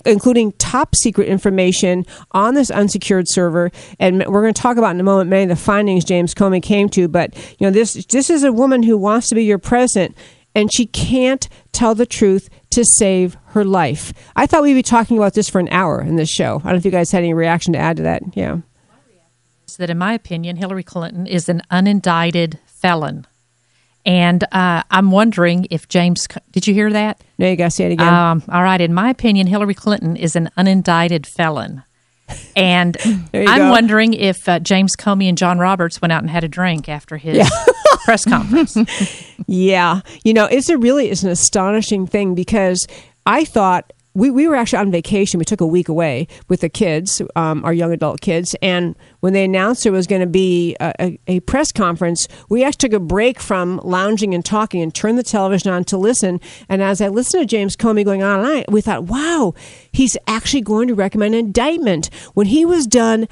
including 0.04 0.52
top 0.52 0.94
secret 0.94 1.26
information 1.28 2.04
on 2.32 2.54
this 2.54 2.70
unsecured 2.70 3.26
server. 3.28 3.70
And 3.98 4.18
we're 4.26 4.42
going 4.42 4.54
to 4.54 4.60
talk 4.60 4.76
about 4.76 4.94
in 4.94 5.00
a 5.00 5.04
moment 5.04 5.30
many 5.30 5.44
of 5.44 5.48
the 5.48 5.56
findings 5.56 6.04
James 6.04 6.34
Comey 6.34 6.62
came 6.62 6.88
to. 6.90 7.08
But 7.08 7.34
you 7.58 7.66
know, 7.66 7.70
this 7.70 7.94
this 8.06 8.30
is 8.30 8.44
a 8.44 8.52
woman 8.52 8.82
who 8.82 8.96
wants 8.96 9.28
to 9.30 9.34
be 9.34 9.44
your 9.44 9.58
president, 9.58 10.16
and 10.54 10.72
she 10.72 10.86
can't 10.86 11.48
tell 11.72 11.94
the 11.94 12.06
truth 12.06 12.48
to 12.70 12.84
save 12.84 13.36
her 13.46 13.64
life. 13.64 14.12
I 14.36 14.46
thought 14.46 14.62
we'd 14.62 14.74
be 14.74 14.82
talking 14.82 15.16
about 15.18 15.34
this 15.34 15.48
for 15.48 15.58
an 15.58 15.68
hour 15.70 16.00
in 16.00 16.16
this 16.16 16.30
show. 16.30 16.56
I 16.58 16.64
don't 16.64 16.72
know 16.72 16.76
if 16.78 16.84
you 16.84 16.90
guys 16.90 17.10
had 17.10 17.22
any 17.22 17.34
reaction 17.34 17.72
to 17.74 17.78
add 17.78 17.96
to 17.98 18.02
that. 18.04 18.22
Yeah. 18.34 18.58
Is 19.66 19.76
that, 19.78 19.90
in 19.90 19.98
my 19.98 20.12
opinion, 20.12 20.56
Hillary 20.56 20.82
Clinton 20.82 21.26
is 21.26 21.48
an 21.48 21.62
unindicted 21.70 22.58
felon. 22.66 23.26
And 24.04 24.42
uh, 24.52 24.82
I'm 24.90 25.10
wondering 25.10 25.66
if 25.70 25.88
James, 25.88 26.26
did 26.50 26.66
you 26.66 26.74
hear 26.74 26.90
that? 26.92 27.20
No, 27.38 27.48
you 27.48 27.56
got 27.56 27.66
to 27.66 27.70
say 27.70 27.86
it 27.86 27.92
again. 27.92 28.12
Um, 28.12 28.42
all 28.50 28.62
right. 28.62 28.80
In 28.80 28.92
my 28.92 29.08
opinion, 29.10 29.46
Hillary 29.46 29.74
Clinton 29.74 30.16
is 30.16 30.34
an 30.36 30.50
unindicted 30.58 31.24
felon. 31.24 31.84
And 32.56 32.96
I'm 33.34 33.58
go. 33.58 33.70
wondering 33.70 34.12
if 34.14 34.48
uh, 34.48 34.58
James 34.58 34.96
Comey 34.96 35.28
and 35.28 35.38
John 35.38 35.58
Roberts 35.58 36.02
went 36.02 36.12
out 36.12 36.22
and 36.22 36.30
had 36.30 36.44
a 36.44 36.48
drink 36.48 36.88
after 36.88 37.16
his 37.16 37.36
Yeah. 37.38 37.48
press 38.04 38.24
conference. 38.24 38.76
Yeah, 39.48 40.00
you 40.24 40.32
know, 40.34 40.44
it's 40.46 40.68
a 40.68 40.78
really 40.78 41.10
it's 41.10 41.24
an 41.24 41.30
astonishing 41.30 42.06
thing 42.06 42.34
because 42.34 42.86
I 43.26 43.44
thought 43.44 43.92
we, 44.14 44.30
we 44.30 44.46
were 44.46 44.54
actually 44.54 44.80
on 44.80 44.90
vacation. 44.90 45.38
We 45.38 45.44
took 45.44 45.60
a 45.60 45.66
week 45.66 45.88
away 45.88 46.28
with 46.48 46.60
the 46.60 46.68
kids, 46.68 47.22
um, 47.34 47.64
our 47.64 47.72
young 47.72 47.92
adult 47.92 48.20
kids, 48.20 48.54
and 48.60 48.94
when 49.20 49.32
they 49.32 49.44
announced 49.44 49.84
there 49.84 49.92
was 49.92 50.06
going 50.06 50.20
to 50.20 50.26
be 50.26 50.76
a, 50.80 50.92
a, 51.00 51.18
a 51.26 51.40
press 51.40 51.72
conference, 51.72 52.28
we 52.48 52.62
actually 52.62 52.90
took 52.90 52.92
a 52.92 53.00
break 53.00 53.40
from 53.40 53.80
lounging 53.82 54.34
and 54.34 54.44
talking 54.44 54.82
and 54.82 54.94
turned 54.94 55.18
the 55.18 55.22
television 55.22 55.72
on 55.72 55.84
to 55.84 55.96
listen. 55.96 56.40
And 56.68 56.82
as 56.82 57.00
I 57.00 57.08
listened 57.08 57.42
to 57.42 57.46
James 57.46 57.76
Comey 57.76 58.04
going 58.04 58.22
on, 58.22 58.40
and 58.40 58.48
I, 58.48 58.64
we 58.68 58.80
thought, 58.80 59.04
wow, 59.04 59.54
he's 59.92 60.16
actually 60.26 60.62
going 60.62 60.88
to 60.88 60.94
recommend 60.94 61.34
an 61.34 61.40
indictment. 61.40 62.12
When 62.34 62.46
he 62.46 62.64
was 62.64 62.86
done 62.86 63.28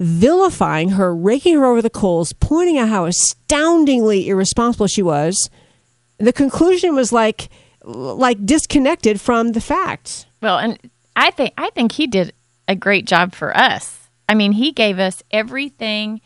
vilifying 0.00 0.90
her, 0.90 1.14
raking 1.14 1.54
her 1.56 1.66
over 1.66 1.82
the 1.82 1.90
coals, 1.90 2.32
pointing 2.32 2.78
out 2.78 2.88
how 2.88 3.04
astoundingly 3.04 4.28
irresponsible 4.28 4.86
she 4.86 5.02
was, 5.02 5.50
the 6.18 6.32
conclusion 6.32 6.94
was 6.94 7.12
like 7.12 7.48
like 7.84 8.44
disconnected 8.44 9.20
from 9.20 9.52
the 9.52 9.60
facts. 9.60 10.26
Well, 10.42 10.58
and 10.58 10.78
I 11.14 11.30
think 11.30 11.52
I 11.56 11.70
think 11.70 11.92
he 11.92 12.06
did 12.06 12.32
a 12.66 12.74
great 12.74 13.06
job 13.06 13.34
for 13.34 13.56
us. 13.56 14.08
I 14.28 14.34
mean, 14.34 14.52
he 14.52 14.72
gave 14.72 14.98
us 14.98 15.22
everything 15.30 16.20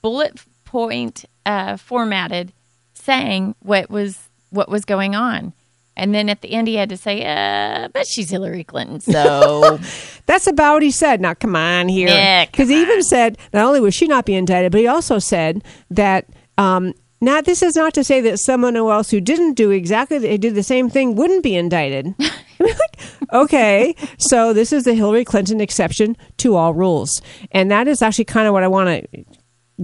bullet 0.00 0.40
point 0.64 1.24
uh, 1.46 1.76
formatted, 1.76 2.52
saying 2.94 3.54
what 3.60 3.90
was 3.90 4.28
what 4.50 4.68
was 4.68 4.84
going 4.84 5.14
on. 5.14 5.52
And 5.98 6.14
then 6.14 6.28
at 6.28 6.40
the 6.40 6.52
end, 6.52 6.68
he 6.68 6.76
had 6.76 6.88
to 6.88 6.96
say, 6.96 7.24
uh, 7.24 7.88
but 7.88 8.06
she's 8.06 8.30
Hillary 8.30 8.64
Clinton. 8.64 9.00
So 9.00 9.78
That's 10.26 10.46
about 10.46 10.74
what 10.74 10.82
he 10.82 10.90
said. 10.90 11.20
Now, 11.20 11.34
come 11.34 11.56
on 11.56 11.88
here. 11.88 12.08
Yeah, 12.08 12.46
Because 12.46 12.68
he 12.68 12.80
even 12.80 13.02
said 13.02 13.36
not 13.52 13.66
only 13.66 13.80
would 13.80 13.94
she 13.94 14.06
not 14.06 14.24
be 14.24 14.34
indicted, 14.34 14.72
but 14.72 14.80
he 14.80 14.86
also 14.86 15.18
said 15.18 15.64
that. 15.90 16.26
Um, 16.56 16.94
now, 17.20 17.40
this 17.40 17.64
is 17.64 17.74
not 17.74 17.94
to 17.94 18.04
say 18.04 18.20
that 18.20 18.38
someone 18.38 18.76
else 18.76 19.10
who 19.10 19.20
didn't 19.20 19.54
do 19.54 19.72
exactly 19.72 20.18
the, 20.18 20.38
did 20.38 20.54
the 20.54 20.62
same 20.62 20.88
thing 20.88 21.16
wouldn't 21.16 21.42
be 21.42 21.56
indicted. 21.56 22.14
like, 22.60 22.98
okay, 23.32 23.94
so 24.18 24.52
this 24.52 24.72
is 24.72 24.84
the 24.84 24.94
Hillary 24.94 25.24
Clinton 25.24 25.60
exception 25.60 26.16
to 26.38 26.56
all 26.56 26.74
rules, 26.74 27.22
and 27.52 27.70
that 27.70 27.86
is 27.86 28.02
actually 28.02 28.24
kind 28.24 28.46
of 28.48 28.52
what 28.52 28.64
I 28.64 28.68
want 28.68 28.88
to 28.88 29.24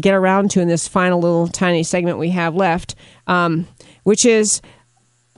get 0.01 0.15
around 0.15 0.51
to 0.53 0.61
in 0.61 0.69
this 0.69 0.89
final 0.89 1.21
little 1.21 1.47
tiny 1.47 1.85
segment 1.85 2.19
we 2.19 2.31
have 2.31 2.55
left, 2.55 2.97
um, 3.29 3.69
which 4.03 4.25
is 4.25 4.61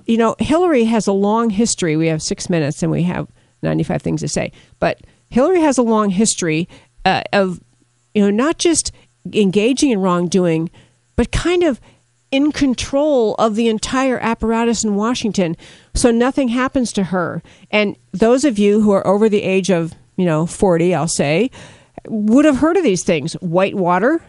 you 0.07 0.17
know, 0.17 0.37
Hillary 0.39 0.85
has 0.85 1.07
a 1.07 1.13
long 1.13 1.51
history. 1.51 1.97
We 1.97 2.09
have 2.09 2.23
six 2.23 2.49
minutes 2.49 2.83
and 2.83 2.91
we 2.91 3.03
have 3.03 3.29
95 3.63 4.03
things 4.03 4.21
to 4.21 4.29
say. 4.29 4.53
But 4.79 5.01
Hillary 5.31 5.61
has 5.61 5.79
a 5.79 5.83
long 5.83 6.11
history 6.11 6.69
uh, 7.05 7.23
of, 7.33 7.61
you 8.15 8.23
know, 8.23 8.31
not 8.31 8.59
just 8.59 8.93
engaging 9.33 9.91
in 9.91 10.01
wrongdoing, 10.01 10.71
but 11.17 11.33
kind 11.33 11.63
of 11.63 11.81
in 12.31 12.53
control 12.53 13.35
of 13.37 13.55
the 13.55 13.69
entire 13.69 14.19
apparatus 14.19 14.85
in 14.85 14.95
Washington. 14.95 15.57
So 15.95 16.11
nothing 16.11 16.49
happens 16.49 16.93
to 16.93 17.05
her. 17.05 17.43
And 17.71 17.97
those 18.13 18.45
of 18.45 18.59
you 18.59 18.81
who 18.81 18.93
are 18.93 19.07
over 19.07 19.29
the 19.29 19.43
age 19.43 19.71
of, 19.71 19.95
you 20.17 20.25
know, 20.25 20.47
40, 20.47 20.95
I'll 20.95 21.09
say, 21.09 21.51
would 22.09 22.45
have 22.45 22.59
heard 22.59 22.77
of 22.77 22.83
these 22.83 23.05
things. 23.05 23.35
Whitewater. 23.35 24.23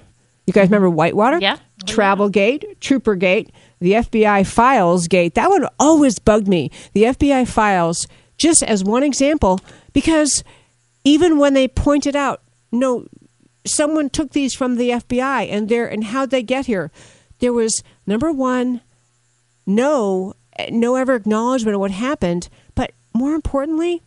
You 0.45 0.53
guys 0.53 0.67
remember 0.67 0.89
Whitewater? 0.89 1.39
Yeah. 1.39 1.57
Travelgate, 1.85 2.79
Troopergate, 2.79 3.49
the 3.79 3.93
FBI 3.93 4.45
Files 4.45 5.07
Gate. 5.07 5.35
That 5.35 5.49
one 5.49 5.67
always 5.79 6.19
bugged 6.19 6.47
me. 6.47 6.71
The 6.93 7.03
FBI 7.03 7.47
Files, 7.47 8.07
just 8.37 8.63
as 8.63 8.83
one 8.83 9.03
example, 9.03 9.59
because 9.93 10.43
even 11.03 11.37
when 11.37 11.53
they 11.53 11.67
pointed 11.67 12.15
out, 12.15 12.41
no, 12.71 13.07
someone 13.65 14.09
took 14.09 14.31
these 14.31 14.53
from 14.53 14.75
the 14.75 14.89
FBI 14.89 15.49
and 15.49 15.69
there 15.69 15.87
and 15.87 16.05
how'd 16.05 16.31
they 16.31 16.43
get 16.43 16.65
here? 16.65 16.91
There 17.39 17.53
was 17.53 17.83
number 18.05 18.31
one, 18.31 18.81
no, 19.65 20.33
no 20.69 20.95
ever 20.95 21.15
acknowledgement 21.15 21.75
of 21.75 21.81
what 21.81 21.91
happened, 21.91 22.49
but 22.75 22.91
more 23.13 23.33
importantly, 23.33 24.01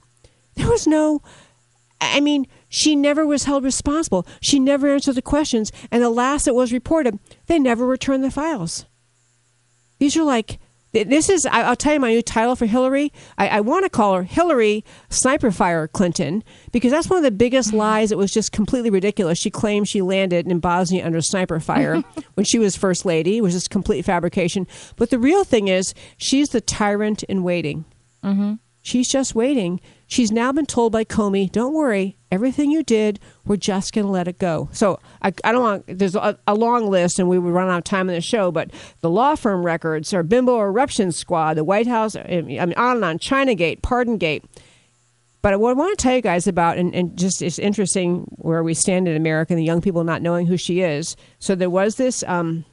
there 0.55 0.68
was 0.68 0.86
no. 0.86 1.22
I 2.01 2.20
mean, 2.20 2.47
she 2.68 2.97
never 2.97 3.26
was 3.26 3.44
held 3.44 3.62
responsible. 3.62 4.26
She 4.40 4.59
never 4.59 4.88
answered 4.88 5.16
the 5.16 5.22
questions, 5.22 5.70
and 5.90 6.02
the 6.02 6.09
last 6.09 6.47
that 6.47 6.55
was 6.55 6.72
reported, 6.72 7.18
they 7.47 7.59
never 7.59 7.86
returned 7.86 8.24
the 8.24 8.30
files. 8.30 8.86
These 10.01 10.16
are 10.16 10.24
like 10.24 10.59
this 10.93 11.28
is 11.28 11.47
I'll 11.47 11.77
tell 11.77 11.94
you 11.94 12.01
my 12.01 12.10
new 12.10 12.22
title 12.22 12.56
for 12.56 12.66
Hillary. 12.66 13.12
I, 13.39 13.48
I 13.48 13.60
want 13.60 13.85
to 13.85 13.90
call 13.90 14.14
her 14.14 14.24
Hillary 14.24 14.85
Sniper 15.09 15.52
Fire 15.52 15.86
Clinton 15.86 16.43
because 16.72 16.90
that's 16.90 17.09
one 17.09 17.18
of 17.18 17.22
the 17.22 17.31
biggest 17.31 17.72
lies. 17.72 18.10
It 18.10 18.18
was 18.18 18.32
just 18.32 18.51
completely 18.51 18.90
ridiculous. 18.90 19.39
She 19.39 19.51
claimed 19.51 19.89
she 19.89 20.02
landed 20.02 20.48
in 20.48 20.59
Bosnia 20.59 21.06
under 21.06 21.20
sniper 21.20 21.60
fire 21.60 22.02
when 22.35 22.44
she 22.44 22.59
was 22.59 22.77
first 22.77 23.05
lady. 23.05 23.36
It 23.36 23.43
was 23.43 23.52
just 23.52 23.70
complete 23.70 24.05
fabrication. 24.05 24.66
But 24.97 25.10
the 25.10 25.18
real 25.20 25.44
thing 25.44 25.68
is 25.68 25.94
she's 26.16 26.48
the 26.48 26.60
tyrant 26.60 27.22
in 27.24 27.44
waiting. 27.44 27.85
Mm-hmm. 28.24 28.55
She's 28.82 29.09
just 29.09 29.36
waiting. 29.36 29.81
She's 30.11 30.32
now 30.32 30.51
been 30.51 30.66
told 30.66 30.91
by 30.91 31.05
Comey, 31.05 31.51
"Don't 31.51 31.73
worry, 31.73 32.16
everything 32.32 32.73
you 32.73 32.82
did, 32.82 33.20
we're 33.45 33.57
just 33.57 33.93
going 33.93 34.07
to 34.07 34.11
let 34.11 34.27
it 34.27 34.41
go." 34.41 34.69
So 34.73 34.99
I, 35.23 35.32
I 35.45 35.53
don't 35.53 35.62
want. 35.62 35.85
There's 35.87 36.16
a, 36.16 36.37
a 36.49 36.55
long 36.57 36.91
list, 36.91 37.20
and 37.20 37.28
we 37.28 37.39
would 37.39 37.53
run 37.53 37.69
out 37.69 37.78
of 37.78 37.85
time 37.85 38.09
in 38.09 38.16
the 38.16 38.20
show. 38.20 38.51
But 38.51 38.73
the 39.03 39.09
law 39.09 39.37
firm 39.37 39.65
records, 39.65 40.12
or 40.12 40.24
Bimbo 40.24 40.59
Eruption 40.59 41.12
Squad, 41.12 41.55
the 41.55 41.62
White 41.62 41.87
House, 41.87 42.16
I 42.16 42.41
mean, 42.41 42.59
on 42.59 42.97
and 42.97 43.05
on, 43.05 43.19
ChinaGate, 43.20 43.82
Pardongate. 43.82 44.43
But 45.43 45.61
what 45.61 45.70
I 45.70 45.74
want 45.74 45.97
to 45.97 46.03
tell 46.03 46.16
you 46.16 46.23
guys 46.23 46.49
about, 46.49 46.77
and, 46.77 46.93
and 46.93 47.16
just 47.16 47.41
it's 47.41 47.61
interesting 47.61 48.23
where 48.31 48.65
we 48.65 48.74
stand 48.74 49.07
in 49.07 49.16
America 49.16 49.53
and 49.53 49.61
the 49.61 49.65
young 49.65 49.81
people 49.81 50.03
not 50.03 50.23
knowing 50.23 50.47
who 50.47 50.57
she 50.57 50.81
is. 50.81 51.16
So 51.39 51.55
there 51.55 51.70
was 51.70 51.95
this 51.95 52.24
um, 52.24 52.65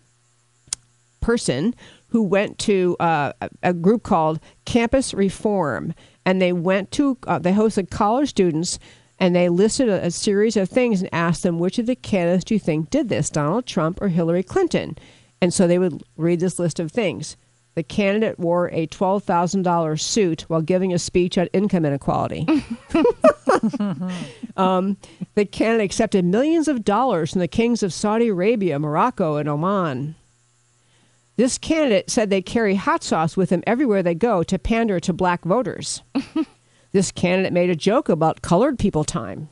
person 1.21 1.75
who 2.07 2.23
went 2.23 2.57
to 2.59 2.95
uh, 2.99 3.33
a 3.61 3.73
group 3.73 4.01
called 4.01 4.39
Campus 4.65 5.13
Reform, 5.13 5.93
and 6.27 6.41
they 6.41 6.51
went 6.51 6.91
to 6.91 7.17
uh, 7.25 7.39
they 7.39 7.53
hosted 7.53 7.89
college 7.89 8.27
students, 8.29 8.77
and 9.17 9.33
they 9.33 9.47
listed 9.47 9.87
a, 9.87 10.07
a 10.07 10.11
series 10.11 10.57
of 10.57 10.69
things 10.69 11.01
and 11.01 11.09
asked 11.13 11.41
them 11.41 11.57
which 11.57 11.79
of 11.79 11.85
the 11.85 11.95
candidates 11.95 12.43
do 12.43 12.53
you 12.53 12.59
think 12.59 12.89
did 12.89 13.07
this, 13.07 13.29
Donald 13.29 13.65
Trump 13.65 14.01
or 14.01 14.09
Hillary 14.09 14.43
Clinton, 14.43 14.97
and 15.41 15.53
so 15.53 15.65
they 15.65 15.79
would 15.79 16.03
read 16.17 16.41
this 16.41 16.59
list 16.59 16.81
of 16.81 16.91
things. 16.91 17.37
The 17.75 17.83
candidate 17.83 18.37
wore 18.37 18.69
a 18.73 18.87
twelve 18.87 19.23
thousand 19.23 19.61
dollars 19.61 20.03
suit 20.03 20.41
while 20.49 20.61
giving 20.61 20.93
a 20.93 20.99
speech 20.99 21.37
on 21.37 21.47
income 21.53 21.85
inequality. 21.85 22.45
um, 24.57 24.97
the 25.35 25.45
candidate 25.45 25.85
accepted 25.85 26.25
millions 26.25 26.67
of 26.67 26.83
dollars 26.83 27.31
from 27.31 27.39
the 27.39 27.47
kings 27.47 27.83
of 27.83 27.93
Saudi 27.93 28.27
Arabia, 28.27 28.79
Morocco, 28.79 29.37
and 29.37 29.47
Oman. 29.47 30.15
This 31.37 31.57
candidate 31.57 32.09
said 32.09 32.29
they 32.29 32.41
carry 32.41 32.75
hot 32.75 33.03
sauce 33.03 33.37
with 33.37 33.49
them 33.49 33.63
everywhere 33.65 34.03
they 34.03 34.15
go 34.15 34.43
to 34.43 34.57
pander 34.59 34.99
to 34.99 35.13
black 35.13 35.45
voters. 35.45 36.01
this 36.91 37.11
candidate 37.11 37.53
made 37.53 37.69
a 37.69 37.75
joke 37.75 38.09
about 38.09 38.41
colored 38.41 38.77
people 38.79 39.03
time. 39.03 39.49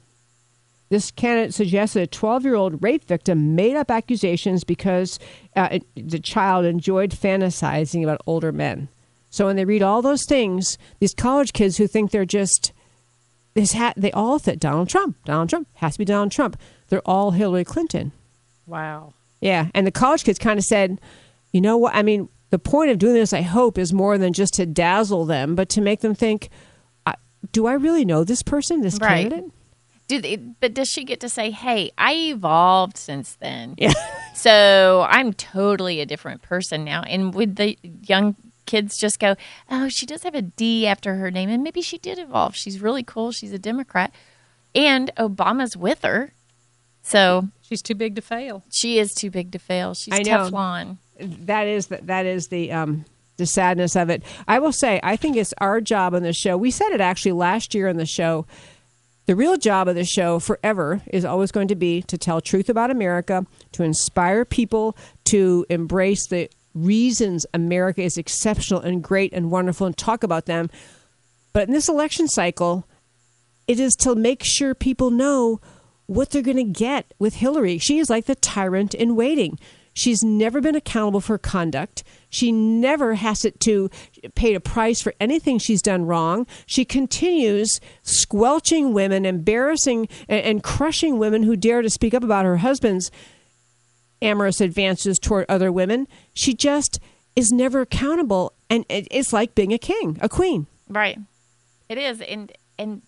This 0.89 1.11
candidate 1.11 1.53
suggested 1.53 2.01
a 2.01 2.07
12 2.07 2.43
year 2.43 2.55
old 2.55 2.83
rape 2.83 3.05
victim 3.05 3.55
made 3.55 3.75
up 3.75 3.89
accusations 3.91 4.63
because 4.63 5.19
uh, 5.55 5.69
it- 5.73 5.83
the 6.09 6.19
child 6.19 6.65
enjoyed 6.65 7.11
fantasizing 7.11 8.03
about 8.03 8.21
older 8.25 8.51
men. 8.51 8.87
So 9.29 9.45
when 9.45 9.55
they 9.55 9.65
read 9.65 9.81
all 9.83 10.01
those 10.01 10.25
things, 10.25 10.77
these 10.99 11.13
college 11.13 11.53
kids 11.53 11.77
who 11.77 11.87
think 11.87 12.11
they're 12.11 12.25
just 12.25 12.71
this 13.53 13.73
hat, 13.73 13.93
they 13.97 14.11
all 14.11 14.37
think 14.39 14.59
Donald 14.59 14.89
Trump. 14.89 15.17
Donald 15.25 15.49
Trump 15.49 15.67
has 15.75 15.93
to 15.93 15.99
be 15.99 16.05
Donald 16.05 16.31
Trump. 16.31 16.57
They're 16.89 17.01
all 17.07 17.31
Hillary 17.31 17.63
Clinton. 17.63 18.11
Wow. 18.65 19.13
Yeah, 19.41 19.67
and 19.73 19.85
the 19.85 19.91
college 19.91 20.23
kids 20.23 20.39
kind 20.39 20.57
of 20.57 20.65
said, 20.65 20.99
you 21.55 21.61
know 21.61 21.77
what? 21.77 21.95
I 21.95 22.03
mean, 22.03 22.27
the 22.49 22.59
point 22.59 22.91
of 22.91 22.97
doing 22.99 23.13
this, 23.13 23.31
I 23.31 23.41
hope, 23.41 23.77
is 23.77 23.93
more 23.93 24.17
than 24.17 24.33
just 24.33 24.53
to 24.55 24.65
dazzle 24.65 25.23
them, 25.25 25.55
but 25.55 25.69
to 25.69 25.81
make 25.81 26.01
them 26.01 26.13
think, 26.13 26.49
I, 27.05 27.15
do 27.53 27.65
I 27.65 27.73
really 27.73 28.03
know 28.03 28.23
this 28.25 28.43
person, 28.43 28.81
this 28.81 28.97
Right. 28.99 29.29
candidate? 29.29 29.51
Do 30.07 30.21
they, 30.21 30.35
but 30.35 30.73
does 30.73 30.89
she 30.89 31.03
get 31.03 31.19
to 31.21 31.29
say, 31.29 31.49
"Hey, 31.49 31.91
I 31.97 32.13
evolved 32.13 32.97
since 32.97 33.35
then"? 33.35 33.75
Yeah. 33.77 33.93
So 34.35 35.07
I'm 35.09 35.31
totally 35.31 36.01
a 36.01 36.05
different 36.05 36.41
person 36.41 36.83
now. 36.83 37.03
And 37.03 37.33
would 37.33 37.55
the 37.55 37.77
young 38.05 38.35
kids 38.65 38.97
just 38.97 39.17
go, 39.17 39.37
"Oh, 39.71 39.87
she 39.87 40.05
does 40.05 40.23
have 40.23 40.35
a 40.35 40.41
D 40.41 40.85
after 40.85 41.15
her 41.15 41.31
name, 41.31 41.49
and 41.49 41.63
maybe 41.63 41.81
she 41.81 41.97
did 41.97 42.19
evolve. 42.19 42.53
She's 42.53 42.81
really 42.81 43.01
cool. 43.01 43.31
She's 43.31 43.53
a 43.53 43.57
Democrat, 43.57 44.11
and 44.75 45.09
Obama's 45.17 45.77
with 45.77 46.01
her, 46.03 46.33
so 47.01 47.47
she's 47.61 47.81
too 47.81 47.95
big 47.95 48.15
to 48.17 48.21
fail. 48.21 48.63
She 48.69 48.99
is 48.99 49.13
too 49.15 49.31
big 49.31 49.53
to 49.53 49.57
fail. 49.59 49.93
She's. 49.93 50.13
Teflon. 50.19 50.97
That 51.19 51.67
is 51.67 51.87
the, 51.87 51.99
that 52.03 52.25
is 52.25 52.47
the 52.47 52.71
um 52.71 53.05
the 53.37 53.45
sadness 53.45 53.95
of 53.95 54.09
it. 54.09 54.23
I 54.47 54.59
will 54.59 54.71
say, 54.71 54.99
I 55.03 55.15
think 55.15 55.35
it's 55.35 55.53
our 55.59 55.81
job 55.81 56.13
on 56.13 56.23
the 56.23 56.33
show. 56.33 56.57
We 56.57 56.71
said 56.71 56.91
it 56.91 57.01
actually 57.01 57.33
last 57.33 57.75
year 57.75 57.89
on 57.89 57.97
the 57.97 58.05
show. 58.05 58.45
The 59.25 59.35
real 59.35 59.57
job 59.57 59.87
of 59.87 59.95
the 59.95 60.05
show 60.05 60.39
forever 60.39 61.01
is 61.07 61.25
always 61.25 61.51
going 61.51 61.67
to 61.69 61.75
be 61.75 62.01
to 62.03 62.17
tell 62.17 62.41
truth 62.41 62.69
about 62.69 62.91
America, 62.91 63.45
to 63.73 63.83
inspire 63.83 64.45
people 64.45 64.95
to 65.25 65.65
embrace 65.69 66.27
the 66.27 66.49
reasons 66.75 67.45
America 67.53 68.01
is 68.01 68.17
exceptional 68.17 68.81
and 68.81 69.03
great 69.03 69.33
and 69.33 69.49
wonderful 69.49 69.87
and 69.87 69.97
talk 69.97 70.23
about 70.23 70.45
them. 70.45 70.69
But 71.53 71.67
in 71.67 71.73
this 71.73 71.89
election 71.89 72.27
cycle, 72.27 72.85
it 73.67 73.79
is 73.79 73.95
to 73.97 74.13
make 74.13 74.43
sure 74.43 74.75
people 74.75 75.09
know 75.09 75.59
what 76.05 76.29
they're 76.29 76.41
going 76.41 76.57
to 76.57 76.63
get 76.63 77.13
with 77.17 77.35
Hillary. 77.35 77.79
She 77.79 77.97
is 77.97 78.09
like 78.09 78.25
the 78.25 78.35
tyrant 78.35 78.93
in 78.93 79.15
waiting. 79.15 79.57
She's 79.97 80.23
never 80.23 80.59
been 80.59 80.75
accountable 80.75 81.21
for 81.21 81.37
conduct. 81.37 82.03
She 82.29 82.51
never 82.51 83.15
has 83.15 83.45
it 83.45 83.59
to 83.61 83.89
pay 84.35 84.53
a 84.53 84.59
price 84.59 85.01
for 85.01 85.13
anything 85.21 85.57
she's 85.57 85.81
done 85.81 86.05
wrong. 86.05 86.45
She 86.65 86.83
continues 86.83 87.79
squelching 88.03 88.93
women, 88.93 89.25
embarrassing 89.25 90.09
and, 90.27 90.61
crushing 90.61 91.17
women 91.17 91.43
who 91.43 91.55
dare 91.55 91.81
to 91.81 91.89
speak 91.89 92.13
up 92.13 92.23
about 92.23 92.43
her 92.43 92.57
husband's 92.57 93.09
amorous 94.21 94.59
advances 94.59 95.17
toward 95.17 95.45
other 95.47 95.71
women. 95.71 96.07
She 96.33 96.53
just 96.53 96.99
is 97.37 97.51
never 97.53 97.79
accountable, 97.81 98.51
and 98.69 98.85
it- 98.89 99.07
it's 99.11 99.31
like 99.31 99.55
being 99.55 99.73
a 99.73 99.77
king, 99.77 100.17
a 100.21 100.27
queen. 100.27 100.67
Right. 100.89 101.17
It 101.87 101.97
is, 101.97 102.19
and 102.21 102.51
and 102.77 103.01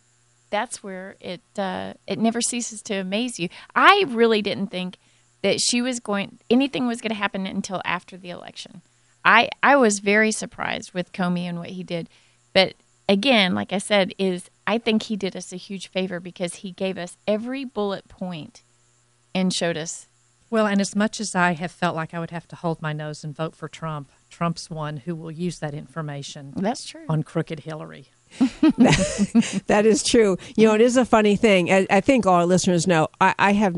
that's 0.50 0.82
where 0.82 1.18
it 1.20 1.42
uh, 1.58 1.96
it 2.08 2.18
never 2.20 2.40
ceases 2.42 2.82
to 2.84 2.96
amaze 2.96 3.40
you. 3.40 3.50
I 3.76 4.06
really 4.08 4.42
didn't 4.42 4.68
think 4.72 4.96
that 5.42 5.62
she 5.62 5.82
was 5.82 6.00
going 6.00 6.40
anything 6.50 6.88
was 6.88 7.02
going 7.02 7.10
to 7.10 7.16
happen 7.16 7.46
until 7.46 7.82
after 7.86 8.18
the 8.18 8.30
election. 8.30 8.82
I 9.24 9.50
I 9.62 9.76
was 9.76 10.00
very 10.00 10.32
surprised 10.32 10.94
with 10.94 11.12
Comey 11.12 11.44
and 11.44 11.60
what 11.60 11.70
he 11.72 11.84
did, 11.84 12.10
but 12.54 12.76
again, 13.10 13.54
like 13.56 13.74
I 13.74 13.78
said, 13.78 14.14
is 14.18 14.50
I 14.66 14.78
think 14.78 15.04
he 15.04 15.16
did 15.16 15.36
us 15.36 15.54
a 15.54 15.58
huge 15.58 15.90
favor 15.90 16.20
because 16.20 16.56
he 16.56 16.72
gave 16.72 16.98
us 16.98 17.18
every 17.28 17.64
bullet 17.64 18.08
point 18.08 18.64
and 19.34 19.54
showed 19.54 19.78
us 19.78 20.08
Well, 20.50 20.66
and 20.68 20.82
as 20.82 20.96
much 20.96 21.20
as 21.20 21.36
I 21.36 21.54
have 21.54 21.72
felt 21.72 21.96
like 21.96 22.14
I 22.14 22.20
would 22.20 22.32
have 22.32 22.48
to 22.50 22.56
hold 22.56 22.82
my 22.82 22.94
nose 22.94 23.24
and 23.24 23.36
vote 23.36 23.56
for 23.56 23.68
Trump, 23.68 24.12
Trump's 24.30 24.70
one 24.70 24.98
who 24.98 25.16
will 25.16 25.32
use 25.32 25.60
that 25.60 25.74
information. 25.74 26.54
That's 26.56 26.86
true. 26.86 27.06
On 27.10 27.24
crooked 27.24 27.62
Hillary. 27.62 28.10
that 28.40 29.84
is 29.86 30.04
true. 30.04 30.38
You 30.56 30.68
know, 30.68 30.76
it 30.76 30.82
is 30.82 30.98
a 30.98 31.06
funny 31.06 31.36
thing. 31.36 31.72
I, 31.72 31.88
I 31.90 32.02
think 32.02 32.26
all 32.26 32.36
our 32.36 32.46
listeners 32.46 32.86
know. 32.88 33.08
I, 33.22 33.34
I 33.40 33.54
have, 33.54 33.78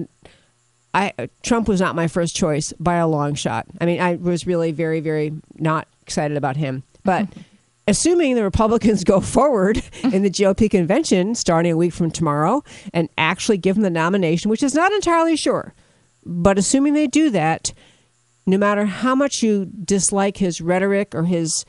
I 0.94 1.14
Trump 1.44 1.68
was 1.68 1.80
not 1.80 1.96
my 1.96 2.08
first 2.08 2.36
choice 2.36 2.74
by 2.80 2.96
a 2.96 3.08
long 3.08 3.36
shot. 3.36 3.68
I 3.80 3.86
mean, 3.86 4.02
I 4.02 4.16
was 4.16 4.48
really 4.48 4.72
very, 4.72 5.00
very 5.00 5.34
not 5.56 5.88
excited 6.02 6.38
about 6.38 6.58
him. 6.58 6.84
But 7.04 7.28
assuming 7.88 8.36
the 8.36 8.44
Republicans 8.44 9.04
go 9.04 9.20
forward 9.20 9.78
in 10.04 10.24
the 10.24 10.30
GOP 10.30 10.70
convention 10.70 11.36
starting 11.36 11.72
a 11.72 11.78
week 11.78 11.94
from 11.94 12.12
tomorrow 12.12 12.64
and 12.94 13.10
actually 13.18 13.58
give 13.58 13.78
him 13.78 13.84
the 13.84 13.90
nomination, 13.90 14.50
which 14.50 14.64
is 14.64 14.74
not 14.74 14.92
entirely 14.92 15.36
sure, 15.36 15.74
but 16.26 16.58
assuming 16.58 16.94
they 16.94 17.08
do 17.08 17.30
that, 17.30 17.74
no 18.46 18.58
matter 18.58 18.86
how 18.86 19.14
much 19.16 19.44
you 19.44 19.66
dislike 19.66 20.38
his 20.38 20.60
rhetoric 20.60 21.14
or 21.14 21.26
his 21.26 21.66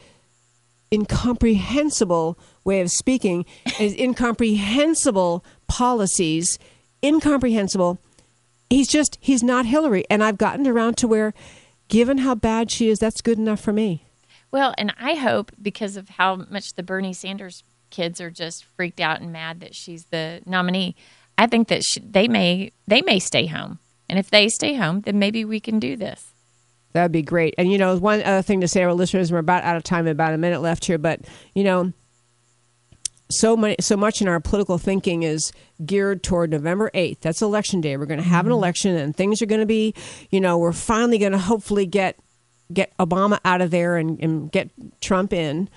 incomprehensible 0.93 2.39
way 2.65 2.81
of 2.81 2.91
speaking, 2.91 3.45
his 3.65 3.95
incomprehensible 3.95 5.45
policies, 5.69 6.59
incomprehensible. 7.05 7.99
He's 8.71 8.89
just, 8.89 9.19
he's 9.21 9.43
not 9.43 9.67
Hillary. 9.67 10.05
And 10.09 10.23
I've 10.23 10.39
gotten 10.39 10.67
around 10.67 10.97
to 10.99 11.09
where, 11.09 11.35
given 11.89 12.19
how 12.19 12.35
bad 12.35 12.71
she 12.71 12.89
is, 12.89 13.01
that's 13.01 13.21
good 13.21 13.37
enough 13.37 13.61
for 13.61 13.73
me. 13.73 14.05
Well, 14.53 14.75
and 14.79 14.95
I 14.99 15.15
hope 15.15 15.53
because 15.61 15.97
of 15.97 16.11
how 16.11 16.47
much 16.49 16.75
the 16.75 16.83
Bernie 16.83 17.13
Sanders 17.13 17.63
kids 17.91 18.21
are 18.21 18.31
just 18.31 18.65
freaked 18.65 19.01
out 19.01 19.21
and 19.21 19.33
mad 19.33 19.61
that 19.61 19.75
she's 19.75 20.07
the 20.07 20.41
nominee, 20.47 20.97
I 21.37 21.47
think 21.47 21.69
that 21.69 21.85
sh 21.85 21.99
they 22.03 22.29
may 22.29 22.73
they 22.87 23.03
may 23.03 23.19
stay 23.19 23.47
home. 23.47 23.79
And 24.09 24.19
if 24.19 24.31
they 24.31 24.49
stay 24.49 24.75
home, 24.75 25.03
then 25.03 25.19
maybe 25.19 25.45
we 25.45 25.61
can 25.61 25.79
do 25.79 25.97
this. 25.97 26.33
That'd 26.93 27.13
be 27.13 27.23
great. 27.23 27.55
And 27.57 27.71
you 27.71 27.79
know, 27.79 27.97
one 27.97 28.23
other 28.23 28.43
thing 28.43 28.61
to 28.61 28.69
say 28.69 28.81
to 28.81 28.87
our 28.87 28.95
listeners, 28.95 29.31
we're 29.31 29.39
about 29.39 29.63
out 29.63 29.77
of 29.77 29.85
time, 29.85 30.07
about 30.07 30.35
a 30.35 30.39
minute 30.39 30.61
left 30.61 30.85
here, 30.85 30.99
but 30.99 31.21
you 31.55 31.63
know, 31.63 31.93
so 33.31 33.57
many, 33.57 33.77
so 33.81 33.97
much 33.97 34.21
in 34.21 34.29
our 34.29 34.41
political 34.41 34.79
thinking 34.79 35.23
is 35.23 35.53
geared 35.85 36.23
toward 36.23 36.51
November 36.51 36.91
eighth. 36.95 37.21
That's 37.21 37.43
election 37.43 37.81
day. 37.81 37.97
We're 37.97 38.07
going 38.07 38.23
to 38.23 38.29
have 38.29 38.47
an 38.47 38.53
election, 38.53 38.97
and 38.97 39.15
things 39.15 39.41
are 39.41 39.47
going 39.47 39.61
to 39.61 39.67
be, 39.67 39.95
you 40.31 40.41
know, 40.41 40.59
we're 40.59 40.73
finally 40.73 41.19
going 41.19 41.33
to 41.33 41.39
hopefully 41.39 41.87
get 41.87 42.19
get 42.73 42.97
Obama 42.99 43.41
out 43.45 43.61
of 43.61 43.71
there 43.71 43.97
and, 43.97 44.21
and 44.21 44.53
get 44.53 44.71
Trump 45.01 45.33
in, 45.33 45.69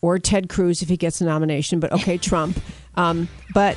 or 0.00 0.18
Ted 0.18 0.48
Cruz 0.48 0.82
if 0.82 0.88
he 0.88 0.96
gets 0.96 1.18
the 1.18 1.24
nomination. 1.24 1.80
But 1.80 1.92
okay, 1.92 2.18
Trump. 2.18 2.60
Um, 2.96 3.28
but 3.52 3.76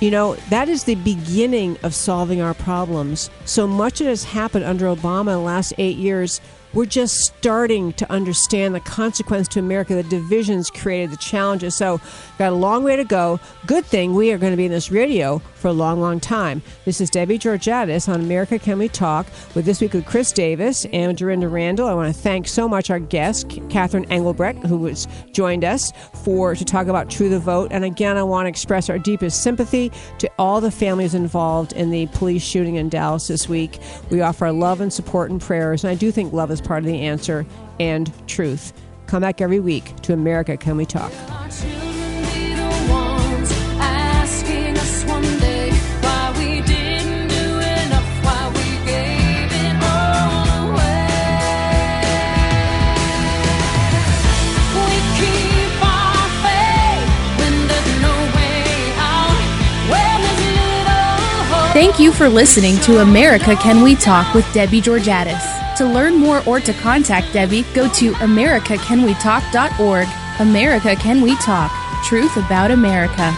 you 0.00 0.10
know, 0.10 0.34
that 0.50 0.68
is 0.68 0.84
the 0.84 0.96
beginning 0.96 1.78
of 1.84 1.94
solving 1.94 2.40
our 2.40 2.54
problems. 2.54 3.30
So 3.44 3.68
much 3.68 4.00
that 4.00 4.06
has 4.06 4.24
happened 4.24 4.64
under 4.64 4.86
Obama 4.86 5.20
in 5.20 5.26
the 5.26 5.38
last 5.38 5.74
eight 5.78 5.96
years, 5.96 6.40
we're 6.74 6.86
just 6.86 7.20
starting 7.20 7.92
to 7.94 8.10
understand 8.10 8.74
the 8.74 8.80
consequence 8.80 9.48
to 9.48 9.58
America, 9.58 9.94
the 9.94 10.02
divisions 10.02 10.70
created, 10.70 11.10
the 11.10 11.16
challenges. 11.16 11.74
So, 11.74 12.00
got 12.42 12.52
a 12.52 12.56
long 12.56 12.82
way 12.82 12.96
to 12.96 13.04
go. 13.04 13.38
Good 13.66 13.86
thing 13.86 14.16
we 14.16 14.32
are 14.32 14.38
going 14.38 14.52
to 14.52 14.56
be 14.56 14.64
in 14.64 14.72
this 14.72 14.90
radio 14.90 15.38
for 15.54 15.68
a 15.68 15.72
long, 15.72 16.00
long 16.00 16.18
time. 16.18 16.60
This 16.84 17.00
is 17.00 17.08
Debbie 17.08 17.38
Georgatos 17.38 18.08
on 18.08 18.20
America 18.20 18.58
Can 18.58 18.80
We 18.80 18.88
Talk 18.88 19.28
with 19.54 19.64
this 19.64 19.80
week 19.80 19.92
with 19.92 20.06
Chris 20.06 20.32
Davis 20.32 20.84
and 20.86 21.16
Dorinda 21.16 21.48
Randall. 21.48 21.86
I 21.86 21.94
want 21.94 22.12
to 22.12 22.20
thank 22.20 22.48
so 22.48 22.66
much 22.66 22.90
our 22.90 22.98
guest, 22.98 23.48
Catherine 23.70 24.06
Engelbrecht, 24.06 24.66
who 24.66 24.86
has 24.86 25.06
joined 25.30 25.64
us 25.64 25.92
for 26.24 26.56
to 26.56 26.64
talk 26.64 26.88
about 26.88 27.08
True 27.08 27.28
the 27.28 27.38
Vote. 27.38 27.70
And 27.70 27.84
again, 27.84 28.16
I 28.16 28.24
want 28.24 28.46
to 28.46 28.48
express 28.48 28.90
our 28.90 28.98
deepest 28.98 29.44
sympathy 29.44 29.92
to 30.18 30.28
all 30.36 30.60
the 30.60 30.72
families 30.72 31.14
involved 31.14 31.72
in 31.74 31.90
the 31.90 32.08
police 32.08 32.42
shooting 32.42 32.74
in 32.74 32.88
Dallas 32.88 33.28
this 33.28 33.48
week. 33.48 33.78
We 34.10 34.20
offer 34.20 34.46
our 34.46 34.52
love 34.52 34.80
and 34.80 34.92
support 34.92 35.30
and 35.30 35.40
prayers, 35.40 35.84
and 35.84 35.92
I 35.92 35.94
do 35.94 36.10
think 36.10 36.32
love 36.32 36.50
is 36.50 36.60
part 36.60 36.80
of 36.80 36.86
the 36.86 37.02
answer 37.02 37.46
and 37.78 38.12
truth. 38.26 38.72
Come 39.06 39.20
back 39.20 39.40
every 39.40 39.60
week 39.60 39.94
to 40.02 40.12
America 40.12 40.56
Can 40.56 40.76
We 40.76 40.86
Talk. 40.86 41.12
Thank 61.82 61.98
you 61.98 62.12
for 62.12 62.28
listening 62.28 62.76
to 62.82 63.00
America 63.00 63.56
Can 63.56 63.82
We 63.82 63.96
Talk 63.96 64.34
with 64.34 64.46
Debbie 64.54 64.80
Georgatos. 64.80 65.76
To 65.78 65.84
learn 65.84 66.14
more 66.14 66.40
or 66.46 66.60
to 66.60 66.72
contact 66.74 67.32
Debbie, 67.32 67.64
go 67.74 67.88
to 67.94 68.12
americacanwetalk.org. 68.12 70.08
America 70.38 70.94
Can 70.94 71.20
We 71.20 71.34
Talk? 71.38 71.72
Truth 72.04 72.36
about 72.36 72.70
America. 72.70 73.36